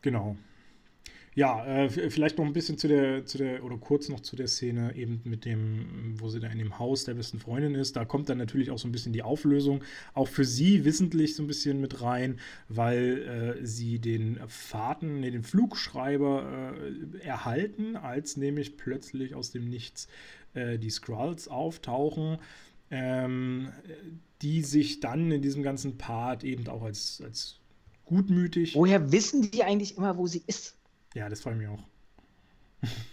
Genau. 0.02 0.36
Ja, 1.34 1.64
äh, 1.64 1.88
vielleicht 1.88 2.36
noch 2.36 2.44
ein 2.44 2.52
bisschen 2.52 2.76
zu 2.76 2.88
der, 2.88 3.24
zu 3.24 3.38
der, 3.38 3.64
oder 3.64 3.78
kurz 3.78 4.10
noch 4.10 4.20
zu 4.20 4.36
der 4.36 4.48
Szene 4.48 4.94
eben 4.94 5.22
mit 5.24 5.46
dem, 5.46 6.14
wo 6.20 6.28
sie 6.28 6.40
da 6.40 6.48
in 6.48 6.58
dem 6.58 6.78
Haus 6.78 7.04
der 7.04 7.14
besten 7.14 7.38
Freundin 7.38 7.74
ist. 7.74 7.96
Da 7.96 8.04
kommt 8.04 8.28
dann 8.28 8.36
natürlich 8.36 8.70
auch 8.70 8.78
so 8.78 8.86
ein 8.86 8.92
bisschen 8.92 9.14
die 9.14 9.22
Auflösung, 9.22 9.82
auch 10.12 10.28
für 10.28 10.44
sie 10.44 10.84
wissentlich 10.84 11.34
so 11.34 11.42
ein 11.42 11.46
bisschen 11.46 11.80
mit 11.80 12.02
rein, 12.02 12.38
weil 12.68 13.56
äh, 13.62 13.66
sie 13.66 13.98
den 13.98 14.40
Fahrten, 14.46 15.20
nee, 15.20 15.30
den 15.30 15.42
Flugschreiber 15.42 16.74
äh, 16.76 17.26
erhalten, 17.26 17.96
als 17.96 18.36
nämlich 18.36 18.76
plötzlich 18.76 19.34
aus 19.34 19.50
dem 19.50 19.70
Nichts 19.70 20.08
äh, 20.52 20.78
die 20.78 20.90
Skrulls 20.90 21.48
auftauchen. 21.48 22.38
Ähm, 22.90 23.70
die 24.42 24.60
sich 24.60 25.00
dann 25.00 25.30
in 25.30 25.40
diesem 25.40 25.62
ganzen 25.62 25.96
Part 25.96 26.44
eben 26.44 26.66
auch 26.68 26.82
als, 26.82 27.22
als 27.24 27.58
gutmütig. 28.04 28.74
Woher 28.74 29.12
wissen 29.12 29.50
die 29.50 29.62
eigentlich 29.62 29.96
immer, 29.96 30.18
wo 30.18 30.26
sie 30.26 30.42
ist? 30.46 30.76
Ja, 31.14 31.28
das 31.28 31.40
freut 31.40 31.56
mich 31.56 31.68
auch. 31.68 31.82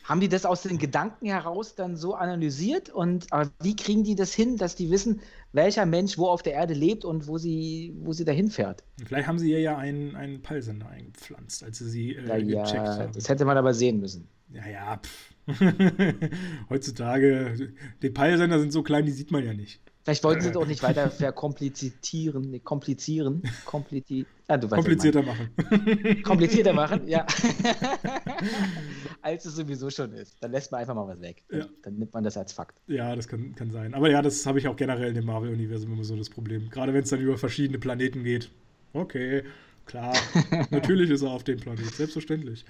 Haben 0.03 0.19
die 0.19 0.29
das 0.29 0.45
aus 0.45 0.63
den 0.63 0.79
Gedanken 0.79 1.27
heraus 1.27 1.75
dann 1.75 1.95
so 1.95 2.15
analysiert? 2.15 2.89
Und 2.89 3.27
wie 3.61 3.75
kriegen 3.75 4.03
die 4.03 4.15
das 4.15 4.33
hin, 4.33 4.57
dass 4.57 4.75
die 4.75 4.89
wissen, 4.89 5.21
welcher 5.53 5.85
Mensch 5.85 6.17
wo 6.17 6.27
auf 6.27 6.41
der 6.41 6.53
Erde 6.53 6.73
lebt 6.73 7.05
und 7.05 7.27
wo 7.27 7.37
sie, 7.37 7.93
wo 7.99 8.11
sie 8.13 8.25
dahin 8.25 8.49
fährt? 8.49 8.83
Vielleicht 9.05 9.27
haben 9.27 9.37
sie 9.37 9.51
ihr 9.51 9.59
ja 9.59 9.77
einen, 9.77 10.15
einen 10.15 10.41
Peilsender 10.41 10.89
eingepflanzt, 10.89 11.63
als 11.63 11.77
sie 11.77 11.89
sie 11.89 12.15
äh, 12.15 12.25
ja, 12.27 12.63
gecheckt 12.63 12.85
ja, 12.85 12.97
haben. 12.97 13.13
Das 13.13 13.29
hätte 13.29 13.45
man 13.45 13.57
aber 13.57 13.75
sehen 13.75 13.99
müssen. 13.99 14.27
Ja, 14.51 14.67
ja, 14.67 14.97
pff. 14.97 15.35
Heutzutage, 16.69 17.73
die 18.01 18.09
Peilsender 18.09 18.59
sind 18.59 18.71
so 18.71 18.83
klein, 18.83 19.05
die 19.05 19.11
sieht 19.11 19.31
man 19.31 19.45
ja 19.45 19.53
nicht. 19.53 19.81
Vielleicht 20.09 20.23
wollten 20.23 20.41
sie 20.41 20.49
es 20.49 20.55
auch 20.55 20.65
nicht 20.65 20.81
weiter 20.81 21.11
verkomplizieren, 21.11 22.49
nee, 22.49 22.57
komplizieren, 22.57 23.43
komplizi 23.63 24.25
ah, 24.47 24.57
komplizierter 24.57 25.21
machen. 25.21 25.51
komplizierter 26.23 26.73
machen, 26.81 27.07
ja. 27.07 27.27
als 29.21 29.45
es 29.45 29.55
sowieso 29.55 29.91
schon 29.91 30.11
ist. 30.13 30.35
Dann 30.41 30.51
lässt 30.51 30.71
man 30.71 30.81
einfach 30.81 30.95
mal 30.95 31.07
was 31.07 31.21
weg. 31.21 31.43
Ja. 31.51 31.67
Dann 31.83 31.99
nimmt 31.99 32.11
man 32.11 32.23
das 32.23 32.37
als 32.37 32.53
Fakt. 32.53 32.75
Ja, 32.87 33.15
das 33.15 33.27
kann, 33.27 33.53
kann 33.53 33.69
sein. 33.69 33.93
Aber 33.93 34.09
ja, 34.09 34.23
das 34.23 34.47
habe 34.47 34.57
ich 34.57 34.67
auch 34.67 34.75
generell 34.75 35.09
in 35.09 35.13
dem 35.13 35.25
Marvel-Universum 35.25 35.93
immer 35.93 36.03
so 36.03 36.15
das 36.15 36.31
Problem. 36.31 36.71
Gerade 36.71 36.91
wenn 36.91 37.03
es 37.03 37.09
dann 37.11 37.19
über 37.19 37.37
verschiedene 37.37 37.77
Planeten 37.77 38.23
geht. 38.23 38.49
Okay, 38.93 39.43
klar. 39.85 40.17
Natürlich 40.71 41.11
ist 41.11 41.21
er 41.21 41.29
auf 41.29 41.43
dem 41.43 41.59
Planet, 41.59 41.85
selbstverständlich. 41.85 42.65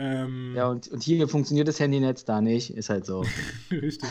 Ähm, 0.00 0.52
ja, 0.54 0.68
und, 0.68 0.86
und 0.88 1.02
hier 1.02 1.26
funktioniert 1.26 1.66
das 1.66 1.80
Handynetz 1.80 2.24
da 2.24 2.40
nicht, 2.40 2.70
ist 2.70 2.88
halt 2.88 3.04
so. 3.04 3.24
Richtig. 3.70 4.08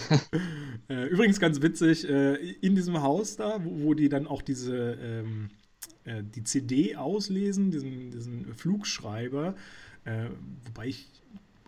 äh, 0.89 1.05
übrigens 1.05 1.39
ganz 1.39 1.61
witzig, 1.61 2.07
äh, 2.09 2.35
in 2.35 2.75
diesem 2.75 3.01
Haus 3.01 3.37
da, 3.37 3.63
wo, 3.63 3.85
wo 3.85 3.93
die 3.93 4.09
dann 4.09 4.27
auch 4.27 4.41
diese 4.41 4.97
ähm, 5.01 5.49
äh, 6.03 6.23
die 6.23 6.43
CD 6.43 6.95
auslesen, 6.95 7.71
diesen, 7.71 8.11
diesen 8.11 8.53
Flugschreiber, 8.53 9.55
äh, 10.05 10.27
wobei 10.65 10.87
ich 10.87 11.07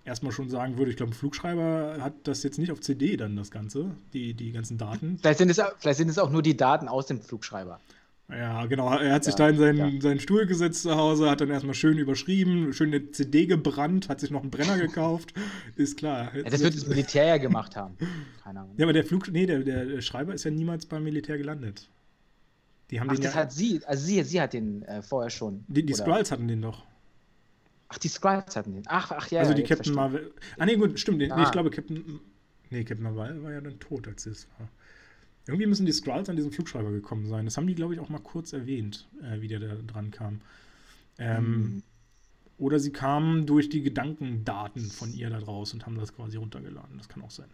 erstmal 0.05 0.31
schon 0.31 0.49
sagen 0.49 0.77
würde, 0.77 0.91
ich 0.91 0.97
glaube, 0.97 1.11
ein 1.11 1.15
Flugschreiber 1.15 1.97
hat 1.99 2.13
das 2.23 2.43
jetzt 2.43 2.57
nicht 2.57 2.71
auf 2.71 2.79
CD 2.79 3.17
dann, 3.17 3.35
das 3.35 3.51
Ganze, 3.51 3.91
die, 4.13 4.33
die 4.33 4.51
ganzen 4.51 4.77
Daten. 4.77 5.17
Vielleicht 5.19 5.39
sind, 5.39 5.49
es, 5.49 5.61
vielleicht 5.77 5.97
sind 5.97 6.09
es 6.09 6.17
auch 6.17 6.29
nur 6.29 6.41
die 6.41 6.57
Daten 6.57 6.87
aus 6.87 7.05
dem 7.05 7.21
Flugschreiber. 7.21 7.79
Ja, 8.29 8.67
genau. 8.67 8.89
Er 8.95 9.13
hat 9.13 9.23
sich 9.23 9.33
ja, 9.33 9.37
da 9.37 9.49
in 9.49 9.57
seinen, 9.57 9.95
ja. 9.95 10.01
seinen 10.01 10.19
Stuhl 10.19 10.45
gesetzt 10.45 10.83
zu 10.83 10.95
Hause, 10.95 11.29
hat 11.29 11.41
dann 11.41 11.49
erstmal 11.49 11.73
schön 11.73 11.97
überschrieben, 11.97 12.73
schön 12.73 12.93
eine 12.93 13.11
CD 13.11 13.47
gebrannt, 13.47 14.07
hat 14.07 14.19
sich 14.19 14.29
noch 14.29 14.41
einen 14.41 14.51
Brenner 14.51 14.77
gekauft. 14.77 15.33
Ist 15.75 15.97
klar. 15.97 16.35
Ja, 16.35 16.43
das 16.43 16.61
wird 16.61 16.75
das 16.75 16.87
Militär 16.87 17.25
ja 17.25 17.37
gemacht 17.37 17.75
haben. 17.75 17.95
Keine 18.43 18.59
Ahnung. 18.59 18.75
Ja, 18.77 18.85
aber 18.85 18.93
der 18.93 19.03
Flug, 19.03 19.31
nee, 19.31 19.47
der, 19.47 19.59
der 19.61 20.01
Schreiber 20.01 20.33
ist 20.33 20.43
ja 20.43 20.51
niemals 20.51 20.85
beim 20.85 21.03
Militär 21.03 21.37
gelandet. 21.37 21.89
Die 22.91 22.99
haben 22.99 23.09
Ach, 23.09 23.15
den 23.15 23.23
das 23.23 23.33
ja, 23.33 23.41
hat 23.41 23.51
sie, 23.51 23.81
also 23.85 24.05
sie, 24.05 24.23
sie 24.23 24.41
hat 24.41 24.53
den 24.53 24.83
äh, 24.83 25.01
vorher 25.01 25.29
schon. 25.29 25.63
Die, 25.67 25.85
die 25.85 25.93
Skrulls 25.93 26.31
hatten 26.31 26.47
den 26.47 26.61
doch. 26.61 26.83
Ach, 27.87 27.97
die 27.97 28.07
Skrulls 28.07 28.55
hatten 28.55 28.73
den. 28.73 28.83
Ach, 28.87 29.11
ach 29.11 29.29
ja. 29.29 29.41
Also 29.41 29.53
die 29.53 29.63
Captain 29.63 29.93
Marvel. 29.93 30.31
Ah, 30.57 30.65
nee, 30.65 30.75
gut, 30.75 30.99
stimmt. 30.99 31.21
Ah. 31.31 31.35
Nee, 31.35 31.43
ich 31.43 31.51
glaube, 31.51 31.69
Captain. 31.71 32.19
Nee, 32.69 32.83
Captain 32.83 33.03
Marvel 33.03 33.43
war 33.43 33.51
ja 33.51 33.61
dann 33.61 33.79
tot, 33.79 34.07
als 34.07 34.25
es 34.25 34.47
war. 34.57 34.67
Irgendwie 35.49 35.67
müssen 35.67 35.85
die 35.85 35.91
Skrulls 35.91 36.29
an 36.29 36.35
diesen 36.35 36.51
Flugschreiber 36.51 36.91
gekommen 36.91 37.25
sein. 37.27 37.45
Das 37.45 37.57
haben 37.57 37.67
die, 37.67 37.75
glaube 37.75 37.93
ich, 37.93 37.99
auch 37.99 38.09
mal 38.09 38.19
kurz 38.19 38.53
erwähnt, 38.53 39.07
äh, 39.21 39.41
wie 39.41 39.47
der 39.47 39.59
da 39.59 39.75
dran 39.75 40.11
kam. 40.11 40.41
Ähm, 41.17 41.45
mhm. 41.45 41.83
Oder 42.57 42.79
sie 42.79 42.91
kamen 42.91 43.45
durch 43.45 43.69
die 43.69 43.81
Gedankendaten 43.81 44.89
von 44.89 45.13
ihr 45.13 45.29
da 45.29 45.39
draus 45.39 45.73
und 45.73 45.85
haben 45.85 45.97
das 45.97 46.15
quasi 46.15 46.37
runtergeladen. 46.37 46.97
Das 46.97 47.09
kann 47.09 47.23
auch 47.23 47.31
sein. 47.31 47.49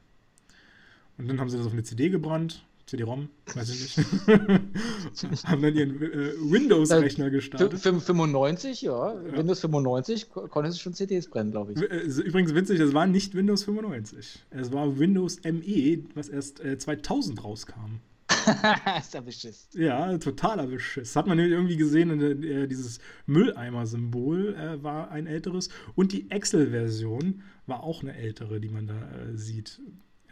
Und 1.18 1.28
dann 1.28 1.40
haben 1.40 1.50
sie 1.50 1.58
das 1.58 1.66
auf 1.66 1.74
eine 1.74 1.84
CD 1.84 2.10
gebrannt 2.10 2.66
CD-ROM, 2.86 3.30
weiß 3.54 3.70
ich 3.70 3.98
nicht. 3.98 4.10
haben 5.46 5.62
dann 5.62 5.76
ihren 5.76 6.02
äh, 6.02 6.34
Windows-Rechner 6.40 7.32
gestartet. 7.32 7.80
95, 7.80 8.84
ja. 8.84 9.14
ja. 9.14 9.38
Windows 9.38 9.62
95 9.62 10.30
konnte 10.30 10.70
es 10.70 10.80
schon 10.80 10.94
CDs 10.94 11.28
brennen, 11.28 11.52
glaube 11.52 11.74
ich. 11.74 11.82
Äh, 11.82 12.22
übrigens 12.22 12.54
witzig, 12.54 12.80
es 12.80 12.94
war 12.94 13.08
nicht 13.08 13.34
Windows 13.34 13.64
95. 13.64 14.46
Es 14.52 14.72
war 14.72 15.00
Windows 15.00 15.40
ME, 15.44 16.04
was 16.14 16.30
erst 16.30 16.60
äh, 16.60 16.78
2000 16.78 17.44
rauskam. 17.44 18.02
ist 19.00 19.14
ja 19.14 19.22
Beschiss. 19.22 19.70
Ja, 19.74 20.18
totaler 20.18 20.68
Beschiss. 20.68 21.10
Das 21.10 21.16
hat 21.16 21.28
man 21.28 21.40
irgendwie 21.40 21.78
gesehen, 21.78 22.44
äh, 22.44 22.68
dieses 22.68 23.00
Mülleimer-Symbol 23.26 24.56
äh, 24.56 24.84
war 24.84 25.10
ein 25.12 25.28
älteres 25.28 25.70
und 25.96 26.12
die 26.12 26.30
Excel-Version 26.30 27.42
war 27.66 27.84
auch 27.84 28.04
eine 28.04 28.16
ältere, 28.16 28.60
die 28.60 28.70
man 28.70 28.88
da 28.88 28.94
äh, 28.94 29.36
sieht. 29.36 29.82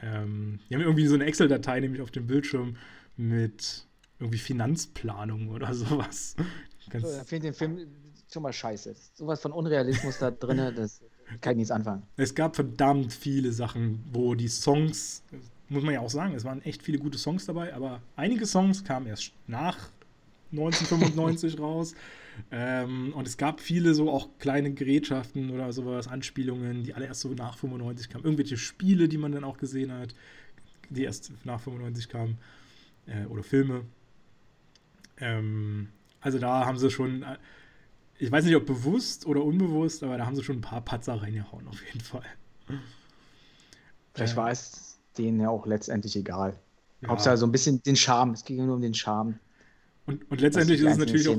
Ähm, 0.01 0.59
die 0.69 0.75
haben 0.75 0.81
irgendwie 0.81 1.07
so 1.07 1.15
eine 1.15 1.25
Excel-Datei 1.25 1.79
nämlich 1.79 2.01
auf 2.01 2.11
dem 2.11 2.27
Bildschirm 2.27 2.75
mit 3.17 3.85
irgendwie 4.19 4.39
Finanzplanung 4.39 5.49
oder 5.49 5.73
sowas. 5.73 6.35
Ganz 6.89 7.03
so, 7.03 7.21
ich 7.21 7.27
finde 7.27 7.47
den 7.47 7.53
Film 7.53 7.87
schon 8.31 8.43
mal 8.43 8.53
scheiße. 8.53 8.95
Sowas 9.13 9.41
von 9.41 9.51
Unrealismus 9.51 10.19
da 10.19 10.31
drin, 10.31 10.57
das 10.75 11.01
kann 11.41 11.53
ich 11.53 11.57
nichts 11.57 11.71
anfangen. 11.71 12.03
Es 12.17 12.35
gab 12.35 12.55
verdammt 12.55 13.13
viele 13.13 13.51
Sachen, 13.51 14.03
wo 14.11 14.35
die 14.35 14.47
Songs, 14.47 15.23
muss 15.69 15.83
man 15.83 15.93
ja 15.93 16.01
auch 16.01 16.09
sagen, 16.09 16.35
es 16.35 16.43
waren 16.43 16.61
echt 16.63 16.83
viele 16.83 16.99
gute 16.99 17.17
Songs 17.17 17.45
dabei, 17.45 17.73
aber 17.73 18.01
einige 18.15 18.45
Songs 18.45 18.83
kamen 18.83 19.07
erst 19.07 19.31
nach 19.47 19.77
1995 20.51 21.59
raus. 21.59 21.95
Ähm, 22.51 23.13
und 23.13 23.27
es 23.27 23.37
gab 23.37 23.59
viele 23.59 23.93
so 23.93 24.09
auch 24.11 24.29
kleine 24.39 24.73
Gerätschaften 24.73 25.51
oder 25.51 25.71
sowas, 25.71 26.07
Anspielungen, 26.07 26.83
die 26.83 26.93
alle 26.93 27.05
erst 27.05 27.21
so 27.21 27.29
nach 27.29 27.57
95 27.57 28.09
kamen. 28.09 28.23
Irgendwelche 28.23 28.57
Spiele, 28.57 29.07
die 29.07 29.17
man 29.17 29.31
dann 29.31 29.43
auch 29.43 29.57
gesehen 29.57 29.91
hat, 29.91 30.15
die 30.89 31.03
erst 31.03 31.31
nach 31.43 31.59
95 31.59 32.09
kamen. 32.09 32.37
Äh, 33.05 33.25
oder 33.25 33.43
Filme. 33.43 33.85
Ähm, 35.17 35.89
also 36.21 36.39
da 36.39 36.65
haben 36.65 36.77
sie 36.77 36.89
schon, 36.89 37.23
äh, 37.23 37.37
ich 38.17 38.31
weiß 38.31 38.45
nicht, 38.45 38.55
ob 38.55 38.65
bewusst 38.65 39.25
oder 39.25 39.43
unbewusst, 39.43 40.03
aber 40.03 40.17
da 40.17 40.25
haben 40.25 40.35
sie 40.35 40.43
schon 40.43 40.57
ein 40.57 40.61
paar 40.61 40.81
Patzer 40.81 41.21
reingehauen, 41.21 41.67
auf 41.67 41.85
jeden 41.85 41.99
Fall. 41.99 42.25
Vielleicht 44.13 44.33
äh, 44.33 44.37
war 44.37 44.51
es 44.51 44.99
denen 45.17 45.39
ja 45.39 45.49
auch 45.49 45.65
letztendlich 45.65 46.15
egal. 46.15 46.57
Ja. 47.01 47.09
Hauptsache 47.09 47.37
so 47.37 47.45
ein 47.45 47.51
bisschen 47.51 47.83
den 47.83 47.95
Charme. 47.95 48.31
Es 48.31 48.45
ging 48.45 48.57
ja 48.57 48.65
nur 48.65 48.75
um 48.75 48.81
den 48.81 48.93
Charme. 48.93 49.39
Und, 50.05 50.29
und 50.29 50.41
letztendlich 50.41 50.81
ist 50.81 50.91
es 50.91 50.97
natürlich 50.97 51.27
auch, 51.29 51.37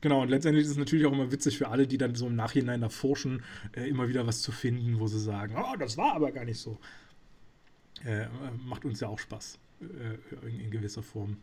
genau 0.00 0.22
und 0.22 0.28
letztendlich 0.28 0.64
ist 0.64 0.72
es 0.72 0.76
natürlich 0.76 1.06
auch 1.06 1.12
immer 1.12 1.32
witzig 1.32 1.58
für 1.58 1.68
alle, 1.68 1.86
die 1.86 1.98
dann 1.98 2.14
so 2.14 2.26
im 2.26 2.36
Nachhinein 2.36 2.80
da 2.80 2.88
forschen, 2.88 3.42
äh, 3.72 3.88
immer 3.88 4.08
wieder 4.08 4.26
was 4.26 4.42
zu 4.42 4.52
finden, 4.52 5.00
wo 5.00 5.06
sie 5.06 5.20
sagen, 5.20 5.56
oh, 5.56 5.76
das 5.76 5.96
war 5.96 6.14
aber 6.14 6.32
gar 6.32 6.44
nicht 6.44 6.60
so. 6.60 6.78
Äh, 8.04 8.26
macht 8.64 8.84
uns 8.84 9.00
ja 9.00 9.08
auch 9.08 9.18
Spaß 9.18 9.58
äh, 9.80 10.46
in, 10.48 10.60
in, 10.60 10.70
gewisser 10.70 11.02
Form. 11.02 11.38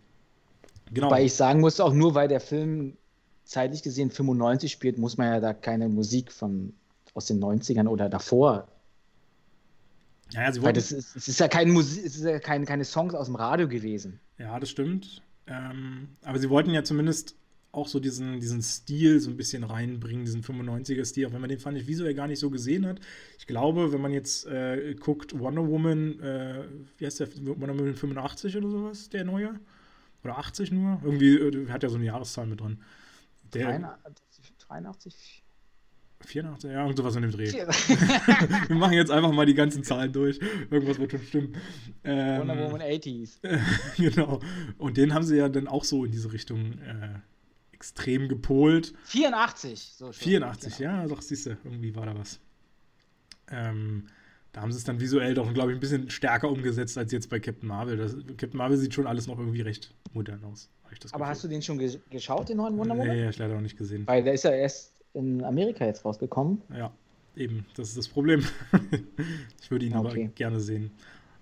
Genau. 0.92 1.10
Weil 1.10 1.26
ich 1.26 1.34
sagen 1.34 1.60
muss, 1.62 1.80
auch 1.80 1.94
nur 1.94 2.14
weil 2.16 2.28
der 2.28 2.40
Film 2.40 2.96
zeitlich 3.44 3.84
gesehen 3.84 4.12
95 4.12 4.72
spielt, 4.72 4.98
muss 4.98 5.18
man 5.18 5.28
ja 5.28 5.40
da 5.40 5.54
keine 5.54 5.90
Musik 5.90 6.32
von 6.32 6.74
aus 7.14 7.26
den 7.26 7.44
90ern 7.44 7.88
oder 7.88 8.10
davor. 8.10 8.68
Ja, 10.32 10.44
ja, 10.44 10.52
sie 10.52 10.64
Weil 10.64 10.74
das 10.74 10.92
ist, 10.92 11.16
es 11.16 11.28
ist 11.28 11.40
ja, 11.40 11.48
kein 11.48 11.70
Musik, 11.70 12.06
es 12.06 12.16
ist 12.16 12.24
ja 12.24 12.40
kein, 12.40 12.66
keine 12.66 12.86
Songs 12.86 13.14
aus 13.14 13.28
dem 13.28 13.36
Radio 13.36 13.68
gewesen. 13.68 14.20
Ja, 14.38 14.60
das 14.60 14.70
stimmt. 14.70 15.22
Ähm, 15.46 16.10
aber 16.24 16.40
sie 16.40 16.50
wollten 16.50 16.72
ja 16.72 16.84
zumindest 16.84 17.36
auch 17.74 17.88
so 17.88 18.00
diesen, 18.00 18.40
diesen 18.40 18.62
Stil 18.62 19.20
so 19.20 19.32
ein 19.32 19.36
bisschen 19.36 19.64
reinbringen, 19.64 20.26
diesen 20.26 20.44
95er-Stil, 20.44 21.26
auch 21.26 21.34
wenn 21.34 21.42
man 21.42 21.50
den 21.50 21.60
fand 21.60 21.78
ich 21.78 21.88
visuell 21.88 22.14
gar 22.14 22.28
nicht 22.28 22.40
so 22.40 22.52
gesehen 22.52 22.86
hat. 22.86 23.00
Ich 23.40 23.48
glaube, 23.48 23.92
wenn 23.92 24.00
man 24.00 24.14
jetzt 24.14 24.46
äh, 24.46 24.94
guckt, 24.94 25.38
Wonder 25.38 25.68
Woman, 25.68 26.20
äh, 26.20 26.64
wie 26.98 27.06
heißt 27.06 27.20
der, 27.20 27.28
Wonder 27.46 27.78
Woman 27.78 27.96
85 27.96 28.58
oder 28.58 28.70
sowas, 28.70 29.10
der 29.10 29.26
neue? 29.26 29.60
Oder 30.24 30.38
80 30.38 30.72
nur? 30.72 31.02
Irgendwie 31.04 31.36
äh, 31.36 31.68
hat 31.70 31.82
ja 31.82 31.90
so 31.90 31.96
eine 31.96 32.06
Jahreszahl 32.06 32.46
mit 32.46 32.62
drin. 32.62 32.78
Der, 33.54 33.80
83, 33.80 34.54
83 34.60 35.44
84, 36.26 36.72
ja, 36.72 36.86
und 36.86 36.96
sowas 36.96 37.16
in 37.16 37.24
dem 37.24 37.32
Dreh. 37.32 37.52
wir 38.68 38.76
machen 38.76 38.94
jetzt 38.94 39.12
einfach 39.12 39.34
mal 39.34 39.46
die 39.46 39.56
ganzen 39.56 39.84
Zahlen 39.84 40.14
durch. 40.14 40.40
Irgendwas 40.70 40.98
wird 40.98 41.12
schon 41.12 41.22
stimmen. 41.22 41.56
Ähm, 42.04 42.40
Wonder 42.40 42.64
Woman 42.64 42.82
80s. 42.84 43.40
genau. 43.98 44.40
Und 44.78 44.96
den 44.96 45.14
haben 45.14 45.24
sie 45.24 45.38
ja 45.38 45.50
dann 45.50 45.68
auch 45.68 45.84
so 45.84 46.06
in 46.06 46.12
diese 46.12 46.32
Richtung 46.32 46.80
äh, 46.80 47.20
extrem 47.84 48.30
gepolt. 48.30 48.94
84, 49.04 49.94
so 49.98 50.14
schon. 50.14 50.24
84, 50.24 50.78
genau. 50.78 50.90
ja, 50.90 51.06
doch, 51.06 51.22
siehst 51.22 51.48
du, 51.48 51.58
irgendwie 51.66 51.94
war 51.94 52.06
da 52.06 52.18
was. 52.18 52.40
Ähm, 53.52 54.08
da 54.54 54.62
haben 54.62 54.72
sie 54.72 54.78
es 54.78 54.86
dann 54.86 55.02
visuell 55.02 55.34
doch, 55.34 55.54
glaube 55.54 55.72
ich, 55.72 55.78
ein 55.78 55.82
bisschen 55.82 56.10
stärker 56.10 56.50
umgesetzt 56.50 56.98
als 56.98 57.12
jetzt 57.12 57.30
bei 57.30 57.42
Captain 57.42 57.68
Marvel. 57.68 57.98
Das, 57.98 58.16
Captain 58.38 58.58
Marvel 58.58 58.78
sieht 58.78 58.94
schon 58.94 59.06
alles 59.06 59.28
noch 59.28 59.38
irgendwie 59.38 59.62
recht 59.62 59.94
modern 60.14 60.42
aus. 60.46 60.70
Aber 61.12 61.28
hast 61.28 61.44
du 61.44 61.50
den 61.50 61.62
schon 61.62 61.78
ge 61.78 62.00
geschaut, 62.10 62.48
den 62.48 62.58
neuen 62.58 62.78
Wonder 62.78 62.96
Woman? 62.96 63.08
Nee, 63.08 63.28
ich 63.30 63.38
leider 63.38 63.56
noch 63.56 63.62
nicht 63.62 63.78
gesehen. 63.78 64.08
Weil 64.08 64.24
der 64.24 64.34
ist 64.34 64.44
ja 64.44 64.52
erst 64.52 64.94
in 65.14 65.44
Amerika 65.44 65.86
jetzt 65.86 66.06
rausgekommen. 66.06 66.62
Ja, 66.74 66.94
eben, 67.36 67.66
das 67.76 67.90
ist 67.90 67.98
das 67.98 68.08
Problem. 68.08 68.46
ich 69.62 69.72
würde 69.72 69.86
ihn 69.86 69.96
okay. 69.98 70.24
aber 70.24 70.34
gerne 70.36 70.60
sehen. 70.62 70.92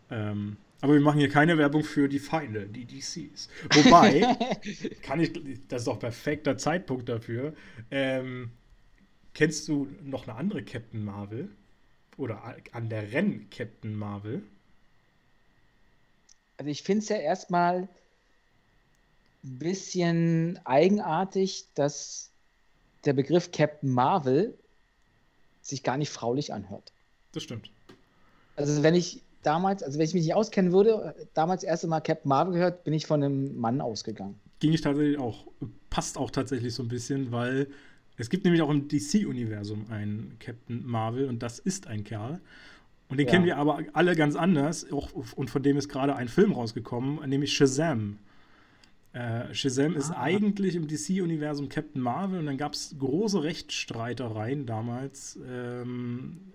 Ähm, 0.09 0.57
aber 0.81 0.93
wir 0.93 1.01
machen 1.01 1.19
hier 1.19 1.29
keine 1.29 1.57
Werbung 1.57 1.83
für 1.83 2.09
die 2.09 2.19
Feinde, 2.19 2.67
die 2.67 2.85
DCs. 2.85 3.49
Wobei, 3.73 4.21
kann 5.03 5.19
ich, 5.19 5.31
das 5.67 5.81
ist 5.81 5.87
doch 5.87 5.99
perfekter 5.99 6.57
Zeitpunkt 6.57 7.07
dafür. 7.07 7.53
Ähm, 7.91 8.51
kennst 9.33 9.67
du 9.67 9.87
noch 10.03 10.27
eine 10.27 10.35
andere 10.35 10.63
Captain 10.63 11.05
Marvel? 11.05 11.49
Oder 12.17 12.55
an 12.71 12.89
der 12.89 13.13
Renn 13.13 13.49
Captain 13.49 13.95
Marvel? 13.95 14.43
Also 16.57 16.69
ich 16.69 16.83
finde 16.83 17.03
es 17.03 17.09
ja 17.09 17.17
erstmal 17.17 17.87
ein 19.43 19.59
bisschen 19.59 20.59
eigenartig, 20.65 21.65
dass 21.73 22.31
der 23.05 23.13
Begriff 23.13 23.51
Captain 23.51 23.89
Marvel 23.89 24.57
sich 25.61 25.83
gar 25.83 25.97
nicht 25.97 26.09
fraulich 26.09 26.53
anhört. 26.53 26.91
Das 27.31 27.43
stimmt. 27.43 27.69
Also 28.55 28.83
wenn 28.83 28.95
ich 28.95 29.21
damals, 29.43 29.83
also 29.83 29.97
wenn 29.97 30.05
ich 30.05 30.13
mich 30.13 30.23
nicht 30.23 30.35
auskennen 30.35 30.71
würde, 30.71 31.15
damals 31.33 31.61
das 31.61 31.69
erste 31.69 31.87
Mal 31.87 32.01
Captain 32.01 32.29
Marvel 32.29 32.53
gehört, 32.53 32.83
bin 32.83 32.93
ich 32.93 33.05
von 33.05 33.23
einem 33.23 33.57
Mann 33.57 33.81
ausgegangen. 33.81 34.39
Ging 34.59 34.73
ich 34.73 34.81
tatsächlich 34.81 35.17
auch. 35.17 35.47
Passt 35.89 36.17
auch 36.17 36.31
tatsächlich 36.31 36.73
so 36.73 36.83
ein 36.83 36.87
bisschen, 36.87 37.31
weil 37.31 37.67
es 38.17 38.29
gibt 38.29 38.45
nämlich 38.45 38.61
auch 38.61 38.69
im 38.69 38.87
DC-Universum 38.87 39.87
einen 39.89 40.37
Captain 40.39 40.85
Marvel 40.85 41.27
und 41.27 41.41
das 41.43 41.59
ist 41.59 41.87
ein 41.87 42.03
Kerl. 42.03 42.39
Und 43.09 43.17
den 43.17 43.27
ja. 43.27 43.33
kennen 43.33 43.45
wir 43.45 43.57
aber 43.57 43.83
alle 43.93 44.15
ganz 44.15 44.35
anders. 44.35 44.89
Auch, 44.91 45.11
und 45.35 45.49
von 45.49 45.63
dem 45.63 45.75
ist 45.75 45.89
gerade 45.89 46.15
ein 46.15 46.29
Film 46.29 46.53
rausgekommen, 46.53 47.27
nämlich 47.29 47.51
Shazam. 47.51 48.19
Äh, 49.13 49.53
Shazam 49.53 49.95
ah. 49.95 49.97
ist 49.97 50.11
eigentlich 50.11 50.75
im 50.75 50.87
DC-Universum 50.87 51.67
Captain 51.67 52.01
Marvel 52.01 52.39
und 52.39 52.45
dann 52.45 52.57
gab 52.57 52.73
es 52.73 52.95
große 52.97 53.43
Rechtsstreitereien 53.43 54.65
damals, 54.65 55.37
ähm, 55.45 56.53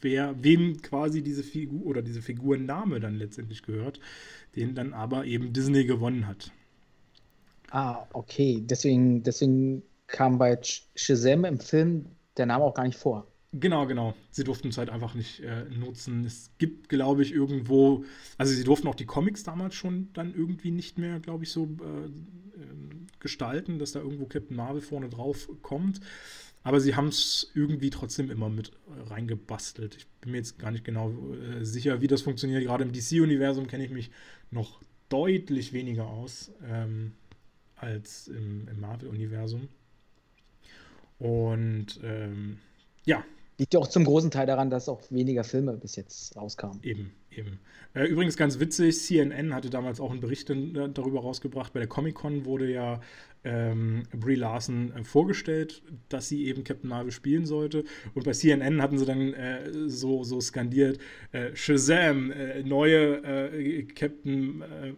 wer, 0.00 0.42
wem 0.42 0.82
quasi 0.82 1.22
diese 1.22 1.42
Figur 1.42 1.86
oder 1.86 2.02
diese 2.02 2.22
Figurenname 2.22 3.00
dann 3.00 3.14
letztendlich 3.14 3.62
gehört, 3.62 4.00
den 4.54 4.74
dann 4.74 4.92
aber 4.92 5.24
eben 5.24 5.52
Disney 5.52 5.84
gewonnen 5.84 6.26
hat. 6.26 6.50
Ah, 7.70 8.06
okay. 8.12 8.62
Deswegen, 8.62 9.22
deswegen 9.22 9.82
kam 10.06 10.38
bei 10.38 10.58
Shazam 10.94 11.44
im 11.44 11.58
Film 11.58 12.06
der 12.36 12.46
Name 12.46 12.64
auch 12.64 12.74
gar 12.74 12.84
nicht 12.84 12.98
vor. 12.98 13.26
Genau, 13.52 13.86
genau. 13.86 14.14
Sie 14.30 14.44
durften 14.44 14.68
es 14.68 14.78
halt 14.78 14.90
einfach 14.90 15.14
nicht 15.14 15.40
äh, 15.40 15.64
nutzen. 15.64 16.24
Es 16.24 16.50
gibt, 16.58 16.88
glaube 16.88 17.22
ich, 17.22 17.32
irgendwo, 17.32 18.04
also 18.36 18.52
sie 18.52 18.64
durften 18.64 18.86
auch 18.88 18.94
die 18.94 19.06
Comics 19.06 19.44
damals 19.44 19.74
schon 19.74 20.12
dann 20.12 20.34
irgendwie 20.34 20.70
nicht 20.70 20.98
mehr, 20.98 21.20
glaube 21.20 21.44
ich, 21.44 21.50
so 21.50 21.64
äh, 21.64 22.06
ähm, 22.60 23.06
gestalten, 23.18 23.78
dass 23.78 23.92
da 23.92 24.00
irgendwo 24.00 24.26
Captain 24.26 24.56
Marvel 24.56 24.82
vorne 24.82 25.08
drauf 25.08 25.48
kommt. 25.62 26.00
Aber 26.66 26.80
sie 26.80 26.96
haben 26.96 27.06
es 27.06 27.48
irgendwie 27.54 27.90
trotzdem 27.90 28.28
immer 28.28 28.48
mit 28.48 28.72
reingebastelt. 29.08 29.94
Ich 29.98 30.08
bin 30.20 30.32
mir 30.32 30.38
jetzt 30.38 30.58
gar 30.58 30.72
nicht 30.72 30.84
genau 30.84 31.12
äh, 31.12 31.64
sicher, 31.64 32.00
wie 32.00 32.08
das 32.08 32.22
funktioniert. 32.22 32.64
Gerade 32.64 32.82
im 32.82 32.90
DC-Universum 32.90 33.68
kenne 33.68 33.84
ich 33.84 33.92
mich 33.92 34.10
noch 34.50 34.80
deutlich 35.08 35.72
weniger 35.72 36.08
aus 36.08 36.50
ähm, 36.68 37.12
als 37.76 38.26
im, 38.26 38.66
im 38.66 38.80
Marvel-Universum. 38.80 39.68
Und 41.20 42.00
ähm, 42.02 42.58
ja. 43.04 43.24
Liegt 43.58 43.72
ja 43.72 43.78
auch 43.78 43.86
zum 43.86 44.02
großen 44.02 44.32
Teil 44.32 44.48
daran, 44.48 44.68
dass 44.68 44.88
auch 44.88 45.02
weniger 45.08 45.44
Filme 45.44 45.76
bis 45.76 45.94
jetzt 45.94 46.34
rauskamen. 46.34 46.80
Eben, 46.82 47.12
eben. 47.36 47.60
Äh, 47.94 48.04
übrigens 48.04 48.36
ganz 48.36 48.60
witzig, 48.60 48.98
CNN 48.98 49.54
hatte 49.54 49.70
damals 49.70 50.00
auch 50.00 50.10
einen 50.10 50.20
Bericht 50.20 50.50
äh, 50.50 50.88
darüber 50.92 51.20
rausgebracht. 51.20 51.72
Bei 51.72 51.80
der 51.80 51.88
Comic-Con 51.88 52.44
wurde 52.44 52.70
ja 52.70 53.00
ähm, 53.46 54.02
Brie 54.12 54.34
Larson 54.34 54.92
äh, 54.92 55.04
vorgestellt, 55.04 55.82
dass 56.08 56.28
sie 56.28 56.46
eben 56.46 56.64
Captain 56.64 56.90
Marvel 56.90 57.12
spielen 57.12 57.46
sollte. 57.46 57.84
Und 58.14 58.24
bei 58.24 58.32
CNN 58.32 58.82
hatten 58.82 58.98
sie 58.98 59.06
dann 59.06 59.32
äh, 59.34 59.88
so, 59.88 60.24
so 60.24 60.40
skandiert, 60.40 60.98
äh, 61.32 61.54
Shazam, 61.54 62.32
äh, 62.32 62.62
neue 62.64 63.86
Captain, 63.94 64.62
äh, 64.62 64.92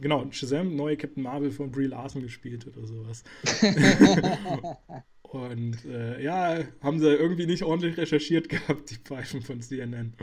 genau, 0.00 0.26
Shazam, 0.30 0.74
neue 0.74 0.96
Captain 0.96 1.22
Marvel 1.22 1.50
von 1.50 1.70
Brie 1.70 1.86
Larson 1.86 2.22
gespielt 2.22 2.66
oder 2.66 2.86
sowas. 2.86 3.24
Und 5.22 5.78
ja, 6.20 6.60
haben 6.80 7.00
sie 7.00 7.12
irgendwie 7.12 7.46
nicht 7.46 7.64
ordentlich 7.64 7.98
recherchiert 7.98 8.48
gehabt, 8.48 8.90
die 8.90 8.94
Pfeifen 8.94 9.42
von 9.42 9.60
CNN. 9.60 10.14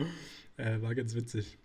War 0.81 0.95
ganz 0.95 1.15
witzig. 1.15 1.57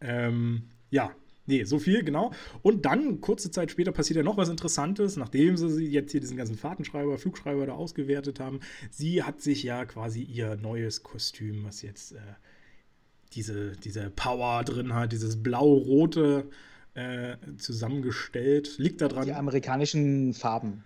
Ähm, 0.00 0.70
ja, 0.90 1.14
Nee, 1.46 1.64
so 1.64 1.78
viel, 1.78 2.02
genau. 2.04 2.32
Und 2.62 2.86
dann, 2.86 3.20
kurze 3.20 3.50
Zeit 3.50 3.70
später, 3.70 3.92
passiert 3.92 4.16
ja 4.16 4.22
noch 4.22 4.38
was 4.38 4.48
Interessantes, 4.48 5.16
nachdem 5.16 5.56
sie 5.56 5.86
jetzt 5.86 6.12
hier 6.12 6.20
diesen 6.20 6.38
ganzen 6.38 6.56
Fahrtenschreiber, 6.56 7.18
Flugschreiber 7.18 7.66
da 7.66 7.74
ausgewertet 7.74 8.40
haben. 8.40 8.60
Sie 8.90 9.22
hat 9.22 9.42
sich 9.42 9.62
ja 9.62 9.84
quasi 9.84 10.22
ihr 10.22 10.56
neues 10.56 11.02
Kostüm, 11.02 11.64
was 11.64 11.82
jetzt 11.82 12.12
äh, 12.12 12.18
diese, 13.34 13.72
diese 13.72 14.08
Power 14.10 14.64
drin 14.64 14.94
hat, 14.94 15.12
dieses 15.12 15.42
blau-rote 15.42 16.48
äh, 16.94 17.36
zusammengestellt. 17.58 18.76
Liegt 18.78 19.02
da 19.02 19.08
dran. 19.08 19.26
Die 19.26 19.34
amerikanischen 19.34 20.32
Farben. 20.32 20.84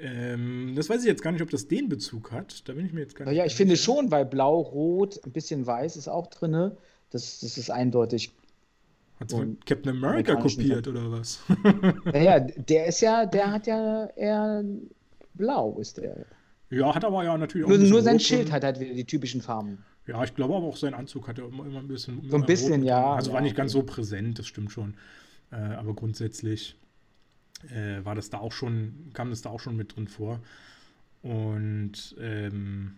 Ähm, 0.00 0.74
das 0.76 0.88
weiß 0.88 1.00
ich 1.02 1.06
jetzt 1.06 1.22
gar 1.22 1.32
nicht, 1.32 1.42
ob 1.42 1.50
das 1.50 1.68
den 1.68 1.88
Bezug 1.88 2.32
hat. 2.32 2.68
Da 2.68 2.72
bin 2.72 2.86
ich 2.86 2.92
mir 2.92 3.00
jetzt 3.00 3.14
gar 3.14 3.26
nicht. 3.26 3.36
Ja, 3.36 3.44
ich 3.44 3.54
finde 3.54 3.76
schon, 3.76 4.10
weil 4.10 4.24
blau-rot, 4.24 5.20
ein 5.24 5.32
bisschen 5.32 5.66
weiß 5.66 5.96
ist 5.96 6.08
auch 6.08 6.26
drin. 6.28 6.72
Das, 7.10 7.40
das 7.40 7.58
ist 7.58 7.70
eindeutig 7.70 8.32
hat 9.20 9.30
sie 9.30 9.36
von 9.36 9.58
Captain 9.64 9.96
America 9.96 10.34
kopiert 10.34 10.88
oder 10.88 11.10
was? 11.10 11.40
naja, 12.04 12.40
der 12.40 12.86
ist 12.86 13.00
ja, 13.00 13.26
der 13.26 13.52
hat 13.52 13.66
ja 13.66 14.06
eher 14.16 14.64
blau, 15.34 15.78
ist 15.78 15.98
der. 15.98 16.26
Ja, 16.70 16.94
hat 16.94 17.04
aber 17.04 17.24
ja 17.24 17.38
natürlich 17.38 17.66
auch. 17.66 17.70
Nur, 17.70 17.78
nur 17.78 18.02
sein 18.02 18.18
Schild 18.18 18.50
hat 18.50 18.64
halt 18.64 18.80
wieder 18.80 18.94
die 18.94 19.04
typischen 19.04 19.40
Farben. 19.40 19.78
Ja, 20.06 20.22
ich 20.24 20.34
glaube 20.34 20.54
aber 20.54 20.66
auch 20.66 20.76
sein 20.76 20.94
Anzug 20.94 21.28
hat 21.28 21.38
ja 21.38 21.46
immer, 21.46 21.64
immer 21.64 21.78
ein 21.78 21.88
bisschen. 21.88 22.28
So 22.28 22.36
ein 22.36 22.44
bisschen, 22.44 22.82
ja. 22.82 23.14
Also 23.14 23.30
ja, 23.30 23.34
war 23.34 23.40
nicht 23.40 23.56
ganz 23.56 23.72
so 23.72 23.82
präsent, 23.84 24.38
das 24.38 24.46
stimmt 24.46 24.72
schon. 24.72 24.94
Äh, 25.52 25.56
aber 25.56 25.94
grundsätzlich 25.94 26.76
äh, 27.70 28.04
war 28.04 28.14
das 28.14 28.30
da 28.30 28.38
auch 28.38 28.52
schon, 28.52 29.10
kam 29.12 29.30
das 29.30 29.42
da 29.42 29.50
auch 29.50 29.60
schon 29.60 29.76
mit 29.76 29.96
drin 29.96 30.08
vor. 30.08 30.40
Und 31.22 32.14
ähm, 32.20 32.96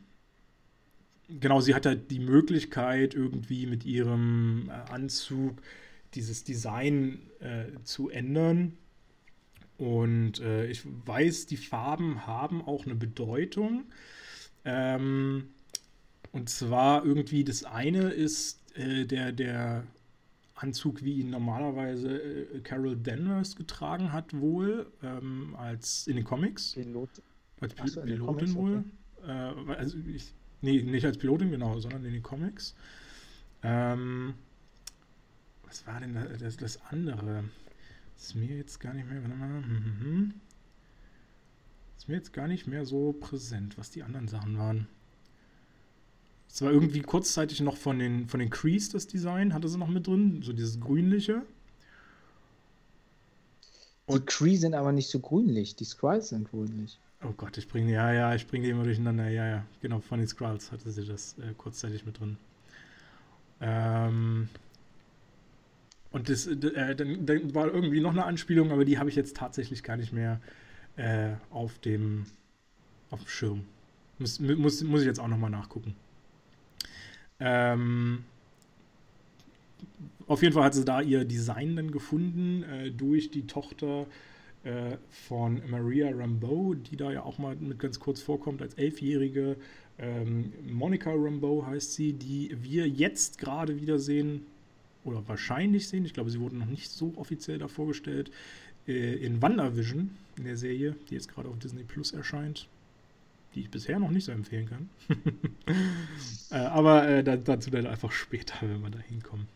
genau, 1.28 1.60
sie 1.60 1.74
hat 1.74 1.86
halt 1.86 2.10
die 2.10 2.18
Möglichkeit, 2.18 3.14
irgendwie 3.14 3.66
mit 3.66 3.84
ihrem 3.84 4.68
äh, 4.68 4.72
Anzug 4.90 5.62
dieses 6.14 6.44
Design 6.44 7.20
äh, 7.40 7.66
zu 7.84 8.08
ändern. 8.08 8.76
Und 9.78 10.40
äh, 10.40 10.66
ich 10.66 10.82
weiß, 10.84 11.46
die 11.46 11.58
Farben 11.58 12.26
haben 12.26 12.62
auch 12.62 12.86
eine 12.86 12.94
Bedeutung. 12.94 13.84
Ähm, 14.64 15.48
und 16.32 16.48
zwar 16.48 17.04
irgendwie 17.04 17.44
das 17.44 17.64
eine 17.64 18.10
ist 18.10 18.60
äh, 18.76 19.04
der, 19.04 19.32
der 19.32 19.84
Anzug, 20.56 21.04
wie 21.04 21.20
ihn 21.20 21.30
normalerweise 21.30 22.18
äh, 22.18 22.60
Carol 22.60 22.96
Danvers 22.96 23.56
getragen 23.56 24.12
hat, 24.12 24.38
wohl, 24.38 24.90
ähm, 25.02 25.54
als 25.56 26.06
in 26.06 26.16
den 26.16 26.24
Comics. 26.24 26.72
Pilot. 26.72 27.10
Als 27.60 27.74
Pil 27.74 27.88
so, 27.88 28.00
Pilotin 28.00 28.26
Comics, 28.26 28.54
wohl. 28.54 28.84
Okay. 29.16 29.70
Äh, 29.70 29.74
also 29.74 29.98
ich, 30.06 30.34
nee, 30.62 30.82
nicht 30.82 31.04
als 31.04 31.18
Pilotin, 31.18 31.50
genau, 31.50 31.78
sondern 31.78 32.04
in 32.04 32.12
den 32.12 32.22
Comics. 32.22 32.74
Ähm, 33.62 34.34
was 35.64 35.86
war 35.86 36.00
denn 36.00 36.14
das, 36.14 36.56
das 36.56 36.82
andere? 36.86 37.44
Das 38.14 38.28
ist 38.28 38.34
mir 38.34 38.56
jetzt 38.56 38.80
gar 38.80 38.94
nicht 38.94 39.08
mehr. 39.08 39.20
Mhm. 39.20 40.34
Ist 41.98 42.08
mir 42.08 42.14
jetzt 42.14 42.32
gar 42.32 42.48
nicht 42.48 42.66
mehr 42.66 42.86
so 42.86 43.12
präsent, 43.12 43.76
was 43.76 43.90
die 43.90 44.02
anderen 44.02 44.28
Sachen 44.28 44.56
waren. 44.56 44.88
Es 46.48 46.62
war 46.62 46.70
irgendwie 46.70 47.02
kurzzeitig 47.02 47.60
noch 47.60 47.76
von 47.76 47.98
den, 47.98 48.28
von 48.28 48.40
den 48.40 48.50
Crease 48.50 48.92
das 48.92 49.06
Design, 49.06 49.52
hatte 49.52 49.68
sie 49.68 49.78
noch 49.78 49.88
mit 49.88 50.06
drin, 50.06 50.40
so 50.42 50.52
dieses 50.52 50.80
grünliche. 50.80 51.42
Und 54.06 54.22
die 54.22 54.26
Cree 54.26 54.56
sind 54.56 54.74
aber 54.74 54.92
nicht 54.92 55.10
so 55.10 55.18
grünlich, 55.18 55.74
die 55.74 55.84
Skrulls 55.84 56.28
sind 56.28 56.48
grünlich. 56.48 56.98
Oh 57.24 57.32
Gott, 57.36 57.58
ich 57.58 57.66
bringe, 57.66 57.92
ja, 57.92 58.12
ja, 58.12 58.34
ich 58.34 58.46
bringe 58.46 58.64
die 58.64 58.70
immer 58.70 58.84
durcheinander. 58.84 59.28
Ja, 59.28 59.46
ja, 59.46 59.66
genau, 59.80 60.00
von 60.00 60.20
den 60.20 60.28
Skrulls 60.28 60.70
hatte 60.70 60.90
sie 60.90 61.04
das 61.04 61.36
äh, 61.38 61.54
kurzzeitig 61.56 62.06
mit 62.06 62.20
drin. 62.20 62.36
Ähm, 63.60 64.48
und 66.12 66.28
das, 66.28 66.46
äh, 66.46 66.94
dann, 66.94 67.26
dann, 67.26 67.54
war 67.54 67.66
irgendwie 67.66 68.00
noch 68.00 68.12
eine 68.12 68.24
Anspielung, 68.24 68.70
aber 68.70 68.84
die 68.84 68.98
habe 68.98 69.08
ich 69.08 69.16
jetzt 69.16 69.36
tatsächlich 69.36 69.82
gar 69.82 69.96
nicht 69.96 70.12
mehr 70.12 70.40
äh, 70.96 71.32
auf, 71.50 71.78
dem, 71.78 72.26
auf 73.10 73.20
dem 73.20 73.28
Schirm. 73.28 73.64
Muss, 74.18 74.38
muss, 74.40 74.82
muss 74.82 75.00
ich 75.00 75.06
jetzt 75.06 75.20
auch 75.20 75.28
nochmal 75.28 75.50
nachgucken. 75.50 75.94
Ähm, 77.40 78.24
auf 80.26 80.42
jeden 80.42 80.54
Fall 80.54 80.64
hat 80.64 80.74
sie 80.74 80.84
da 80.84 81.00
ihr 81.00 81.24
Design 81.24 81.76
dann 81.76 81.90
gefunden 81.90 82.64
äh, 82.64 82.90
durch 82.90 83.30
die 83.30 83.46
Tochter 83.46 84.06
äh, 84.64 84.96
von 85.08 85.62
Maria 85.70 86.10
Rambeau, 86.10 86.74
die 86.74 86.96
da 86.96 87.12
ja 87.12 87.22
auch 87.22 87.38
mal 87.38 87.54
mit 87.56 87.78
ganz 87.78 88.00
kurz 88.00 88.20
vorkommt 88.20 88.62
als 88.62 88.74
Elfjährige. 88.74 89.56
Ähm, 89.98 90.52
Monica 90.68 91.10
Rambeau 91.10 91.64
heißt 91.64 91.94
sie, 91.94 92.12
die 92.12 92.56
wir 92.60 92.88
jetzt 92.88 93.38
gerade 93.38 93.80
wiedersehen 93.80 94.44
oder 95.04 95.26
wahrscheinlich 95.28 95.88
sehen, 95.88 96.04
ich 96.04 96.12
glaube, 96.12 96.30
sie 96.30 96.40
wurden 96.40 96.58
noch 96.58 96.66
nicht 96.66 96.90
so 96.90 97.12
offiziell 97.16 97.58
da 97.58 97.68
vorgestellt, 97.68 98.30
äh, 98.88 99.14
in 99.14 99.40
WandaVision, 99.40 100.10
in 100.36 100.44
der 100.44 100.56
Serie, 100.56 100.96
die 101.08 101.14
jetzt 101.14 101.32
gerade 101.32 101.48
auf 101.48 101.58
Disney 101.58 101.84
Plus 101.84 102.12
erscheint, 102.12 102.66
die 103.56 103.62
ich 103.62 103.70
bisher 103.70 103.98
noch 103.98 104.10
nicht 104.10 104.24
so 104.24 104.32
empfehlen 104.32 104.68
kann. 104.68 104.90
äh, 106.50 106.56
aber 106.56 107.08
äh, 107.08 107.24
dazu 107.24 107.70
dann 107.70 107.86
einfach 107.86 108.12
später, 108.12 108.54
wenn 108.60 108.82
wir 108.82 108.90
da 108.90 108.98
hinkommen. 108.98 109.48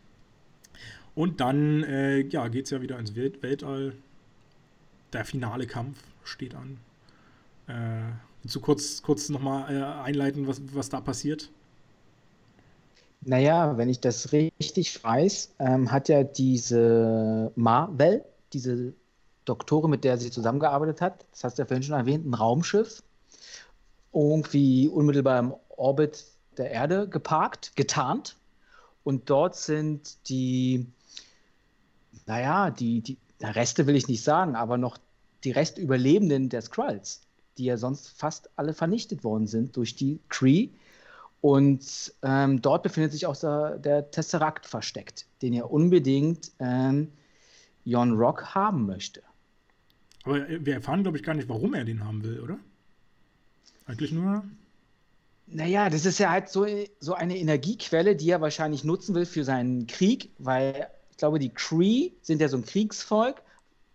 Und 1.13 1.39
dann 1.39 1.83
äh, 1.83 2.21
ja, 2.21 2.47
geht 2.47 2.65
es 2.65 2.71
ja 2.71 2.81
wieder 2.81 2.97
ins 2.97 3.15
Welt 3.15 3.43
Weltall. 3.43 3.93
Der 5.13 5.23
finale 5.23 5.67
Kampf 5.67 6.01
steht 6.23 6.55
an. 6.55 6.77
Äh, 7.67 8.11
du 8.51 8.59
kurz, 8.59 9.03
kurz 9.03 9.29
nochmal 9.29 9.75
äh, 9.75 9.83
einleiten, 10.03 10.47
was, 10.47 10.61
was 10.73 10.89
da 10.89 10.99
passiert? 10.99 11.51
Naja, 13.23 13.77
wenn 13.77 13.87
ich 13.89 13.99
das 13.99 14.31
richtig 14.31 15.03
weiß, 15.03 15.53
ähm, 15.59 15.91
hat 15.91 16.09
ja 16.09 16.23
diese 16.23 17.51
Marvel, 17.55 18.25
diese 18.51 18.93
Doktorin, 19.45 19.91
mit 19.91 20.03
der 20.03 20.17
sie 20.17 20.31
zusammengearbeitet 20.31 21.01
hat, 21.01 21.25
das 21.31 21.43
hast 21.43 21.57
du 21.59 21.61
ja 21.61 21.67
vorhin 21.67 21.83
schon 21.83 21.95
erwähnt, 21.95 22.25
ein 22.25 22.33
Raumschiff, 22.33 23.03
irgendwie 24.13 24.87
unmittelbar 24.87 25.39
im 25.39 25.53
Orbit 25.69 26.25
der 26.57 26.71
Erde 26.71 27.07
geparkt, 27.07 27.75
getarnt. 27.75 28.35
Und 29.03 29.29
dort 29.29 29.55
sind 29.55 30.29
die, 30.29 30.85
naja, 32.27 32.69
die, 32.69 33.01
die 33.01 33.17
Reste 33.41 33.87
will 33.87 33.95
ich 33.95 34.07
nicht 34.07 34.23
sagen, 34.23 34.55
aber 34.55 34.77
noch 34.77 34.97
die 35.43 35.51
Restüberlebenden 35.51 36.49
der 36.49 36.61
Skrulls, 36.61 37.21
die 37.57 37.65
ja 37.65 37.77
sonst 37.77 38.09
fast 38.09 38.49
alle 38.55 38.73
vernichtet 38.73 39.23
worden 39.23 39.47
sind 39.47 39.75
durch 39.75 39.95
die 39.95 40.19
Kree 40.29 40.69
und 41.41 42.13
ähm, 42.21 42.61
dort 42.61 42.83
befindet 42.83 43.11
sich 43.11 43.25
auch 43.25 43.35
der, 43.35 43.79
der, 43.79 44.11
Tesseract 44.11 44.67
versteckt, 44.67 45.25
den 45.41 45.53
er 45.53 45.71
unbedingt 45.71 46.51
ähm, 46.59 47.11
Jon 47.83 48.13
Rock 48.13 48.53
haben 48.53 48.85
möchte. 48.85 49.23
Aber 50.23 50.47
wir 50.47 50.75
erfahren, 50.75 51.01
glaube 51.01 51.17
ich, 51.17 51.23
gar 51.23 51.33
nicht, 51.33 51.49
warum 51.49 51.73
er 51.73 51.83
den 51.83 52.05
haben 52.05 52.23
will, 52.23 52.39
oder? 52.39 52.59
Eigentlich 53.91 54.11
nur. 54.11 54.43
Naja, 55.47 55.89
das 55.89 56.05
ist 56.05 56.19
ja 56.19 56.31
halt 56.31 56.49
so, 56.49 56.65
so 56.99 57.13
eine 57.13 57.37
Energiequelle, 57.37 58.15
die 58.15 58.29
er 58.29 58.41
wahrscheinlich 58.41 58.83
nutzen 58.83 59.15
will 59.15 59.25
für 59.25 59.43
seinen 59.43 59.85
Krieg, 59.87 60.29
weil 60.37 60.87
ich 61.09 61.17
glaube, 61.17 61.39
die 61.39 61.49
Kree 61.49 62.11
sind 62.21 62.41
ja 62.41 62.47
so 62.47 62.57
ein 62.57 62.65
Kriegsvolk, 62.65 63.41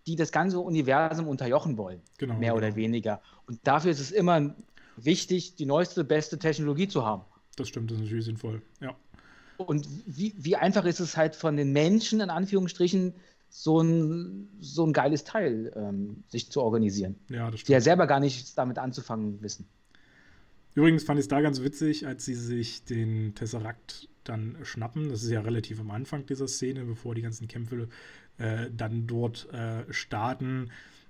die 0.05 0.15
das 0.15 0.31
ganze 0.31 0.59
Universum 0.59 1.27
unterjochen 1.27 1.77
wollen. 1.77 2.01
Genau. 2.17 2.35
Mehr 2.35 2.53
genau. 2.53 2.57
oder 2.57 2.75
weniger. 2.75 3.21
Und 3.47 3.59
dafür 3.63 3.91
ist 3.91 3.99
es 3.99 4.11
immer 4.11 4.55
wichtig, 4.97 5.55
die 5.55 5.65
neueste, 5.65 6.03
beste 6.03 6.37
Technologie 6.37 6.87
zu 6.87 7.05
haben 7.05 7.23
das 7.57 7.67
stimmt, 7.67 7.91
das 7.91 7.97
ist 7.97 8.03
natürlich 8.03 8.25
sinnvoll, 8.25 8.61
ja. 8.79 8.95
Und 9.57 9.87
wie, 10.05 10.33
wie 10.37 10.55
einfach 10.55 10.85
ist 10.85 10.99
es 10.99 11.17
halt 11.17 11.35
von 11.35 11.57
den 11.57 11.73
Menschen, 11.73 12.21
in 12.21 12.29
Anführungsstrichen, 12.29 13.13
so 13.49 13.81
ein, 13.81 14.49
so 14.59 14.85
ein 14.85 14.93
geiles 14.93 15.23
Teil 15.23 15.73
ähm, 15.75 16.23
sich 16.27 16.51
zu 16.51 16.61
organisieren. 16.61 17.15
Ja, 17.29 17.49
das 17.49 17.61
stimmt. 17.61 17.69
Die 17.69 17.73
ja 17.73 17.81
selber 17.81 18.05
gar 18.05 18.19
nichts 18.19 18.53
damit 18.53 18.77
anzufangen 18.77 19.41
wissen. 19.41 19.67
Übrigens 20.77 21.03
fand 21.03 21.17
ich 21.17 21.23
es 21.23 21.27
da 21.27 21.41
ganz 21.41 21.63
witzig, 21.63 22.05
als 22.05 22.23
sie 22.23 22.35
sich 22.35 22.83
den 22.83 23.33
Tesseract 23.33 24.09
dann 24.23 24.59
schnappen. 24.61 25.09
Das 25.09 25.23
ist 25.23 25.31
ja 25.31 25.41
relativ 25.41 25.79
am 25.79 25.89
Anfang 25.89 26.27
dieser 26.27 26.47
Szene, 26.47 26.85
bevor 26.85 27.15
die 27.15 27.23
ganzen 27.23 27.47
Kämpfe 27.47 27.87
äh, 28.37 28.69
dann 28.71 29.07
dort 29.07 29.51
äh, 29.51 29.91
starten. 29.91 30.69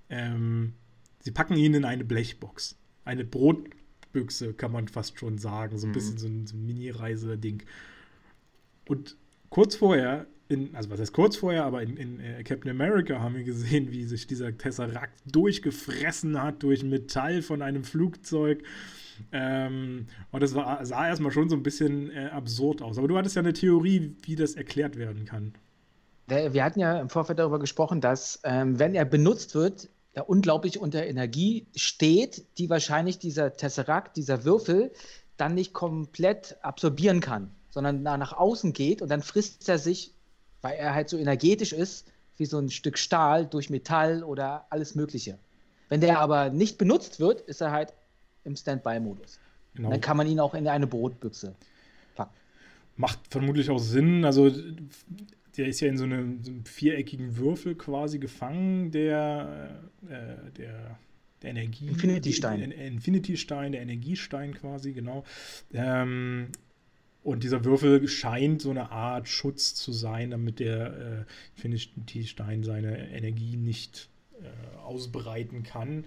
Ähm, 0.10 0.72
sie 1.19 1.31
packen 1.31 1.57
ihn 1.57 1.73
in 1.73 1.84
eine 1.84 2.06
Blechbox. 2.06 2.77
Eine 3.03 3.26
Brotbüchse, 3.26 4.53
kann 4.53 4.72
man 4.72 4.88
fast 4.88 5.19
schon 5.19 5.38
sagen. 5.38 5.77
So 5.77 5.88
ein 5.88 5.89
mhm. 5.89 5.94
bisschen 5.95 6.18
so 6.18 6.27
ein, 6.27 6.48
so 6.48 6.56
ein 6.56 6.65
Mini-Reise-Ding. 6.65 7.64
Und 8.88 9.18
kurz 9.49 9.76
vorher, 9.76 10.27
in, 10.48 10.73
also 10.77 10.89
was 10.91 11.02
heißt 11.02 11.11
kurz 11.11 11.35
vorher, 11.35 11.65
aber 11.65 11.84
in, 11.84 11.98
in 11.98 12.19
äh, 12.22 12.41
Captain 12.44 12.72
America 12.72 13.19
haben 13.19 13.35
wir 13.35 13.44
gesehen, 13.44 13.91
wie 13.91 14.06
sich 14.06 14.27
dieser 14.27 14.57
Tesseract 14.57 15.19
durchgefressen 15.26 16.41
hat 16.41 16.64
durch 16.64 16.85
Metall 16.85 17.41
von 17.41 17.61
einem 17.61 17.84
Flugzeug. 17.84 18.64
Ähm, 19.31 20.07
und 20.31 20.44
das 20.44 20.56
war, 20.56 20.85
sah 20.85 21.07
erstmal 21.07 21.31
schon 21.31 21.49
so 21.49 21.56
ein 21.56 21.64
bisschen 21.64 22.10
äh, 22.11 22.27
absurd 22.27 22.81
aus. 22.81 22.98
Aber 22.98 23.07
du 23.07 23.18
hattest 23.18 23.35
ja 23.35 23.41
eine 23.41 23.53
Theorie, 23.53 24.15
wie 24.23 24.35
das 24.35 24.56
erklärt 24.56 24.98
werden 24.98 25.26
kann. 25.26 25.53
Wir 26.27 26.64
hatten 26.64 26.81
ja 26.81 26.99
im 26.99 27.10
Vorfeld 27.10 27.39
darüber 27.39 27.57
gesprochen, 27.57 28.02
dass, 28.02 28.41
ähm, 28.44 28.80
wenn 28.80 28.95
er 28.95 29.06
benutzt 29.06 29.56
wird, 29.56 29.89
er 30.11 30.30
unglaublich 30.30 30.80
unter 30.80 31.06
Energie 31.06 31.68
steht, 31.76 32.44
die 32.57 32.69
wahrscheinlich 32.69 33.19
dieser 33.19 33.53
Tesseract, 33.53 34.18
dieser 34.18 34.44
Würfel, 34.44 34.91
dann 35.38 35.53
nicht 35.53 35.73
komplett 35.73 36.57
absorbieren 36.64 37.22
kann, 37.22 37.52
sondern 37.69 38.02
nach 38.02 38.34
außen 38.34 38.73
geht 38.73 39.02
und 39.02 39.10
dann 39.10 39.22
frisst 39.22 39.69
er 39.69 39.77
sich, 39.77 40.14
weil 40.61 40.76
er 40.76 40.95
halt 40.95 41.10
so 41.10 41.18
energetisch 41.18 41.72
ist, 41.72 42.07
wie 42.38 42.45
so 42.45 42.57
ein 42.57 42.69
Stück 42.69 42.98
Stahl 42.98 43.45
durch 43.45 43.69
Metall 43.69 44.23
oder 44.23 44.65
alles 44.69 44.95
Mögliche. 44.95 45.38
Wenn 45.89 46.02
der 46.02 46.19
aber 46.19 46.49
nicht 46.49 46.77
benutzt 46.77 47.19
wird, 47.19 47.41
ist 47.41 47.61
er 47.61 47.72
halt 47.72 47.94
im 48.47 48.55
Standby-Modus. 48.55 49.39
Genau. 49.75 49.91
Dann 49.91 50.01
kann 50.01 50.17
man 50.17 50.27
ihn 50.27 50.39
auch 50.39 50.55
in 50.55 50.67
eine 50.67 50.87
Brotbüchse 50.87 51.55
packen. 52.15 52.33
Macht 52.95 53.19
vermutlich 53.29 53.69
auch 53.69 53.79
Sinn. 53.79 54.25
Also 54.25 54.51
der 55.57 55.67
ist 55.67 55.79
ja 55.79 55.87
in 55.87 55.97
so 55.97 56.05
einem, 56.05 56.43
so 56.43 56.51
einem 56.51 56.65
viereckigen 56.65 57.37
Würfel 57.37 57.75
quasi 57.75 58.19
gefangen, 58.19 58.91
der, 58.91 59.81
äh, 60.07 60.51
der, 60.57 60.97
der 61.41 61.49
Energie. 61.49 61.87
Infinity-Stein. 61.87 62.69
Der 62.69 62.87
Infinity-Stein, 62.87 63.71
der 63.71 63.81
Energiestein 63.81 64.53
quasi, 64.53 64.93
genau. 64.93 65.23
Ähm, 65.73 66.49
und 67.23 67.43
dieser 67.43 67.65
Würfel 67.65 68.07
scheint 68.07 68.61
so 68.61 68.69
eine 68.69 68.91
Art 68.91 69.27
Schutz 69.27 69.75
zu 69.75 69.91
sein, 69.91 70.31
damit 70.31 70.59
der 70.59 71.25
äh, 71.57 71.61
Infinity-Stein 71.67 72.63
seine 72.63 73.09
Energie 73.11 73.57
nicht 73.57 74.09
äh, 74.41 74.77
ausbreiten 74.77 75.63
kann. 75.63 76.05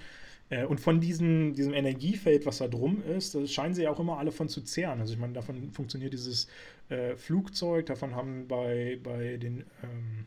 Äh, 0.51 0.65
und 0.67 0.81
von 0.81 1.01
diesem, 1.01 1.55
diesem 1.55 1.73
Energiefeld, 1.73 2.45
was 2.45 2.59
da 2.59 2.69
drum 2.69 3.03
ist, 3.03 3.37
scheinen 3.49 3.75
sie 3.75 3.85
ja 3.85 3.91
auch 3.91 4.01
immer 4.01 4.19
alle 4.19 4.33
von 4.33 4.49
zu 4.49 4.61
zehren. 4.61 5.01
Also 5.01 5.15
ich 5.15 5.19
meine, 5.19 5.33
davon 5.33 5.71
funktioniert 5.71 6.13
dieses 6.13 6.49
äh, 6.89 7.17
Flugzeug, 7.17 7.87
davon 7.87 8.15
haben 8.15 8.47
bei, 8.47 8.99
bei 9.03 9.37
den 9.39 9.65
ähm, 9.83 10.27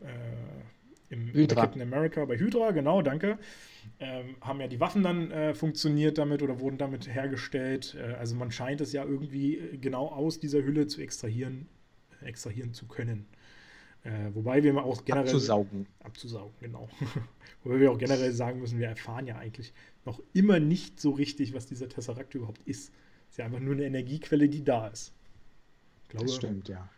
äh, 0.00 1.14
im 1.14 1.32
Hydra. 1.32 1.62
Captain 1.62 1.82
America, 1.82 2.24
bei 2.24 2.38
Hydra, 2.38 2.70
genau, 2.70 3.02
danke, 3.02 3.36
ähm, 3.98 4.36
haben 4.40 4.60
ja 4.60 4.68
die 4.68 4.78
Waffen 4.78 5.02
dann 5.02 5.30
äh, 5.32 5.54
funktioniert 5.54 6.18
damit 6.18 6.40
oder 6.40 6.60
wurden 6.60 6.78
damit 6.78 7.12
hergestellt. 7.12 7.96
Äh, 7.98 8.14
also 8.14 8.36
man 8.36 8.52
scheint 8.52 8.80
es 8.80 8.92
ja 8.92 9.04
irgendwie 9.04 9.78
genau 9.80 10.06
aus 10.06 10.38
dieser 10.38 10.62
Hülle 10.62 10.86
zu 10.86 11.00
extrahieren, 11.00 11.68
extrahieren 12.22 12.74
zu 12.74 12.86
können. 12.86 13.26
Äh, 14.02 14.34
wobei 14.34 14.62
wir 14.62 14.82
auch 14.82 15.04
generell. 15.04 15.26
Abzusaugen. 15.26 15.86
Abzusaugen, 16.02 16.54
genau. 16.60 16.88
wobei 17.64 17.80
wir 17.80 17.92
auch 17.92 17.98
generell 17.98 18.32
sagen 18.32 18.60
müssen, 18.60 18.78
wir 18.78 18.88
erfahren 18.88 19.26
ja 19.26 19.36
eigentlich 19.36 19.72
noch 20.06 20.22
immer 20.32 20.58
nicht 20.58 21.00
so 21.00 21.10
richtig, 21.10 21.52
was 21.52 21.66
dieser 21.66 21.88
Tesseract 21.88 22.34
überhaupt 22.34 22.62
ist. 22.66 22.92
Es 23.28 23.32
ist 23.32 23.38
ja 23.38 23.44
einfach 23.44 23.60
nur 23.60 23.74
eine 23.74 23.84
Energiequelle, 23.84 24.48
die 24.48 24.64
da 24.64 24.88
ist. 24.88 25.12
Glaube, 26.08 26.26
das 26.26 26.36
stimmt, 26.36 26.68
ja. 26.68 26.88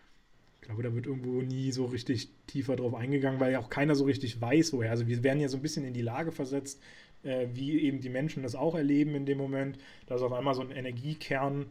Ich 0.61 0.67
glaube, 0.69 0.85
da 0.85 0.95
wird 0.95 1.07
irgendwo 1.07 1.43
nie 1.43 1.73
so 1.73 1.87
richtig 1.87 2.31
tiefer 2.47 2.77
drauf 2.77 2.95
eingegangen, 2.95 3.41
weil 3.41 3.51
ja 3.51 3.59
auch 3.59 3.69
keiner 3.69 3.97
so 3.97 4.05
richtig 4.05 4.41
weiß, 4.41 4.73
woher. 4.73 4.91
Also 4.91 5.09
wir 5.09 5.25
werden 5.25 5.41
ja 5.41 5.49
so 5.49 5.57
ein 5.57 5.63
bisschen 5.63 5.85
in 5.85 5.93
die 5.93 6.03
Lage 6.03 6.31
versetzt, 6.31 6.81
äh, 7.25 7.49
wie 7.53 7.81
eben 7.81 8.01
die 8.01 8.09
Menschen 8.09 8.45
das 8.45 8.55
auch 8.55 8.77
erleben 8.77 9.17
in 9.17 9.27
dem 9.27 9.39
Moment, 9.39 9.77
dass 10.07 10.23
auf 10.23 10.33
einmal 10.33 10.55
so 10.55 10.63
ein 10.63 10.71
Energiekern 10.71 11.67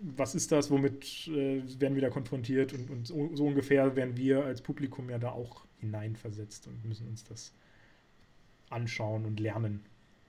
was 0.00 0.34
ist 0.34 0.52
das, 0.52 0.70
womit 0.70 1.28
äh, 1.28 1.62
werden 1.80 1.94
wir 1.94 2.02
da 2.02 2.10
konfrontiert 2.10 2.72
und, 2.72 2.90
und 2.90 3.06
so, 3.06 3.30
so, 3.34 3.46
ungefähr 3.46 3.96
werden 3.96 4.16
wir 4.16 4.44
als 4.44 4.60
Publikum 4.60 5.08
ja 5.10 5.18
da 5.18 5.30
auch 5.32 5.64
hineinversetzt 5.78 6.66
und 6.66 6.84
müssen 6.84 7.08
uns 7.08 7.24
das 7.24 7.52
anschauen 8.70 9.24
und 9.24 9.40
lernen. 9.40 9.84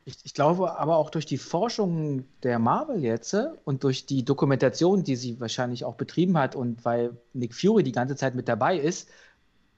Ich, 0.05 0.17
ich 0.23 0.33
glaube 0.33 0.77
aber 0.77 0.97
auch 0.97 1.09
durch 1.09 1.25
die 1.25 1.37
Forschung 1.37 2.25
der 2.43 2.59
Marvel 2.59 3.03
jetzt 3.03 3.33
äh, 3.33 3.47
und 3.63 3.83
durch 3.83 4.05
die 4.05 4.23
Dokumentation, 4.23 5.03
die 5.03 5.15
sie 5.15 5.39
wahrscheinlich 5.39 5.83
auch 5.83 5.95
betrieben 5.95 6.37
hat 6.37 6.55
und 6.55 6.85
weil 6.85 7.17
Nick 7.33 7.55
Fury 7.55 7.83
die 7.83 7.91
ganze 7.91 8.15
Zeit 8.15 8.35
mit 8.35 8.47
dabei 8.47 8.77
ist, 8.77 9.09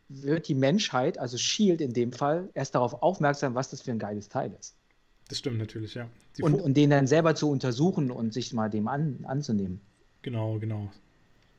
wird 0.10 0.48
die 0.48 0.56
Menschheit, 0.56 1.18
also 1.18 1.38
Shield 1.38 1.82
in 1.82 1.94
dem 1.94 2.14
Fall, 2.14 2.50
erst 2.54 2.76
darauf 2.76 3.02
aufmerksam, 3.02 3.56
was 3.56 3.70
das 3.70 3.82
für 3.82 3.92
ein 3.92 4.00
geiles 4.00 4.30
Teil 4.30 4.56
ist. 4.58 4.77
Das 5.30 5.40
stimmt 5.40 5.58
natürlich, 5.58 5.94
ja. 5.96 6.10
Und, 6.42 6.54
und, 6.54 6.78
den 6.78 6.90
dann 6.90 7.08
selber 7.08 7.36
zu 7.36 7.50
untersuchen 7.50 8.12
und 8.12 8.34
sich 8.34 8.54
mal 8.54 8.70
dem 8.70 8.88
an, 8.88 9.20
anzunehmen. 9.24 9.82
Genau, 10.22 10.60
genau. 10.60 10.92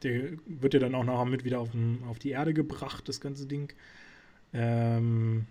Der 0.03 0.33
wird 0.47 0.75
ja 0.75 0.81
dann 0.81 0.95
auch 0.95 1.05
nachher 1.05 1.27
mit 1.27 1.45
wieder 1.45 1.61
auf, 1.61 1.73
den, 1.73 2.03
auf 2.09 2.19
die 2.19 2.31
Erde 2.31 2.55
gebracht, 2.55 3.09
das 3.09 3.21
ganze 3.21 3.47
Ding. 3.47 3.73
Ähm, 4.55 5.47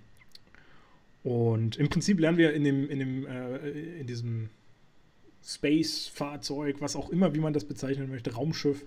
und 1.24 1.76
im 1.76 1.90
Prinzip 1.90 2.20
lernen 2.20 2.38
wir 2.38 2.54
in 2.54 2.64
dem, 2.64 2.90
in 2.90 3.00
dem, 3.00 3.28
äh, 3.28 3.70
in 4.00 4.08
diesem 4.08 4.50
Space-Fahrzeug, 5.44 6.78
was 6.80 6.96
auch 6.96 7.10
immer, 7.10 7.34
wie 7.34 7.40
man 7.40 7.54
das 7.54 7.66
bezeichnen 7.66 8.10
möchte, 8.10 8.34
Raumschiff, 8.34 8.86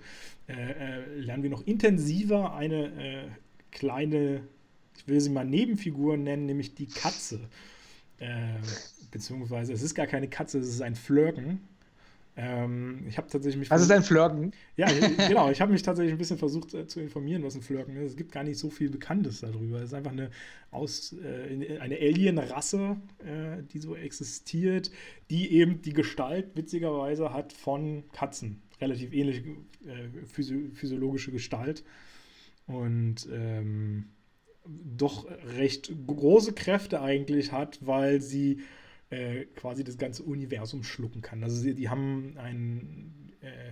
äh, 0.49 0.53
äh, 0.53 1.19
lernen 1.19 1.43
wir 1.43 1.51
noch 1.51 1.67
intensiver 1.67 2.55
eine 2.55 2.87
äh, 3.03 3.29
kleine, 3.71 4.43
ich 4.97 5.07
will 5.07 5.21
sie 5.21 5.31
mal 5.31 5.45
Nebenfigur 5.45 6.17
nennen, 6.17 6.47
nämlich 6.47 6.75
die 6.75 6.87
Katze. 6.87 7.41
Äh, 8.21 8.59
beziehungsweise 9.11 9.73
es 9.73 9.83
ist 9.83 9.95
gar 9.95 10.07
keine 10.07 10.29
Katze, 10.29 10.59
es 10.59 10.69
ist 10.69 10.83
ein 10.83 10.95
Flirken. 10.95 11.61
Ähm, 12.37 13.05
ich 13.09 13.19
habe 13.19 13.29
tatsächlich 13.29 13.59
mich. 13.59 13.71
Was 13.71 13.83
ist 13.83 13.91
ein 13.91 14.03
Flirken? 14.03 14.53
Ja, 14.77 14.89
genau. 15.29 15.51
Ich 15.51 15.61
habe 15.61 15.73
mich 15.73 15.83
tatsächlich 15.83 16.13
ein 16.13 16.19
bisschen 16.19 16.39
versucht 16.39 16.73
äh, 16.75 16.87
zu 16.87 17.01
informieren, 17.01 17.43
was 17.43 17.55
ein 17.55 17.63
Flirken 17.63 17.97
ist. 17.97 18.13
Es 18.13 18.17
gibt 18.17 18.31
gar 18.31 18.45
nicht 18.45 18.59
so 18.59 18.71
viel 18.71 18.89
Bekanntes 18.89 19.41
darüber. 19.41 19.79
Es 19.79 19.87
ist 19.87 19.95
einfach 19.95 20.13
eine, 20.13 20.31
aus, 20.71 21.15
äh, 21.15 21.79
eine 21.81 21.97
Alien-Rasse, 21.97 22.97
äh, 23.19 23.63
die 23.73 23.79
so 23.79 23.97
existiert, 23.97 24.91
die 25.29 25.53
eben 25.53 25.83
die 25.83 25.93
Gestalt 25.93 26.55
witzigerweise 26.55 27.33
hat 27.33 27.53
von 27.53 28.05
Katzen. 28.13 28.63
Relativ 28.81 29.13
ähnliche 29.13 29.43
äh, 29.87 30.25
physi 30.25 30.71
physiologische 30.73 31.33
Gestalt. 31.33 31.85
Und 32.67 33.29
ähm, 33.33 34.05
doch 34.97 35.27
recht 35.57 35.93
große 36.07 36.53
Kräfte 36.53 37.01
eigentlich 37.01 37.53
hat, 37.53 37.79
weil 37.85 38.21
sie 38.21 38.61
äh, 39.11 39.47
quasi 39.57 39.85
das 39.85 39.99
ganze 39.99 40.23
Universum 40.23 40.85
schlucken 40.85 41.21
kann. 41.21 41.43
Also 41.43 41.57
sie, 41.57 41.75
die 41.75 41.89
haben 41.89 42.37
ein, 42.39 43.33
äh, 43.41 43.71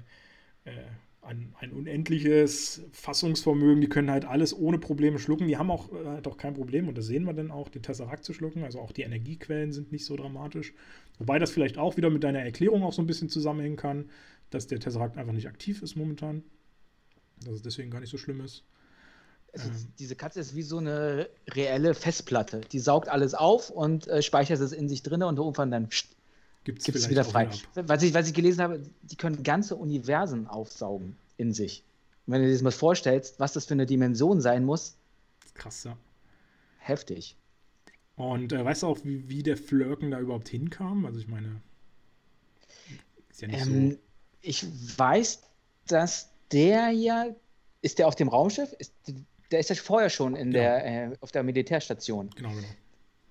äh, 0.68 0.84
ein, 1.22 1.54
ein, 1.60 1.72
unendliches 1.72 2.82
Fassungsvermögen, 2.92 3.80
die 3.80 3.88
können 3.88 4.10
halt 4.10 4.24
alles 4.24 4.56
ohne 4.56 4.78
Probleme 4.78 5.18
schlucken. 5.18 5.46
Die 5.46 5.56
haben 5.56 5.70
auch, 5.70 5.92
halt 5.92 6.26
auch 6.26 6.36
kein 6.36 6.54
Problem, 6.54 6.88
und 6.88 6.98
das 6.98 7.06
sehen 7.06 7.24
wir 7.24 7.34
dann 7.34 7.50
auch, 7.50 7.68
den 7.68 7.82
Tesseract 7.82 8.24
zu 8.24 8.32
schlucken. 8.32 8.64
Also 8.64 8.80
auch 8.80 8.92
die 8.92 9.02
Energiequellen 9.02 9.72
sind 9.72 9.92
nicht 9.92 10.04
so 10.04 10.16
dramatisch. 10.16 10.72
Wobei 11.18 11.38
das 11.38 11.50
vielleicht 11.50 11.78
auch 11.78 11.96
wieder 11.96 12.10
mit 12.10 12.24
deiner 12.24 12.40
Erklärung 12.40 12.82
auch 12.82 12.92
so 12.92 13.02
ein 13.02 13.06
bisschen 13.06 13.28
zusammenhängen 13.28 13.76
kann, 13.76 14.10
dass 14.50 14.66
der 14.66 14.80
Tesseract 14.80 15.18
einfach 15.18 15.34
nicht 15.34 15.48
aktiv 15.48 15.82
ist 15.82 15.96
momentan. 15.96 16.42
Dass 17.44 17.54
es 17.54 17.62
deswegen 17.62 17.90
gar 17.90 18.00
nicht 18.00 18.10
so 18.10 18.18
schlimm 18.18 18.40
ist. 18.40 18.64
Also 19.52 19.68
ähm. 19.68 19.86
Diese 19.98 20.14
Katze 20.14 20.40
ist 20.40 20.54
wie 20.54 20.62
so 20.62 20.78
eine 20.78 21.28
reelle 21.48 21.94
Festplatte. 21.94 22.60
Die 22.60 22.78
saugt 22.78 23.08
alles 23.08 23.34
auf 23.34 23.70
und 23.70 24.06
äh, 24.08 24.22
speichert 24.22 24.60
es 24.60 24.72
in 24.72 24.88
sich 24.88 25.02
drin 25.02 25.22
und 25.22 25.38
irgendwann 25.38 25.70
dann 25.70 25.88
gibt 26.64 26.86
es 26.86 27.08
wieder 27.08 27.24
frei. 27.24 27.48
Was 27.74 28.02
ich, 28.02 28.12
was 28.14 28.28
ich 28.28 28.34
gelesen 28.34 28.62
habe, 28.62 28.82
die 29.02 29.16
können 29.16 29.42
ganze 29.42 29.76
Universen 29.76 30.46
aufsaugen 30.46 31.16
in 31.36 31.52
sich. 31.54 31.82
Und 32.26 32.34
wenn 32.34 32.42
du 32.42 32.48
dir 32.48 32.52
das 32.52 32.62
mal 32.62 32.72
vorstellst, 32.72 33.40
was 33.40 33.54
das 33.54 33.64
für 33.64 33.74
eine 33.74 33.86
Dimension 33.86 34.40
sein 34.40 34.64
muss. 34.64 34.96
Krass, 35.54 35.84
ja. 35.84 35.96
Heftig. 36.78 37.36
Und 38.16 38.52
äh, 38.52 38.64
weißt 38.64 38.82
du 38.82 38.88
auch, 38.88 38.98
wie, 39.04 39.28
wie 39.28 39.42
der 39.42 39.56
Flirken 39.56 40.10
da 40.10 40.20
überhaupt 40.20 40.48
hinkam? 40.48 41.06
Also 41.06 41.20
ich 41.20 41.28
meine, 41.28 41.62
ist 43.30 43.40
ja 43.40 43.48
nicht 43.48 43.66
ähm, 43.66 43.90
so. 43.92 43.98
Ich 44.42 44.66
weiß, 44.98 45.42
dass 45.86 46.28
der 46.52 46.90
ja, 46.90 47.26
ist 47.80 47.98
der 47.98 48.08
auf 48.08 48.14
dem 48.14 48.28
Raumschiff? 48.28 48.72
Ist, 48.78 48.92
der 49.50 49.60
ist 49.60 49.70
ja 49.70 49.76
vorher 49.76 50.10
schon 50.10 50.36
in 50.36 50.50
genau. 50.50 50.62
der, 50.62 50.86
äh, 51.12 51.16
auf 51.20 51.32
der 51.32 51.42
Militärstation. 51.42 52.30
Genau, 52.36 52.50
genau. 52.50 52.68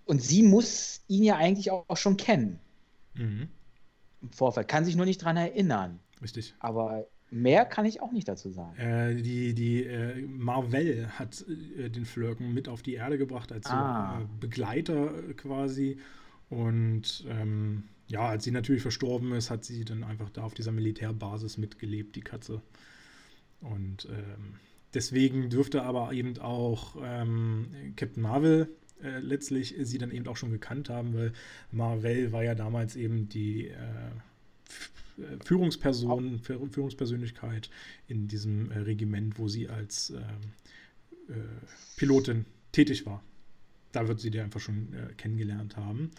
Und 0.06 0.22
sie 0.22 0.44
muss 0.44 1.02
ihn 1.08 1.24
ja 1.24 1.36
eigentlich 1.36 1.72
auch, 1.72 1.98
schon 1.98 2.18
kennen. 2.18 2.60
Mhm. 3.14 3.50
Im 4.22 4.32
Vorfeld. 4.32 4.68
Kann 4.68 4.86
sich 4.86 4.96
nur 4.96 5.06
nicht 5.06 5.24
dran 5.24 5.38
erinnern. 5.38 6.00
Richtig. 6.22 6.56
Aber 6.60 7.06
Mehr 7.30 7.66
kann 7.66 7.86
ich 7.86 8.02
auch 8.02 8.14
nicht 8.14 8.28
dazu 8.28 8.50
sagen. 8.50 8.78
Äh, 8.78 9.22
die 9.22 9.54
die 9.54 9.84
äh, 9.84 10.22
Marvel 10.22 11.10
hat 11.20 11.44
äh, 11.78 11.90
den 11.90 12.06
Flirken 12.06 12.54
mit 12.54 12.70
auf 12.70 12.82
die 12.82 12.94
Erde 12.94 13.18
gebracht 13.18 13.52
als 13.52 13.66
ah. 13.66 14.20
so, 14.20 14.24
äh, 14.24 14.28
Begleiter 14.40 15.12
quasi. 15.36 16.00
Und 16.50 17.26
ähm, 17.30 17.84
ja, 18.08 18.22
als 18.22 18.46
sie 18.46 18.52
natürlich 18.52 18.82
verstorben 18.82 19.34
ist, 19.34 19.50
hat 19.50 19.66
sie 19.66 19.84
dann 19.84 20.06
einfach 20.06 20.30
da 20.30 20.44
auf 20.44 20.54
dieser 20.54 20.72
Militärbasis 20.72 21.58
mitgelebt, 21.58 22.16
die 22.16 22.22
Katze. 22.22 22.62
Und 23.60 24.08
ähm, 24.10 24.56
deswegen 24.94 25.50
dürfte 25.50 25.84
aber 25.84 26.14
eben 26.14 26.38
auch 26.40 26.96
ähm, 27.02 27.68
Captain 27.96 28.24
Marvel 28.24 28.70
äh, 29.04 29.20
letztlich 29.20 29.76
sie 29.80 29.98
dann 29.98 30.12
eben 30.12 30.28
auch 30.28 30.38
schon 30.38 30.52
gekannt 30.52 30.90
haben, 30.90 31.14
weil 31.14 31.34
Marvel 31.72 32.32
war 32.32 32.44
ja 32.44 32.56
damals 32.56 32.96
eben 32.96 33.30
die 33.30 33.68
äh, 33.68 33.76
Führungsperson, 35.44 36.40
Führungspersönlichkeit 36.40 37.70
in 38.08 38.28
diesem 38.28 38.72
äh, 38.72 38.80
Regiment, 38.80 39.40
wo 39.40 39.48
sie 39.48 39.70
als 39.70 40.12
ähm, 40.12 40.22
äh, 41.30 41.34
Pilotin 41.96 42.46
tätig 42.72 43.06
war. 43.06 43.24
Da 43.92 44.08
wird 44.08 44.20
sie 44.20 44.30
die 44.30 44.40
einfach 44.40 44.60
schon 44.60 44.94
äh, 44.94 45.14
kennengelernt 45.14 45.78
haben. 45.78 46.12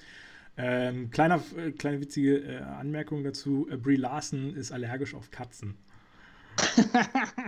Ähm, 0.57 1.11
kleiner, 1.11 1.40
äh, 1.57 1.70
kleine 1.70 2.01
witzige 2.01 2.39
äh, 2.39 2.57
Anmerkung 2.59 3.23
dazu: 3.23 3.69
äh, 3.70 3.77
Brie 3.77 3.97
Larson 3.97 4.55
ist 4.55 4.73
allergisch 4.73 5.15
auf 5.15 5.31
Katzen. 5.31 5.77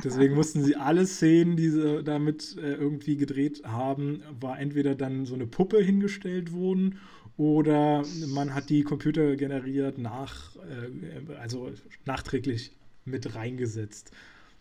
Deswegen 0.05 0.35
mussten 0.35 0.63
sie 0.63 0.77
alle 0.77 1.07
Szenen, 1.07 1.57
die 1.57 1.69
sie 1.69 2.03
damit 2.03 2.57
äh, 2.57 2.75
irgendwie 2.75 3.17
gedreht 3.17 3.63
haben, 3.65 4.23
war 4.39 4.59
entweder 4.59 4.95
dann 4.95 5.27
so 5.27 5.35
eine 5.35 5.47
Puppe 5.47 5.83
hingestellt 5.83 6.53
worden 6.53 6.99
oder 7.37 8.05
man 8.29 8.55
hat 8.55 8.71
die 8.71 8.83
Computer 8.83 9.37
generiert 9.37 9.99
nach, 9.99 10.57
äh, 10.57 11.35
also 11.41 11.71
nachträglich 12.05 12.77
mit 13.05 13.35
reingesetzt. 13.35 14.11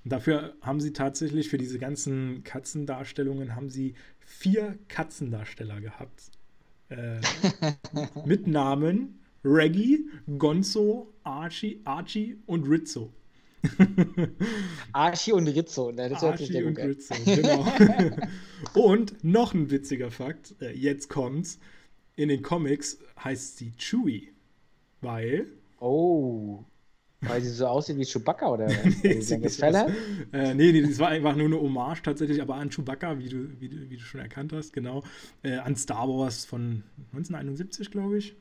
Und 0.03 0.13
dafür 0.13 0.53
haben 0.61 0.79
sie 0.79 0.93
tatsächlich 0.93 1.49
für 1.49 1.57
diese 1.57 1.77
ganzen 1.77 2.43
Katzendarstellungen 2.43 3.55
haben 3.55 3.69
sie 3.69 3.95
vier 4.19 4.77
Katzendarsteller 4.87 5.81
gehabt. 5.81 6.31
Äh, 6.89 7.19
mit 8.25 8.47
Namen 8.47 9.19
Reggie, 9.43 10.09
Gonzo, 10.37 11.13
Archie, 11.23 11.81
Archie 11.85 12.37
und 12.45 12.63
Rizzo. 12.63 13.13
Archie 14.93 15.33
und 15.33 15.47
Rizzo, 15.47 15.91
ne? 15.91 16.09
das 16.09 16.23
Archie 16.23 16.63
und 16.63 16.77
Rizzo, 16.77 17.15
genau. 17.25 17.65
und 18.73 19.23
noch 19.23 19.53
ein 19.53 19.69
witziger 19.69 20.11
Fakt, 20.11 20.55
äh, 20.61 20.71
jetzt 20.71 21.09
kommt's. 21.09 21.59
In 22.15 22.29
den 22.29 22.41
Comics 22.41 22.99
heißt 23.23 23.57
sie 23.57 23.71
Chewie, 23.77 24.33
weil. 25.01 25.47
Oh. 25.79 26.65
Weil 27.21 27.41
sie 27.41 27.49
so 27.49 27.67
aussieht 27.67 27.97
wie 27.97 28.05
Chewbacca 28.05 28.49
oder 28.49 28.67
nee, 29.03 29.19
sie 29.19 29.39
das 29.41 29.57
Fell 29.57 29.75
hat? 29.75 29.91
Äh, 30.31 30.53
nee, 30.53 30.71
nee, 30.71 30.81
das 30.81 30.99
war 30.99 31.09
einfach 31.09 31.35
nur 31.35 31.47
eine 31.47 31.59
Hommage 31.59 32.01
tatsächlich, 32.01 32.41
aber 32.41 32.55
an 32.55 32.69
Chewbacca, 32.69 33.19
wie 33.19 33.27
du, 33.27 33.59
wie, 33.59 33.89
wie 33.89 33.97
du 33.97 34.03
schon 34.03 34.21
erkannt 34.21 34.53
hast, 34.53 34.71
genau. 34.71 35.03
Äh, 35.43 35.55
an 35.55 35.75
Star 35.75 36.07
Wars 36.07 36.45
von 36.45 36.83
1971, 37.11 37.91
glaube 37.91 38.17
ich. 38.17 38.35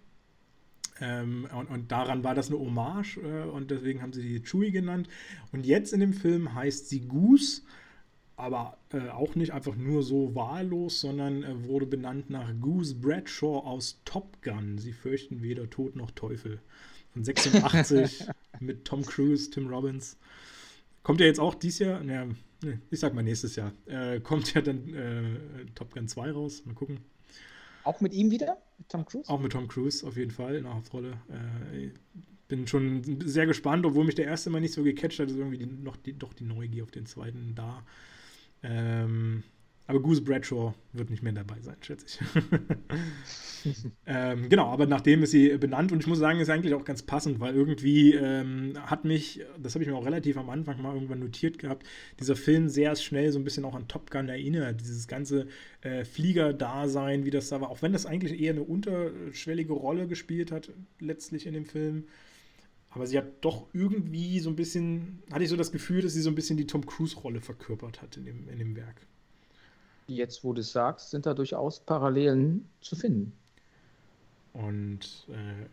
Ähm, 1.01 1.47
und, 1.55 1.67
und, 1.67 1.93
daran 1.93 2.25
war 2.25 2.35
das 2.35 2.49
eine 2.49 2.59
Hommage 2.59 3.19
äh, 3.19 3.49
und 3.49 3.71
deswegen 3.71 4.03
haben 4.03 4.13
sie 4.13 4.23
die 4.23 4.43
Chewie 4.43 4.71
genannt. 4.71 5.09
Und 5.53 5.67
jetzt 5.67 5.93
in 5.93 6.01
dem 6.01 6.13
Film 6.13 6.55
heißt 6.55 6.89
sie 6.89 7.01
Goose, 7.01 7.63
aber 8.37 8.79
äh, 8.93 9.09
auch 9.09 9.35
nicht 9.35 9.53
einfach 9.53 9.77
nur 9.77 10.03
so 10.03 10.35
wahllos, 10.35 11.01
sondern 11.01 11.43
äh, 11.43 11.65
wurde 11.67 11.87
benannt 11.87 12.31
nach 12.31 12.49
Goose 12.61 12.95
Bradshaw 12.95 13.59
aus 13.65 14.01
Top 14.05 14.43
Gun. 14.43 14.79
Sie 14.79 14.93
fürchten 14.93 15.43
weder 15.43 15.69
Tod 15.71 15.97
noch 15.97 16.11
Teufel 16.13 16.61
von 17.13 17.25
86 17.25 18.27
mit 18.61 18.85
Tom 18.85 19.05
Cruise, 19.05 19.51
Tim 19.51 19.69
Robbins. 19.69 20.17
Kommt 21.03 21.21
ja 21.21 21.27
jetzt 21.27 21.41
auch 21.41 21.55
dieses 21.55 21.81
Jahr, 21.81 22.03
ja, 22.05 22.27
ich 22.91 23.01
sag 23.01 23.15
mal 23.15 23.23
nächstes 23.23 23.57
Jahr, 23.57 23.73
äh, 23.87 24.21
kommt 24.21 24.53
ja 24.55 24.61
dann 24.61 24.95
äh, 24.95 25.65
Top 25.75 25.95
Gun 25.95 26.09
2 26.09 26.33
raus. 26.33 26.63
Mal 26.65 26.75
gucken. 26.75 26.99
Auch 27.85 28.01
mit 28.01 28.13
ihm 28.15 28.31
wieder? 28.31 28.59
Mit 28.79 28.89
Tom 28.89 29.05
Cruise? 29.07 29.29
Auch 29.29 29.41
mit 29.41 29.53
Tom 29.53 29.69
Cruise, 29.69 30.07
auf 30.07 30.17
jeden 30.17 30.31
Fall, 30.31 30.57
in 30.57 30.65
der 30.65 30.75
Hauptrolle. 30.75 31.13
Äh, 31.29 31.91
bin 32.49 32.67
schon 32.67 33.21
sehr 33.25 33.47
gespannt, 33.47 33.85
obwohl 33.85 34.05
mich 34.05 34.15
der 34.15 34.25
erste 34.27 34.51
mal 34.51 34.61
nicht 34.61 34.75
so 34.75 34.83
gecatcht 34.83 35.21
hat, 35.21 35.31
ist 35.31 35.37
irgendwie 35.37 35.59
die, 35.59 35.67
noch 35.67 35.97
die, 35.97 36.19
doch 36.19 36.33
die 36.33 36.45
Neugier 36.45 36.83
auf 36.83 36.91
den 36.91 37.07
zweiten 37.07 37.55
da. 37.55 37.85
Ähm, 38.63 39.45
aber 39.89 40.01
Goose 40.01 40.21
Bradshaw 40.21 40.75
wird 40.93 41.09
nicht 41.09 41.23
mehr 41.23 41.33
dabei 41.33 41.57
sein, 41.63 41.77
schätze 41.81 42.07
ich. 42.07 42.21
ähm, 44.07 44.51
genau, 44.51 44.67
aber 44.67 44.85
nachdem 44.85 45.23
ist 45.23 45.31
sie 45.31 45.57
benannt 45.57 45.93
und 45.93 46.01
ich 46.01 46.07
muss 46.07 46.19
sagen, 46.19 46.41
ist 46.41 46.51
eigentlich 46.51 46.75
auch 46.75 46.85
ganz 46.85 47.03
passend, 47.03 47.41
weil 47.41 47.55
irgendwie 47.55 48.13
ähm, 48.13 48.75
hat 48.83 49.07
mich, 49.07 49.41
das 49.59 49.75
habe 49.75 49.83
ich 49.83 49.89
mir 49.89 49.97
auch 49.97 50.05
relativ 50.05 50.37
am 50.37 50.51
Anfang 50.51 50.83
mal 50.83 50.93
irgendwann 50.93 51.21
notiert 51.21 51.59
gehabt, 51.59 51.87
dieser 52.21 52.37
Film 52.37 52.69
sehr 52.69 52.95
schnell 52.97 53.33
so 53.33 53.39
ein 53.39 53.45
bisschen 53.45 53.65
auch 53.65 53.75
an 53.75 53.89
Top 53.89 54.11
Gun 54.11 54.29
erinnert. 54.29 54.79
Dieses 54.83 55.09
ganze 55.09 55.47
äh, 55.81 56.05
Flieger-Dasein, 56.05 57.25
wie 57.25 57.31
das 57.31 57.49
da 57.49 57.63
war, 57.63 57.71
auch 57.71 57.81
wenn 57.81 57.95
das 57.95 58.05
eigentlich 58.05 58.39
eher 58.39 58.53
eine 58.53 58.65
unterschwellige 58.65 59.73
Rolle 59.73 60.07
gespielt 60.07 60.53
hat, 60.53 60.71
letztlich 61.01 61.47
in 61.47 61.55
dem 61.55 61.65
Film. 61.65 62.05
Aber 62.91 63.07
sie 63.07 63.17
hat 63.17 63.43
doch 63.43 63.69
irgendwie 63.73 64.39
so 64.41 64.51
ein 64.51 64.57
bisschen, 64.57 65.23
hatte 65.33 65.45
ich 65.45 65.51
so 65.51 65.57
das 65.57 65.73
Gefühl, 65.73 66.03
dass 66.03 66.13
sie 66.13 66.21
so 66.21 66.29
ein 66.29 66.35
bisschen 66.35 66.59
die 66.59 66.67
Tom 66.67 66.85
Cruise-Rolle 66.85 67.41
verkörpert 67.41 68.03
hat 68.03 68.19
in 68.19 68.27
dem, 68.27 68.51
in 68.51 68.59
dem 68.59 68.77
Werk 68.77 69.07
jetzt, 70.09 70.43
wo 70.45 70.53
du 70.53 70.61
es 70.61 70.73
sagst, 70.73 71.11
sind 71.11 71.27
da 71.27 71.35
durchaus 71.35 71.81
Parallelen 71.81 72.69
zu 72.81 72.97
finden. 72.97 73.33
Und 74.53 75.27
äh, 75.29 75.67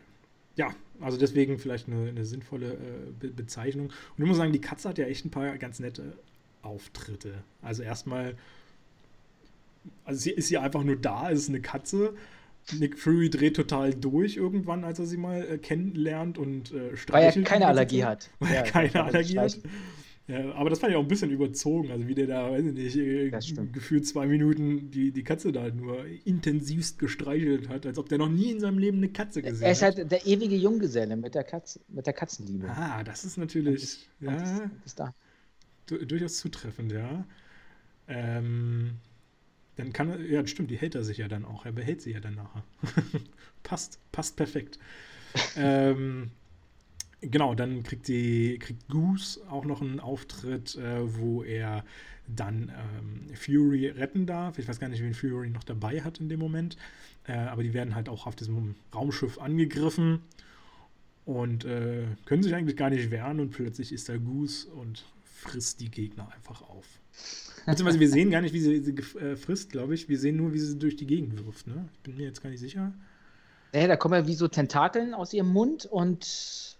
ja, 0.55 0.69
also 1.01 1.17
deswegen 1.17 1.57
vielleicht 1.57 1.87
eine, 1.87 2.09
eine 2.09 2.25
sinnvolle 2.25 2.73
äh, 2.73 3.11
Be 3.19 3.29
Bezeichnung. 3.29 3.87
Und 3.87 4.23
ich 4.23 4.25
muss 4.25 4.37
sagen, 4.37 4.53
die 4.53 4.61
Katze 4.61 4.89
hat 4.89 4.97
ja 4.97 5.05
echt 5.05 5.25
ein 5.25 5.31
paar 5.31 5.57
ganz 5.57 5.79
nette 5.79 6.13
Auftritte. 6.61 7.43
Also 7.61 7.83
erstmal, 7.83 8.35
also 10.03 10.19
sie 10.19 10.31
ist 10.31 10.49
ja 10.49 10.61
einfach 10.61 10.83
nur 10.83 10.95
da, 10.95 11.31
es 11.31 11.39
ist 11.39 11.49
eine 11.49 11.61
Katze. 11.61 12.13
Nick 12.73 12.97
Fury 12.97 13.29
dreht 13.29 13.55
total 13.55 13.93
durch 13.93 14.37
irgendwann, 14.37 14.83
als 14.83 14.97
er 14.99 15.05
sie 15.05 15.17
mal 15.17 15.45
äh, 15.47 15.57
kennenlernt 15.57 16.37
und 16.37 16.71
äh, 16.71 16.97
streichelt. 16.97 17.35
Weil 17.35 17.43
er 17.43 17.47
keine 17.47 17.67
Allergie 17.67 18.03
hat. 18.03 18.29
Weil 18.39 18.55
er 18.55 18.63
keine 18.63 19.03
Allergie 19.03 19.39
hat. 19.39 19.59
Ja, 20.27 20.53
aber 20.53 20.71
das 20.71 20.79
fand 20.79 20.91
ich 20.91 20.97
auch 20.97 21.03
ein 21.03 21.07
bisschen 21.07 21.29
überzogen. 21.29 21.91
Also 21.91 22.07
wie 22.07 22.15
der 22.15 22.25
da, 22.25 22.51
weiß 22.51 22.65
ich 22.65 22.73
nicht, 22.73 22.95
äh, 22.95 23.29
gefühlt 23.71 24.07
zwei 24.07 24.25
Minuten 24.25 24.89
die, 24.89 25.11
die 25.11 25.23
Katze 25.23 25.51
da 25.51 25.69
nur 25.69 26.03
intensivst 26.25 26.97
gestreichelt 26.97 27.69
hat, 27.69 27.85
als 27.85 27.99
ob 27.99 28.09
der 28.09 28.17
noch 28.17 28.29
nie 28.29 28.49
in 28.51 28.59
seinem 28.59 28.79
Leben 28.79 28.97
eine 28.97 29.09
Katze 29.09 29.43
gesehen 29.43 29.57
hat. 29.57 29.65
Er 29.65 29.71
ist 29.71 29.81
halt 29.83 30.11
der 30.11 30.25
ewige 30.25 30.55
Junggeselle 30.55 31.15
mit 31.15 31.35
der, 31.35 31.43
Katze, 31.43 31.79
mit 31.89 32.07
der 32.07 32.13
Katzenliebe. 32.13 32.67
Ah, 32.69 33.03
das 33.03 33.23
ist 33.23 33.37
natürlich 33.37 33.81
das, 33.81 33.99
ja, 34.19 34.31
das 34.31 34.71
ist 34.85 34.99
da. 34.99 35.13
durchaus 35.85 36.37
zutreffend, 36.37 36.91
ja. 36.91 37.23
Ähm, 38.07 38.95
dann 39.75 39.93
kann 39.93 40.09
er, 40.09 40.19
ja, 40.21 40.47
stimmt, 40.47 40.71
die 40.71 40.77
hält 40.77 40.95
er 40.95 41.03
sich 41.03 41.19
ja 41.19 41.27
dann 41.27 41.45
auch. 41.45 41.65
Er 41.65 41.71
behält 41.71 42.01
sie 42.01 42.13
ja 42.13 42.19
dann 42.19 42.35
nachher. 42.35 42.63
passt, 43.63 43.99
passt 44.11 44.35
perfekt. 44.37 44.79
ähm, 45.55 46.31
Genau, 47.31 47.55
dann 47.55 47.83
kriegt, 47.83 48.07
die, 48.07 48.59
kriegt 48.59 48.87
Goose 48.87 49.39
auch 49.49 49.65
noch 49.65 49.81
einen 49.81 49.99
Auftritt, 49.99 50.75
äh, 50.75 51.17
wo 51.17 51.43
er 51.43 51.83
dann 52.27 52.69
ähm, 52.69 53.35
Fury 53.35 53.87
retten 53.87 54.25
darf. 54.25 54.57
Ich 54.57 54.67
weiß 54.67 54.79
gar 54.79 54.89
nicht, 54.89 55.01
wen 55.01 55.13
Fury 55.13 55.49
noch 55.49 55.63
dabei 55.63 56.01
hat 56.01 56.19
in 56.19 56.29
dem 56.29 56.39
Moment. 56.39 56.77
Äh, 57.27 57.33
aber 57.33 57.63
die 57.63 57.73
werden 57.73 57.95
halt 57.95 58.09
auch 58.09 58.27
auf 58.27 58.35
diesem 58.35 58.75
Raumschiff 58.93 59.39
angegriffen 59.39 60.21
und 61.25 61.65
äh, 61.65 62.05
können 62.25 62.43
sich 62.43 62.53
eigentlich 62.53 62.77
gar 62.77 62.89
nicht 62.89 63.11
wehren 63.11 63.39
und 63.39 63.51
plötzlich 63.51 63.91
ist 63.91 64.09
da 64.09 64.17
Goose 64.17 64.67
und 64.67 65.05
frisst 65.23 65.81
die 65.81 65.89
Gegner 65.89 66.31
einfach 66.33 66.61
auf. 66.61 66.85
Beziehungsweise 67.65 67.99
wir 67.99 68.09
sehen 68.09 68.29
gar 68.29 68.41
nicht, 68.41 68.53
wie 68.53 68.59
sie 68.59 68.79
sie 68.83 68.91
äh, 68.91 69.35
frisst, 69.35 69.71
glaube 69.71 69.95
ich. 69.95 70.07
Wir 70.07 70.19
sehen 70.19 70.37
nur, 70.37 70.53
wie 70.53 70.59
sie 70.59 70.77
durch 70.77 70.95
die 70.95 71.07
Gegend 71.07 71.43
wirft. 71.45 71.65
Ne? 71.65 71.89
Ich 71.93 71.99
bin 72.01 72.15
mir 72.15 72.23
jetzt 72.23 72.43
gar 72.43 72.51
nicht 72.51 72.59
sicher. 72.59 72.93
Ja, 73.73 73.87
da 73.87 73.95
kommen 73.97 74.13
ja 74.13 74.27
wie 74.27 74.35
so 74.35 74.47
Tentakeln 74.47 75.13
aus 75.13 75.33
ihrem 75.33 75.51
Mund 75.51 75.85
und 75.85 76.74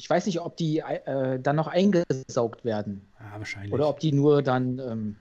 ich 0.00 0.08
weiß 0.08 0.24
nicht, 0.24 0.40
ob 0.40 0.56
die 0.56 0.78
äh, 0.78 1.38
dann 1.38 1.56
noch 1.56 1.66
eingesaugt 1.66 2.64
werden. 2.64 3.02
Ja, 3.20 3.38
wahrscheinlich. 3.38 3.70
Oder 3.70 3.86
ob 3.86 4.00
die 4.00 4.12
nur 4.12 4.42
dann. 4.42 4.78
Ähm, 4.78 5.16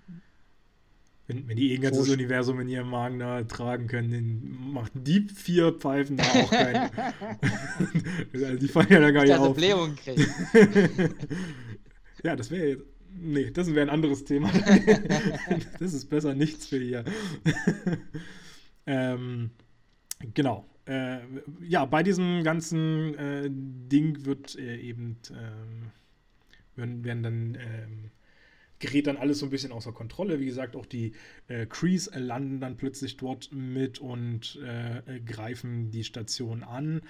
wenn, 1.28 1.50
wenn 1.50 1.58
die 1.58 1.74
eh 1.74 1.76
ein 1.76 1.82
ganzes 1.82 2.08
so 2.08 2.14
Universum 2.14 2.62
in 2.62 2.70
ihrem 2.70 2.90
Magen 2.90 3.20
da 3.20 3.44
tragen 3.44 3.88
können, 3.88 4.10
dann 4.10 4.72
macht 4.72 4.94
die 4.96 5.28
vier 5.28 5.74
Pfeifen 5.74 6.16
da 6.16 6.24
auch 6.24 6.50
keinen. 6.50 6.90
also 8.34 8.56
die 8.56 8.70
fallen 8.70 8.88
ja 8.90 9.02
da 9.02 9.12
gar 9.12 9.24
nicht 9.24 9.36
auf. 9.36 9.54
Blähung 9.54 9.98
ja, 12.24 12.38
das 12.38 12.50
wäre 12.50 12.68
jetzt. 12.70 12.86
Nee, 13.22 13.52
das 13.52 13.68
wäre 13.76 13.82
ein 13.82 13.90
anderes 13.90 14.24
Thema. 14.24 14.50
das 15.80 15.94
ist 15.94 16.10
besser 16.10 16.36
nichts 16.36 16.68
für 16.68 16.80
hier. 16.80 17.04
ähm, 18.86 19.50
genau 20.34 20.64
äh, 20.90 21.20
ja, 21.62 21.86
bei 21.86 22.02
diesem 22.02 22.44
ganzen 22.44 23.16
äh, 23.16 23.48
Ding 23.52 24.26
wird 24.26 24.58
äh, 24.58 24.78
eben, 24.78 25.18
ähm, 25.30 25.92
werden, 26.76 27.04
werden, 27.04 27.24
dann, 27.24 27.56
ähm, 27.56 28.12
gerät 28.80 29.06
dann 29.06 29.18
alles 29.18 29.40
so 29.40 29.46
ein 29.46 29.52
bisschen 29.52 29.72
außer 29.72 29.92
Kontrolle. 29.92 30.40
Wie 30.40 30.48
gesagt, 30.48 30.76
auch 30.76 30.88
die 30.88 31.14
äh, 31.48 31.68
Crees 31.68 32.10
landen 32.16 32.60
dann 32.60 32.76
plötzlich 32.76 33.18
dort 33.18 33.52
mit 33.52 34.00
und 34.00 34.60
äh, 34.66 35.20
greifen 35.20 35.92
die 35.92 36.04
Station 36.04 36.64
an. 36.64 37.02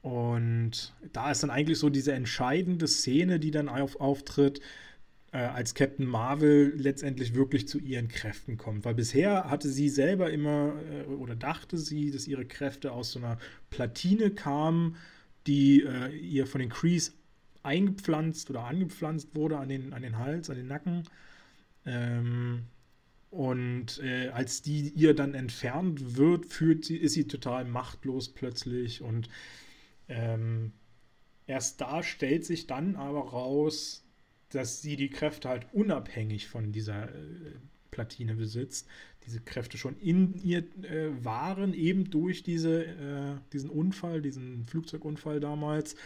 Und 0.00 0.94
da 1.12 1.30
ist 1.30 1.42
dann 1.42 1.50
eigentlich 1.50 1.78
so 1.78 1.90
diese 1.90 2.12
entscheidende 2.12 2.88
Szene, 2.88 3.38
die 3.38 3.50
dann 3.50 3.68
auf, 3.68 4.00
auftritt, 4.00 4.60
äh, 5.32 5.38
als 5.38 5.74
Captain 5.74 6.06
Marvel 6.06 6.72
letztendlich 6.76 7.34
wirklich 7.34 7.68
zu 7.68 7.78
ihren 7.78 8.08
Kräften 8.08 8.56
kommt. 8.56 8.84
Weil 8.84 8.94
bisher 8.94 9.50
hatte 9.50 9.68
sie 9.68 9.88
selber 9.88 10.30
immer 10.30 10.74
äh, 10.90 11.04
oder 11.04 11.36
dachte 11.36 11.76
sie, 11.76 12.10
dass 12.10 12.26
ihre 12.26 12.46
Kräfte 12.46 12.92
aus 12.92 13.12
so 13.12 13.18
einer 13.18 13.38
Platine 13.70 14.30
kamen, 14.30 14.96
die 15.46 15.82
äh, 15.82 16.16
ihr 16.16 16.46
von 16.46 16.60
den 16.60 16.70
Crees 16.70 17.14
eingepflanzt 17.62 18.50
oder 18.50 18.64
angepflanzt 18.64 19.34
wurde 19.34 19.58
an 19.58 19.68
den, 19.68 19.92
an 19.92 20.02
den 20.02 20.18
Hals, 20.18 20.48
an 20.48 20.56
den 20.56 20.68
Nacken. 20.68 21.04
Ähm, 21.84 22.64
und 23.30 24.00
äh, 24.02 24.28
als 24.28 24.62
die 24.62 24.88
ihr 24.88 25.14
dann 25.14 25.34
entfernt 25.34 26.16
wird, 26.16 26.46
fühlt 26.46 26.86
sie, 26.86 26.96
ist 26.96 27.12
sie 27.12 27.28
total 27.28 27.66
machtlos 27.66 28.30
plötzlich. 28.30 29.02
Und 29.02 29.28
ähm, 30.08 30.72
erst 31.46 31.80
da 31.82 32.02
stellt 32.02 32.46
sich 32.46 32.66
dann 32.66 32.96
aber 32.96 33.20
raus, 33.20 34.07
dass 34.50 34.82
sie 34.82 34.96
die 34.96 35.10
Kräfte 35.10 35.48
halt 35.48 35.66
unabhängig 35.72 36.48
von 36.48 36.72
dieser 36.72 37.08
äh, 37.14 37.52
Platine 37.90 38.34
besitzt. 38.34 38.86
Diese 39.26 39.40
Kräfte 39.40 39.76
schon 39.76 39.96
in 39.98 40.34
ihr 40.42 40.58
äh, 40.84 41.10
waren, 41.22 41.74
eben 41.74 42.10
durch 42.10 42.42
diese, 42.42 42.84
äh, 42.84 43.36
diesen 43.52 43.70
Unfall, 43.70 44.22
diesen 44.22 44.66
Flugzeugunfall 44.66 45.40
damals, 45.40 45.96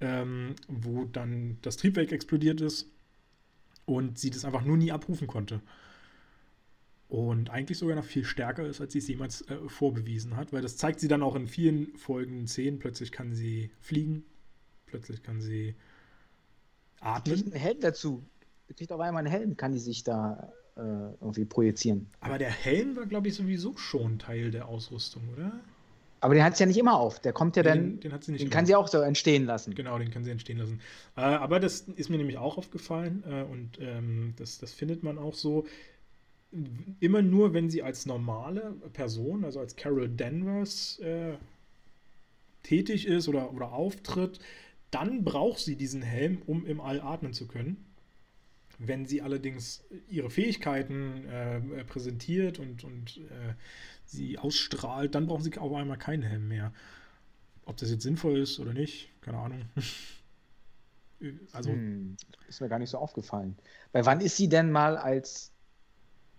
ähm, 0.00 0.54
wo 0.68 1.04
dann 1.04 1.58
das 1.62 1.76
Triebwerk 1.76 2.12
explodiert 2.12 2.60
ist 2.60 2.90
und 3.84 4.18
sie 4.18 4.30
das 4.30 4.44
einfach 4.44 4.64
nur 4.64 4.76
nie 4.76 4.92
abrufen 4.92 5.26
konnte. 5.26 5.60
Und 7.08 7.50
eigentlich 7.50 7.76
sogar 7.76 7.94
noch 7.94 8.06
viel 8.06 8.24
stärker 8.24 8.66
ist, 8.66 8.80
als 8.80 8.94
sie 8.94 9.00
es 9.00 9.08
jemals 9.08 9.42
äh, 9.42 9.58
vorbewiesen 9.68 10.34
hat, 10.36 10.52
weil 10.52 10.62
das 10.62 10.78
zeigt 10.78 10.98
sie 10.98 11.08
dann 11.08 11.22
auch 11.22 11.36
in 11.36 11.46
vielen 11.46 11.94
folgenden 11.98 12.48
Szenen. 12.48 12.78
Plötzlich 12.78 13.12
kann 13.12 13.34
sie 13.34 13.70
fliegen, 13.80 14.24
plötzlich 14.86 15.22
kann 15.22 15.42
sie 15.42 15.74
Sie 17.02 17.32
kriegt 17.32 17.52
einen 17.52 17.60
Helm 17.60 17.80
dazu. 17.80 18.22
Sie 18.68 18.74
kriegt 18.74 18.92
auf 18.92 19.00
einmal 19.00 19.24
einen 19.24 19.32
Helm, 19.32 19.56
kann 19.56 19.72
die 19.72 19.78
sich 19.78 20.04
da 20.04 20.52
äh, 20.76 20.80
irgendwie 20.80 21.44
projizieren. 21.44 22.06
Aber 22.20 22.38
der 22.38 22.50
Helm 22.50 22.96
war, 22.96 23.06
glaube 23.06 23.28
ich, 23.28 23.34
sowieso 23.34 23.76
schon 23.76 24.18
Teil 24.18 24.50
der 24.50 24.68
Ausrüstung, 24.68 25.22
oder? 25.34 25.52
Aber 26.20 26.34
den 26.34 26.44
hat 26.44 26.56
sie 26.56 26.62
ja 26.62 26.66
nicht 26.68 26.78
immer 26.78 26.94
auf. 26.98 27.18
Der 27.18 27.32
kommt 27.32 27.56
ja 27.56 27.64
dann. 27.64 27.78
Den, 27.78 28.00
den, 28.00 28.12
hat 28.12 28.22
sie 28.22 28.30
nicht 28.30 28.42
den 28.42 28.50
kann 28.50 28.64
sie 28.64 28.76
auch 28.76 28.86
so 28.86 29.00
entstehen 29.00 29.44
lassen. 29.44 29.74
Genau, 29.74 29.98
den 29.98 30.10
kann 30.10 30.22
sie 30.22 30.30
entstehen 30.30 30.58
lassen. 30.58 30.80
Äh, 31.16 31.22
aber 31.22 31.58
das 31.58 31.80
ist 31.96 32.10
mir 32.10 32.16
nämlich 32.16 32.38
auch 32.38 32.58
aufgefallen 32.58 33.24
äh, 33.28 33.42
und 33.42 33.78
ähm, 33.80 34.34
das, 34.36 34.58
das 34.58 34.72
findet 34.72 35.02
man 35.02 35.18
auch 35.18 35.34
so. 35.34 35.66
Immer 37.00 37.22
nur, 37.22 37.54
wenn 37.54 37.70
sie 37.70 37.82
als 37.82 38.04
normale 38.04 38.74
Person, 38.92 39.44
also 39.44 39.58
als 39.58 39.74
Carol 39.74 40.08
Danvers, 40.08 40.98
äh, 40.98 41.32
tätig 42.62 43.06
ist 43.06 43.26
oder, 43.26 43.52
oder 43.52 43.72
auftritt, 43.72 44.38
dann 44.92 45.24
braucht 45.24 45.58
sie 45.58 45.74
diesen 45.74 46.02
Helm, 46.02 46.42
um 46.46 46.64
im 46.66 46.80
All 46.80 47.00
atmen 47.00 47.32
zu 47.32 47.48
können. 47.48 47.84
Wenn 48.78 49.06
sie 49.06 49.22
allerdings 49.22 49.84
ihre 50.08 50.30
Fähigkeiten 50.30 51.26
äh, 51.28 51.84
präsentiert 51.84 52.58
und, 52.58 52.84
und 52.84 53.18
äh, 53.18 53.54
sie 54.04 54.38
ausstrahlt, 54.38 55.14
dann 55.14 55.26
brauchen 55.26 55.42
sie 55.42 55.56
auf 55.56 55.72
einmal 55.72 55.98
keinen 55.98 56.22
Helm 56.22 56.48
mehr. 56.48 56.72
Ob 57.64 57.76
das 57.76 57.90
jetzt 57.90 58.02
sinnvoll 58.02 58.38
ist 58.38 58.60
oder 58.60 58.72
nicht, 58.72 59.08
keine 59.22 59.38
Ahnung. 59.38 59.62
also. 61.52 61.70
Hm, 61.70 62.16
ist 62.48 62.60
mir 62.60 62.68
gar 62.68 62.78
nicht 62.78 62.90
so 62.90 62.98
aufgefallen. 62.98 63.56
Weil 63.92 64.04
wann 64.04 64.20
ist 64.20 64.36
sie 64.36 64.48
denn 64.48 64.70
mal 64.70 64.96
als 64.96 65.52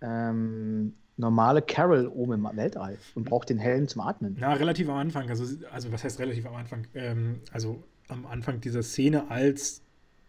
ähm, 0.00 0.94
normale 1.16 1.62
Carol 1.62 2.06
oben 2.06 2.34
im 2.34 2.56
Weltall 2.56 2.98
und 3.14 3.24
braucht 3.24 3.48
den 3.48 3.58
Helm 3.58 3.88
zum 3.88 4.02
Atmen? 4.02 4.36
Na, 4.38 4.52
relativ 4.52 4.88
am 4.88 4.96
Anfang. 4.96 5.28
Also, 5.28 5.44
also 5.70 5.90
was 5.90 6.04
heißt 6.04 6.20
relativ 6.20 6.46
am 6.46 6.54
Anfang? 6.54 6.86
Ähm, 6.94 7.40
also 7.52 7.82
am 8.08 8.26
Anfang 8.26 8.60
dieser 8.60 8.82
Szene, 8.82 9.30
als 9.30 9.82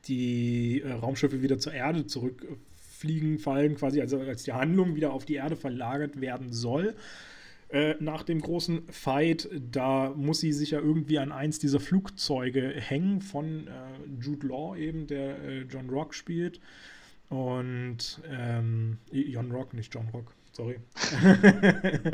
die 0.08 0.82
äh, 0.82 0.92
Raumschiffe 0.92 1.42
wieder 1.42 1.58
zur 1.58 1.74
Erde 1.74 2.06
zurückfliegen, 2.06 3.40
fallen, 3.40 3.76
quasi, 3.76 4.02
also 4.02 4.20
als 4.20 4.44
die 4.44 4.54
Handlung 4.54 4.96
wieder 4.96 5.14
auf 5.14 5.26
die 5.26 5.36
Erde 5.36 5.56
verlagert 5.56 6.22
werden 6.22 6.52
soll. 6.52 6.96
Äh, 7.70 7.96
nach 8.00 8.24
dem 8.24 8.42
großen 8.42 8.88
Fight, 8.90 9.50
da 9.72 10.14
muss 10.16 10.40
sie 10.40 10.54
sich 10.54 10.72
ja 10.72 10.80
irgendwie 10.80 11.18
an 11.18 11.32
eins 11.32 11.58
dieser 11.60 11.80
Flugzeuge 11.80 12.70
hängen 12.70 13.22
von 13.22 13.68
äh, 13.68 13.72
Jude 14.22 14.48
Law 14.48 14.78
eben, 14.78 15.08
der 15.08 15.40
äh, 15.44 15.62
John 15.64 15.90
Rock 15.90 16.14
spielt. 16.14 16.60
Und 17.30 18.22
ähm, 18.30 19.00
John 19.12 19.52
Rock, 19.52 19.74
nicht 19.74 19.94
John 19.94 20.08
Rock, 20.14 20.36
sorry. 20.52 20.78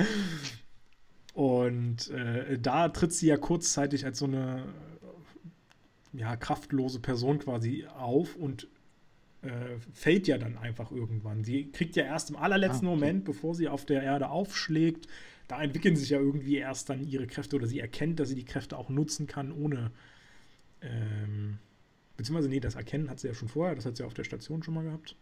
Und 1.34 2.10
äh, 2.12 2.58
da 2.58 2.90
tritt 2.90 3.14
sie 3.14 3.28
ja 3.28 3.38
kurzzeitig 3.38 4.06
als 4.06 4.20
so 4.20 4.26
eine 4.26 4.64
ja, 6.14 6.36
kraftlose 6.36 7.00
Person 7.00 7.40
quasi 7.40 7.86
auf 7.88 8.36
und 8.36 8.68
äh, 9.42 9.80
fällt 9.94 10.28
ja 10.28 10.38
dann 10.38 10.58
einfach 10.58 10.92
irgendwann. 10.92 11.44
Sie 11.44 11.72
kriegt 11.72 11.96
ja 11.96 12.04
erst 12.04 12.30
im 12.30 12.36
allerletzten 12.36 12.88
ah, 12.88 12.92
okay. 12.92 13.00
Moment, 13.00 13.26
bevor 13.26 13.56
sie 13.56 13.68
auf 13.68 13.86
der 13.86 14.04
Erde 14.04 14.30
aufschlägt, 14.30 15.08
da 15.48 15.62
entwickeln 15.62 15.96
sich 15.96 16.10
ja 16.10 16.20
irgendwie 16.20 16.58
erst 16.58 16.90
dann 16.90 17.06
ihre 17.06 17.28
Kräfte 17.28 17.56
oder 17.56 17.68
sie 17.68 17.80
erkennt, 17.80 18.20
dass 18.20 18.30
sie 18.30 18.36
die 18.36 18.46
Kräfte 18.46 18.78
auch 18.78 18.90
nutzen 18.90 19.28
kann, 19.28 19.52
ohne. 19.52 19.92
Ähm, 20.82 21.58
beziehungsweise, 22.18 22.50
nee, 22.50 22.60
das 22.60 22.76
Erkennen 22.76 23.10
hat 23.10 23.20
sie 23.20 23.28
ja 23.28 23.34
schon 23.34 23.50
vorher, 23.50 23.76
das 23.76 23.86
hat 23.86 23.98
sie 23.98 24.04
auf 24.04 24.14
der 24.14 24.24
Station 24.24 24.64
schon 24.64 24.74
mal 24.74 24.84
gehabt. 24.84 25.16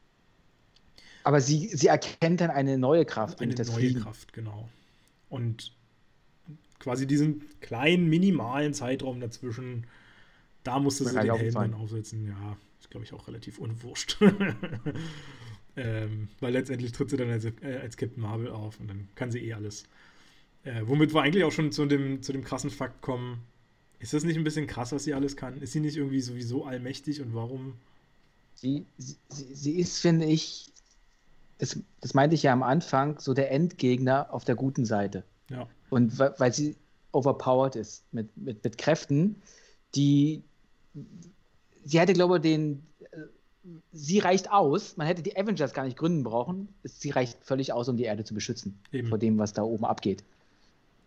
Aber 1.23 1.41
sie, 1.41 1.67
sie 1.69 1.87
erkennt 1.87 2.41
dann 2.41 2.51
eine 2.51 2.77
neue 2.77 3.05
Kraft. 3.05 3.41
Eine 3.41 3.53
neue 3.53 3.65
Fliegen. 3.65 4.01
Kraft, 4.01 4.33
genau. 4.33 4.69
Und 5.29 5.73
quasi 6.79 7.07
diesen 7.07 7.43
kleinen, 7.61 8.07
minimalen 8.07 8.73
Zeitraum 8.73 9.19
dazwischen 9.19 9.85
da 10.63 10.79
musste 10.79 11.05
sie 11.05 11.15
den 11.15 11.35
Helm 11.35 11.53
dann 11.53 11.73
aufsetzen. 11.73 12.27
Ja, 12.27 12.57
ist, 12.79 12.89
glaube 12.89 13.05
ich, 13.05 13.13
auch 13.13 13.27
relativ 13.27 13.59
unwurscht. 13.59 14.17
ähm, 15.75 16.27
weil 16.39 16.53
letztendlich 16.53 16.91
tritt 16.91 17.09
sie 17.09 17.17
dann 17.17 17.29
als, 17.29 17.45
äh, 17.45 17.79
als, 17.81 17.97
Captain 17.97 18.21
Marvel 18.21 18.49
auf 18.49 18.79
und 18.79 18.87
dann 18.87 19.07
kann 19.15 19.31
sie 19.31 19.39
eh 19.39 19.53
alles. 19.53 19.83
Äh, 20.63 20.81
womit 20.85 21.13
wir 21.13 21.21
eigentlich 21.21 21.43
auch 21.43 21.51
schon 21.51 21.71
zu 21.71 21.85
dem, 21.85 22.21
zu 22.21 22.33
dem 22.33 22.43
krassen 22.43 22.69
Fakt 22.69 23.01
kommen. 23.01 23.39
Ist 23.99 24.13
das 24.13 24.23
nicht 24.23 24.37
ein 24.37 24.43
bisschen 24.43 24.67
krass, 24.67 24.91
was 24.91 25.03
sie 25.03 25.13
alles 25.13 25.35
kann? 25.35 25.61
Ist 25.61 25.73
sie 25.73 25.79
nicht 25.81 25.97
irgendwie 25.97 26.21
sowieso 26.21 26.65
allmächtig 26.65 27.21
und 27.21 27.33
warum? 27.33 27.73
Sie, 28.55 28.85
sie, 28.97 29.15
sie 29.29 29.79
ist, 29.79 29.99
finde 29.99 30.25
ich, 30.25 30.71
das, 31.57 31.77
das 32.01 32.13
meinte 32.13 32.35
ich 32.35 32.43
ja 32.43 32.53
am 32.53 32.63
Anfang, 32.63 33.19
so 33.19 33.33
der 33.33 33.51
Endgegner 33.51 34.33
auf 34.33 34.45
der 34.45 34.55
guten 34.55 34.85
Seite. 34.85 35.23
Ja. 35.49 35.67
Und 35.89 36.17
weil 36.19 36.53
sie 36.53 36.75
overpowered 37.11 37.75
ist 37.75 38.03
mit, 38.13 38.35
mit, 38.37 38.63
mit 38.63 38.77
Kräften, 38.77 39.35
die, 39.95 40.43
sie 41.85 41.99
hätte, 41.99 42.13
glaube 42.13 42.37
ich, 42.37 42.41
den, 42.41 42.83
äh, 43.11 43.17
sie 43.91 44.19
reicht 44.19 44.51
aus, 44.51 44.97
man 44.97 45.07
hätte 45.07 45.21
die 45.21 45.37
Avengers 45.37 45.73
gar 45.73 45.85
nicht 45.85 45.97
gründen 45.97 46.23
brauchen, 46.23 46.69
sie 46.83 47.09
reicht 47.09 47.43
völlig 47.43 47.73
aus, 47.73 47.89
um 47.89 47.97
die 47.97 48.03
Erde 48.03 48.23
zu 48.23 48.33
beschützen 48.33 48.79
Eben. 48.91 49.07
vor 49.07 49.17
dem, 49.17 49.37
was 49.37 49.53
da 49.53 49.63
oben 49.63 49.85
abgeht. 49.85 50.23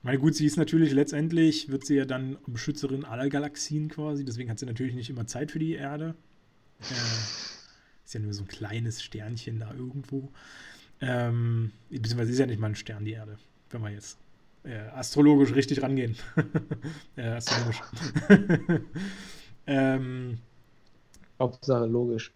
Meine 0.03 0.19
gut, 0.19 0.35
sie 0.35 0.47
ist 0.47 0.57
natürlich 0.57 0.93
letztendlich, 0.93 1.71
wird 1.71 1.87
sie 1.87 1.95
ja 1.95 2.05
dann 2.05 2.37
Beschützerin 2.47 3.05
aller 3.05 3.29
Galaxien 3.29 3.89
quasi, 3.89 4.25
deswegen 4.25 4.51
hat 4.51 4.59
sie 4.59 4.67
natürlich 4.67 4.95
nicht 4.95 5.11
immer 5.11 5.27
Zeit 5.27 5.53
für 5.53 5.61
die 5.61 5.75
Erde. 5.75 6.17
Äh, 6.81 6.85
ist 8.05 8.15
ja 8.15 8.21
nur 8.21 8.35
so 8.35 8.43
ein 8.43 8.49
kleines 8.49 9.01
Sternchen 9.03 9.61
da 9.61 9.73
irgendwo. 9.73 10.31
Ähm, 11.01 11.71
beziehungsweise 11.89 12.33
ist 12.33 12.39
ja 12.39 12.47
nicht 12.47 12.59
mal 12.59 12.69
ein 12.69 12.77
Stern, 12.77 13.05
die 13.05 13.13
Erde, 13.13 13.39
wenn 13.71 13.83
wir 13.83 13.91
jetzt 13.91 14.19
äh, 14.65 14.77
astrologisch 14.93 15.55
richtig 15.55 15.83
rangehen. 15.83 16.17
äh, 17.17 17.29
astronomisch. 17.29 17.81
ähm, 19.67 20.39
Hauptsache 21.39 21.87
logisch. 21.87 22.33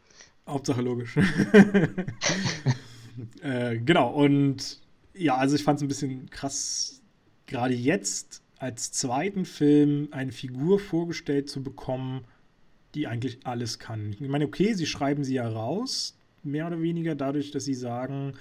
Hauptsache 0.47 0.83
logisch. 0.83 1.17
äh, 3.43 3.79
genau, 3.79 4.13
und 4.13 4.81
ja, 5.15 5.37
also 5.37 5.57
ich 5.57 5.65
fand 5.65 5.79
es 5.79 5.83
ein 5.83 5.89
bisschen 5.89 6.31
krass, 6.31 7.03
gerade 7.47 7.75
jetzt 7.75 8.43
als 8.59 8.93
zweiten 8.93 9.45
Film 9.45 10.09
eine 10.13 10.33
Figur 10.33 10.79
vorgestellt 10.79 11.49
zu 11.49 11.63
bekommen, 11.63 12.25
die 12.95 13.07
eigentlich 13.07 13.39
alles 13.45 13.79
kann. 13.79 14.13
Ich 14.13 14.29
meine, 14.29 14.47
okay, 14.47 14.75
sie 14.75 14.87
schreiben 14.87 15.25
sie 15.25 15.35
ja 15.35 15.49
raus, 15.49 16.17
mehr 16.43 16.67
oder 16.67 16.81
weniger 16.81 17.15
dadurch, 17.15 17.51
dass 17.51 17.65
sie 17.65 17.75
sagen, 17.75 18.35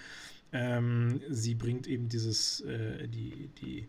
ähm, 0.53 1.20
sie 1.30 1.56
bringt 1.56 1.88
eben 1.88 2.07
dieses, 2.07 2.62
äh, 2.62 3.07
die, 3.07 3.49
die 3.62 3.88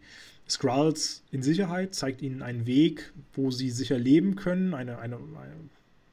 Skrulls 0.49 1.25
in 1.31 1.43
Sicherheit, 1.43 1.95
zeigt 1.95 2.23
ihnen 2.23 2.43
einen 2.43 2.67
Weg, 2.67 3.13
wo 3.35 3.51
sie 3.51 3.71
sicher 3.71 3.99
leben 3.99 4.37
können, 4.37 4.75
eine, 4.75 4.99
eine, 4.99 5.17
eine 5.17 5.57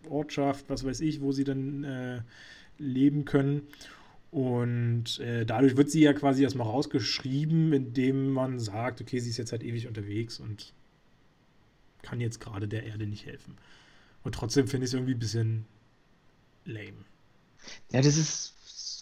Ortschaft, 0.10 0.66
was 0.70 0.84
weiß 0.84 1.02
ich, 1.02 1.22
wo 1.22 1.32
sie 1.32 1.44
dann 1.44 1.84
äh, 1.84 2.22
leben 2.78 3.26
können. 3.26 3.68
Und 4.32 5.20
äh, 5.20 5.46
dadurch 5.46 5.78
wird 5.78 5.92
sie 5.92 6.02
ja 6.02 6.14
quasi 6.14 6.42
erstmal 6.42 6.68
rausgeschrieben, 6.68 7.72
indem 7.72 8.32
man 8.32 8.60
sagt, 8.60 9.00
okay, 9.00 9.20
sie 9.20 9.30
ist 9.30 9.38
jetzt 9.38 9.52
halt 9.52 9.64
ewig 9.64 9.88
unterwegs 9.88 10.40
und 10.40 10.74
kann 12.02 12.20
jetzt 12.20 12.40
gerade 12.40 12.68
der 12.68 12.84
Erde 12.84 13.06
nicht 13.06 13.28
helfen. 13.28 13.56
Und 14.24 14.34
trotzdem 14.34 14.68
finde 14.68 14.86
ich 14.86 14.90
es 14.90 14.94
irgendwie 14.96 15.14
ein 15.14 15.20
bisschen 15.20 15.66
lame. 16.66 17.06
Ja, 17.92 18.02
das 18.02 18.18
ist 18.18 18.54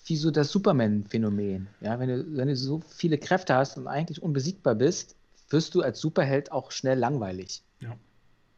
wie 0.06 0.18
so 0.18 0.32
das 0.32 0.52
Superman-Phänomen. 0.52 1.68
Ja, 1.80 2.00
wenn 2.00 2.10
du, 2.10 2.36
wenn 2.36 2.50
du 2.50 2.56
so 2.56 2.82
viele 2.90 3.18
Kräfte 3.18 3.56
hast 3.56 3.78
und 3.78 3.88
eigentlich 3.88 4.22
unbesiegbar 4.22 4.76
bist, 4.76 5.16
wirst 5.52 5.76
du 5.76 5.82
als 5.82 6.00
Superheld 6.00 6.52
auch 6.52 6.72
schnell 6.72 6.98
langweilig. 6.98 7.64
Ja. 7.80 7.98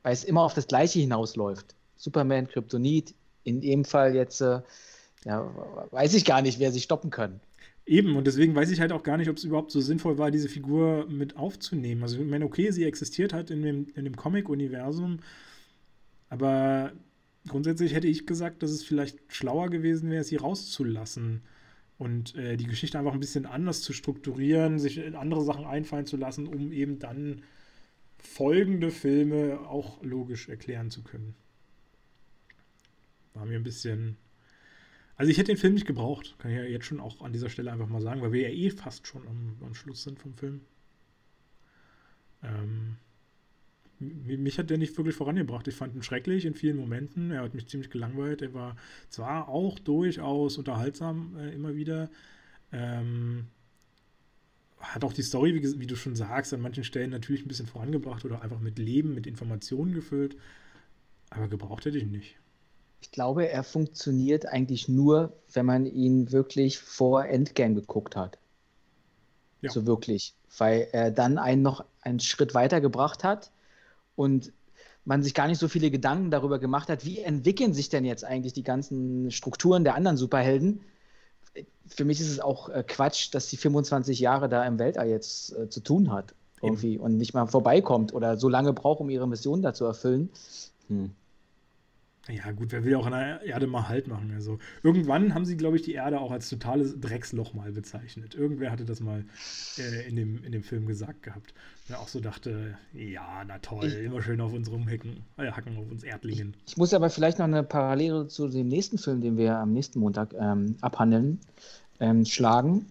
weil 0.01 0.13
es 0.13 0.25
immer 0.25 0.41
auf 0.41 0.53
das 0.53 0.67
Gleiche 0.67 0.99
hinausläuft. 0.99 1.75
Superman, 1.95 2.49
Kryptonit, 2.49 3.15
in 3.45 3.61
dem 3.61 3.85
Fall 3.85 4.15
jetzt, 4.15 4.41
äh, 4.41 4.61
ja, 5.23 5.87
weiß 5.91 6.13
ich 6.13 6.25
gar 6.25 6.41
nicht, 6.41 6.59
wer 6.59 6.71
sie 6.71 6.81
stoppen 6.81 7.09
kann. 7.09 7.39
Eben, 7.85 8.15
und 8.15 8.27
deswegen 8.27 8.55
weiß 8.55 8.69
ich 8.71 8.79
halt 8.79 8.91
auch 8.91 9.03
gar 9.03 9.17
nicht, 9.17 9.29
ob 9.29 9.37
es 9.37 9.43
überhaupt 9.43 9.71
so 9.71 9.81
sinnvoll 9.81 10.17
war, 10.17 10.31
diese 10.31 10.49
Figur 10.49 11.05
mit 11.09 11.37
aufzunehmen. 11.37 12.03
Also, 12.03 12.19
ich 12.19 12.27
meine, 12.27 12.45
okay, 12.45 12.71
sie 12.71 12.83
existiert 12.85 13.33
halt 13.33 13.49
in 13.49 13.61
dem, 13.61 13.87
in 13.95 14.05
dem 14.05 14.15
Comic-Universum, 14.15 15.19
aber 16.29 16.91
grundsätzlich 17.47 17.93
hätte 17.93 18.07
ich 18.07 18.25
gesagt, 18.25 18.63
dass 18.63 18.71
es 18.71 18.83
vielleicht 18.83 19.19
schlauer 19.27 19.69
gewesen 19.69 20.09
wäre, 20.09 20.23
sie 20.23 20.37
rauszulassen 20.37 21.41
und 21.97 22.35
äh, 22.35 22.57
die 22.57 22.67
Geschichte 22.67 22.97
einfach 22.97 23.13
ein 23.13 23.19
bisschen 23.19 23.45
anders 23.45 23.81
zu 23.81 23.93
strukturieren, 23.93 24.79
sich 24.79 25.15
andere 25.15 25.43
Sachen 25.43 25.65
einfallen 25.65 26.05
zu 26.05 26.17
lassen, 26.17 26.47
um 26.47 26.71
eben 26.71 26.99
dann 26.99 27.43
folgende 28.17 28.91
Filme 28.91 29.59
auch 29.67 30.01
logisch 30.03 30.49
erklären 30.49 30.91
zu 30.91 31.03
können. 31.03 31.35
War 33.33 33.45
mir 33.45 33.55
ein 33.55 33.63
bisschen 33.63 34.17
also 35.15 35.31
ich 35.31 35.37
hätte 35.37 35.51
den 35.51 35.57
Film 35.57 35.75
nicht 35.75 35.85
gebraucht, 35.85 36.35
kann 36.39 36.51
ich 36.51 36.57
ja 36.57 36.63
jetzt 36.63 36.85
schon 36.85 36.99
auch 36.99 37.21
an 37.21 37.33
dieser 37.33 37.49
Stelle 37.49 37.71
einfach 37.71 37.87
mal 37.87 38.01
sagen, 38.01 38.21
weil 38.21 38.33
wir 38.33 38.49
ja 38.49 38.49
eh 38.49 38.69
fast 38.71 39.07
schon 39.07 39.27
am, 39.27 39.57
am 39.61 39.75
Schluss 39.75 40.03
sind 40.03 40.19
vom 40.19 40.33
Film. 40.33 40.61
Ähm, 42.41 42.97
mich 44.03 44.59
hat 44.59 44.69
der 44.69 44.77
nicht 44.77 44.97
wirklich 44.97 45.15
vorangebracht. 45.15 45.67
Ich 45.67 45.75
fand 45.75 45.95
ihn 45.95 46.03
schrecklich 46.03 46.45
in 46.45 46.53
vielen 46.53 46.77
Momenten. 46.77 47.31
Er 47.31 47.41
hat 47.41 47.53
mich 47.53 47.67
ziemlich 47.67 47.89
gelangweilt. 47.89 48.41
Er 48.41 48.53
war 48.53 48.75
zwar 49.09 49.49
auch 49.49 49.79
durchaus 49.79 50.57
unterhaltsam 50.57 51.35
äh, 51.37 51.53
immer 51.53 51.75
wieder. 51.75 52.09
Ähm, 52.71 53.47
hat 54.79 55.03
auch 55.03 55.13
die 55.13 55.21
Story, 55.21 55.55
wie, 55.55 55.79
wie, 55.79 55.87
du 55.87 55.95
schon 55.95 56.15
sagst, 56.15 56.53
an 56.53 56.61
manchen 56.61 56.83
Stellen 56.83 57.11
natürlich 57.11 57.43
ein 57.43 57.47
bisschen 57.47 57.67
vorangebracht 57.67 58.25
oder 58.25 58.41
einfach 58.41 58.59
mit 58.59 58.77
Leben, 58.77 59.15
mit 59.15 59.27
Informationen 59.27 59.93
gefüllt. 59.93 60.35
Aber 61.29 61.47
gebraucht 61.47 61.85
hätte 61.85 61.97
ich 61.97 62.03
ihn 62.03 62.11
nicht. 62.11 62.35
Ich 63.01 63.11
glaube, 63.11 63.49
er 63.49 63.63
funktioniert 63.63 64.45
eigentlich 64.45 64.87
nur, 64.87 65.33
wenn 65.51 65.65
man 65.65 65.85
ihn 65.85 66.31
wirklich 66.31 66.79
vor 66.79 67.25
Endgame 67.25 67.75
geguckt 67.75 68.15
hat. 68.15 68.37
Ja. 69.61 69.71
So 69.71 69.85
wirklich. 69.85 70.33
Weil 70.57 70.87
er 70.91 71.11
dann 71.11 71.37
einen 71.37 71.61
noch 71.61 71.85
einen 72.01 72.19
Schritt 72.19 72.53
weiter 72.53 72.81
gebracht 72.81 73.23
hat 73.23 73.52
und 74.15 74.51
man 75.05 75.23
sich 75.23 75.33
gar 75.33 75.47
nicht 75.47 75.59
so 75.59 75.67
viele 75.67 75.91
Gedanken 75.91 76.31
darüber 76.31 76.59
gemacht 76.59 76.89
hat, 76.89 77.05
wie 77.05 77.19
entwickeln 77.19 77.73
sich 77.73 77.89
denn 77.89 78.05
jetzt 78.05 78.23
eigentlich 78.23 78.53
die 78.53 78.63
ganzen 78.63 79.31
Strukturen 79.31 79.83
der 79.83 79.95
anderen 79.95 80.17
Superhelden. 80.17 80.81
Für 81.87 82.05
mich 82.05 82.21
ist 82.21 82.29
es 82.29 82.39
auch 82.39 82.69
äh, 82.69 82.83
Quatsch, 82.87 83.33
dass 83.33 83.49
sie 83.49 83.57
25 83.57 84.19
Jahre 84.19 84.47
da 84.47 84.65
im 84.65 84.79
Weltall 84.79 85.09
jetzt 85.09 85.55
äh, 85.57 85.69
zu 85.69 85.81
tun 85.81 86.11
hat. 86.11 86.33
Irgendwie 86.61 86.93
Eben. 86.93 87.03
und 87.03 87.17
nicht 87.17 87.33
mal 87.33 87.45
vorbeikommt 87.45 88.13
oder 88.13 88.37
so 88.37 88.47
lange 88.47 88.71
braucht, 88.71 89.01
um 89.01 89.09
ihre 89.09 89.27
Mission 89.27 89.61
da 89.61 89.73
zu 89.73 89.83
erfüllen. 89.83 90.29
Hm. 90.87 91.11
Ja, 92.29 92.51
gut, 92.53 92.71
wer 92.71 92.85
will 92.85 92.95
auch 92.95 93.05
an 93.05 93.11
der 93.11 93.41
Erde 93.41 93.67
mal 93.67 93.89
Halt 93.89 94.07
machen? 94.07 94.31
Also, 94.33 94.57
irgendwann 94.81 95.33
haben 95.33 95.43
sie, 95.43 95.57
glaube 95.57 95.75
ich, 95.75 95.81
die 95.81 95.93
Erde 95.93 96.21
auch 96.21 96.31
als 96.31 96.49
totales 96.49 96.97
Drecksloch 96.99 97.53
mal 97.53 97.73
bezeichnet. 97.73 98.33
Irgendwer 98.33 98.71
hatte 98.71 98.85
das 98.85 99.01
mal 99.01 99.25
äh, 99.77 100.07
in, 100.07 100.15
dem, 100.15 100.41
in 100.41 100.53
dem 100.53 100.63
Film 100.63 100.85
gesagt 100.85 101.23
gehabt. 101.23 101.53
Der 101.89 101.99
auch 101.99 102.07
so 102.07 102.21
dachte, 102.21 102.77
ja, 102.93 103.43
na 103.45 103.59
toll, 103.59 103.87
ich, 103.87 104.05
immer 104.05 104.21
schön 104.21 104.39
auf 104.39 104.53
uns 104.53 104.71
rumhacken, 104.71 105.25
äh, 105.37 105.51
hacken 105.51 105.75
auf 105.77 105.91
uns 105.91 106.03
Erdlingen. 106.03 106.55
Ich, 106.65 106.73
ich, 106.73 106.77
muss 106.77 106.93
aber 106.93 107.09
vielleicht 107.09 107.39
noch 107.39 107.45
eine 107.45 107.61
Parallele 107.61 108.29
zu 108.29 108.47
dem 108.47 108.69
nächsten 108.69 108.97
Film, 108.97 109.19
den 109.19 109.37
wir 109.37 109.57
am 109.57 109.73
nächsten 109.73 109.99
Montag 109.99 110.33
ähm, 110.39 110.77
abhandeln, 110.79 111.41
ähm, 111.99 112.23
schlagen. 112.23 112.85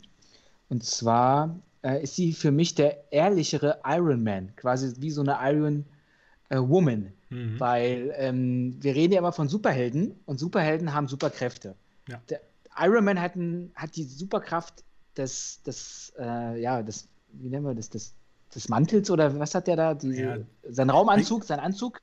Und 0.68 0.84
zwar 0.84 1.58
äh, 1.82 2.02
ist 2.02 2.16
sie 2.16 2.34
für 2.34 2.50
mich 2.50 2.74
der 2.74 3.10
ehrlichere 3.10 3.78
Iron 3.86 4.22
Man, 4.22 4.54
quasi 4.56 4.92
wie 4.98 5.10
so 5.10 5.22
eine 5.22 5.38
Iron 5.40 5.86
äh, 6.50 6.58
Woman 6.58 7.14
Mhm. 7.32 7.58
Weil 7.58 8.14
ähm, 8.16 8.76
wir 8.80 8.94
reden 8.94 9.14
ja 9.14 9.20
immer 9.20 9.32
von 9.32 9.48
Superhelden 9.48 10.14
und 10.26 10.38
Superhelden 10.38 10.92
haben 10.92 11.08
Superkräfte. 11.08 11.74
Ja. 12.08 12.20
Der 12.28 12.40
Iron 12.78 13.04
Man 13.04 13.20
hat, 13.20 13.36
ein, 13.36 13.72
hat 13.74 13.96
die 13.96 14.04
Superkraft 14.04 14.84
des, 15.16 15.62
des 15.62 16.12
äh, 16.18 16.60
ja, 16.60 16.82
des, 16.82 17.08
wie 17.32 17.48
nennen 17.48 17.64
wir 17.64 17.74
das, 17.74 17.88
des, 17.88 18.14
des 18.54 18.68
Mantels 18.68 19.10
oder 19.10 19.38
was 19.38 19.54
hat 19.54 19.66
der 19.66 19.76
da? 19.76 19.94
Diese, 19.94 20.22
ja. 20.22 20.38
Sein 20.68 20.90
Raumanzug, 20.90 21.44
sein 21.44 21.58
Anzug? 21.58 22.00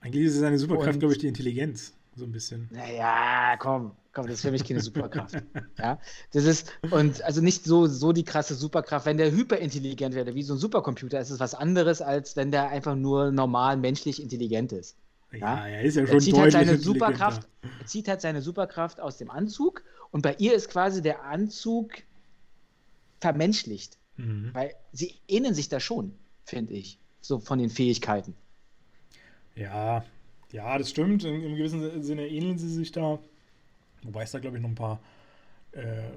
Eigentlich 0.00 0.26
ist 0.26 0.38
seine 0.38 0.58
Superkraft, 0.58 0.98
glaube 0.98 1.14
ich, 1.14 1.20
die 1.20 1.28
Intelligenz 1.28 1.94
so 2.16 2.24
ein 2.24 2.32
bisschen. 2.32 2.68
Naja, 2.72 3.56
komm, 3.58 3.92
komm, 4.12 4.26
das 4.26 4.36
ist 4.36 4.42
für 4.42 4.50
mich 4.50 4.64
keine 4.64 4.80
Superkraft. 4.80 5.34
ja, 5.78 5.98
das 6.32 6.44
ist, 6.44 6.72
und 6.90 7.22
also 7.22 7.40
nicht 7.40 7.64
so, 7.64 7.86
so 7.86 8.12
die 8.12 8.24
krasse 8.24 8.54
Superkraft. 8.54 9.06
Wenn 9.06 9.16
der 9.16 9.32
hyperintelligent 9.32 10.14
wäre, 10.14 10.34
wie 10.34 10.42
so 10.42 10.54
ein 10.54 10.58
Supercomputer, 10.58 11.20
ist 11.20 11.30
es 11.30 11.40
was 11.40 11.54
anderes, 11.54 12.00
als 12.00 12.36
wenn 12.36 12.50
der 12.50 12.68
einfach 12.68 12.94
nur 12.94 13.30
normal 13.30 13.76
menschlich 13.76 14.22
intelligent 14.22 14.72
ist. 14.72 14.96
Ja, 15.32 15.38
ja 15.38 15.66
er 15.66 15.82
ist 15.82 15.96
ja 15.96 16.06
schon 16.06 16.16
er 16.16 16.20
zieht 16.20 16.38
halt 16.38 16.52
seine 16.52 16.78
Superkraft, 16.78 17.48
er 17.62 17.86
zieht 17.86 18.08
halt 18.08 18.20
seine 18.20 18.42
Superkraft 18.42 19.00
aus 19.00 19.18
dem 19.18 19.30
Anzug 19.30 19.82
und 20.10 20.22
bei 20.22 20.34
ihr 20.38 20.54
ist 20.54 20.68
quasi 20.70 21.02
der 21.02 21.24
Anzug 21.24 21.92
vermenschlicht. 23.20 23.98
Mhm. 24.16 24.50
Weil 24.52 24.74
sie 24.92 25.14
ähneln 25.26 25.54
sich 25.54 25.68
da 25.68 25.80
schon, 25.80 26.14
finde 26.44 26.74
ich, 26.74 26.98
so 27.20 27.38
von 27.38 27.58
den 27.58 27.70
Fähigkeiten. 27.70 28.34
Ja, 29.56 30.04
ja, 30.54 30.78
das 30.78 30.90
stimmt. 30.90 31.24
Im, 31.24 31.44
Im, 31.44 31.56
gewissen 31.56 32.02
Sinne 32.02 32.28
ähneln 32.28 32.58
sie 32.58 32.68
sich 32.68 32.92
da. 32.92 33.18
Wobei 34.04 34.22
es 34.22 34.30
da, 34.30 34.38
glaube 34.38 34.56
ich, 34.56 34.62
noch 34.62 34.70
ein 34.70 34.76
paar. 34.76 35.00
Äh, 35.72 35.80
äh, 35.80 36.12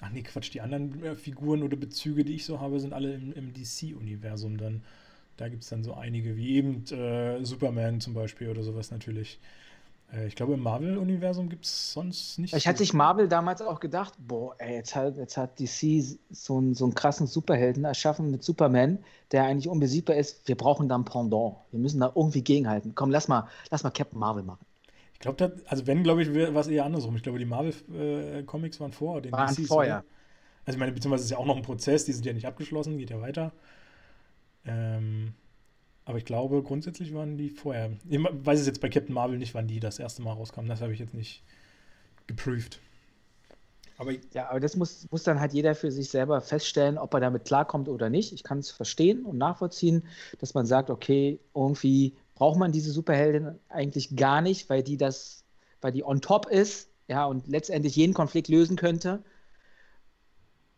ach 0.00 0.10
nee, 0.10 0.22
Quatsch, 0.22 0.54
die 0.54 0.60
anderen 0.60 1.02
äh, 1.02 1.16
Figuren 1.16 1.64
oder 1.64 1.76
Bezüge, 1.76 2.24
die 2.24 2.34
ich 2.34 2.44
so 2.44 2.60
habe, 2.60 2.78
sind 2.78 2.92
alle 2.92 3.14
im, 3.14 3.32
im 3.32 3.52
DC-Universum 3.52 4.56
dann. 4.56 4.82
Da 5.36 5.48
gibt 5.48 5.64
es 5.64 5.68
dann 5.68 5.82
so 5.82 5.94
einige, 5.94 6.36
wie 6.36 6.56
eben 6.56 6.84
äh, 6.92 7.44
Superman 7.44 8.00
zum 8.00 8.14
Beispiel 8.14 8.48
oder 8.50 8.62
sowas 8.62 8.92
natürlich. 8.92 9.40
Äh, 10.12 10.26
ich 10.26 10.36
glaube, 10.36 10.54
im 10.54 10.60
Marvel-Universum 10.60 11.48
gibt 11.48 11.64
es 11.64 11.92
sonst 11.92 12.38
nicht. 12.38 12.54
Ich 12.54 12.62
so 12.64 12.68
hatte 12.68 12.78
sich 12.78 12.94
Marvel 12.94 13.28
damals 13.28 13.62
auch 13.62 13.80
gedacht, 13.80 14.14
boah, 14.18 14.54
ey, 14.58 14.76
jetzt, 14.76 14.94
hat, 14.94 15.16
jetzt 15.16 15.36
hat 15.36 15.58
DC 15.60 16.18
so, 16.30 16.58
einen, 16.58 16.74
so 16.74 16.84
einen 16.84 16.94
krassen 16.94 17.26
Superhelden 17.26 17.84
erschaffen 17.84 18.30
mit 18.30 18.42
Superman, 18.42 18.98
der 19.32 19.44
eigentlich 19.44 19.68
unbesiegbar 19.68 20.16
ist. 20.16 20.46
Wir 20.48 20.56
brauchen 20.56 20.88
da 20.88 20.96
ein 20.96 21.04
Pendant. 21.04 21.56
Wir 21.70 21.80
müssen 21.80 22.00
da 22.00 22.12
irgendwie 22.14 22.42
gegenhalten. 22.42 22.94
Komm, 22.94 23.10
lass 23.10 23.28
mal, 23.28 23.48
lass 23.70 23.82
mal 23.82 23.90
Captain 23.90 24.18
Marvel 24.18 24.42
machen. 24.42 24.64
Ich 25.14 25.20
glaube, 25.20 25.56
also 25.66 25.86
wenn, 25.86 26.04
glaube 26.04 26.22
ich, 26.22 26.32
war 26.32 26.60
es 26.60 26.68
eher 26.68 26.84
andersrum. 26.84 27.16
Ich 27.16 27.24
glaube, 27.24 27.40
die 27.40 27.44
Marvel-Comics 27.44 28.76
äh, 28.76 28.80
waren 28.80 28.92
vor 28.92 29.20
den 29.20 29.32
waren 29.32 29.54
DCs, 29.54 29.66
vorher. 29.66 29.98
Oder? 29.98 30.04
Also 30.64 30.76
ich 30.76 30.78
meine, 30.78 30.92
beziehungsweise 30.92 31.24
ist 31.24 31.30
ja 31.30 31.38
auch 31.38 31.46
noch 31.46 31.56
ein 31.56 31.62
Prozess, 31.62 32.04
die 32.04 32.12
sind 32.12 32.24
ja 32.24 32.32
nicht 32.32 32.46
abgeschlossen, 32.46 32.98
geht 32.98 33.10
ja 33.10 33.20
weiter. 33.20 33.52
Ähm, 34.64 35.32
aber 36.08 36.16
ich 36.16 36.24
glaube, 36.24 36.62
grundsätzlich 36.62 37.12
waren 37.12 37.36
die 37.36 37.50
vorher. 37.50 37.90
Ich 38.08 38.18
weiß 38.18 38.60
es 38.60 38.66
jetzt 38.66 38.80
bei 38.80 38.88
Captain 38.88 39.14
Marvel 39.14 39.36
nicht, 39.36 39.52
wann 39.52 39.66
die 39.66 39.78
das 39.78 39.98
erste 39.98 40.22
Mal 40.22 40.32
rauskamen. 40.32 40.66
Das 40.66 40.80
habe 40.80 40.94
ich 40.94 40.98
jetzt 40.98 41.12
nicht 41.12 41.42
geprüft. 42.26 42.80
Aber 43.98 44.12
ja, 44.32 44.48
aber 44.48 44.58
das 44.58 44.74
muss, 44.74 45.06
muss 45.10 45.24
dann 45.24 45.38
halt 45.38 45.52
jeder 45.52 45.74
für 45.74 45.92
sich 45.92 46.08
selber 46.08 46.40
feststellen, 46.40 46.96
ob 46.96 47.12
er 47.12 47.20
damit 47.20 47.44
klarkommt 47.44 47.90
oder 47.90 48.08
nicht. 48.08 48.32
Ich 48.32 48.42
kann 48.42 48.60
es 48.60 48.70
verstehen 48.70 49.26
und 49.26 49.36
nachvollziehen, 49.36 50.02
dass 50.38 50.54
man 50.54 50.64
sagt, 50.64 50.88
okay, 50.88 51.40
irgendwie 51.54 52.14
braucht 52.36 52.58
man 52.58 52.72
diese 52.72 52.90
Superheldin 52.90 53.58
eigentlich 53.68 54.16
gar 54.16 54.40
nicht, 54.40 54.70
weil 54.70 54.82
die 54.82 54.96
das, 54.96 55.44
weil 55.82 55.92
die 55.92 56.04
on 56.04 56.22
top 56.22 56.46
ist, 56.46 56.88
ja, 57.08 57.26
und 57.26 57.48
letztendlich 57.48 57.96
jeden 57.96 58.14
Konflikt 58.14 58.48
lösen 58.48 58.76
könnte. 58.76 59.22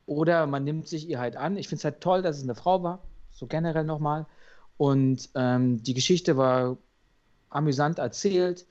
Oder 0.07 0.49
man 0.49 0.65
nimmt 0.65 0.89
sich 0.89 1.09
ihr 1.09 1.21
halt 1.21 1.37
an. 1.37 1.57
Ich 1.57 1.69
finde 1.69 1.79
es 1.79 1.85
halt 1.85 2.01
toll, 2.01 2.21
dass 2.21 2.39
es 2.39 2.43
eine 2.43 2.57
Frau 2.57 2.83
war, 2.83 3.05
so 3.31 3.47
generell 3.47 3.85
nochmal. 3.85 4.27
Und 4.81 5.29
ähm, 5.35 5.83
die 5.83 5.93
Geschichte 5.93 6.39
war 6.39 6.79
amüsant 7.51 7.99
erzählt. 7.99 8.65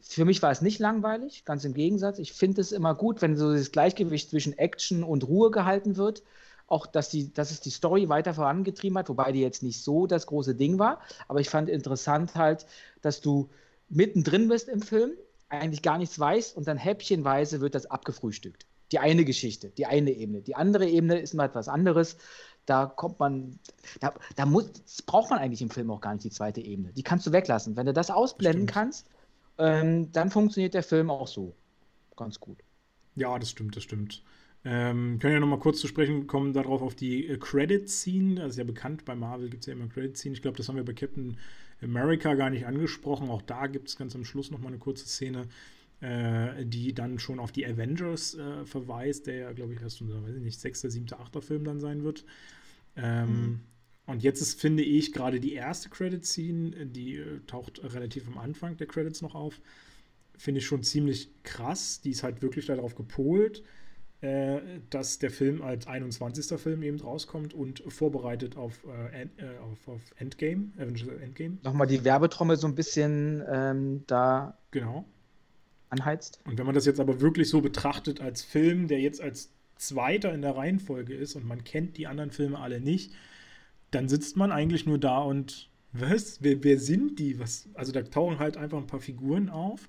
Für 0.00 0.24
mich 0.24 0.40
war 0.40 0.52
es 0.52 0.62
nicht 0.62 0.78
langweilig, 0.78 1.44
ganz 1.44 1.64
im 1.64 1.74
Gegensatz. 1.74 2.20
Ich 2.20 2.32
finde 2.32 2.60
es 2.60 2.70
immer 2.70 2.94
gut, 2.94 3.22
wenn 3.22 3.36
so 3.36 3.52
das 3.52 3.72
Gleichgewicht 3.72 4.30
zwischen 4.30 4.56
Action 4.56 5.02
und 5.02 5.26
Ruhe 5.26 5.50
gehalten 5.50 5.96
wird. 5.96 6.22
Auch, 6.68 6.86
dass, 6.86 7.08
die, 7.08 7.34
dass 7.34 7.50
es 7.50 7.58
die 7.58 7.70
Story 7.70 8.08
weiter 8.08 8.34
vorangetrieben 8.34 8.96
hat, 8.98 9.08
wobei 9.08 9.32
die 9.32 9.40
jetzt 9.40 9.64
nicht 9.64 9.82
so 9.82 10.06
das 10.06 10.28
große 10.28 10.54
Ding 10.54 10.78
war. 10.78 11.00
Aber 11.26 11.40
ich 11.40 11.50
fand 11.50 11.68
interessant 11.68 12.36
halt, 12.36 12.64
dass 13.02 13.20
du 13.20 13.50
mittendrin 13.88 14.46
bist 14.46 14.68
im 14.68 14.80
Film, 14.80 15.10
eigentlich 15.48 15.82
gar 15.82 15.98
nichts 15.98 16.20
weißt 16.20 16.56
und 16.56 16.68
dann 16.68 16.76
häppchenweise 16.76 17.60
wird 17.60 17.74
das 17.74 17.86
abgefrühstückt. 17.86 18.64
Die 18.92 19.00
eine 19.00 19.24
Geschichte, 19.24 19.70
die 19.70 19.86
eine 19.86 20.12
Ebene. 20.12 20.40
Die 20.40 20.54
andere 20.54 20.86
Ebene 20.86 21.18
ist 21.18 21.34
mal 21.34 21.46
etwas 21.46 21.66
anderes 21.66 22.16
da 22.68 22.86
kommt 22.86 23.18
man, 23.18 23.58
da, 24.00 24.14
da 24.36 24.46
muss, 24.46 24.70
braucht 25.06 25.30
man 25.30 25.38
eigentlich 25.38 25.62
im 25.62 25.70
Film 25.70 25.90
auch 25.90 26.00
gar 26.00 26.12
nicht 26.12 26.24
die 26.24 26.30
zweite 26.30 26.60
Ebene. 26.60 26.92
Die 26.92 27.02
kannst 27.02 27.26
du 27.26 27.32
weglassen. 27.32 27.76
Wenn 27.76 27.86
du 27.86 27.92
das 27.92 28.10
ausblenden 28.10 28.66
das 28.66 28.74
kannst, 28.74 29.06
ähm, 29.58 30.12
dann 30.12 30.30
funktioniert 30.30 30.74
der 30.74 30.82
Film 30.82 31.10
auch 31.10 31.26
so 31.26 31.54
ganz 32.16 32.38
gut. 32.40 32.58
Ja, 33.16 33.38
das 33.38 33.50
stimmt, 33.50 33.76
das 33.76 33.84
stimmt. 33.84 34.22
Ähm, 34.64 35.18
können 35.18 35.34
ja 35.34 35.40
nochmal 35.40 35.60
kurz 35.60 35.80
zu 35.80 35.86
sprechen 35.86 36.26
kommen 36.26 36.52
darauf 36.52 36.82
auf 36.82 36.94
die 36.94 37.26
äh, 37.26 37.38
Credit-Scene. 37.38 38.36
Das 38.36 38.50
ist 38.50 38.58
ja 38.58 38.64
bekannt, 38.64 39.04
bei 39.04 39.14
Marvel 39.14 39.48
gibt 39.48 39.62
es 39.62 39.66
ja 39.66 39.72
immer 39.72 39.88
Credit-Scene. 39.88 40.34
Ich 40.34 40.42
glaube, 40.42 40.56
das 40.56 40.68
haben 40.68 40.76
wir 40.76 40.84
bei 40.84 40.92
Captain 40.92 41.36
America 41.82 42.34
gar 42.34 42.50
nicht 42.50 42.66
angesprochen. 42.66 43.30
Auch 43.30 43.42
da 43.42 43.66
gibt 43.66 43.88
es 43.88 43.96
ganz 43.96 44.14
am 44.14 44.24
Schluss 44.24 44.50
nochmal 44.50 44.72
eine 44.72 44.78
kurze 44.78 45.06
Szene, 45.06 45.46
äh, 46.00 46.64
die 46.64 46.92
dann 46.92 47.18
schon 47.18 47.38
auf 47.38 47.52
die 47.52 47.66
Avengers 47.66 48.34
äh, 48.34 48.64
verweist, 48.64 49.26
der 49.26 49.36
ja, 49.36 49.52
glaube 49.52 49.74
ich, 49.74 49.80
erst 49.80 50.00
unser, 50.00 50.22
weiß 50.22 50.36
ich 50.36 50.42
nicht, 50.42 50.60
sechster, 50.60 50.90
siebter, 50.90 51.20
achter 51.20 51.40
Film 51.40 51.64
dann 51.64 51.80
sein 51.80 52.02
wird. 52.02 52.24
Ähm, 52.98 53.28
mhm. 53.28 53.60
Und 54.06 54.22
jetzt 54.22 54.40
ist, 54.40 54.58
finde 54.58 54.82
ich, 54.82 55.12
gerade 55.12 55.38
die 55.38 55.52
erste 55.52 55.90
Credit-Scene, 55.90 56.86
die 56.86 57.16
äh, 57.16 57.40
taucht 57.46 57.80
relativ 57.82 58.26
am 58.26 58.38
Anfang 58.38 58.76
der 58.76 58.86
Credits 58.86 59.20
noch 59.20 59.34
auf, 59.34 59.60
finde 60.36 60.60
ich 60.60 60.66
schon 60.66 60.82
ziemlich 60.82 61.28
krass. 61.42 62.00
Die 62.00 62.10
ist 62.10 62.22
halt 62.22 62.40
wirklich 62.40 62.66
darauf 62.66 62.94
gepolt, 62.94 63.62
äh, 64.22 64.60
dass 64.88 65.18
der 65.18 65.30
Film 65.30 65.60
als 65.60 65.86
21. 65.86 66.58
Film 66.58 66.82
eben 66.82 66.98
rauskommt 66.98 67.52
und 67.52 67.82
vorbereitet 67.86 68.56
auf, 68.56 68.80
äh, 69.12 69.24
äh, 69.24 69.58
auf, 69.58 69.88
auf, 69.88 70.00
Endgame, 70.16 70.72
Avengers 70.78 71.08
Endgame. 71.20 71.58
Nochmal 71.62 71.86
die 71.86 72.02
Werbetrommel 72.02 72.56
so 72.56 72.66
ein 72.66 72.74
bisschen 72.74 73.44
ähm, 73.46 74.04
da 74.06 74.56
genau. 74.70 75.04
anheizt. 75.90 76.40
Und 76.46 76.56
wenn 76.56 76.64
man 76.64 76.74
das 76.74 76.86
jetzt 76.86 76.98
aber 76.98 77.20
wirklich 77.20 77.50
so 77.50 77.60
betrachtet 77.60 78.22
als 78.22 78.42
Film, 78.42 78.88
der 78.88 79.00
jetzt 79.00 79.20
als 79.20 79.50
Zweiter 79.78 80.32
in 80.34 80.42
der 80.42 80.56
Reihenfolge 80.56 81.14
ist 81.14 81.34
und 81.36 81.46
man 81.46 81.64
kennt 81.64 81.96
die 81.96 82.06
anderen 82.06 82.30
Filme 82.30 82.58
alle 82.58 82.80
nicht, 82.80 83.12
dann 83.90 84.08
sitzt 84.08 84.36
man 84.36 84.52
eigentlich 84.52 84.86
nur 84.86 84.98
da 84.98 85.18
und 85.18 85.70
was? 85.92 86.42
Wer, 86.42 86.62
wer 86.62 86.78
sind 86.78 87.18
die? 87.18 87.38
Was? 87.38 87.68
Also 87.74 87.92
da 87.92 88.02
tauchen 88.02 88.38
halt 88.38 88.58
einfach 88.58 88.76
ein 88.76 88.86
paar 88.86 89.00
Figuren 89.00 89.48
auf 89.48 89.88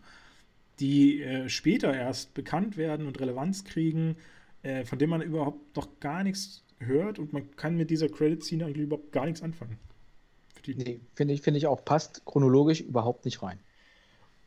die 0.80 1.22
äh, 1.22 1.50
später 1.50 1.94
erst 1.94 2.34
bekannt 2.34 2.78
werden 2.78 3.08
und 3.08 3.20
Relevanz 3.20 3.64
kriegen, 3.64 4.16
äh, 4.64 4.86
von 4.86 5.00
denen 5.00 5.10
man 5.10 5.22
überhaupt 5.22 5.76
noch 5.76 6.00
gar 6.00 6.24
nichts 6.24 6.64
hört 6.80 7.20
und 7.20 7.34
man 7.34 7.56
kann 7.56 7.76
mit 7.76 7.90
dieser 7.90 8.08
Credit-Scene 8.08 8.66
eigentlich 8.66 8.84
überhaupt 8.84 9.12
gar 9.12 9.26
nichts 9.26 9.42
anfangen. 9.42 9.78
Nee, 10.66 11.00
finde 11.16 11.34
ich, 11.34 11.42
find 11.42 11.58
ich 11.58 11.68
auch, 11.68 11.84
passt 11.84 12.26
chronologisch 12.26 12.82
überhaupt 12.82 13.26
nicht 13.26 13.42
rein. 13.42 13.60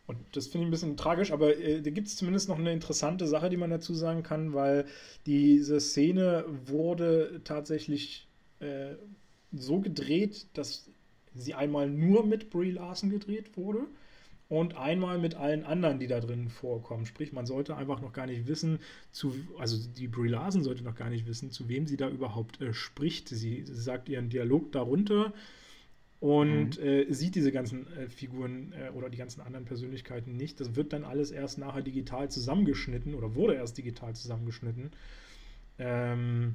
Und 0.07 0.19
das 0.33 0.49
finde 0.49 0.65
ich 0.65 0.69
ein 0.69 0.71
bisschen 0.73 0.97
tragisch, 0.97 1.33
aber 1.33 1.57
äh, 1.57 1.81
da 1.81 1.91
gibt 1.91 2.09
es 2.09 2.17
zumindest 2.17 2.49
noch 2.49 2.59
eine 2.59 2.73
interessante 2.73 3.27
Sache, 3.27 3.51
die 3.51 3.57
man 3.57 3.71
dazu 3.71 3.95
sagen 3.95 4.23
kann, 4.23 4.53
weil 4.53 4.85
diese 5.27 5.81
Szene 5.81 6.45
wurde 6.67 7.41
tatsächlich 7.45 8.27
äh, 8.61 8.95
so 9.53 9.81
gedreht, 9.81 10.47
dass 10.55 10.91
sie 11.35 11.55
einmal 11.55 11.89
nur 11.89 12.27
mit 12.27 12.51
Brie 12.51 12.73
Larson 12.73 13.11
gedreht 13.11 13.57
wurde 13.57 13.87
und 14.49 14.77
einmal 14.77 15.19
mit 15.19 15.35
allen 15.35 15.65
anderen, 15.65 15.99
die 15.99 16.09
da 16.09 16.21
drin 16.21 16.51
vorkommen. 16.51 17.07
Sprich, 17.07 17.33
man 17.33 17.47
sollte 17.47 17.77
einfach 17.77 18.03
noch 18.03 18.13
gar 18.13 18.27
nicht 18.27 18.47
wissen, 18.47 18.81
zu, 19.11 19.35
also 19.59 19.79
die 19.97 20.09
Brie 20.09 20.29
Larson 20.29 20.63
sollte 20.63 20.85
noch 20.85 20.95
gar 20.95 21.09
nicht 21.09 21.27
wissen, 21.27 21.51
zu 21.51 21.69
wem 21.69 21.87
sie 21.87 21.97
da 21.97 22.09
überhaupt 22.09 22.61
äh, 22.61 22.75
spricht. 22.75 23.29
Sie, 23.31 23.65
sie, 23.65 23.75
sagt 23.75 24.09
ihren 24.11 24.29
Dialog 24.29 24.71
darunter 24.73 25.33
und 26.23 26.79
mhm. 26.79 26.87
äh, 26.87 27.13
sieht 27.13 27.35
diese 27.35 27.51
ganzen 27.51 27.93
äh, 27.97 28.09
Figuren 28.09 28.73
äh, 28.75 28.91
oder 28.91 29.11
die 29.11 29.17
ganzen 29.17 29.41
anderen 29.41 29.65
Persönlichkeiten 29.65 30.37
nicht. 30.37 30.61
Das 30.61 30.77
wird 30.77 30.93
dann 30.93 31.03
alles 31.03 31.33
erst 31.33 31.59
nachher 31.59 31.83
digital 31.83 32.31
zusammengeschnitten 32.31 33.15
oder 33.15 33.35
wurde 33.35 33.55
erst 33.55 33.77
digital 33.77 34.15
zusammengeschnitten. 34.15 34.93
Ähm, 35.81 36.55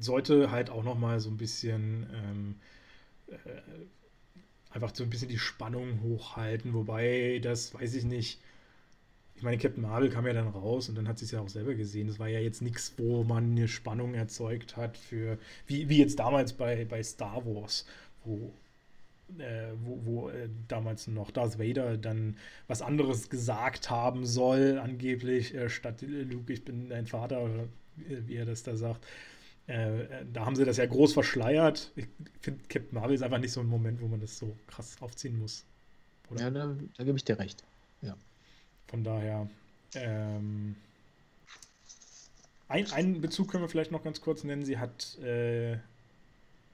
sollte 0.00 0.50
halt 0.50 0.68
auch 0.68 0.82
noch 0.82 0.98
mal 0.98 1.20
so 1.20 1.30
ein 1.30 1.36
bisschen 1.36 2.08
ähm, 2.12 2.54
äh, 3.28 3.36
einfach 4.70 4.92
so 4.92 5.04
ein 5.04 5.10
bisschen 5.10 5.28
die 5.28 5.38
Spannung 5.38 6.02
hochhalten, 6.02 6.74
wobei 6.74 7.38
das, 7.40 7.72
weiß 7.72 7.94
ich 7.94 8.04
nicht, 8.04 8.40
ich 9.40 9.44
meine, 9.44 9.56
Captain 9.56 9.80
Marvel 9.82 10.10
kam 10.10 10.26
ja 10.26 10.34
dann 10.34 10.48
raus 10.48 10.90
und 10.90 10.96
dann 10.96 11.08
hat 11.08 11.18
sie 11.18 11.24
es 11.24 11.30
ja 11.30 11.40
auch 11.40 11.48
selber 11.48 11.74
gesehen. 11.74 12.08
Das 12.08 12.18
war 12.18 12.28
ja 12.28 12.40
jetzt 12.40 12.60
nichts, 12.60 12.92
wo 12.98 13.24
man 13.24 13.52
eine 13.52 13.68
Spannung 13.68 14.12
erzeugt 14.12 14.76
hat 14.76 14.98
für, 14.98 15.38
wie, 15.66 15.88
wie 15.88 15.96
jetzt 15.96 16.18
damals 16.18 16.52
bei, 16.52 16.84
bei 16.84 17.02
Star 17.02 17.46
Wars, 17.46 17.86
wo, 18.22 18.52
äh, 19.38 19.68
wo, 19.82 19.98
wo 20.04 20.28
äh, 20.28 20.50
damals 20.68 21.06
noch 21.06 21.30
Darth 21.30 21.58
Vader 21.58 21.96
dann 21.96 22.36
was 22.68 22.82
anderes 22.82 23.30
gesagt 23.30 23.88
haben 23.88 24.26
soll, 24.26 24.78
angeblich, 24.78 25.54
äh, 25.54 25.70
statt 25.70 26.02
Luke, 26.02 26.52
ich 26.52 26.62
bin 26.62 26.90
dein 26.90 27.06
Vater, 27.06 27.42
oder 27.42 27.64
wie 27.96 28.36
er 28.36 28.44
das 28.44 28.62
da 28.62 28.76
sagt. 28.76 29.06
Äh, 29.68 30.02
äh, 30.02 30.26
da 30.30 30.44
haben 30.44 30.54
sie 30.54 30.66
das 30.66 30.76
ja 30.76 30.84
groß 30.84 31.14
verschleiert. 31.14 31.92
Ich 31.96 32.08
finde, 32.42 32.60
Captain 32.68 32.94
Marvel 32.94 33.14
ist 33.14 33.22
einfach 33.22 33.38
nicht 33.38 33.52
so 33.52 33.60
ein 33.60 33.68
Moment, 33.68 34.02
wo 34.02 34.06
man 34.06 34.20
das 34.20 34.36
so 34.36 34.54
krass 34.66 34.98
aufziehen 35.00 35.38
muss. 35.38 35.64
Oder? 36.30 36.42
Ja, 36.42 36.50
da, 36.50 36.76
da 36.98 37.04
gebe 37.04 37.16
ich 37.16 37.24
dir 37.24 37.38
recht. 37.38 37.64
Ja. 38.02 38.14
Von 38.90 39.04
daher. 39.04 39.48
Ähm, 39.94 40.76
ein, 42.68 42.90
einen 42.92 43.20
Bezug 43.20 43.50
können 43.50 43.64
wir 43.64 43.68
vielleicht 43.68 43.92
noch 43.92 44.04
ganz 44.04 44.20
kurz 44.20 44.44
nennen. 44.44 44.64
Sie 44.64 44.78
hat. 44.78 45.18
Äh, 45.18 45.78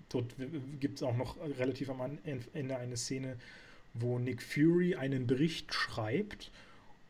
dort 0.09 0.35
gibt 0.81 0.97
es 0.97 1.03
auch 1.03 1.17
noch 1.17 1.37
relativ 1.59 1.91
am 1.91 2.19
Ende 2.25 2.77
eine 2.77 2.97
Szene, 2.97 3.37
wo 3.95 4.19
Nick 4.19 4.43
Fury 4.43 4.95
einen 4.95 5.27
Bericht 5.27 5.75
schreibt 5.75 6.51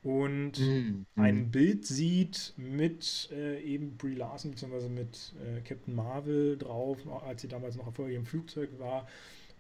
und 0.07 0.61
mhm. 0.61 1.05
ein 1.17 1.51
Bild 1.51 1.85
sieht 1.85 2.55
mit 2.57 3.29
äh, 3.33 3.61
eben 3.61 3.97
Brie 3.97 4.15
Larson 4.15 4.53
bzw. 4.53 4.89
mit 4.89 5.33
äh, 5.45 5.61
Captain 5.63 5.97
Marvel 5.97 6.57
drauf, 6.57 6.99
als 7.27 7.43
sie 7.43 7.49
damals 7.49 7.77
noch 7.77 7.93
vor 7.93 8.09
ihrem 8.09 8.25
Flugzeug 8.25 8.71
war. 8.79 9.09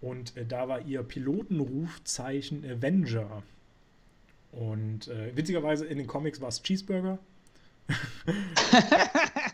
Und 0.00 0.36
äh, 0.36 0.46
da 0.46 0.68
war 0.68 0.82
ihr 0.82 1.02
Pilotenrufzeichen 1.02 2.64
Avenger. 2.64 3.42
Und 4.56 5.08
äh, 5.08 5.36
witzigerweise 5.36 5.84
in 5.84 5.98
den 5.98 6.06
Comics 6.06 6.40
war 6.40 6.48
es 6.48 6.62
Cheeseburger. 6.62 7.18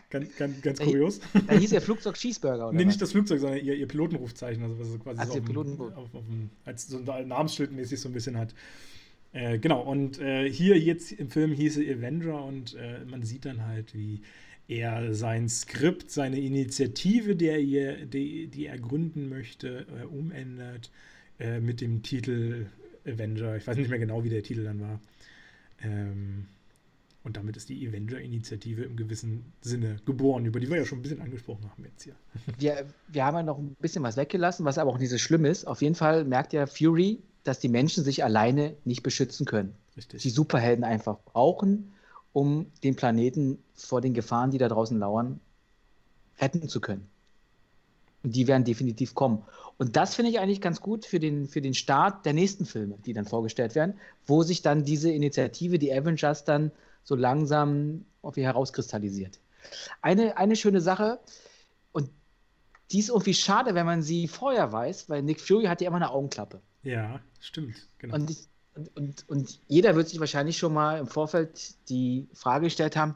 ganz, 0.09 0.35
ganz, 0.37 0.61
ganz 0.61 0.79
kurios. 0.79 1.19
Da 1.45 1.53
hieß 1.53 1.73
ihr 1.73 1.81
Flugzeug 1.81 2.15
Cheeseburger, 2.15 2.69
oder? 2.69 2.77
Nee, 2.77 2.85
nicht 2.85 3.01
das 3.01 3.11
Flugzeug, 3.11 3.41
sondern 3.41 3.63
ihr, 3.63 3.75
ihr 3.75 3.87
Pilotenrufzeichen. 3.87 4.63
Also 4.63 4.79
was 4.79 4.99
quasi 5.01 5.19
also 5.19 5.33
so 5.33 5.41
Piloten 5.41 5.73
auf, 5.73 5.97
auf, 5.97 6.15
auf, 6.15 6.23
als 6.63 6.87
so 6.87 6.99
ein 6.99 7.27
Namensschild 7.27 7.73
mäßig 7.73 7.99
so 7.99 8.07
ein 8.09 8.13
bisschen 8.13 8.37
hat. 8.37 8.55
Äh, 9.33 9.59
genau, 9.59 9.81
und 9.81 10.19
äh, 10.19 10.49
hier 10.49 10.79
jetzt 10.79 11.11
im 11.11 11.29
Film 11.29 11.51
hieße 11.51 11.81
Avenger 11.81 12.43
und 12.45 12.75
äh, 12.75 13.03
man 13.05 13.23
sieht 13.23 13.45
dann 13.45 13.65
halt, 13.65 13.93
wie 13.93 14.21
er 14.69 15.13
sein 15.13 15.49
Skript, 15.49 16.11
seine 16.11 16.39
Initiative, 16.39 17.35
der 17.35 17.59
er, 17.59 18.05
die, 18.05 18.47
die 18.47 18.67
er 18.67 18.77
gründen 18.77 19.27
möchte, 19.27 19.85
äh, 20.01 20.05
umändert 20.05 20.91
äh, 21.39 21.59
mit 21.59 21.81
dem 21.81 22.03
Titel 22.03 22.67
Avenger. 23.05 23.57
Ich 23.57 23.67
weiß 23.67 23.77
nicht 23.77 23.89
mehr 23.89 23.99
genau, 23.99 24.23
wie 24.23 24.29
der 24.29 24.43
Titel 24.43 24.63
dann 24.63 24.79
war. 24.81 24.99
Ähm, 25.81 26.45
und 27.23 27.37
damit 27.37 27.55
ist 27.55 27.69
die 27.69 27.87
Avenger-Initiative 27.87 28.83
im 28.83 28.97
gewissen 28.97 29.53
Sinne 29.61 29.97
geboren, 30.05 30.45
über 30.45 30.59
die 30.59 30.69
wir 30.69 30.77
ja 30.77 30.85
schon 30.85 30.99
ein 30.99 31.01
bisschen 31.03 31.21
angesprochen 31.21 31.69
haben 31.69 31.85
jetzt 31.85 32.03
hier. 32.03 32.15
Wir, 32.57 32.85
wir 33.07 33.25
haben 33.25 33.35
ja 33.35 33.43
noch 33.43 33.57
ein 33.57 33.75
bisschen 33.79 34.03
was 34.03 34.17
weggelassen, 34.17 34.65
was 34.65 34.77
aber 34.77 34.91
auch 34.91 34.97
nicht 34.97 35.09
so 35.09 35.17
schlimm 35.17 35.45
ist. 35.45 35.65
Auf 35.65 35.81
jeden 35.81 35.95
Fall 35.95 36.25
merkt 36.25 36.51
ja 36.51 36.65
Fury, 36.65 37.21
dass 37.45 37.59
die 37.59 37.69
Menschen 37.69 38.03
sich 38.03 38.23
alleine 38.23 38.75
nicht 38.83 39.03
beschützen 39.03 39.45
können. 39.45 39.73
Richtig. 39.95 40.21
Die 40.21 40.29
Superhelden 40.29 40.83
einfach 40.83 41.17
brauchen, 41.23 41.93
um 42.33 42.65
den 42.83 42.95
Planeten 42.95 43.59
vor 43.73 44.01
den 44.01 44.13
Gefahren, 44.13 44.51
die 44.51 44.57
da 44.57 44.67
draußen 44.67 44.97
lauern, 44.99 45.39
retten 46.39 46.67
zu 46.67 46.81
können. 46.81 47.07
Und 48.23 48.35
die 48.35 48.47
werden 48.47 48.63
definitiv 48.63 49.15
kommen. 49.15 49.43
Und 49.77 49.95
das 49.95 50.15
finde 50.15 50.31
ich 50.31 50.39
eigentlich 50.39 50.61
ganz 50.61 50.79
gut 50.79 51.05
für 51.05 51.19
den, 51.19 51.47
für 51.47 51.61
den 51.61 51.73
Start 51.73 52.25
der 52.25 52.33
nächsten 52.33 52.65
Filme, 52.65 52.97
die 53.05 53.13
dann 53.13 53.25
vorgestellt 53.25 53.75
werden, 53.75 53.95
wo 54.25 54.43
sich 54.43 54.61
dann 54.61 54.85
diese 54.85 55.11
Initiative, 55.11 55.77
die 55.77 55.91
Avengers, 55.91 56.45
dann 56.45 56.71
so 57.03 57.15
langsam 57.15 58.05
irgendwie 58.21 58.43
herauskristallisiert. 58.43 59.39
Eine, 60.01 60.37
eine 60.37 60.55
schöne 60.55 60.79
Sache, 60.79 61.19
und 61.91 62.09
die 62.91 62.99
ist 62.99 63.09
irgendwie 63.09 63.33
schade, 63.33 63.75
wenn 63.75 63.85
man 63.85 64.01
sie 64.01 64.27
vorher 64.27 64.71
weiß, 64.71 65.09
weil 65.09 65.21
Nick 65.21 65.41
Fury 65.41 65.65
hat 65.65 65.81
ja 65.81 65.87
immer 65.87 65.97
eine 65.97 66.11
Augenklappe. 66.11 66.61
Ja, 66.83 67.19
stimmt, 67.39 67.87
genau. 67.97 68.15
Und, 68.15 68.37
und, 68.75 68.97
und, 68.97 69.29
und 69.29 69.59
jeder 69.67 69.95
wird 69.95 70.09
sich 70.09 70.19
wahrscheinlich 70.19 70.57
schon 70.57 70.73
mal 70.73 70.99
im 70.99 71.07
Vorfeld 71.07 71.75
die 71.89 72.27
Frage 72.33 72.65
gestellt 72.65 72.95
haben, 72.95 73.15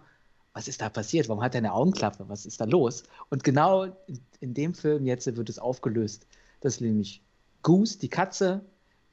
was 0.58 0.68
ist 0.68 0.82
da 0.82 0.90
passiert? 0.90 1.30
Warum 1.30 1.44
hat 1.44 1.54
er 1.54 1.60
eine 1.60 1.72
Augenklappe? 1.72 2.26
Was 2.30 2.48
ist 2.48 2.60
da 2.60 2.66
los? 2.66 3.04
Und 3.30 3.44
genau 3.44 3.84
in, 3.84 4.20
in 4.40 4.54
dem 4.56 4.74
Film 4.74 5.06
jetzt 5.06 5.28
wird 5.38 5.50
es 5.50 5.60
aufgelöst, 5.60 6.26
dass 6.62 6.82
nämlich 6.82 7.22
Goose, 7.62 8.00
die 8.00 8.10
Katze, 8.10 8.62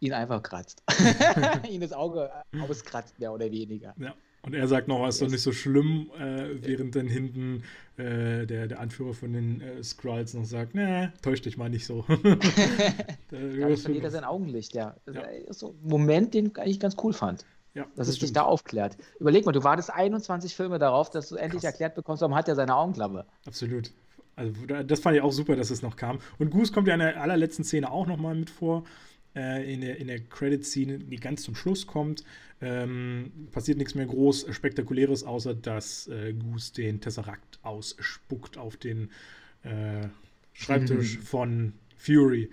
ihn 0.00 0.14
einfach 0.14 0.42
kratzt. 0.42 0.82
ihn 1.68 1.82
das 1.82 1.92
Auge 1.92 2.30
auskratzt, 2.66 3.18
mehr 3.18 3.30
oder 3.30 3.50
weniger. 3.50 3.94
Ja. 3.98 4.14
Und 4.40 4.54
er 4.54 4.66
sagt 4.68 4.88
noch, 4.88 5.06
es 5.06 5.16
ist 5.16 5.22
doch 5.22 5.30
nicht 5.30 5.42
so 5.42 5.52
schlimm, 5.52 6.10
äh, 6.18 6.62
während 6.62 6.96
dann 6.96 7.08
hinten 7.08 7.62
äh, 7.98 8.46
der, 8.46 8.66
der 8.66 8.80
Anführer 8.80 9.12
von 9.12 9.34
den 9.34 9.60
äh, 9.60 9.82
Skrulls 9.82 10.32
noch 10.32 10.44
sagt, 10.46 10.72
na, 10.74 11.12
täusch 11.20 11.42
dich 11.42 11.58
mal 11.58 11.68
nicht 11.68 11.84
so. 11.84 12.04
da 12.08 12.16
verliert 13.76 14.04
er 14.04 14.10
sein 14.10 14.24
Augenlicht, 14.24 14.74
ja. 14.74 14.96
Das 15.04 15.14
ja. 15.14 15.22
ist 15.22 15.60
so 15.60 15.70
ein 15.70 15.88
Moment, 15.88 16.32
den 16.32 16.46
ich 16.46 16.58
eigentlich 16.58 16.80
ganz 16.80 16.96
cool 17.02 17.12
fand. 17.12 17.44
Ja, 17.74 17.86
dass 17.96 18.06
es 18.06 18.20
dich 18.20 18.32
da 18.32 18.42
aufklärt. 18.42 18.96
Überleg 19.18 19.44
mal, 19.44 19.52
du 19.52 19.64
wartest 19.64 19.92
21 19.92 20.54
Filme 20.54 20.78
darauf, 20.78 21.10
dass 21.10 21.28
du 21.28 21.36
endlich 21.36 21.62
Krass. 21.62 21.72
erklärt 21.72 21.96
bekommst, 21.96 22.20
warum 22.22 22.36
hat 22.36 22.48
er 22.48 22.54
seine 22.54 22.76
Augenklappe. 22.76 23.26
Absolut. 23.46 23.90
Also 24.36 24.52
das 24.66 25.00
fand 25.00 25.16
ich 25.16 25.22
auch 25.22 25.32
super, 25.32 25.56
dass 25.56 25.70
es 25.70 25.82
noch 25.82 25.96
kam. 25.96 26.18
Und 26.38 26.50
Goose 26.50 26.72
kommt 26.72 26.88
ja 26.88 26.94
in 26.94 27.00
der 27.00 27.20
allerletzten 27.20 27.64
Szene 27.64 27.90
auch 27.90 28.06
nochmal 28.06 28.34
mit 28.34 28.50
vor 28.50 28.84
äh, 29.34 29.72
in 29.72 29.80
der, 29.80 29.98
in 29.98 30.06
der 30.06 30.20
Credit-Scene, 30.20 30.98
die 30.98 31.16
ganz 31.16 31.42
zum 31.42 31.54
Schluss 31.54 31.86
kommt. 31.86 32.24
Ähm, 32.60 33.48
passiert 33.50 33.78
nichts 33.78 33.94
mehr 33.94 34.06
groß 34.06 34.46
Spektakuläres, 34.54 35.24
außer 35.24 35.54
dass 35.54 36.06
äh, 36.08 36.32
Goose 36.32 36.72
den 36.74 37.00
Tesseract 37.00 37.58
ausspuckt 37.62 38.56
auf 38.56 38.76
den 38.76 39.10
äh, 39.62 40.06
Schreibtisch 40.52 41.18
mhm. 41.18 41.22
von 41.22 41.72
Fury. 41.96 42.50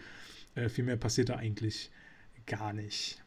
Äh, 0.55 0.69
viel 0.69 0.83
mehr 0.83 0.97
passiert 0.97 1.29
da 1.29 1.35
eigentlich 1.35 1.91
gar 2.47 2.73
nicht. 2.73 3.21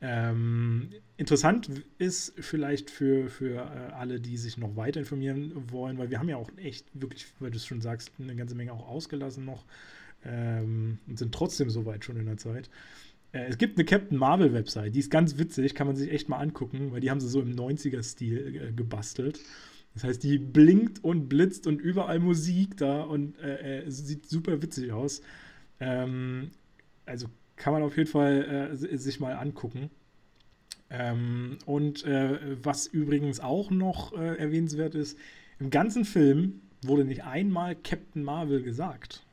Ähm, 0.00 0.90
interessant 1.16 1.70
ist 1.98 2.34
vielleicht 2.38 2.90
für, 2.90 3.28
für 3.28 3.56
äh, 3.56 3.92
alle, 3.94 4.20
die 4.20 4.36
sich 4.36 4.58
noch 4.58 4.76
weiter 4.76 5.00
informieren 5.00 5.52
wollen, 5.70 5.96
weil 5.96 6.10
wir 6.10 6.18
haben 6.18 6.28
ja 6.28 6.36
auch 6.36 6.50
echt 6.58 6.86
wirklich, 6.92 7.26
weil 7.40 7.50
du 7.50 7.56
es 7.56 7.66
schon 7.66 7.80
sagst, 7.80 8.12
eine 8.18 8.36
ganze 8.36 8.54
Menge 8.54 8.72
auch 8.72 8.86
ausgelassen 8.86 9.44
noch 9.44 9.64
ähm, 10.24 10.98
und 11.06 11.18
sind 11.18 11.34
trotzdem 11.34 11.70
so 11.70 11.86
weit 11.86 12.04
schon 12.04 12.18
in 12.18 12.26
der 12.26 12.36
Zeit. 12.36 12.68
Äh, 13.32 13.46
es 13.46 13.56
gibt 13.56 13.78
eine 13.78 13.86
Captain 13.86 14.18
Marvel 14.18 14.52
Website, 14.52 14.94
die 14.94 15.00
ist 15.00 15.10
ganz 15.10 15.38
witzig, 15.38 15.74
kann 15.74 15.86
man 15.86 15.96
sich 15.96 16.12
echt 16.12 16.28
mal 16.28 16.38
angucken, 16.38 16.92
weil 16.92 17.00
die 17.00 17.10
haben 17.10 17.20
sie 17.20 17.28
so 17.28 17.40
im 17.40 17.54
90er-Stil 17.54 18.68
äh, 18.68 18.72
gebastelt. 18.72 19.40
Das 19.94 20.04
heißt, 20.04 20.22
die 20.22 20.36
blinkt 20.36 21.02
und 21.02 21.28
blitzt 21.28 21.66
und 21.66 21.80
überall 21.80 22.18
Musik 22.18 22.76
da 22.76 23.00
und 23.00 23.38
äh, 23.38 23.80
äh 23.80 23.90
sieht 23.90 24.28
super 24.28 24.60
witzig 24.60 24.92
aus. 24.92 25.22
Ähm, 25.80 26.50
also 27.06 27.28
kann 27.56 27.72
man 27.72 27.82
auf 27.82 27.96
jeden 27.96 28.08
Fall 28.08 28.78
äh, 28.80 28.96
sich 28.96 29.20
mal 29.20 29.34
angucken. 29.34 29.90
Ähm, 30.88 31.58
und 31.66 32.04
äh, 32.04 32.64
was 32.64 32.86
übrigens 32.86 33.40
auch 33.40 33.70
noch 33.70 34.12
äh, 34.12 34.36
erwähnenswert 34.36 34.94
ist, 34.94 35.18
im 35.58 35.70
ganzen 35.70 36.04
Film 36.04 36.60
wurde 36.82 37.04
nicht 37.04 37.24
einmal 37.24 37.74
Captain 37.74 38.22
Marvel 38.22 38.62
gesagt. 38.62 39.24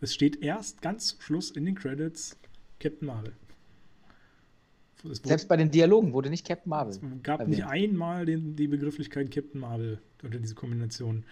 Es 0.00 0.14
steht 0.14 0.42
erst 0.42 0.80
ganz 0.80 1.08
zum 1.08 1.20
Schluss 1.20 1.50
in 1.50 1.64
den 1.64 1.74
Credits 1.74 2.36
Captain 2.80 3.06
Marvel. 3.06 3.32
Selbst 5.04 5.48
bei 5.48 5.56
den 5.56 5.70
Dialogen 5.70 6.12
wurde 6.12 6.30
nicht 6.30 6.46
Captain 6.46 6.70
Marvel. 6.70 6.94
Es 6.94 7.00
gab 7.22 7.40
erwähnt. 7.40 7.56
nicht 7.56 7.66
einmal 7.66 8.24
den, 8.24 8.56
die 8.56 8.68
Begrifflichkeit 8.68 9.30
Captain 9.32 9.60
Marvel 9.60 9.98
unter 10.22 10.38
diese 10.38 10.54
Kombination. 10.54 11.24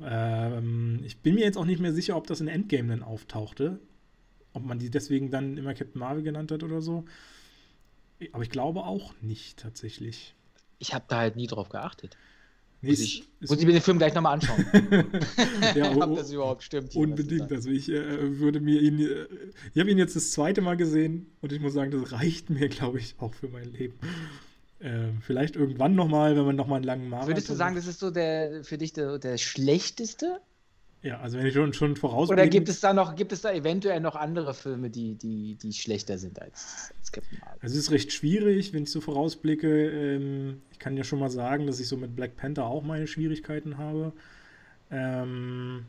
Ähm, 0.00 1.00
ich 1.04 1.18
bin 1.18 1.34
mir 1.34 1.44
jetzt 1.44 1.56
auch 1.56 1.64
nicht 1.64 1.80
mehr 1.80 1.92
sicher, 1.92 2.16
ob 2.16 2.26
das 2.26 2.40
in 2.40 2.48
Endgame 2.48 2.88
dann 2.88 3.02
auftauchte. 3.02 3.80
Ob 4.58 4.64
man 4.64 4.78
die 4.78 4.90
deswegen 4.90 5.30
dann 5.30 5.56
immer 5.56 5.72
Captain 5.72 6.00
Marvel 6.00 6.22
genannt 6.22 6.50
hat 6.50 6.64
oder 6.64 6.82
so. 6.82 7.04
Aber 8.32 8.42
ich 8.42 8.50
glaube 8.50 8.82
auch 8.84 9.14
nicht 9.22 9.58
tatsächlich. 9.58 10.34
Ich 10.80 10.94
habe 10.94 11.04
da 11.08 11.18
halt 11.18 11.36
nie 11.36 11.46
drauf 11.46 11.68
geachtet. 11.68 12.16
Nee, 12.80 12.90
muss, 12.90 13.00
ich, 13.00 13.28
muss 13.40 13.58
ich 13.58 13.66
mir 13.66 13.72
den 13.72 13.82
Film 13.82 13.98
gleich 13.98 14.14
nochmal 14.14 14.34
anschauen. 14.34 14.64
ja, 15.74 15.96
ob 15.96 16.16
das 16.16 16.32
überhaupt 16.32 16.62
stimmt. 16.62 16.92
Hier, 16.92 17.02
unbedingt. 17.02 17.50
Also 17.50 17.70
ich 17.70 17.88
äh, 17.88 18.38
würde 18.38 18.60
mir 18.60 18.80
ihn. 18.80 19.00
Äh, 19.00 19.26
ich 19.74 19.80
habe 19.80 19.90
ihn 19.90 19.98
jetzt 19.98 20.14
das 20.16 20.32
zweite 20.32 20.60
Mal 20.60 20.76
gesehen 20.76 21.26
und 21.40 21.52
ich 21.52 21.60
muss 21.60 21.74
sagen, 21.74 21.90
das 21.90 22.12
reicht 22.12 22.50
mir, 22.50 22.68
glaube 22.68 22.98
ich, 22.98 23.14
auch 23.18 23.34
für 23.34 23.48
mein 23.48 23.72
Leben. 23.72 23.94
Äh, 24.80 25.08
vielleicht 25.22 25.56
irgendwann 25.56 25.96
nochmal, 25.96 26.36
wenn 26.36 26.44
man 26.44 26.54
nochmal 26.54 26.76
einen 26.76 26.84
langen 26.84 27.08
Marathon 27.08 27.30
Würdest 27.30 27.48
du 27.48 27.54
sagen, 27.54 27.74
das 27.74 27.86
ist 27.86 27.98
so 27.98 28.10
der 28.10 28.62
für 28.62 28.78
dich 28.78 28.92
der, 28.92 29.18
der 29.18 29.38
schlechteste 29.38 30.40
ja, 31.02 31.20
also 31.20 31.38
wenn 31.38 31.46
ich 31.46 31.54
schon, 31.54 31.72
schon 31.72 31.96
voraus 31.96 32.28
Oder 32.28 32.48
gibt 32.48 32.68
es 32.68 32.80
da 32.80 32.92
noch, 32.92 33.14
gibt 33.14 33.32
es 33.32 33.42
da 33.42 33.52
eventuell 33.52 34.00
noch 34.00 34.16
andere 34.16 34.52
Filme, 34.52 34.90
die, 34.90 35.14
die, 35.14 35.54
die 35.54 35.72
schlechter 35.72 36.18
sind 36.18 36.42
als, 36.42 36.92
als 36.98 37.12
Captain 37.12 37.38
Marvel? 37.38 37.58
Also 37.60 37.74
es 37.74 37.84
ist 37.84 37.90
recht 37.92 38.12
schwierig, 38.12 38.72
wenn 38.72 38.82
ich 38.82 38.90
so 38.90 39.00
vorausblicke. 39.00 39.90
Ähm, 39.90 40.62
ich 40.72 40.80
kann 40.80 40.96
ja 40.96 41.04
schon 41.04 41.20
mal 41.20 41.30
sagen, 41.30 41.66
dass 41.66 41.78
ich 41.78 41.86
so 41.86 41.96
mit 41.96 42.16
Black 42.16 42.36
Panther 42.36 42.64
auch 42.64 42.82
meine 42.82 43.06
Schwierigkeiten 43.06 43.78
habe. 43.78 44.12
Ähm, 44.90 45.86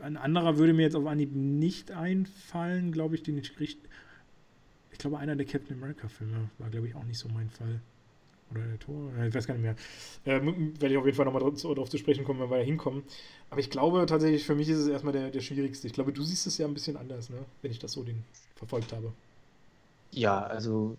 ein 0.00 0.16
anderer 0.16 0.58
würde 0.58 0.72
mir 0.72 0.82
jetzt 0.82 0.96
auf 0.96 1.06
Anhieb 1.06 1.34
nicht 1.34 1.92
einfallen, 1.92 2.90
glaube 2.90 3.14
ich, 3.14 3.22
den 3.22 3.38
ich 3.38 3.60
richtig. 3.60 3.88
Ich 4.90 4.98
glaube, 4.98 5.18
einer 5.18 5.36
der 5.36 5.46
Captain 5.46 5.76
America-Filme 5.76 6.50
war, 6.58 6.70
glaube 6.70 6.88
ich, 6.88 6.94
auch 6.94 7.04
nicht 7.04 7.18
so 7.18 7.28
mein 7.28 7.50
Fall. 7.50 7.80
Oder 8.50 8.62
der 8.62 8.78
Tor? 8.78 9.10
Ich 9.26 9.34
weiß 9.34 9.46
gar 9.46 9.54
nicht 9.54 9.62
mehr. 9.62 9.76
Äh, 10.24 10.40
werde 10.40 10.94
ich 10.94 10.96
auf 10.96 11.04
jeden 11.04 11.16
Fall 11.16 11.24
nochmal 11.24 11.42
darauf 11.42 11.90
zu 11.90 11.98
sprechen 11.98 12.24
kommen, 12.24 12.40
wenn 12.40 12.50
wir 12.50 12.58
da 12.58 12.64
hinkommen. 12.64 13.02
Aber 13.50 13.60
ich 13.60 13.70
glaube 13.70 14.04
tatsächlich, 14.06 14.44
für 14.44 14.54
mich 14.54 14.68
ist 14.68 14.78
es 14.78 14.88
erstmal 14.88 15.12
der, 15.12 15.30
der 15.30 15.40
schwierigste. 15.40 15.86
Ich 15.86 15.92
glaube, 15.92 16.12
du 16.12 16.22
siehst 16.22 16.46
es 16.46 16.58
ja 16.58 16.66
ein 16.66 16.74
bisschen 16.74 16.96
anders, 16.96 17.30
ne? 17.30 17.38
wenn 17.62 17.70
ich 17.70 17.78
das 17.78 17.92
so 17.92 18.02
den 18.02 18.24
verfolgt 18.56 18.92
habe. 18.92 19.12
Ja, 20.10 20.42
also 20.42 20.96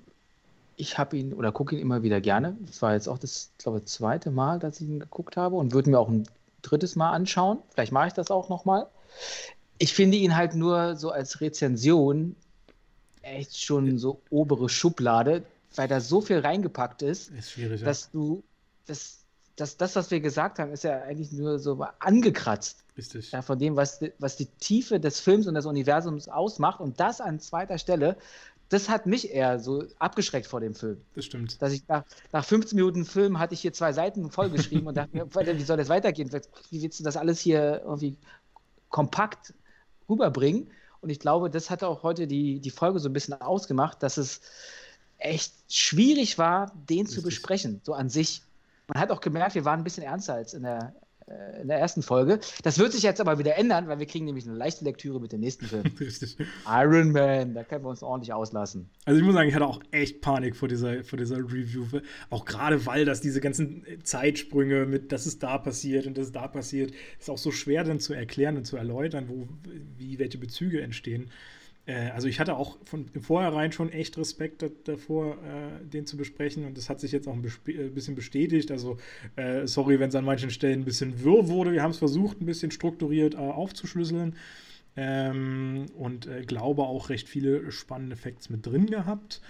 ich 0.78 0.98
habe 0.98 1.18
ihn 1.18 1.34
oder 1.34 1.52
gucke 1.52 1.76
ihn 1.76 1.82
immer 1.82 2.04
wieder 2.04 2.20
gerne. 2.22 2.58
Das 2.66 2.82
war 2.82 2.94
jetzt 2.94 3.08
auch 3.08 3.18
das, 3.18 3.52
glaube 3.58 3.80
ich, 3.80 3.86
zweite 3.86 4.32
Mal, 4.32 4.60
dass 4.60 4.82
ich 4.82 4.88
ihn 4.88 5.00
geguckt 5.00 5.38
habe 5.38 5.56
und 5.56 5.74
würde 5.74 5.90
mir 5.90 6.00
auch 6.00 6.10
ein 6.10 6.28
drittes 6.62 6.96
Mal 6.96 7.12
anschauen. 7.12 7.60
Vielleicht 7.70 7.92
mache 7.92 8.08
ich 8.08 8.14
das 8.14 8.32
auch 8.32 8.50
nochmal. 8.50 8.88
Ich 9.78 9.94
finde 9.94 10.18
ihn 10.18 10.36
halt 10.36 10.56
nur 10.56 10.96
so 10.96 11.12
als 11.12 11.42
Rezension 11.42 12.36
echt 13.22 13.62
schon 13.62 13.98
so 13.98 14.22
obere 14.30 14.70
Schublade 14.70 15.44
weil 15.78 15.88
da 15.88 16.00
so 16.00 16.22
viel 16.22 16.40
reingepackt 16.40 17.02
ist, 17.02 17.32
ist 17.32 17.58
dass 17.84 18.12
du, 18.12 18.44
das, 18.86 19.26
das, 19.56 19.78
das, 19.78 19.96
was 19.96 20.12
wir 20.12 20.20
gesagt 20.20 20.60
haben, 20.60 20.72
ist 20.72 20.84
ja 20.84 21.02
eigentlich 21.04 21.32
nur 21.32 21.60
so 21.60 21.86
angekratzt. 22.00 22.84
Richtig. 22.98 23.32
Ja, 23.32 23.42
von 23.42 23.60
dem, 23.60 23.76
was, 23.76 24.00
was 24.20 24.38
die 24.38 24.46
Tiefe 24.46 25.00
des 25.00 25.20
Films 25.20 25.48
und 25.48 25.56
des 25.56 25.66
Universums 25.66 26.30
ausmacht. 26.30 26.80
Und 26.80 27.00
das 27.00 27.20
an 27.20 27.40
zweiter 27.40 27.78
Stelle, 27.78 28.18
das 28.70 28.90
hat 28.90 29.06
mich 29.06 29.32
eher 29.32 29.60
so 29.60 29.84
abgeschreckt 30.00 30.48
vor 30.48 30.60
dem 30.60 30.74
Film. 30.74 31.02
Das 31.14 31.26
stimmt. 31.26 31.62
Dass 31.62 31.72
ich 31.72 31.88
nach, 31.88 32.04
nach 32.32 32.44
15 32.44 32.76
Minuten 32.76 33.06
Film 33.06 33.38
hatte 33.38 33.54
ich 33.54 33.62
hier 33.62 33.74
zwei 33.74 33.94
Seiten 33.94 34.32
vollgeschrieben 34.32 34.88
und 34.88 34.96
dachte 34.96 35.16
mir, 35.16 35.26
wie 35.58 35.64
soll 35.64 35.78
das 35.78 35.90
weitergehen? 35.90 36.32
Wie 36.72 36.82
willst 36.82 37.00
du 37.00 37.04
das 37.04 37.18
alles 37.18 37.40
hier 37.40 37.82
irgendwie 37.86 38.18
kompakt 38.90 39.54
rüberbringen? 40.10 40.70
Und 41.02 41.10
ich 41.10 41.20
glaube, 41.20 41.50
das 41.50 41.70
hat 41.70 41.84
auch 41.84 42.02
heute 42.02 42.26
die, 42.26 42.60
die 42.60 42.72
Folge 42.72 43.00
so 43.00 43.10
ein 43.10 43.14
bisschen 43.14 43.40
ausgemacht, 43.40 44.02
dass 44.02 44.18
es 44.18 44.42
echt 45.26 45.54
schwierig 45.70 46.38
war, 46.38 46.72
den 46.90 47.02
Richtig. 47.02 47.16
zu 47.16 47.24
besprechen, 47.24 47.82
so 47.84 47.94
an 47.94 48.10
sich. 48.10 48.42
Man 48.88 49.02
hat 49.02 49.12
auch 49.12 49.22
gemerkt, 49.22 49.56
wir 49.56 49.66
waren 49.66 49.80
ein 49.80 49.84
bisschen 49.84 50.04
ernster 50.04 50.36
als 50.36 50.54
in 50.54 50.64
der, 50.64 50.94
äh, 51.28 51.62
in 51.62 51.68
der 51.68 51.80
ersten 51.80 52.04
Folge. 52.04 52.40
Das 52.62 52.78
wird 52.78 52.92
sich 52.92 53.02
jetzt 53.02 53.20
aber 53.20 53.40
wieder 53.40 53.58
ändern, 53.58 53.88
weil 53.88 53.98
wir 53.98 54.06
kriegen 54.06 54.26
nämlich 54.26 54.46
eine 54.46 54.56
leichte 54.56 54.86
Lektüre 54.86 55.20
mit 55.20 55.32
dem 55.32 55.40
nächsten 55.40 55.66
Film. 55.66 55.84
Richtig. 56.00 56.38
Iron 56.68 57.12
Man, 57.12 57.56
da 57.56 57.64
können 57.64 57.84
wir 57.84 57.90
uns 57.90 58.04
ordentlich 58.04 58.32
auslassen. 58.32 58.90
Also 59.06 59.20
ich 59.20 59.26
muss 59.26 59.34
sagen, 59.34 59.50
ich 59.50 59.56
hatte 59.56 59.66
auch 59.66 59.82
echt 59.90 60.22
Panik 60.22 60.56
vor 60.56 60.68
dieser, 60.68 61.04
vor 61.04 61.18
dieser 61.18 61.38
Review. 61.38 61.86
Auch 62.30 62.46
gerade, 62.46 62.86
weil 62.86 63.06
das 63.06 63.22
diese 63.22 63.42
ganzen 63.42 63.84
Zeitsprünge 64.04 64.86
mit, 64.86 65.12
dass 65.12 65.26
es 65.26 65.40
da 65.40 65.58
passiert 65.58 66.06
und 66.06 66.16
das 66.18 66.32
da 66.32 66.48
passiert, 66.48 66.94
ist 67.20 67.30
auch 67.30 67.40
so 67.40 67.50
schwer 67.50 67.84
dann 67.84 68.00
zu 68.00 68.14
erklären 68.14 68.58
und 68.58 68.66
zu 68.66 68.78
erläutern, 68.78 69.28
wo, 69.28 69.48
wie 69.98 70.20
welche 70.20 70.38
Bezüge 70.38 70.82
entstehen. 70.82 71.32
Äh, 71.86 72.10
also 72.10 72.28
ich 72.28 72.40
hatte 72.40 72.56
auch 72.56 72.78
von 72.86 73.08
vornherein 73.20 73.72
schon 73.72 73.92
echt 73.92 74.18
Respekt 74.18 74.66
davor, 74.86 75.38
äh, 75.44 75.86
den 75.86 76.06
zu 76.06 76.18
besprechen 76.18 76.66
und 76.66 76.78
das 76.78 76.90
hat 76.90 77.00
sich 77.00 77.12
jetzt 77.12 77.28
auch 77.28 77.34
ein 77.34 77.46
äh, 77.68 77.90
bisschen 77.90 78.16
bestätigt. 78.16 78.72
Also 78.72 78.98
äh, 79.36 79.68
sorry, 79.68 80.00
wenn 80.00 80.10
es 80.10 80.16
an 80.16 80.26
manchen 80.26 80.50
Stellen 80.50 80.82
ein 80.82 80.86
bisschen 80.86 81.24
wirr 81.24 81.48
wurde. 81.48 81.72
Wir 81.72 81.84
haben 81.84 81.92
es 81.92 81.98
versucht, 81.98 82.42
ein 82.42 82.46
bisschen 82.46 82.72
strukturiert 82.72 83.36
äh, 83.36 83.38
aufzuschlüsseln 83.38 84.36
ähm, 84.96 85.86
und 85.98 86.28
äh, 86.28 86.42
glaube 86.42 86.84
auch 86.84 87.10
recht 87.10 87.30
viele 87.30 87.72
spannende 87.72 88.16
Facts 88.16 88.50
mit 88.50 88.66
drin 88.66 88.88
gehabt. 88.88 89.42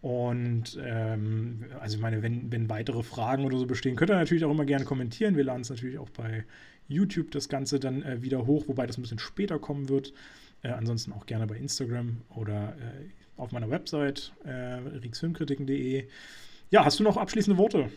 Und 0.00 0.78
ähm, 0.80 1.64
also 1.80 1.96
ich 1.96 2.02
meine, 2.02 2.22
wenn, 2.22 2.52
wenn 2.52 2.70
weitere 2.70 3.02
Fragen 3.02 3.44
oder 3.44 3.58
so 3.58 3.66
bestehen, 3.66 3.96
könnt 3.96 4.12
ihr 4.12 4.16
natürlich 4.16 4.44
auch 4.44 4.50
immer 4.52 4.64
gerne 4.64 4.84
kommentieren. 4.84 5.36
Wir 5.36 5.42
laden 5.42 5.62
es 5.62 5.70
natürlich 5.70 5.98
auch 5.98 6.10
bei 6.10 6.44
YouTube 6.86 7.32
das 7.32 7.48
Ganze 7.48 7.80
dann 7.80 8.22
wieder 8.22 8.46
hoch, 8.46 8.68
wobei 8.68 8.86
das 8.86 8.96
ein 8.96 9.02
bisschen 9.02 9.18
später 9.18 9.58
kommen 9.58 9.88
wird. 9.88 10.12
Äh, 10.62 10.70
ansonsten 10.70 11.12
auch 11.12 11.26
gerne 11.26 11.46
bei 11.46 11.56
Instagram 11.56 12.22
oder 12.34 12.74
äh, 12.78 13.08
auf 13.36 13.52
meiner 13.52 13.70
Website 13.70 14.32
äh, 14.44 14.50
rixfilmkritiken.de. 14.50 16.08
Ja, 16.70 16.84
hast 16.84 16.98
du 16.98 17.04
noch 17.04 17.16
abschließende 17.16 17.56
Worte? 17.56 17.90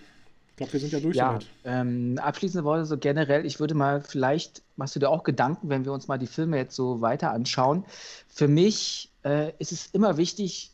Ich 0.51 0.55
glaube, 0.57 0.73
wir 0.73 0.79
sind 0.79 0.93
ja 0.93 0.99
durch. 0.99 1.15
Ja, 1.15 1.39
ähm, 1.63 2.19
abschließende 2.21 2.63
Worte 2.63 2.85
so 2.85 2.97
generell. 2.97 3.45
Ich 3.45 3.59
würde 3.59 3.73
mal, 3.73 4.01
vielleicht 4.01 4.61
machst 4.75 4.95
du 4.95 4.99
dir 4.99 5.09
auch 5.09 5.23
Gedanken, 5.23 5.69
wenn 5.69 5.85
wir 5.85 5.93
uns 5.93 6.07
mal 6.07 6.19
die 6.19 6.27
Filme 6.27 6.57
jetzt 6.57 6.75
so 6.75 7.01
weiter 7.01 7.31
anschauen. 7.31 7.85
Für 8.27 8.47
mich 8.47 9.09
äh, 9.23 9.53
ist 9.57 9.71
es 9.71 9.87
immer 9.87 10.17
wichtig, 10.17 10.71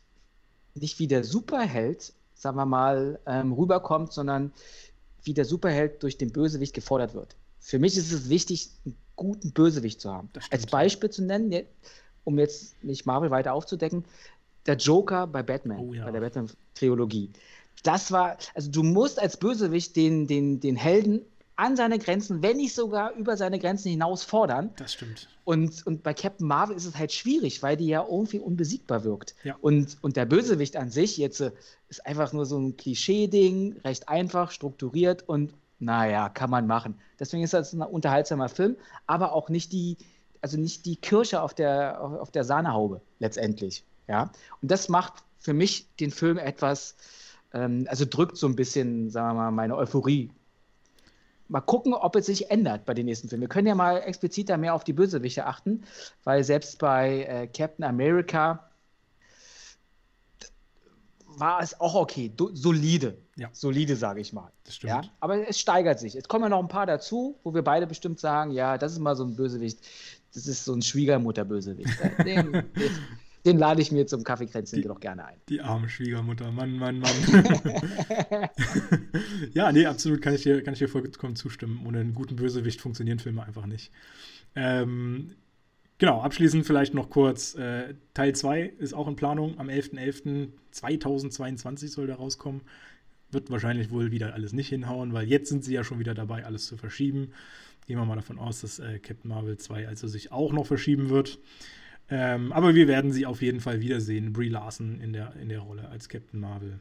nicht 0.75 0.99
wie 0.99 1.07
der 1.07 1.23
Superheld, 1.23 2.13
sagen 2.35 2.57
wir 2.57 2.65
mal, 2.65 3.19
ähm, 3.25 3.53
rüberkommt, 3.53 4.11
sondern 4.11 4.51
wie 5.23 5.33
der 5.33 5.45
Superheld 5.45 6.03
durch 6.03 6.17
den 6.17 6.31
Bösewicht 6.31 6.73
gefordert 6.73 7.13
wird. 7.13 7.35
Für 7.59 7.79
mich 7.79 7.97
ist 7.97 8.11
es 8.11 8.29
wichtig, 8.29 8.69
einen 8.85 8.95
guten 9.17 9.51
Bösewicht 9.51 9.99
zu 9.99 10.11
haben. 10.11 10.29
Als 10.49 10.65
Beispiel 10.65 11.09
zu 11.09 11.23
nennen, 11.23 11.65
um 12.23 12.39
jetzt 12.39 12.81
nicht 12.83 13.05
Marvel 13.05 13.29
weiter 13.29 13.53
aufzudecken, 13.53 14.05
der 14.65 14.77
Joker 14.77 15.27
bei 15.27 15.43
Batman, 15.43 15.79
oh, 15.79 15.93
ja. 15.93 16.05
bei 16.05 16.11
der 16.11 16.21
Batman-Trilogie. 16.21 17.31
Das 17.83 18.11
war, 18.11 18.37
also 18.53 18.71
du 18.71 18.83
musst 18.83 19.19
als 19.19 19.37
Bösewicht 19.37 19.95
den, 19.95 20.27
den, 20.27 20.59
den 20.59 20.75
Helden 20.75 21.21
an 21.57 21.75
seine 21.75 21.97
Grenzen, 21.97 22.43
wenn 22.43 22.57
nicht 22.57 22.75
sogar 22.75 23.13
über 23.15 23.35
seine 23.35 23.57
Grenzen 23.59 23.89
hinaus 23.89 24.23
fordern. 24.23 24.69
Das 24.77 24.93
stimmt. 24.93 25.27
Und, 25.43 25.85
und 25.87 26.03
bei 26.03 26.13
Captain 26.13 26.47
Marvel 26.47 26.75
ist 26.75 26.85
es 26.85 26.95
halt 26.95 27.11
schwierig, 27.11 27.63
weil 27.63 27.77
die 27.77 27.87
ja 27.87 28.05
irgendwie 28.07 28.39
unbesiegbar 28.39 29.03
wirkt. 29.03 29.33
Ja. 29.43 29.55
Und, 29.61 29.97
und 30.01 30.17
der 30.17 30.25
Bösewicht 30.25 30.75
an 30.75 30.91
sich 30.91 31.17
jetzt 31.17 31.39
äh, 31.39 31.51
ist 31.89 32.05
einfach 32.05 32.31
nur 32.31 32.45
so 32.45 32.59
ein 32.59 32.77
Klischee-Ding, 32.77 33.77
recht 33.83 34.07
einfach, 34.07 34.51
strukturiert 34.51 35.27
und 35.27 35.51
naja, 35.79 36.29
kann 36.29 36.49
man 36.49 36.67
machen. 36.67 36.99
Deswegen 37.19 37.43
ist 37.43 37.53
das 37.53 37.73
ein 37.73 37.81
unterhaltsamer 37.81 38.49
Film, 38.49 38.75
aber 39.05 39.33
auch 39.33 39.49
nicht 39.49 39.71
die, 39.71 39.97
also 40.41 40.57
nicht 40.57 40.85
die 40.85 40.95
Kirsche 40.95 41.41
auf 41.41 41.53
der, 41.53 42.01
auf 42.01 42.31
der 42.31 42.43
Sahnehaube 42.43 43.01
letztendlich. 43.19 43.83
Ja? 44.07 44.31
Und 44.61 44.71
das 44.71 44.89
macht 44.89 45.23
für 45.39 45.53
mich 45.53 45.93
den 45.97 46.11
Film 46.11 46.37
etwas, 46.37 46.95
ähm, 47.53 47.85
also 47.89 48.05
drückt 48.05 48.37
so 48.37 48.47
ein 48.47 48.55
bisschen, 48.55 49.09
sagen 49.09 49.29
wir 49.29 49.43
mal, 49.43 49.51
meine 49.51 49.75
Euphorie. 49.75 50.31
Mal 51.49 51.61
gucken, 51.61 51.93
ob 51.93 52.15
es 52.17 52.25
sich 52.25 52.51
ändert 52.51 52.85
bei 52.85 52.93
den 52.93 53.05
nächsten 53.05 53.29
Filmen. 53.29 53.43
Wir 53.43 53.47
können 53.47 53.67
ja 53.67 53.75
mal 53.75 53.99
expliziter 53.99 54.57
mehr 54.57 54.73
auf 54.73 54.83
die 54.83 54.93
Bösewichte 54.93 55.45
achten, 55.45 55.83
weil 56.25 56.43
selbst 56.43 56.79
bei 56.79 57.23
äh, 57.23 57.47
Captain 57.47 57.85
America 57.85 58.66
war 61.39 61.61
es 61.61 61.79
auch 61.79 61.95
okay, 61.95 62.31
du, 62.35 62.49
solide. 62.53 63.17
Ja. 63.35 63.49
Solide, 63.51 63.95
sage 63.95 64.21
ich 64.21 64.33
mal. 64.33 64.51
Das 64.63 64.75
stimmt. 64.75 64.89
Ja? 64.89 65.01
Aber 65.19 65.47
es 65.47 65.59
steigert 65.59 65.99
sich. 65.99 66.13
Jetzt 66.13 66.27
kommen 66.27 66.43
ja 66.43 66.49
noch 66.49 66.59
ein 66.59 66.67
paar 66.67 66.85
dazu, 66.85 67.39
wo 67.43 67.53
wir 67.53 67.61
beide 67.61 67.87
bestimmt 67.87 68.19
sagen, 68.19 68.51
ja, 68.51 68.77
das 68.77 68.93
ist 68.93 68.99
mal 68.99 69.15
so 69.15 69.23
ein 69.23 69.35
Bösewicht, 69.35 69.79
das 70.33 70.47
ist 70.47 70.65
so 70.65 70.73
ein 70.73 70.81
Schwiegermutter-Bösewicht. 70.81 71.89
Den, 72.25 72.51
den, 72.51 72.65
den, 73.45 73.57
lade 73.57 73.81
ich 73.81 73.91
mir 73.91 74.05
zum 74.07 74.23
Kaffeekränzchen 74.23 74.81
doch 74.81 74.99
gerne 74.99 75.25
ein. 75.25 75.37
Die 75.47 75.61
arme 75.61 75.87
Schwiegermutter, 75.87 76.51
Mann, 76.51 76.77
Mann, 76.77 76.99
Mann. 76.99 77.13
ja, 79.53 79.71
nee, 79.71 79.85
absolut 79.85 80.21
kann 80.21 80.33
ich 80.33 80.43
dir, 80.43 80.63
kann 80.63 80.73
ich 80.73 80.79
dir 80.79 80.89
vollkommen 80.89 81.35
zustimmen. 81.35 81.85
Ohne 81.85 81.99
einen 81.99 82.13
guten 82.13 82.35
Bösewicht 82.35 82.81
funktionieren 82.81 83.19
Filme 83.19 83.43
einfach 83.43 83.65
nicht. 83.65 83.91
Ähm, 84.55 85.35
Genau, 85.99 86.21
abschließend 86.21 86.63
vielleicht 86.65 86.93
noch 86.93 87.09
kurz, 87.09 87.55
äh, 87.55 87.95
Teil 88.13 88.35
2 88.35 88.73
ist 88.77 88.93
auch 88.93 89.07
in 89.07 89.15
Planung, 89.15 89.57
am 89.57 89.69
11.11.2022 89.69 91.87
soll 91.87 92.05
der 92.05 92.17
rauskommen. 92.17 92.61
Wird 93.31 93.49
wahrscheinlich 93.49 93.89
wohl 93.89 94.11
wieder 94.11 94.35
alles 94.35 94.53
nicht 94.53 94.69
hinhauen, 94.69 95.13
weil 95.13 95.27
jetzt 95.27 95.49
sind 95.49 95.65
sie 95.65 95.73
ja 95.73 95.83
schon 95.83 95.97
wieder 95.99 96.13
dabei, 96.13 96.45
alles 96.45 96.67
zu 96.67 96.77
verschieben. 96.77 97.31
Gehen 97.87 97.97
wir 97.97 98.05
mal 98.05 98.15
davon 98.15 98.37
aus, 98.37 98.61
dass 98.61 98.77
äh, 98.77 98.99
Captain 98.99 99.29
Marvel 99.29 99.57
2 99.57 99.87
also 99.87 100.07
sich 100.07 100.31
auch 100.31 100.53
noch 100.53 100.67
verschieben 100.67 101.09
wird. 101.09 101.39
Ähm, 102.09 102.53
aber 102.53 102.75
wir 102.75 102.87
werden 102.87 103.11
sie 103.11 103.25
auf 103.25 103.41
jeden 103.41 103.59
Fall 103.59 103.81
wiedersehen, 103.81 104.33
Brie 104.33 104.49
Larson 104.49 105.01
in 105.01 105.13
der, 105.13 105.33
in 105.41 105.49
der 105.49 105.61
Rolle 105.61 105.89
als 105.89 106.09
Captain 106.09 106.39
Marvel. 106.39 106.79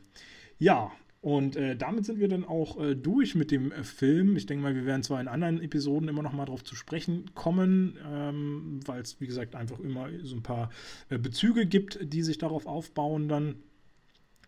Ja, 0.59 0.93
und 1.27 1.57
äh, 1.57 1.75
damit 1.75 2.07
sind 2.07 2.21
wir 2.21 2.29
dann 2.29 2.45
auch 2.45 2.81
äh, 2.81 2.95
durch 2.95 3.35
mit 3.35 3.51
dem 3.51 3.73
äh, 3.73 3.83
Film. 3.83 4.37
Ich 4.37 4.47
denke 4.47 4.63
mal, 4.63 4.77
wir 4.77 4.87
werden 4.87 5.03
zwar 5.03 5.21
in 5.21 5.27
anderen 5.27 5.61
Episoden 5.61 6.09
immer 6.09 6.23
noch 6.23 6.33
mal 6.33 6.45
darauf 6.45 6.63
zu 6.63 6.77
sprechen 6.77 7.33
kommen, 7.35 7.99
ähm, 8.09 8.79
weil 8.87 9.01
es, 9.03 9.21
wie 9.21 9.27
gesagt, 9.27 9.57
einfach 9.57 9.81
immer 9.81 10.09
so 10.23 10.37
ein 10.37 10.45
paar 10.45 10.71
äh, 11.09 11.19
Bezüge 11.19 11.67
gibt, 11.67 11.99
die 12.01 12.23
sich 12.23 12.39
darauf 12.39 12.67
aufbauen 12.67 13.27
dann. 13.27 13.57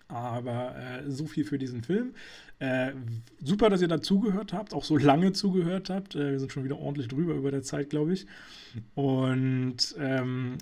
Aber 0.06 0.76
äh, 0.76 1.10
so 1.10 1.26
viel 1.26 1.44
für 1.44 1.58
diesen 1.58 1.82
Film. 1.82 2.14
Äh, 2.60 2.92
super, 3.42 3.70
dass 3.70 3.82
ihr 3.82 3.88
da 3.88 4.00
zugehört 4.00 4.52
habt, 4.52 4.72
auch 4.72 4.84
so 4.84 4.96
lange 4.96 5.32
zugehört 5.32 5.90
habt. 5.90 6.14
wir 6.14 6.38
sind 6.38 6.52
schon 6.52 6.62
wieder 6.62 6.78
ordentlich 6.78 7.08
drüber 7.08 7.34
über 7.34 7.50
der 7.50 7.62
Zeit, 7.64 7.90
glaube 7.90 8.12
ich. 8.12 8.24
Und 8.94 9.96
ähm, 9.98 10.58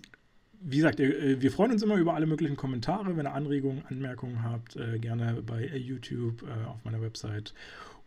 wie 0.60 0.76
gesagt, 0.76 1.00
äh, 1.00 1.40
wir 1.40 1.50
freuen 1.50 1.72
uns 1.72 1.82
immer 1.82 1.96
über 1.96 2.14
alle 2.14 2.26
möglichen 2.26 2.56
Kommentare. 2.56 3.16
Wenn 3.16 3.26
ihr 3.26 3.34
Anregungen, 3.34 3.84
Anmerkungen 3.88 4.42
habt, 4.42 4.76
äh, 4.76 4.98
gerne 4.98 5.42
bei 5.42 5.64
äh, 5.64 5.76
YouTube, 5.76 6.44
auf 6.66 6.84
meiner 6.84 7.00
Website 7.00 7.54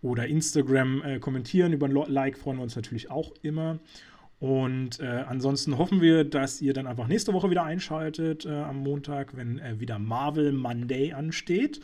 oder 0.02 0.28
Instagram 0.28 1.20
kommentieren. 1.20 1.74
Über 1.74 1.88
ein 1.88 1.92
Like 1.92 2.38
freuen 2.38 2.58
wir 2.58 2.64
uns 2.64 2.76
natürlich 2.76 3.12
auch 3.12 3.34
immer. 3.42 3.80
Und 4.40 5.02
ansonsten 5.02 5.78
hoffen 5.78 6.02
wir, 6.02 6.24
dass 6.24 6.62
ihr 6.62 6.72
dann 6.72 6.88
einfach 6.88 7.08
nächste 7.08 7.34
Woche 7.34 7.50
wieder 7.50 7.66
einschaltet 7.66 8.46
am 8.46 8.78
Montag, 8.78 9.36
wenn 9.36 9.60
wieder 9.82 10.00
Marvel 10.00 10.54
Monday 10.54 11.12
ansteht 11.12 11.82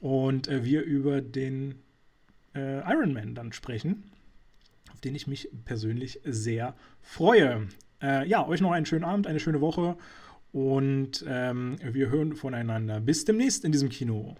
und 0.00 0.50
wir 0.50 0.82
über 0.82 1.22
den 1.22 1.76
Iron 2.54 3.14
Man 3.14 3.34
dann 3.34 3.54
sprechen, 3.54 4.04
auf 4.92 5.00
den 5.00 5.14
ich 5.14 5.26
mich 5.26 5.48
persönlich 5.64 6.20
sehr 6.24 6.74
freue. 7.00 7.68
Äh, 8.02 8.26
ja, 8.28 8.46
euch 8.46 8.60
noch 8.60 8.72
einen 8.72 8.86
schönen 8.86 9.04
Abend, 9.04 9.26
eine 9.26 9.40
schöne 9.40 9.60
Woche 9.60 9.96
und 10.52 11.24
ähm, 11.28 11.76
wir 11.82 12.10
hören 12.10 12.34
voneinander. 12.34 13.00
Bis 13.00 13.24
demnächst 13.24 13.64
in 13.64 13.72
diesem 13.72 13.88
Kino. 13.88 14.36